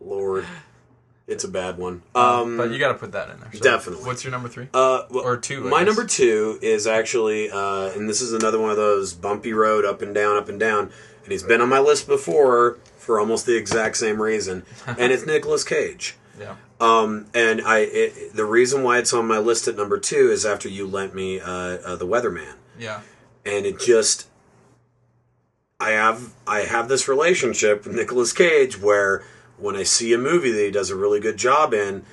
Lord, 0.00 0.44
it's 1.26 1.44
a 1.44 1.48
bad 1.48 1.78
one. 1.78 2.02
Um, 2.14 2.56
but 2.56 2.70
you 2.70 2.78
got 2.78 2.88
to 2.88 2.94
put 2.98 3.12
that 3.12 3.30
in 3.30 3.40
there. 3.40 3.50
So 3.52 3.60
definitely. 3.60 4.04
What's 4.04 4.22
your 4.24 4.30
number 4.32 4.48
three? 4.48 4.68
uh, 4.74 5.02
well, 5.10 5.24
or 5.24 5.36
two, 5.36 5.66
I 5.66 5.70
My 5.70 5.78
guess. 5.78 5.86
number 5.86 6.04
two 6.06 6.58
is 6.62 6.86
actually, 6.86 7.50
uh, 7.50 7.90
and 7.94 8.08
this 8.08 8.20
is 8.20 8.32
another 8.32 8.58
one 8.58 8.70
of 8.70 8.76
those 8.76 9.12
bumpy 9.14 9.52
road, 9.52 9.84
up 9.84 10.02
and 10.02 10.14
down, 10.14 10.36
up 10.36 10.48
and 10.48 10.60
down. 10.60 10.90
And 11.22 11.32
he's 11.32 11.42
been 11.42 11.60
on 11.60 11.68
my 11.68 11.78
list 11.78 12.06
before 12.06 12.78
for 13.10 13.18
almost 13.18 13.44
the 13.44 13.56
exact 13.56 13.96
same 13.96 14.22
reason, 14.22 14.62
and 14.86 15.10
it's 15.12 15.26
Nicolas 15.26 15.64
Cage. 15.64 16.14
yeah. 16.38 16.54
Um, 16.78 17.26
and 17.34 17.60
I, 17.60 17.78
it, 17.80 18.36
the 18.36 18.44
reason 18.44 18.84
why 18.84 18.98
it's 18.98 19.12
on 19.12 19.26
my 19.26 19.38
list 19.38 19.66
at 19.66 19.74
number 19.76 19.98
two 19.98 20.30
is 20.30 20.46
after 20.46 20.68
you 20.68 20.86
lent 20.86 21.12
me 21.12 21.40
uh, 21.40 21.48
uh, 21.50 21.96
the 21.96 22.06
Weatherman. 22.06 22.54
Yeah. 22.78 23.00
and 23.44 23.66
it 23.66 23.80
just 23.80 24.28
I 25.80 25.90
have 25.90 26.34
I 26.46 26.60
have 26.60 26.88
this 26.88 27.08
relationship 27.08 27.84
with 27.84 27.96
Nicolas 27.96 28.32
Cage 28.32 28.80
where 28.80 29.24
when 29.58 29.74
I 29.74 29.82
see 29.82 30.12
a 30.12 30.18
movie 30.18 30.52
that 30.52 30.64
he 30.64 30.70
does 30.70 30.90
a 30.90 30.96
really 30.96 31.18
good 31.18 31.36
job 31.36 31.74
in, 31.74 32.04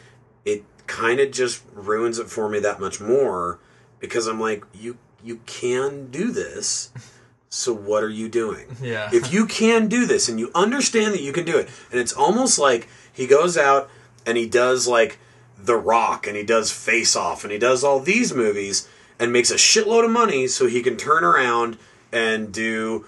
it 0.45 0.63
kind 0.87 1.19
of 1.19 1.31
just 1.31 1.63
ruins 1.73 2.17
it 2.17 2.27
for 2.27 2.49
me 2.49 2.57
that 2.61 2.79
much 2.79 2.99
more 2.99 3.59
because 3.99 4.25
I'm 4.25 4.39
like 4.39 4.65
you 4.73 4.97
you 5.23 5.41
can 5.45 6.09
do 6.09 6.31
this. 6.31 6.89
So 7.57 7.73
what 7.73 8.03
are 8.03 8.09
you 8.09 8.29
doing? 8.29 8.65
Yeah. 8.81 9.09
If 9.11 9.33
you 9.33 9.45
can 9.47 9.87
do 9.87 10.05
this 10.05 10.29
and 10.29 10.39
you 10.39 10.51
understand 10.53 11.13
that 11.13 11.21
you 11.21 11.33
can 11.33 11.43
do 11.45 11.57
it, 11.57 11.67
and 11.91 11.99
it's 11.99 12.13
almost 12.13 12.59
like 12.59 12.87
he 13.11 13.25
goes 13.27 13.57
out 13.57 13.89
and 14.25 14.37
he 14.37 14.47
does 14.47 14.87
like 14.87 15.17
The 15.57 15.75
Rock 15.75 16.27
and 16.27 16.37
he 16.37 16.43
does 16.43 16.71
Face 16.71 17.15
Off 17.15 17.43
and 17.43 17.51
he 17.51 17.57
does 17.57 17.83
all 17.83 17.99
these 17.99 18.33
movies 18.33 18.87
and 19.19 19.33
makes 19.33 19.49
a 19.51 19.55
shitload 19.55 20.05
of 20.05 20.11
money 20.11 20.47
so 20.47 20.67
he 20.67 20.81
can 20.83 20.95
turn 20.95 21.23
around 21.23 21.77
and 22.11 22.53
do 22.53 23.05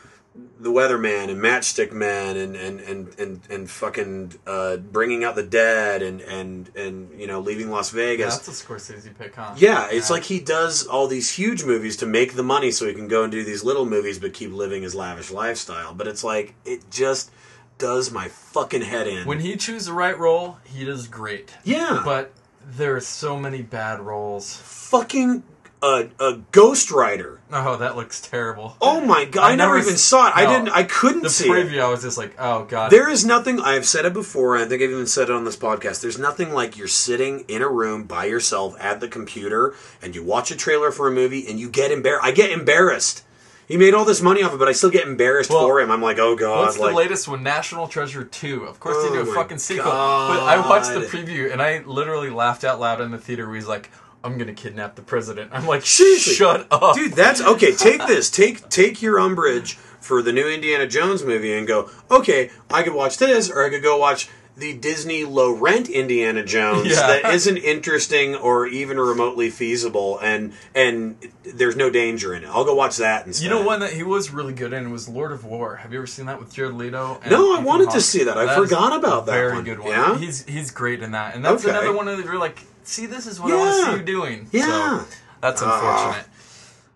the 0.60 0.70
Weatherman 0.72 1.30
and 1.30 1.40
Matchstick 1.42 1.92
Man 1.94 2.36
and 2.36 2.56
and 2.56 2.80
and 2.82 3.20
and, 3.20 3.42
and 3.50 3.70
fucking 3.70 4.34
uh, 4.46 4.78
bringing 4.78 5.24
out 5.24 5.36
the 5.36 5.44
dead 5.44 6.02
and 6.02 6.20
and 6.22 6.70
and 6.76 7.20
you 7.20 7.28
know 7.28 7.40
leaving 7.40 7.70
Las 7.70 7.94
Yeah, 7.94 7.98
Vegas. 8.02 8.38
that's 8.38 8.62
a 8.62 8.66
Scorsese 8.66 9.18
pick, 9.18 9.36
huh? 9.36 9.54
Yeah, 9.58 9.88
it's 9.92 10.10
like 10.10 10.24
he 10.24 10.40
does 10.40 10.86
all 10.86 11.08
these 11.08 11.32
huge 11.32 11.64
movies 11.64 11.96
to 11.98 12.06
make 12.06 12.34
the 12.34 12.44
money 12.44 12.72
so 12.72 12.86
he 12.88 12.94
can 12.94 13.08
go 13.08 13.24
and 13.24 13.32
do 13.32 13.44
these 13.44 13.64
little 13.64 13.86
movies 13.86 14.20
but 14.20 14.34
keep 14.34 14.52
living 14.52 14.84
his 14.84 14.94
lavish 14.96 15.32
lifestyle. 15.32 15.94
But 15.94 16.08
it's 16.08 16.24
like 16.24 16.56
it 16.66 16.90
just 16.92 17.32
does 17.78 18.12
my 18.12 18.28
fucking 18.28 18.82
head 18.82 19.08
in. 19.08 19.26
when 19.26 19.40
he 19.40 19.56
chooses 19.56 19.86
the 19.88 19.94
right 19.94 20.18
role, 20.20 20.58
he 20.66 20.84
does 20.84 21.08
great. 21.08 21.54
yeah, 21.64 22.02
But 22.04 22.34
there 22.66 22.94
are 22.96 23.00
so 23.02 23.40
many 23.40 23.62
bad 23.62 24.02
roles. 24.02 24.58
fucking 24.58 25.44
uh, 25.82 26.04
a 26.20 26.40
Ghost 26.52 26.92
Rider. 26.92 27.40
Oh, 27.52 27.78
that 27.78 27.96
looks 27.96 28.22
terrible. 28.22 28.76
Oh 28.82 29.02
my 29.02 29.26
god! 29.26 29.44
I, 29.44 29.54
I 29.54 29.56
never, 29.56 29.76
never 29.76 29.88
even 29.88 29.98
saw 29.98 30.28
it. 30.28 30.34
I 30.36 30.46
didn't. 30.46 30.70
I 30.70 30.84
couldn't 30.84 31.24
The 31.24 31.30
see 31.30 31.46
it. 31.50 31.52
preview, 31.52 31.82
I 31.82 31.90
was 31.90 32.02
just 32.02 32.18
like, 32.18 32.36
oh 32.38 32.66
god. 32.66 32.92
There 32.92 33.10
is 33.10 33.26
nothing. 33.26 33.60
I 33.60 33.74
have 33.74 33.86
said 33.86 34.06
it 34.06 34.14
before, 34.14 34.58
I 34.58 34.66
think 34.66 34.82
I've 34.84 34.92
even 34.92 35.08
said 35.08 35.30
it 35.30 35.36
on 35.36 35.46
this 35.46 35.58
podcast. 35.58 36.02
There's 36.02 36.20
nothing 36.20 36.52
like 36.54 36.78
you're 36.78 36.88
sitting 36.88 37.46
in 37.48 37.62
a 37.62 37.68
room 37.70 38.04
by 38.04 38.26
yourself 38.26 38.76
at 38.80 39.00
the 39.00 39.08
computer, 39.08 39.74
and 40.02 40.14
you 40.16 40.24
watch 40.24 40.52
a 40.52 40.56
trailer 40.56 40.92
for 40.92 41.08
a 41.08 41.12
movie, 41.12 41.48
and 41.48 41.60
you 41.60 41.70
get 41.70 41.92
embarrassed. 41.92 42.26
I 42.26 42.32
get 42.32 42.52
embarrassed. 42.52 43.24
He 43.68 43.78
made 43.78 43.94
all 43.94 44.04
this 44.04 44.20
money 44.22 44.42
off 44.42 44.52
it, 44.54 44.58
but 44.58 44.68
I 44.68 44.72
still 44.72 44.90
get 44.90 45.06
embarrassed 45.06 45.52
Well, 45.52 45.62
for 45.62 45.80
him. 45.80 45.92
I'm 45.92 46.02
like, 46.02 46.18
oh 46.18 46.36
god, 46.36 46.66
What's 46.66 46.80
like 46.80 46.90
the 46.90 46.98
latest 46.98 47.28
one? 47.28 47.44
National 47.44 47.88
Treasure 47.88 48.24
2. 48.24 48.64
Of 48.64 48.80
course 48.80 48.98
they 49.04 49.10
do 49.10 49.20
Oh 49.20 49.32
a 49.32 49.36
fucking 49.36 49.60
sequel. 49.60 49.92
But 49.92 49.92
I 49.94 50.68
watched 50.68 50.92
the 50.92 51.02
preview 51.02 51.52
and 51.52 51.62
I 51.62 51.84
literally 51.86 52.32
laughed 52.32 52.64
out 52.64 52.80
loud 52.80 53.00
in 53.00 53.12
the 53.12 53.20
theater 53.20 53.46
where 53.46 53.56
he's 53.56 53.68
like, 53.68 53.92
I'm 54.24 54.38
gonna 54.38 54.54
kidnap 54.54 54.96
the 54.96 55.02
president. 55.02 55.52
I'm 55.54 55.66
like, 55.66 55.86
shut 55.86 56.68
up. 56.72 56.96
dude. 56.96 57.14
That's 57.14 57.42
okay. 57.42 57.74
Take 57.74 58.06
this. 58.06 58.30
Take 58.30 58.68
take 58.70 59.02
your 59.02 59.20
umbrage 59.20 59.76
for 60.02 60.22
the 60.22 60.34
new 60.34 60.48
Indiana 60.48 60.88
Jones 60.88 61.24
movie 61.24 61.54
and 61.58 61.68
go. 61.68 61.90
Okay, 62.12 62.52
I 62.70 62.84
could 62.84 62.94
watch 62.94 63.18
this, 63.18 63.50
or 63.50 63.66
I 63.66 63.70
could 63.70 63.84
go 63.84 63.98
watch 63.98 64.30
the 64.58 64.74
Disney 64.74 65.24
low 65.24 65.54
rent 65.54 65.88
Indiana 65.88 66.44
Jones 66.44 66.88
Yeah. 66.90 67.08
that 67.08 67.34
isn't 67.34 67.56
interesting 67.56 68.36
or 68.36 68.68
even 68.68 69.00
remotely 69.00 69.50
feasible, 69.50 70.20
and 70.22 70.52
and 70.76 71.16
there's 71.44 71.78
no 71.78 71.90
danger 71.90 72.34
in 72.34 72.44
it. 72.44 72.50
I'll 72.50 72.66
go 72.66 72.76
watch 72.76 72.98
that 72.98 73.26
instead. 73.26 73.46
You 73.46 73.50
know 73.52 73.62
one 73.62 73.80
that 73.80 73.94
he 73.94 74.04
was 74.04 74.32
really 74.32 74.54
good 74.54 74.74
in 74.74 74.92
was 74.92 75.08
Lord 75.08 75.32
of 75.32 75.46
War. 75.46 75.78
Have 75.78 75.94
you 75.94 76.00
ever 76.00 76.08
seen 76.08 76.26
that 76.26 76.42
with 76.42 76.54
Jared 76.54 76.74
Leto? 76.74 77.22
No, 77.30 77.56
I 77.56 77.62
wanted 77.62 77.92
to 77.92 78.02
see 78.02 78.26
that. 78.26 78.38
I 78.38 78.52
is 78.52 78.58
forgot 78.58 78.94
about 79.00 79.28
that 79.28 79.32
Very 79.32 79.54
one. 79.54 79.64
good 79.64 79.80
one. 79.80 79.92
Yeah? 79.92 80.18
He's 80.18 80.44
he's 80.46 80.72
great 80.72 81.02
in 81.02 81.12
that, 81.12 81.36
and 81.36 81.46
that's 81.46 81.64
Okay. 81.64 81.72
another 81.72 81.94
one 81.96 82.10
of 82.10 82.20
you're 82.20 82.38
like, 82.38 82.60
see, 82.90 83.06
this 83.06 83.26
is 83.28 83.40
what 83.40 83.52
I 83.52 83.56
want 83.56 83.86
to 83.86 83.92
see 83.92 83.98
you 84.00 84.04
doing. 84.04 84.48
Yeah. 84.52 85.00
So, 85.00 85.06
that's 85.42 85.62
Ah. 85.64 85.74
unfortunate. 85.76 86.26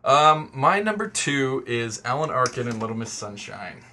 Um, 0.06 0.52
my 0.54 0.82
number 0.82 1.08
two 1.08 1.64
is 1.66 2.02
Alan 2.04 2.30
Arkin 2.30 2.68
and 2.68 2.80
Little 2.82 2.96
Miss 2.98 3.12
Sunshine. 3.12 3.84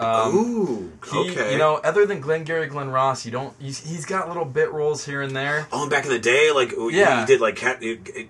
Um, 0.00 0.36
Ooh, 0.36 0.92
he, 1.10 1.30
okay. 1.32 1.52
You 1.52 1.58
know, 1.58 1.74
other 1.82 2.06
than 2.06 2.20
Glenn 2.20 2.44
Gary, 2.44 2.68
Glen 2.68 2.88
Ross, 2.88 3.26
you 3.26 3.32
don't. 3.32 3.52
He's, 3.58 3.80
he's 3.84 4.06
got 4.06 4.28
little 4.28 4.44
bit 4.44 4.70
roles 4.70 5.04
here 5.04 5.22
and 5.22 5.34
there. 5.34 5.66
Oh, 5.72 5.82
and 5.82 5.90
back 5.90 6.04
in 6.04 6.10
the 6.10 6.20
day, 6.20 6.52
like 6.54 6.70
yeah. 6.70 6.88
Yeah. 6.90 7.20
he 7.20 7.26
did 7.26 7.40
like 7.40 7.56
Cat, 7.56 7.82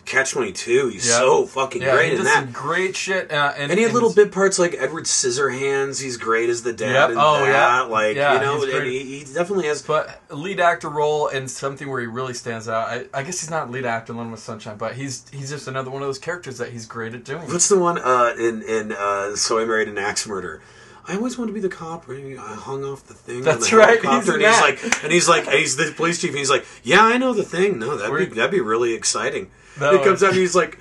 Catch 0.06 0.32
Twenty 0.32 0.52
Two. 0.52 0.88
He's 0.88 1.06
Yeah. 1.06 1.18
so 1.18 1.44
fucking 1.46 1.82
Yeah, 1.82 1.94
great 1.94 2.06
he 2.06 2.10
in 2.12 2.16
does 2.18 2.26
that. 2.26 2.44
some 2.44 2.52
great 2.52 2.96
shit. 2.96 3.30
Uh, 3.30 3.52
and, 3.56 3.70
And 3.70 3.78
he 3.78 3.82
had 3.82 3.90
and 3.90 3.94
little 3.94 4.14
bit 4.14 4.32
parts 4.32 4.58
like 4.58 4.74
Edward 4.78 5.04
Scissorhands. 5.04 6.00
He's 6.02 6.16
great 6.16 6.48
as 6.48 6.62
the 6.62 6.72
dad. 6.72 7.10
Yep. 7.10 7.18
Oh, 7.20 7.40
that. 7.44 7.48
yeah. 7.48 7.82
Like 7.82 8.16
Yeah, 8.16 8.34
you 8.34 8.40
know, 8.40 8.62
and 8.62 8.86
he, 8.86 9.18
he 9.18 9.24
definitely 9.34 9.66
has. 9.66 9.82
But 9.82 10.22
a 10.30 10.36
lead 10.36 10.60
actor 10.60 10.88
role 10.88 11.28
and 11.28 11.50
something 11.50 11.88
where 11.88 12.00
he 12.00 12.06
really 12.06 12.34
stands 12.34 12.66
out. 12.68 12.88
I, 12.88 13.04
I 13.12 13.22
guess 13.22 13.40
he's 13.40 13.50
not 13.50 13.70
lead 13.70 13.84
actor 13.84 14.18
in 14.18 14.30
Miss 14.30 14.42
Sunshine, 14.42 14.78
but 14.78 14.94
he's 14.94 15.26
he's 15.30 15.50
just 15.50 15.68
another 15.68 15.90
one 15.90 16.00
of 16.00 16.08
those 16.08 16.18
characters 16.18 16.56
that 16.58 16.70
he's 16.70 16.86
great 16.86 17.14
at 17.14 17.24
doing. 17.24 17.42
What's 17.42 17.68
the 17.68 17.78
one 17.78 17.98
uh, 17.98 18.32
in 18.38 18.62
in 18.62 18.92
uh, 18.92 19.36
So 19.36 19.58
I 19.58 19.66
Married 19.66 19.88
an 19.88 19.98
Axe 19.98 20.26
Murder? 20.26 20.62
I 21.08 21.16
always 21.16 21.38
wanted 21.38 21.52
to 21.52 21.54
be 21.54 21.60
the 21.60 21.68
cop. 21.68 22.06
where 22.06 22.18
I 22.18 22.54
hung 22.54 22.84
off 22.84 23.04
the 23.06 23.14
thing. 23.14 23.40
That's 23.42 23.70
the 23.70 23.76
right, 23.78 23.98
he's 24.00 24.28
and 24.28 24.42
he's 24.42 24.60
like, 24.60 25.02
and 25.04 25.12
he's 25.12 25.28
like, 25.28 25.48
he's 25.48 25.76
the 25.76 25.92
police 25.96 26.20
chief. 26.20 26.30
And 26.30 26.38
he's 26.38 26.50
like, 26.50 26.66
yeah, 26.82 27.00
I 27.02 27.16
know 27.16 27.32
the 27.32 27.42
thing. 27.44 27.78
No, 27.78 27.96
that'd 27.96 28.16
be 28.30 28.34
that'd 28.34 28.50
be 28.50 28.60
really 28.60 28.92
exciting. 28.94 29.50
No, 29.80 29.96
he 29.96 30.04
comes 30.04 30.22
out 30.22 30.30
and 30.30 30.38
he's 30.38 30.54
like. 30.54 30.78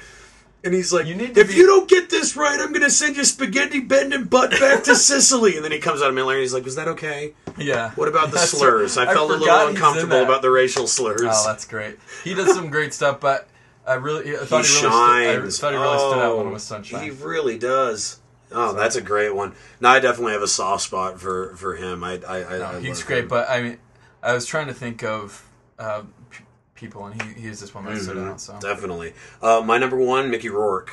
And 0.63 0.73
he's 0.73 0.91
like, 0.91 1.05
You 1.05 1.15
need 1.15 1.35
to 1.35 1.41
if 1.41 1.49
be- 1.49 1.53
you 1.53 1.65
don't 1.67 1.87
get 1.87 2.09
this 2.09 2.35
right, 2.35 2.59
I'm 2.59 2.69
going 2.73 2.81
to 2.81 2.89
send 2.89 3.15
you 3.15 3.23
spaghetti 3.23 3.79
bending 3.79 4.25
butt 4.25 4.51
back 4.59 4.83
to 4.85 4.95
Sicily. 4.95 5.55
And 5.55 5.63
then 5.63 5.71
he 5.71 5.79
comes 5.79 6.01
out 6.01 6.09
of 6.09 6.15
later 6.15 6.31
and 6.31 6.41
he's 6.41 6.53
like, 6.53 6.65
was 6.65 6.75
that 6.75 6.89
okay? 6.89 7.35
Yeah. 7.57 7.91
What 7.91 8.09
about 8.09 8.31
the 8.31 8.37
That's 8.37 8.51
slurs? 8.51 8.97
right. 8.97 9.07
I 9.07 9.13
felt 9.13 9.29
a 9.31 9.35
little 9.35 9.67
uncomfortable 9.67 10.23
about 10.23 10.41
the 10.41 10.49
racial 10.49 10.87
slurs. 10.87 11.21
Oh, 11.23 11.43
that's 11.45 11.63
great. 11.63 11.97
He 12.23 12.33
does 12.33 12.53
some 12.53 12.69
great 12.69 12.93
stuff, 12.93 13.21
but 13.21 13.47
I 13.87 13.93
really 13.93 14.35
I 14.35 14.39
thought 14.39 14.65
he 14.65 14.73
he, 14.73 14.83
really 14.83 14.91
shines. 14.91 15.55
Stood, 15.55 15.67
I 15.67 15.69
thought 15.69 15.77
he 15.77 15.83
really 15.87 15.99
stood 15.99 16.19
out 16.25 16.37
when 16.37 16.45
Oh, 16.47 16.49
it 16.49 16.53
was 16.53 16.71
oh, 16.71 16.75
sunshine. 16.75 17.03
He 17.03 17.09
really 17.11 17.57
does. 17.57 18.19
Oh, 18.51 18.73
that's 18.73 18.95
a 18.95 19.01
great 19.01 19.35
one. 19.35 19.53
Now 19.81 19.91
I 19.91 19.99
definitely 19.99 20.33
have 20.33 20.41
a 20.41 20.47
soft 20.47 20.83
spot 20.83 21.19
for 21.19 21.55
for 21.57 21.75
him. 21.75 22.03
I, 22.03 22.19
I, 22.27 22.37
I, 22.43 22.57
No, 22.59 22.65
I 22.65 22.79
he's 22.79 23.03
great, 23.03 23.23
him. 23.23 23.27
but 23.27 23.49
I 23.49 23.61
mean, 23.61 23.77
I 24.23 24.33
was 24.33 24.45
trying 24.45 24.67
to 24.67 24.73
think 24.73 25.03
of 25.03 25.45
uh, 25.77 26.03
p- 26.29 26.43
people, 26.75 27.05
and 27.05 27.21
he 27.21 27.41
he's 27.41 27.59
this 27.59 27.73
one 27.75 27.85
that 27.85 27.97
stood 27.97 28.15
Mhm, 28.17 28.29
out. 28.31 28.41
So 28.41 28.57
definitely. 28.61 29.13
Uh, 29.41 29.61
my 29.65 29.77
number 29.77 29.97
one, 29.97 30.29
Mickey 30.31 30.49
Rourke. 30.49 30.91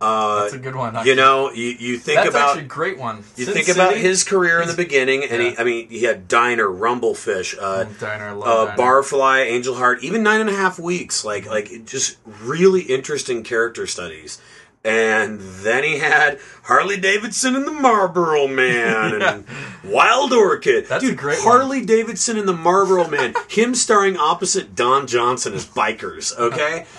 Uh, 0.00 0.36
Hmm. 0.36 0.40
that's 0.42 0.54
a 0.54 0.58
good 0.58 0.74
one. 0.74 1.06
you 1.06 1.14
know, 1.14 1.52
you, 1.52 1.68
you 1.78 1.96
think 1.98 2.16
that's 2.16 2.30
about 2.30 2.48
actually 2.50 2.64
a 2.64 2.68
great 2.68 2.98
one. 2.98 3.18
you 3.36 3.44
Sin 3.44 3.54
think 3.54 3.66
City, 3.66 3.78
about 3.78 3.94
his 3.96 4.24
career 4.24 4.60
in 4.60 4.66
the 4.66 4.74
beginning, 4.74 5.22
and 5.24 5.40
he, 5.40 5.56
I 5.56 5.62
mean, 5.62 5.88
he 5.88 6.02
had 6.04 6.26
Diner, 6.26 6.66
Rumblefish, 6.66 7.56
uh, 7.56 7.84
Oh, 7.86 7.94
Diner, 8.00 8.30
uh, 8.42 8.64
Diner. 8.64 8.76
Barfly, 8.76 9.44
Angel 9.46 9.76
Heart, 9.76 10.02
even 10.02 10.22
Nine 10.24 10.40
and 10.40 10.50
a 10.50 10.54
Half 10.54 10.78
Weeks, 10.80 11.24
like 11.24 11.46
like 11.46 11.84
just 11.86 12.16
really 12.24 12.82
interesting 12.82 13.44
character 13.44 13.86
studies. 13.86 14.40
And 14.84 15.40
then 15.40 15.84
he 15.84 15.98
had 15.98 16.38
Harley 16.64 16.98
Davidson 16.98 17.54
and 17.54 17.66
the 17.66 17.70
Marlboro 17.72 18.46
Man 18.46 19.20
and 19.20 19.44
Wild 19.84 20.32
Orchid. 20.32 20.86
That's 20.86 21.04
a 21.04 21.08
Dude, 21.08 21.18
great 21.18 21.38
one. 21.38 21.44
Harley 21.44 21.84
Davidson 21.84 22.38
and 22.38 22.48
the 22.48 22.54
Marlboro 22.56 23.06
Man. 23.08 23.34
him 23.48 23.74
starring 23.74 24.16
opposite 24.16 24.74
Don 24.74 25.06
Johnson 25.06 25.52
as 25.54 25.66
bikers. 25.66 26.36
Okay. 26.38 26.86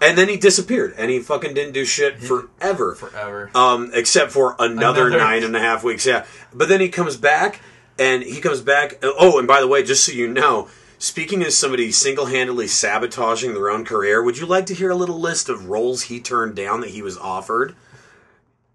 And 0.00 0.16
then 0.16 0.30
he 0.30 0.38
disappeared, 0.38 0.94
and 0.96 1.10
he 1.10 1.20
fucking 1.20 1.52
didn't 1.52 1.74
do 1.74 1.84
shit 1.84 2.18
forever. 2.18 2.94
forever. 2.94 3.50
Um, 3.54 3.90
except 3.92 4.32
for 4.32 4.56
another, 4.58 5.08
Another- 5.08 5.18
nine 5.18 5.44
and 5.44 5.54
a 5.54 5.60
half 5.60 5.84
weeks. 5.84 6.06
Yeah, 6.06 6.24
but 6.54 6.70
then 6.70 6.80
he 6.80 6.88
comes 6.88 7.18
back, 7.18 7.60
and 7.98 8.22
he 8.22 8.40
comes 8.40 8.62
back. 8.62 8.98
Oh, 9.02 9.38
and 9.38 9.46
by 9.46 9.60
the 9.60 9.68
way, 9.68 9.82
just 9.82 10.02
so 10.06 10.12
you 10.12 10.26
know, 10.26 10.68
speaking 11.04 11.42
as 11.42 11.54
somebody 11.54 11.92
single-handedly 11.92 12.66
sabotaging 12.66 13.52
their 13.52 13.68
own 13.68 13.84
career, 13.84 14.22
would 14.22 14.38
you 14.38 14.46
like 14.46 14.64
to 14.64 14.74
hear 14.74 14.90
a 14.90 14.94
little 14.94 15.20
list 15.20 15.50
of 15.50 15.68
roles 15.68 16.04
he 16.04 16.18
turned 16.18 16.56
down 16.56 16.80
that 16.80 16.90
he 16.90 17.02
was 17.02 17.18
offered? 17.18 17.76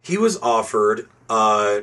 He 0.04 0.16
was 0.16 0.38
offered. 0.38 1.10
Uh, 1.28 1.82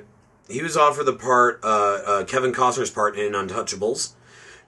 he 0.48 0.62
was 0.62 0.76
offered 0.76 1.04
the 1.04 1.12
part, 1.12 1.58
uh, 1.64 2.00
uh, 2.06 2.24
Kevin 2.24 2.52
Costner's 2.52 2.90
part 2.90 3.18
in 3.18 3.32
Untouchables. 3.32 4.12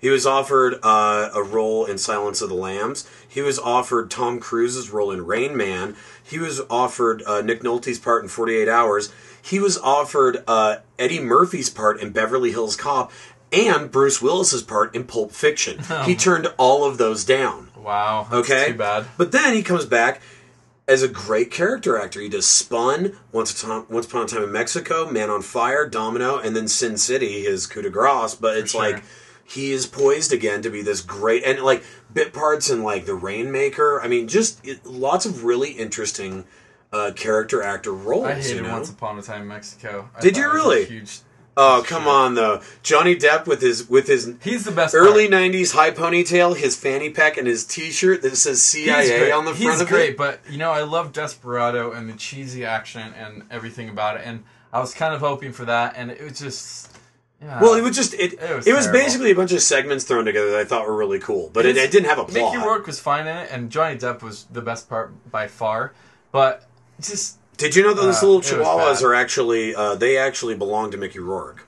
He 0.01 0.11
was 0.11 0.27
offered 0.27 0.81
uh, 0.83 1.31
a 1.33 1.43
role 1.43 1.85
in 1.85 1.97
Silence 1.97 2.41
of 2.41 2.49
the 2.49 2.55
Lambs. 2.57 3.09
He 3.29 3.41
was 3.41 3.59
offered 3.59 4.11
Tom 4.11 4.41
Cruise's 4.41 4.91
role 4.91 5.13
in 5.13 5.27
Rain 5.27 5.57
Man. 5.57 5.95
He 6.23 6.41
was 6.41 6.61
offered 6.69 7.23
uh, 7.25 7.41
Nick 7.43 7.63
Nolte's 7.63 7.99
part 8.01 8.25
in 8.25 8.29
48 8.29 8.69
Hours. 8.69 9.13
He 9.41 9.61
was 9.61 9.79
offered 9.79 10.43
uh, 10.47 10.79
Eddie 10.99 11.21
Murphy's 11.21 11.71
part 11.71 12.01
in 12.01 12.11
Beverly 12.11 12.51
Hills 12.51 12.77
Cop 12.77 13.13
and 13.53 13.91
Bruce 13.91 14.21
Willis's 14.21 14.63
part 14.63 14.95
in 14.95 15.05
Pulp 15.05 15.33
Fiction. 15.33 15.83
He 16.05 16.15
turned 16.15 16.53
all 16.59 16.85
of 16.85 16.99
those 16.99 17.25
down. 17.25 17.71
wow. 17.77 18.27
That's 18.31 18.51
Okay, 18.51 18.73
Too 18.73 18.79
bad. 18.79 19.07
But 19.17 19.33
then 19.33 19.55
he 19.55 19.63
comes 19.63 19.87
back 19.87 20.21
as 20.87 21.03
a 21.03 21.09
great 21.09 21.51
character 21.51 21.99
actor. 21.99 22.21
He 22.21 22.29
does 22.29 22.47
Spun, 22.47 23.17
Once, 23.33 23.63
a 23.63 23.85
Once 23.89 24.07
Upon 24.07 24.25
a 24.25 24.27
Time 24.27 24.43
in 24.43 24.53
Mexico, 24.53 25.11
Man 25.11 25.31
on 25.31 25.43
Fire, 25.43 25.87
Domino, 25.89 26.39
and 26.39 26.57
then 26.57 26.67
Sin 26.69 26.97
City, 26.97 27.43
his 27.43 27.67
coup 27.67 27.83
de 27.83 27.91
grace. 27.91 28.35
But 28.35 28.57
it's 28.57 28.73
sure. 28.73 28.81
like 28.81 29.05
he 29.45 29.73
is 29.73 29.87
poised 29.87 30.33
again 30.33 30.63
to 30.63 30.71
be 30.71 30.83
this 30.83 31.01
great 31.01 31.43
and 31.45 31.61
like 31.61 31.85
bit 32.13 32.33
parts 32.33 32.71
in 32.71 32.83
like 32.83 33.07
The 33.07 33.15
Rainmaker. 33.15 34.01
I 34.01 34.09
mean, 34.09 34.29
just 34.29 34.67
it, 34.67 34.85
lots 34.87 35.27
of 35.27 35.45
really 35.45 35.73
interesting 35.73 36.45
uh, 36.93 37.13
character 37.15 37.63
actor 37.63 37.93
roles. 37.93 38.27
I 38.27 38.35
hated 38.35 38.57
you 38.57 38.63
know? 38.63 38.73
Once 38.73 38.91
Upon 38.91 39.19
a 39.19 39.23
Time 39.23 39.43
in 39.43 39.49
Mexico. 39.49 40.11
I 40.17 40.21
Did 40.21 40.37
you 40.37 40.45
it 40.45 40.47
was 40.47 40.55
a 40.55 40.57
really? 40.57 40.85
Huge. 40.87 41.21
Oh 41.61 41.83
come 41.85 42.07
on 42.07 42.35
though, 42.35 42.63
Johnny 42.85 43.17
Depp 43.17 43.47
with 43.47 43.61
his 43.61 43.89
with 43.89 44.07
his 44.07 44.33
He's 44.43 44.65
the 44.65 44.71
best. 44.71 44.95
early 44.95 45.29
part. 45.29 45.43
'90s 45.43 45.73
high 45.73 45.91
ponytail, 45.91 46.57
his 46.57 46.77
fanny 46.77 47.11
pack, 47.11 47.37
and 47.37 47.49
his 47.49 47.65
T-shirt 47.65 48.23
that 48.23 48.37
says 48.37 48.63
CIA 48.63 49.33
on 49.33 49.45
the 49.45 49.51
front 49.55 49.73
He's 49.73 49.81
of 49.81 49.89
great, 49.89 50.11
it. 50.11 50.17
but 50.17 50.41
you 50.49 50.57
know, 50.57 50.71
I 50.71 50.83
love 50.83 51.13
Desperado 51.13 51.91
and 51.93 52.09
the 52.09 52.13
cheesy 52.15 52.65
action 52.65 53.13
and 53.19 53.43
everything 53.51 53.89
about 53.89 54.17
it, 54.19 54.23
and 54.25 54.45
I 54.73 54.79
was 54.81 54.95
kind 54.95 55.13
of 55.13 55.21
hoping 55.21 55.53
for 55.53 55.65
that, 55.65 55.95
and 55.97 56.11
it 56.13 56.23
was 56.23 56.39
just. 56.39 56.95
Yeah. 57.41 57.61
Well, 57.63 57.75
it 57.75 57.83
was 57.83 57.95
just 57.95 58.15
it. 58.15 58.33
It 58.35 58.41
It 58.41 58.57
was, 58.57 58.67
was 58.67 58.87
basically 58.89 59.31
a 59.31 59.35
bunch 59.35 59.53
of 59.53 59.61
segments 59.63 60.05
thrown 60.05 60.25
together 60.25 60.51
that 60.51 60.59
I 60.61 60.65
thought 60.65 60.87
were 60.87 60.97
really 60.97 61.19
cool, 61.21 61.51
but 61.53 61.67
it, 61.67 61.77
His- 61.77 61.85
it 61.87 61.91
didn't 61.93 62.09
have 62.09 62.19
a 62.19 62.25
plot. 62.25 62.53
Mickey 62.53 62.57
Rourke 62.65 62.87
was 62.87 62.99
fine 63.01 63.27
in 63.29 63.37
it, 63.37 63.49
and 63.53 63.71
Johnny 63.71 63.97
Depp 63.97 64.23
was 64.23 64.45
the 64.53 64.61
best 64.61 64.89
part 64.89 65.13
by 65.31 65.47
far. 65.47 65.93
But 66.33 66.69
just 67.01 67.38
Did 67.59 67.77
you 67.77 67.83
know 67.83 67.93
that 67.93 68.01
those 68.01 68.23
Uh, 68.23 68.27
little 68.27 68.41
chihuahuas 68.41 69.03
are 69.03 69.15
actually 69.15 69.75
uh, 69.75 69.95
they 69.97 70.17
actually 70.17 70.55
belong 70.55 70.91
to 70.93 70.97
Mickey 70.97 71.19
Rourke? 71.19 71.67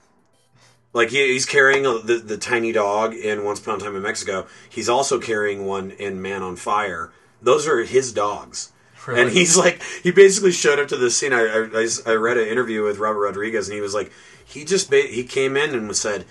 Like 0.93 1.09
he, 1.11 1.27
he's 1.33 1.45
carrying 1.45 1.85
a, 1.85 1.99
the 1.99 2.15
the 2.17 2.37
tiny 2.37 2.71
dog 2.71 3.13
in 3.13 3.43
Once 3.45 3.59
Upon 3.59 3.75
a 3.75 3.79
Time 3.79 3.95
in 3.95 4.01
Mexico. 4.01 4.47
He's 4.69 4.89
also 4.89 5.19
carrying 5.19 5.65
one 5.65 5.91
in 5.91 6.21
Man 6.21 6.41
on 6.41 6.55
Fire. 6.55 7.11
Those 7.41 7.67
are 7.67 7.83
his 7.83 8.11
dogs. 8.11 8.71
Really? 9.07 9.21
And 9.21 9.31
he's 9.31 9.57
like, 9.57 9.81
he 10.03 10.11
basically 10.11 10.51
showed 10.51 10.77
up 10.79 10.87
to 10.89 10.97
the 10.97 11.09
scene. 11.09 11.33
I, 11.33 11.41
I, 11.73 11.87
I- 12.05 12.13
read 12.15 12.37
an 12.37 12.47
interview 12.47 12.83
with 12.83 12.99
Robert 12.99 13.21
Rodriguez, 13.21 13.67
and 13.67 13.75
he 13.75 13.81
was 13.81 13.95
like, 13.95 14.11
he 14.45 14.63
just 14.63 14.89
ba- 14.91 15.01
he 15.09 15.23
came 15.23 15.57
in 15.57 15.73
and 15.73 15.87
was 15.87 15.99
said, 15.99 16.25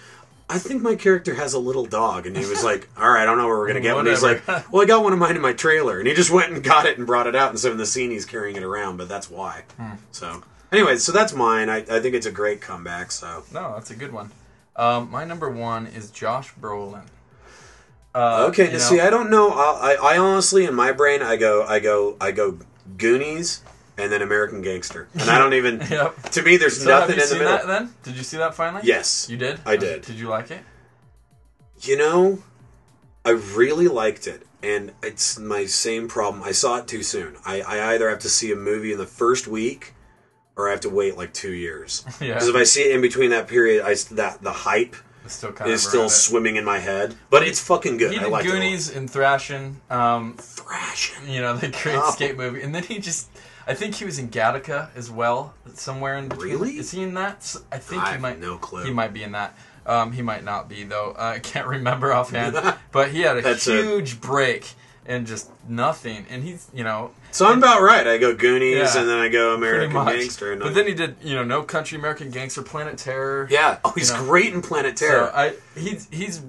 I 0.50 0.58
think 0.58 0.82
my 0.82 0.96
character 0.96 1.34
has 1.34 1.54
a 1.54 1.58
little 1.58 1.86
dog, 1.86 2.26
and 2.26 2.36
he 2.36 2.44
was 2.44 2.64
like, 2.64 2.88
all 2.98 3.08
right, 3.08 3.22
I 3.22 3.24
don't 3.24 3.38
know 3.38 3.46
where 3.46 3.58
we're 3.58 3.68
gonna 3.68 3.80
get 3.80 3.94
one. 3.94 4.06
He's 4.06 4.22
like, 4.22 4.46
well, 4.70 4.82
I 4.82 4.84
got 4.84 5.02
one 5.02 5.12
of 5.12 5.18
mine 5.18 5.36
in 5.36 5.42
my 5.42 5.52
trailer, 5.52 5.98
and 5.98 6.08
he 6.08 6.14
just 6.14 6.30
went 6.30 6.52
and 6.52 6.62
got 6.62 6.86
it 6.86 6.98
and 6.98 7.06
brought 7.06 7.26
it 7.26 7.36
out, 7.36 7.50
and 7.50 7.58
so 7.58 7.70
in 7.70 7.78
the 7.78 7.86
scene 7.86 8.10
he's 8.10 8.26
carrying 8.26 8.56
it 8.56 8.62
around, 8.62 8.96
but 8.96 9.08
that's 9.08 9.30
why. 9.30 9.62
Hmm. 9.78 9.92
So, 10.10 10.42
anyway, 10.72 10.96
so 10.96 11.12
that's 11.12 11.32
mine. 11.32 11.70
I, 11.70 11.78
I 11.78 12.00
think 12.00 12.14
it's 12.14 12.26
a 12.26 12.32
great 12.32 12.60
comeback. 12.60 13.12
So, 13.12 13.44
no, 13.52 13.74
that's 13.74 13.90
a 13.90 13.96
good 13.96 14.12
one. 14.12 14.30
Um, 14.76 15.10
my 15.10 15.24
number 15.24 15.48
one 15.48 15.86
is 15.86 16.10
Josh 16.10 16.52
Brolin. 16.54 17.04
Uh, 18.14 18.46
okay, 18.48 18.64
you 18.64 18.70
now 18.70 18.78
know, 18.78 18.84
see, 18.84 19.00
I 19.00 19.10
don't 19.10 19.30
know. 19.30 19.50
I, 19.50 19.94
I, 19.94 20.14
I 20.14 20.18
honestly, 20.18 20.64
in 20.64 20.74
my 20.74 20.90
brain, 20.90 21.22
I 21.22 21.36
go, 21.36 21.64
I 21.64 21.78
go, 21.78 22.16
I 22.20 22.32
go, 22.32 22.58
Goonies, 22.96 23.62
and 24.00 24.10
then 24.10 24.22
American 24.22 24.62
Gangster, 24.62 25.08
and 25.14 25.28
I 25.30 25.38
don't 25.38 25.54
even. 25.54 25.80
Yep. 25.90 26.22
To 26.30 26.42
me, 26.42 26.56
there's 26.56 26.82
So 26.82 26.88
nothing 26.88 27.18
in 27.18 27.28
the 27.28 27.34
middle. 27.34 27.52
that 27.52 27.66
then? 27.66 27.92
Did 28.02 28.16
you 28.16 28.22
see 28.22 28.36
that 28.38 28.54
finally? 28.54 28.82
Yes, 28.84 29.28
You 29.28 29.36
did? 29.36 29.60
I 29.66 29.76
did. 29.76 30.02
Did 30.02 30.16
you 30.16 30.28
like 30.28 30.50
it? 30.50 30.62
You 31.82 31.96
know, 31.96 32.42
I 33.24 33.30
really 33.30 33.88
liked 33.88 34.26
it, 34.26 34.46
and 34.62 34.92
it's 35.02 35.38
my 35.38 35.66
same 35.66 36.08
problem. 36.08 36.42
I 36.42 36.52
saw 36.52 36.76
it 36.78 36.86
too 36.88 37.02
soon. 37.02 37.36
I, 37.44 37.60
I 37.62 37.94
either 37.94 38.08
have 38.10 38.18
to 38.20 38.28
see 38.28 38.52
a 38.52 38.56
movie 38.56 38.92
in 38.92 38.98
the 38.98 39.06
first 39.06 39.46
week, 39.48 39.94
or 40.56 40.68
I 40.68 40.72
have 40.72 40.80
to 40.80 40.90
wait 40.90 41.16
like 41.16 41.32
two 41.32 41.52
years. 41.52 42.04
Yeah. 42.20 42.34
Because 42.34 42.48
if 42.48 42.56
I 42.56 42.64
see 42.64 42.82
it 42.82 42.94
in 42.94 43.00
between 43.00 43.30
that 43.30 43.48
period, 43.48 43.82
I 43.84 43.94
that 44.14 44.42
the 44.42 44.52
hype 44.52 44.94
still 45.26 45.52
kind 45.52 45.70
is 45.70 45.86
still 45.86 46.08
swimming 46.10 46.56
in 46.56 46.64
my 46.64 46.78
head. 46.78 47.14
But 47.30 47.44
it's 47.44 47.60
fucking 47.60 47.96
good. 47.98 48.10
He 48.12 48.18
I 48.18 48.24
did 48.24 48.30
like 48.32 48.44
Goonies 48.44 48.94
and 48.94 49.08
Thrashin'. 49.08 49.76
Um. 49.90 50.34
Thrashin'. 50.38 51.28
you 51.32 51.40
know, 51.40 51.56
the 51.56 51.68
great 51.68 51.96
Oh. 51.96 52.10
skate 52.10 52.36
movie, 52.36 52.62
and 52.62 52.74
then 52.74 52.82
he 52.82 52.98
just. 52.98 53.28
I 53.70 53.74
think 53.74 53.94
he 53.94 54.04
was 54.04 54.18
in 54.18 54.28
Gattaca 54.28 54.88
as 54.96 55.10
well, 55.10 55.54
somewhere 55.74 56.16
in 56.18 56.28
between. 56.28 56.50
Really? 56.52 56.78
Is 56.78 56.90
he 56.90 57.02
in 57.02 57.14
that? 57.14 57.54
I 57.72 57.78
think 57.78 58.02
I 58.02 58.06
he 58.06 58.12
have 58.12 58.20
might. 58.20 58.40
no 58.40 58.56
clue. 58.58 58.84
He 58.84 58.90
might 58.92 59.12
be 59.12 59.22
in 59.22 59.32
that. 59.32 59.56
Um, 59.86 60.12
he 60.12 60.22
might 60.22 60.44
not 60.44 60.68
be 60.68 60.82
though. 60.84 61.12
Uh, 61.18 61.34
I 61.36 61.38
can't 61.38 61.66
remember 61.76 62.12
offhand. 62.12 62.56
but 62.92 63.10
he 63.10 63.20
had 63.22 63.38
a 63.38 63.54
huge 63.54 64.20
break 64.20 64.68
and 65.06 65.26
just 65.26 65.50
nothing. 65.68 66.26
And 66.30 66.44
he's, 66.44 66.68
you 66.74 66.84
know, 66.84 67.12
So 67.30 67.46
I'm 67.46 67.58
about 67.58 67.80
right. 67.82 68.06
I 68.06 68.18
go 68.18 68.34
Goonies, 68.34 68.76
Yeah. 68.94 69.00
and 69.00 69.08
then 69.08 69.18
I 69.18 69.28
go 69.28 69.54
American. 69.54 69.92
Gangster. 69.92 70.52
And 70.52 70.60
but 70.60 70.74
then 70.74 70.86
he 70.86 70.94
did, 70.94 71.16
you 71.22 71.34
know, 71.34 71.42
No 71.44 71.62
Country, 71.62 71.98
American 71.98 72.30
Gangster, 72.30 72.62
Planet 72.62 72.98
Terror. 72.98 73.48
yeah. 73.50 73.78
Oh, 73.84 73.92
he's 73.96 74.10
you 74.10 74.16
know. 74.16 74.24
great 74.24 74.52
in 74.52 74.62
Planet 74.62 74.98
So 74.98 75.06
Terror. 75.06 75.30
I 75.34 75.54
he's 75.76 76.06
he's 76.10 76.42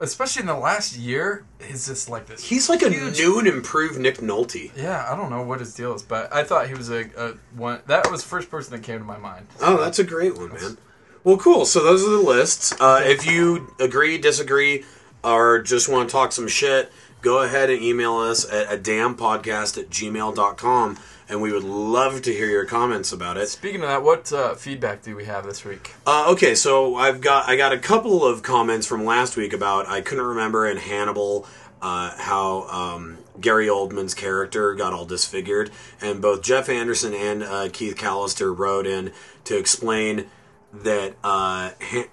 especially 0.00 0.40
in 0.40 0.46
the 0.46 0.56
last 0.56 0.96
year, 0.96 1.44
he's 1.60 1.86
just 1.86 2.08
like 2.08 2.26
this. 2.26 2.44
he's 2.48 2.68
like 2.68 2.82
a 2.82 2.90
huge- 2.90 3.18
new 3.18 3.38
and 3.38 3.48
improved 3.48 3.98
Nick 3.98 4.18
Nolte. 4.18 4.70
Yeah, 4.76 5.06
I 5.10 5.16
don't 5.16 5.30
know 5.30 5.42
what 5.42 5.60
his 5.60 5.74
deal 5.74 5.94
is, 5.94 6.02
but 6.02 6.32
I 6.32 6.44
thought 6.44 6.68
he 6.68 6.74
was 6.74 6.90
a, 6.90 7.06
a 7.16 7.34
one. 7.56 7.80
That 7.86 8.10
was 8.10 8.22
the 8.22 8.28
first 8.28 8.50
person 8.50 8.72
that 8.72 8.82
came 8.82 8.98
to 8.98 9.04
my 9.04 9.18
mind. 9.18 9.46
Oh, 9.60 9.76
that's 9.76 9.98
a 9.98 10.04
great 10.04 10.36
one, 10.36 10.52
man. 10.52 10.78
Well, 11.24 11.36
cool. 11.36 11.64
So 11.66 11.82
those 11.82 12.04
are 12.04 12.10
the 12.10 12.16
lists. 12.18 12.72
Uh, 12.80 13.02
if 13.04 13.26
you 13.26 13.74
agree, 13.80 14.18
disagree, 14.18 14.84
or 15.24 15.60
just 15.60 15.88
want 15.88 16.08
to 16.08 16.12
talk 16.12 16.32
some 16.32 16.48
shit, 16.48 16.92
go 17.20 17.42
ahead 17.42 17.68
and 17.70 17.82
email 17.82 18.16
us 18.16 18.50
at 18.50 18.72
a 18.72 18.78
damn 18.78 19.16
podcast 19.16 19.76
at 19.76 19.90
gmail.com 19.90 20.98
and 21.28 21.42
we 21.42 21.52
would 21.52 21.64
love 21.64 22.22
to 22.22 22.32
hear 22.32 22.48
your 22.48 22.64
comments 22.64 23.12
about 23.12 23.36
it. 23.36 23.48
Speaking 23.48 23.82
of 23.82 23.88
that, 23.88 24.02
what 24.02 24.32
uh, 24.32 24.54
feedback 24.54 25.02
do 25.02 25.14
we 25.14 25.26
have 25.26 25.44
this 25.44 25.64
week? 25.64 25.92
Uh, 26.06 26.30
okay, 26.32 26.54
so 26.54 26.96
I've 26.96 27.20
got 27.20 27.48
I 27.48 27.56
got 27.56 27.72
a 27.72 27.78
couple 27.78 28.24
of 28.24 28.42
comments 28.42 28.86
from 28.86 29.04
last 29.04 29.36
week 29.36 29.52
about 29.52 29.86
I 29.88 30.00
couldn't 30.00 30.24
remember 30.24 30.66
in 30.66 30.78
Hannibal 30.78 31.46
uh, 31.82 32.12
how 32.16 32.62
um, 32.68 33.18
Gary 33.40 33.66
Oldman's 33.66 34.14
character 34.14 34.74
got 34.74 34.92
all 34.92 35.04
disfigured, 35.04 35.70
and 36.00 36.20
both 36.20 36.42
Jeff 36.42 36.68
Anderson 36.68 37.14
and 37.14 37.42
uh, 37.42 37.68
Keith 37.72 37.96
Callister 37.96 38.56
wrote 38.56 38.86
in 38.86 39.12
to 39.44 39.56
explain 39.56 40.26
that 40.72 41.14
uh, 41.22 41.70
Han- 41.80 42.08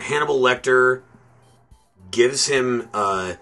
Hannibal 0.00 0.40
Lecter 0.40 1.02
gives 2.10 2.46
him. 2.46 2.88
Uh, 2.94 3.34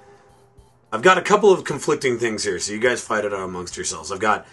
I've 0.90 1.02
got 1.02 1.18
a 1.18 1.22
couple 1.22 1.52
of 1.52 1.64
conflicting 1.64 2.18
things 2.18 2.44
here, 2.44 2.59
so 2.59 2.72
you 2.72 2.78
guys 2.78 3.02
fight 3.02 3.24
it 3.24 3.32
out 3.32 3.40
amongst 3.40 3.76
yourselves. 3.76 4.12
I've 4.12 4.20
got 4.20 4.47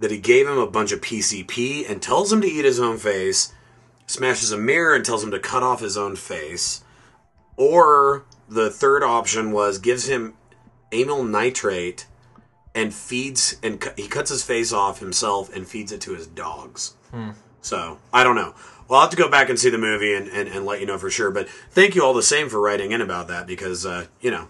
that 0.00 0.10
he 0.10 0.18
gave 0.18 0.48
him 0.48 0.58
a 0.58 0.66
bunch 0.66 0.92
of 0.92 1.00
PCP 1.00 1.88
and 1.88 2.02
tells 2.02 2.32
him 2.32 2.40
to 2.40 2.46
eat 2.48 2.64
his 2.64 2.80
own 2.80 2.98
face, 2.98 3.52
smashes 4.06 4.50
a 4.50 4.58
mirror 4.58 4.94
and 4.94 5.04
tells 5.04 5.22
him 5.22 5.30
to 5.30 5.38
cut 5.38 5.62
off 5.62 5.80
his 5.80 5.96
own 5.96 6.16
face, 6.16 6.82
or 7.56 8.24
the 8.48 8.70
third 8.70 9.02
option 9.04 9.52
was 9.52 9.78
gives 9.78 10.08
him 10.08 10.34
amyl 10.92 11.22
nitrate 11.22 12.06
and 12.74 12.92
feeds 12.92 13.56
and 13.62 13.80
cu- 13.80 13.90
he 13.96 14.08
cuts 14.08 14.30
his 14.30 14.42
face 14.42 14.72
off 14.72 14.98
himself 15.00 15.54
and 15.54 15.68
feeds 15.68 15.92
it 15.92 16.00
to 16.00 16.14
his 16.14 16.26
dogs. 16.26 16.96
So 17.60 17.98
I 18.12 18.24
don't 18.24 18.36
know. 18.36 18.54
Well, 18.88 18.98
I'll 18.98 19.02
have 19.06 19.10
to 19.10 19.16
go 19.16 19.28
back 19.30 19.48
and 19.48 19.58
see 19.58 19.70
the 19.70 19.78
movie 19.78 20.14
and, 20.14 20.26
and, 20.28 20.48
and 20.48 20.66
let 20.66 20.80
you 20.80 20.86
know 20.86 20.98
for 20.98 21.10
sure. 21.10 21.30
But 21.30 21.48
thank 21.48 21.94
you 21.94 22.02
all 22.02 22.14
the 22.14 22.22
same 22.24 22.48
for 22.48 22.60
writing 22.60 22.90
in 22.90 23.00
about 23.00 23.28
that 23.28 23.46
because 23.46 23.84
uh, 23.86 24.06
you 24.20 24.30
know 24.32 24.48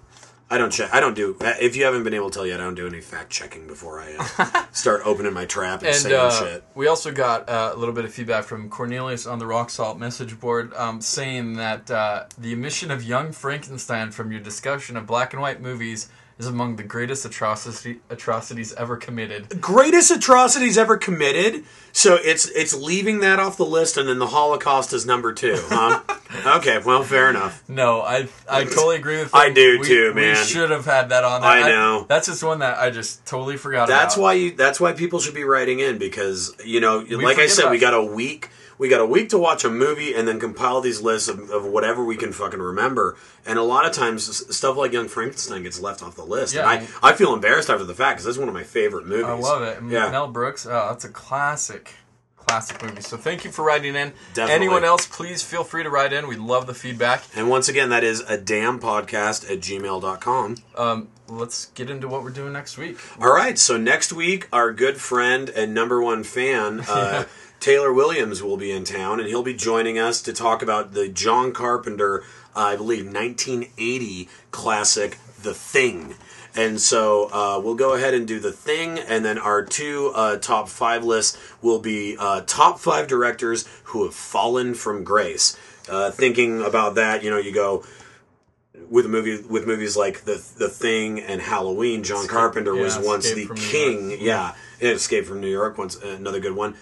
I 0.53 0.59
don't 0.59 0.73
check. 0.73 0.93
I 0.93 0.99
don't 0.99 1.15
do. 1.15 1.37
If 1.41 1.77
you 1.77 1.85
haven't 1.85 2.03
been 2.03 2.13
able 2.13 2.29
to 2.29 2.35
tell 2.35 2.47
yet, 2.47 2.61
I 2.61 2.65
don't 2.65 2.75
do 2.75 2.87
any 2.87 3.01
fact 3.01 3.31
checking 3.31 3.69
before 3.69 4.01
I 4.01 4.17
uh, 4.19 4.65
start 4.73 5.03
opening 5.05 5.33
my 5.33 5.45
trap 5.45 5.81
and, 5.81 5.89
And 5.89 5.97
saying 5.97 6.15
uh, 6.17 6.31
shit. 6.31 6.65
we 6.75 6.89
also 6.89 7.13
got 7.13 7.49
uh, 7.49 7.71
a 7.73 7.79
little 7.79 7.95
bit 7.95 8.05
of 8.05 8.13
feedback 8.13 8.45
from 8.45 8.69
Cornelius 8.69 9.27
on 9.27 9.39
the 9.39 9.47
Rock 9.47 9.71
Salt 9.71 9.97
message 9.97 10.41
board 10.41 10.75
um, 10.75 11.01
saying 11.01 11.55
that 11.55 11.89
uh, 11.89 12.25
the 12.37 12.53
omission 12.53 12.91
of 12.91 13.05
Young 13.05 13.31
Frankenstein 13.31 14.11
from 14.11 14.33
your 14.33 14.41
discussion 14.41 14.97
of 14.97 15.07
black 15.07 15.33
and 15.33 15.41
white 15.41 15.61
movies 15.61 16.09
is 16.41 16.47
among 16.47 16.77
the 16.77 16.83
greatest 16.83 17.25
atrocity, 17.27 18.01
atrocities 18.09 18.73
ever 18.75 18.97
committed. 18.97 19.61
Greatest 19.61 20.11
atrocities 20.11 20.79
ever 20.79 20.97
committed. 20.97 21.65
So 21.93 22.17
it's 22.17 22.49
it's 22.51 22.75
leaving 22.75 23.21
that 23.21 23.39
off 23.39 23.57
the 23.57 23.67
list, 23.67 23.97
and 23.97 24.09
then 24.09 24.19
the 24.19 24.29
Holocaust 24.29 24.93
is 24.93 25.05
number 25.05 25.33
two, 25.35 25.57
huh? 25.69 26.01
okay, 26.59 26.79
well, 26.79 27.03
fair 27.03 27.29
enough. 27.29 27.63
No, 27.69 28.01
I 28.01 28.27
I 28.49 28.65
totally 28.65 28.97
agree 28.97 29.19
with. 29.19 29.33
You. 29.35 29.39
I 29.39 29.51
do 29.51 29.81
We- 29.81 29.87
too, 29.87 30.13
We 30.15 30.21
man. 30.23 30.47
should 30.47 30.71
have 30.71 30.87
had 30.87 31.11
that 31.11 31.25
on. 31.25 31.43
There. 31.43 31.51
I 31.51 31.69
know. 31.69 32.07
that's 32.09 32.27
just 32.29 32.43
one 32.43 32.61
that 32.61 32.79
I 32.79 32.91
just 32.91 33.27
totally 33.27 33.57
forgot. 33.57 33.89
That's 33.89 34.15
about. 34.15 34.23
why 34.23 34.33
you. 34.35 34.51
That's 34.53 34.81
why 34.81 34.93
people 34.93 35.21
should 35.21 35.35
be 35.35 35.45
writing 35.45 35.81
in 35.81 35.99
because 35.99 36.55
you 36.65 36.81
know, 36.81 36.99
like 37.11 37.39
I 37.39 37.47
said, 37.49 37.71
we 37.71 37.79
got 37.79 37.95
a 37.95 38.03
week. 38.03 38.49
We 38.81 38.89
got 38.89 39.03
a 39.03 39.07
week 39.07 39.29
to 39.29 39.39
watch 39.39 39.63
a 39.63 39.69
movie 39.69 40.15
and 40.15 40.27
then 40.27 40.41
compile 40.41 40.81
these 40.81 41.03
lists 41.03 41.29
of, 41.29 41.51
of 41.51 41.67
whatever 41.67 42.03
we 42.03 42.17
can 42.17 42.33
fucking 42.33 42.61
remember. 42.61 43.15
And 43.45 43.59
a 43.59 43.63
lot 43.63 43.85
of 43.85 43.93
times, 43.93 44.25
stuff 44.57 44.75
like 44.79 44.91
Young 44.91 45.07
Frankenstein 45.07 45.63
gets 45.63 45.79
left 45.79 46.03
off 46.03 46.17
the 46.17 46.25
list. 46.25 46.55
Yeah. 46.55 46.61
and 46.73 46.89
I, 47.03 47.11
I 47.11 47.13
feel 47.13 47.35
embarrassed 47.35 47.69
after 47.69 47.85
the 47.85 47.93
fact 47.93 48.17
because 48.17 48.25
that's 48.25 48.39
one 48.39 48.49
of 48.49 48.55
my 48.55 48.63
favorite 48.65 49.07
movies. 49.07 49.27
I 49.27 49.35
love 49.35 49.63
it. 49.63 49.83
Yeah. 49.87 50.11
Mel 50.11 50.29
Brooks. 50.29 50.65
Oh, 50.65 50.71
that's 50.89 51.05
a 51.05 51.11
classic, 51.11 51.93
classic 52.37 52.83
movie. 52.83 53.03
So 53.03 53.19
thank 53.19 53.45
you 53.45 53.51
for 53.51 53.67
writing 53.67 53.95
in. 53.97 54.15
Definitely. 54.33 54.55
Anyone 54.55 54.85
else, 54.85 55.07
please 55.07 55.43
feel 55.43 55.63
free 55.63 55.83
to 55.83 55.91
write 55.91 56.15
in. 56.15 56.27
We 56.27 56.37
love 56.37 56.67
the 56.67 56.73
feedback. 56.73 57.25
And 57.37 57.51
once 57.51 57.69
again, 57.69 57.91
that 57.91 58.03
is 58.03 58.21
a 58.21 58.39
damn 58.39 58.81
podcast 58.81 59.45
at 59.53 59.61
gmail.com. 59.61 60.57
Um, 60.75 61.09
let's 61.29 61.67
get 61.67 61.91
into 61.91 62.09
what 62.09 62.23
we're 62.23 62.31
doing 62.31 62.55
next 62.55 62.79
week. 62.79 62.99
All 63.21 63.33
right, 63.33 63.59
so 63.59 63.77
next 63.77 64.11
week, 64.13 64.49
our 64.55 64.73
good 64.73 64.97
friend 64.97 65.51
and 65.51 65.75
number 65.75 66.03
one 66.03 66.25
fan, 66.25 66.81
uh, 66.89 67.25
Taylor 67.61 67.93
Williams, 67.93 68.43
will 68.43 68.57
be 68.57 68.73
in 68.73 68.85
town, 68.85 69.21
and 69.21 69.29
he'll 69.29 69.43
be 69.43 69.53
joining 69.53 69.99
us 69.99 70.23
to 70.23 70.33
talk 70.33 70.63
about 70.63 70.95
the 70.95 71.09
John 71.09 71.53
Carpenter, 71.53 72.25
uh, 72.57 72.61
I 72.61 72.77
believe, 72.77 73.05
1980 73.05 74.29
classic, 74.51 75.19
The 75.43 75.53
Thing. 75.53 76.15
And 76.57 76.81
so 76.81 77.29
uh, 77.31 77.61
we'll 77.63 77.75
go 77.75 77.93
ahead 77.93 78.15
and 78.15 78.27
do 78.27 78.41
The 78.41 78.51
Thing, 78.51 78.99
and 78.99 79.25
then 79.27 79.39
our 79.39 79.63
two 79.63 80.11
uh, 80.15 80.39
top 80.39 80.71
five 80.71 81.05
lists 81.05 81.39
will 81.61 81.81
be 81.81 82.17
uh, 82.19 82.41
top 82.47 82.81
five 82.81 83.07
directors 83.07 83.69
who 83.85 84.05
have 84.05 84.15
fallen 84.15 84.73
from 84.73 85.05
grace. 85.05 85.57
Uh, 85.87 86.11
thinking 86.11 86.63
about 86.63 86.95
that, 86.95 87.23
you 87.23 87.29
know, 87.29 87.39
you 87.39 87.53
go 87.53 87.85
with 88.89 89.05
a 89.05 89.09
movie 89.09 89.43
with 89.43 89.67
movies 89.67 89.97
like 89.97 90.23
the 90.23 90.43
the 90.57 90.69
Thing 90.69 91.21
and 91.21 91.41
Halloween. 91.41 92.03
John 92.03 92.27
Carpenter 92.27 92.75
was 92.75 92.99
once 92.99 93.27
Escape 93.27 93.49
the 93.49 93.55
king. 93.55 94.11
York. 94.11 94.23
Yeah, 94.23 94.55
Escape 94.81 95.27
from 95.27 95.41
New 95.41 95.51
York. 95.51 95.77
Once 95.77 95.97
another 95.97 96.41
good 96.41 96.57
one. 96.57 96.75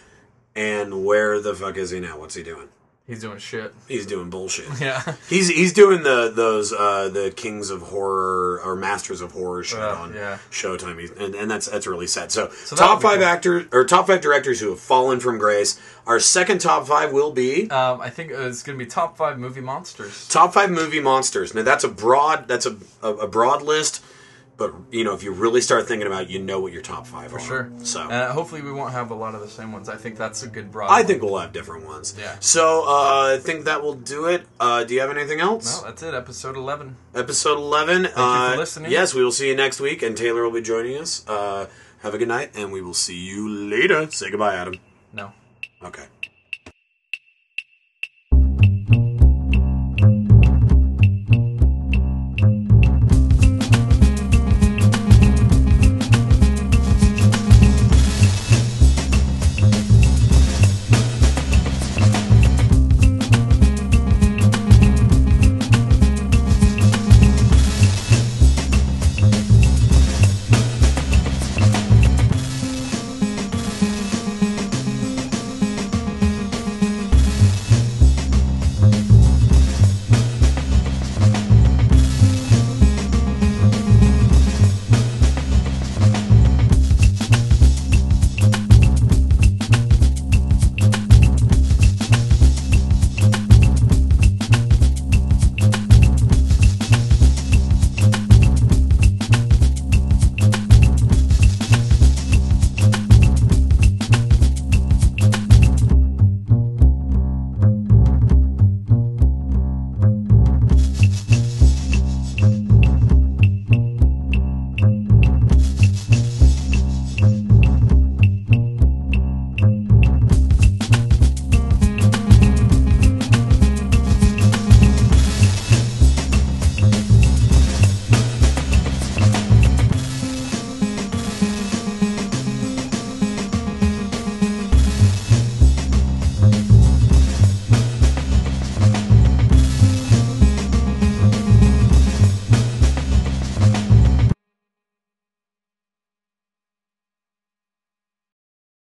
And 0.59 1.05
where 1.05 1.41
the 1.41 1.55
fuck 1.55 1.77
is 1.77 1.91
he 1.91 2.01
now? 2.01 2.19
What's 2.19 2.35
he 2.35 2.43
doing? 2.43 2.69
He's 3.07 3.23
doing 3.23 3.39
shit. 3.39 3.73
He's 3.87 4.05
doing 4.05 4.29
bullshit. 4.29 4.67
Yeah. 4.81 5.01
He's 5.31 5.49
he's 5.49 5.73
doing 5.73 6.03
the 6.03 6.31
those 6.35 6.75
uh, 6.75 7.09
the 7.09 7.31
Kings 7.35 7.71
of 7.71 7.81
Horror 7.81 8.61
or 8.63 8.77
Masters 8.77 9.23
of 9.23 9.33
Horror 9.33 9.63
shit 9.65 9.79
Uh, 9.79 9.95
on 9.95 10.13
yeah. 10.15 10.37
Showtime, 10.51 10.99
He's- 11.01 11.13
and, 11.19 11.35
and 11.35 11.51
that's 11.51 11.71
that's 11.71 11.87
really 11.87 12.07
sad. 12.07 12.31
So, 12.33 12.49
that 12.49 12.77
top 12.77 13.01
five 13.01 13.21
cool. 13.21 13.25
actors 13.29 13.67
or 13.73 13.85
top 13.87 14.09
five 14.09 14.21
directors 14.21 14.61
who 14.61 14.69
have 14.71 14.81
fallen 14.81 15.21
from 15.21 15.39
grace. 15.39 15.81
Our 16.07 16.21
second 16.21 16.61
top 16.61 16.87
five 16.87 17.13
will 17.13 17.33
be 17.33 17.71
Um, 17.71 18.01
I 18.03 18.11
think 18.11 18.31
it's 18.31 18.63
going 18.63 18.79
to 18.79 18.85
be 18.85 18.91
top 18.91 19.17
five 19.17 19.39
movie 19.39 19.63
monsters. 19.63 20.29
top 20.29 20.53
five 20.53 20.71
movie 20.71 21.01
monsters. 21.01 21.55
Now 21.55 21.63
that's 21.63 21.85
a 21.85 21.89
broad 21.89 22.47
that's 22.47 22.67
a, 22.67 22.77
a, 23.03 23.11
a 23.15 23.27
broad 23.29 23.63
list, 23.63 24.03
but 24.59 24.75
you 24.91 25.05
know 25.05 25.15
if 25.15 25.23
you 25.23 25.33
really 25.33 25.63
start 25.63 25.89
thinking 25.89 26.07
about 26.07 26.25
it, 26.25 26.29
you 26.29 26.39
know 26.41 26.61
what 26.61 26.73
your 26.73 26.83
top 26.83 27.07
five 27.07 27.33
are. 27.33 27.39
For 27.39 27.45
sure. 27.45 27.73
So 27.85 28.01
Uh, 28.01 28.33
hopefully, 28.33 28.61
we 28.61 28.73
won't 28.73 28.93
have 28.93 29.11
a 29.11 29.15
lot 29.15 29.35
of 29.35 29.41
the 29.41 29.49
same 29.49 29.73
ones. 29.73 29.89
I 29.89 29.97
think 29.97 30.19
that's 30.19 30.43
a 30.43 30.49
good 30.49 30.71
broad. 30.71 30.91
I 30.91 31.03
think 31.05 31.23
we'll 31.23 31.39
have 31.39 31.53
different 31.53 31.87
ones. 31.87 32.15
Yeah. 32.19 32.37
So 32.41 32.83
uh, 32.87 33.37
I 33.37 33.39
think 33.41 33.65
that 33.65 33.83
will 33.83 33.95
do 33.95 34.27
it. 34.27 34.43
Uh, 34.61 34.85
do 34.85 34.93
you 34.95 35.01
have 35.01 35.11
anything 35.11 35.41
else? 35.41 35.81
No, 35.81 35.89
that's 35.89 36.03
it. 36.03 36.13
Episode 36.13 36.57
eleven. 36.57 36.97
Episode 37.15 37.57
eleven. 37.57 38.03
Thank 38.05 38.17
you 38.17 38.23
uh, 38.23 38.51
for 38.53 38.59
listening. 38.59 38.91
Yes, 38.93 39.15
we 39.15 39.25
will 39.25 39.33
see 39.33 39.49
you 39.49 39.55
next 39.57 39.81
week, 39.81 40.03
and 40.03 40.17
Taylor 40.17 40.43
will 40.43 40.53
be 40.53 40.61
joining 40.61 40.99
us. 40.99 41.25
Uh, 41.27 41.67
have 42.03 42.15
a 42.15 42.19
good 42.19 42.29
night, 42.29 42.51
and 42.55 42.73
we 42.73 42.83
will 42.83 42.95
see 42.95 43.17
you 43.17 43.49
later. 43.49 44.11
Say 44.11 44.31
goodbye, 44.31 44.55
Adam. 44.55 44.75
No. 45.13 45.33
Okay. 45.83 46.05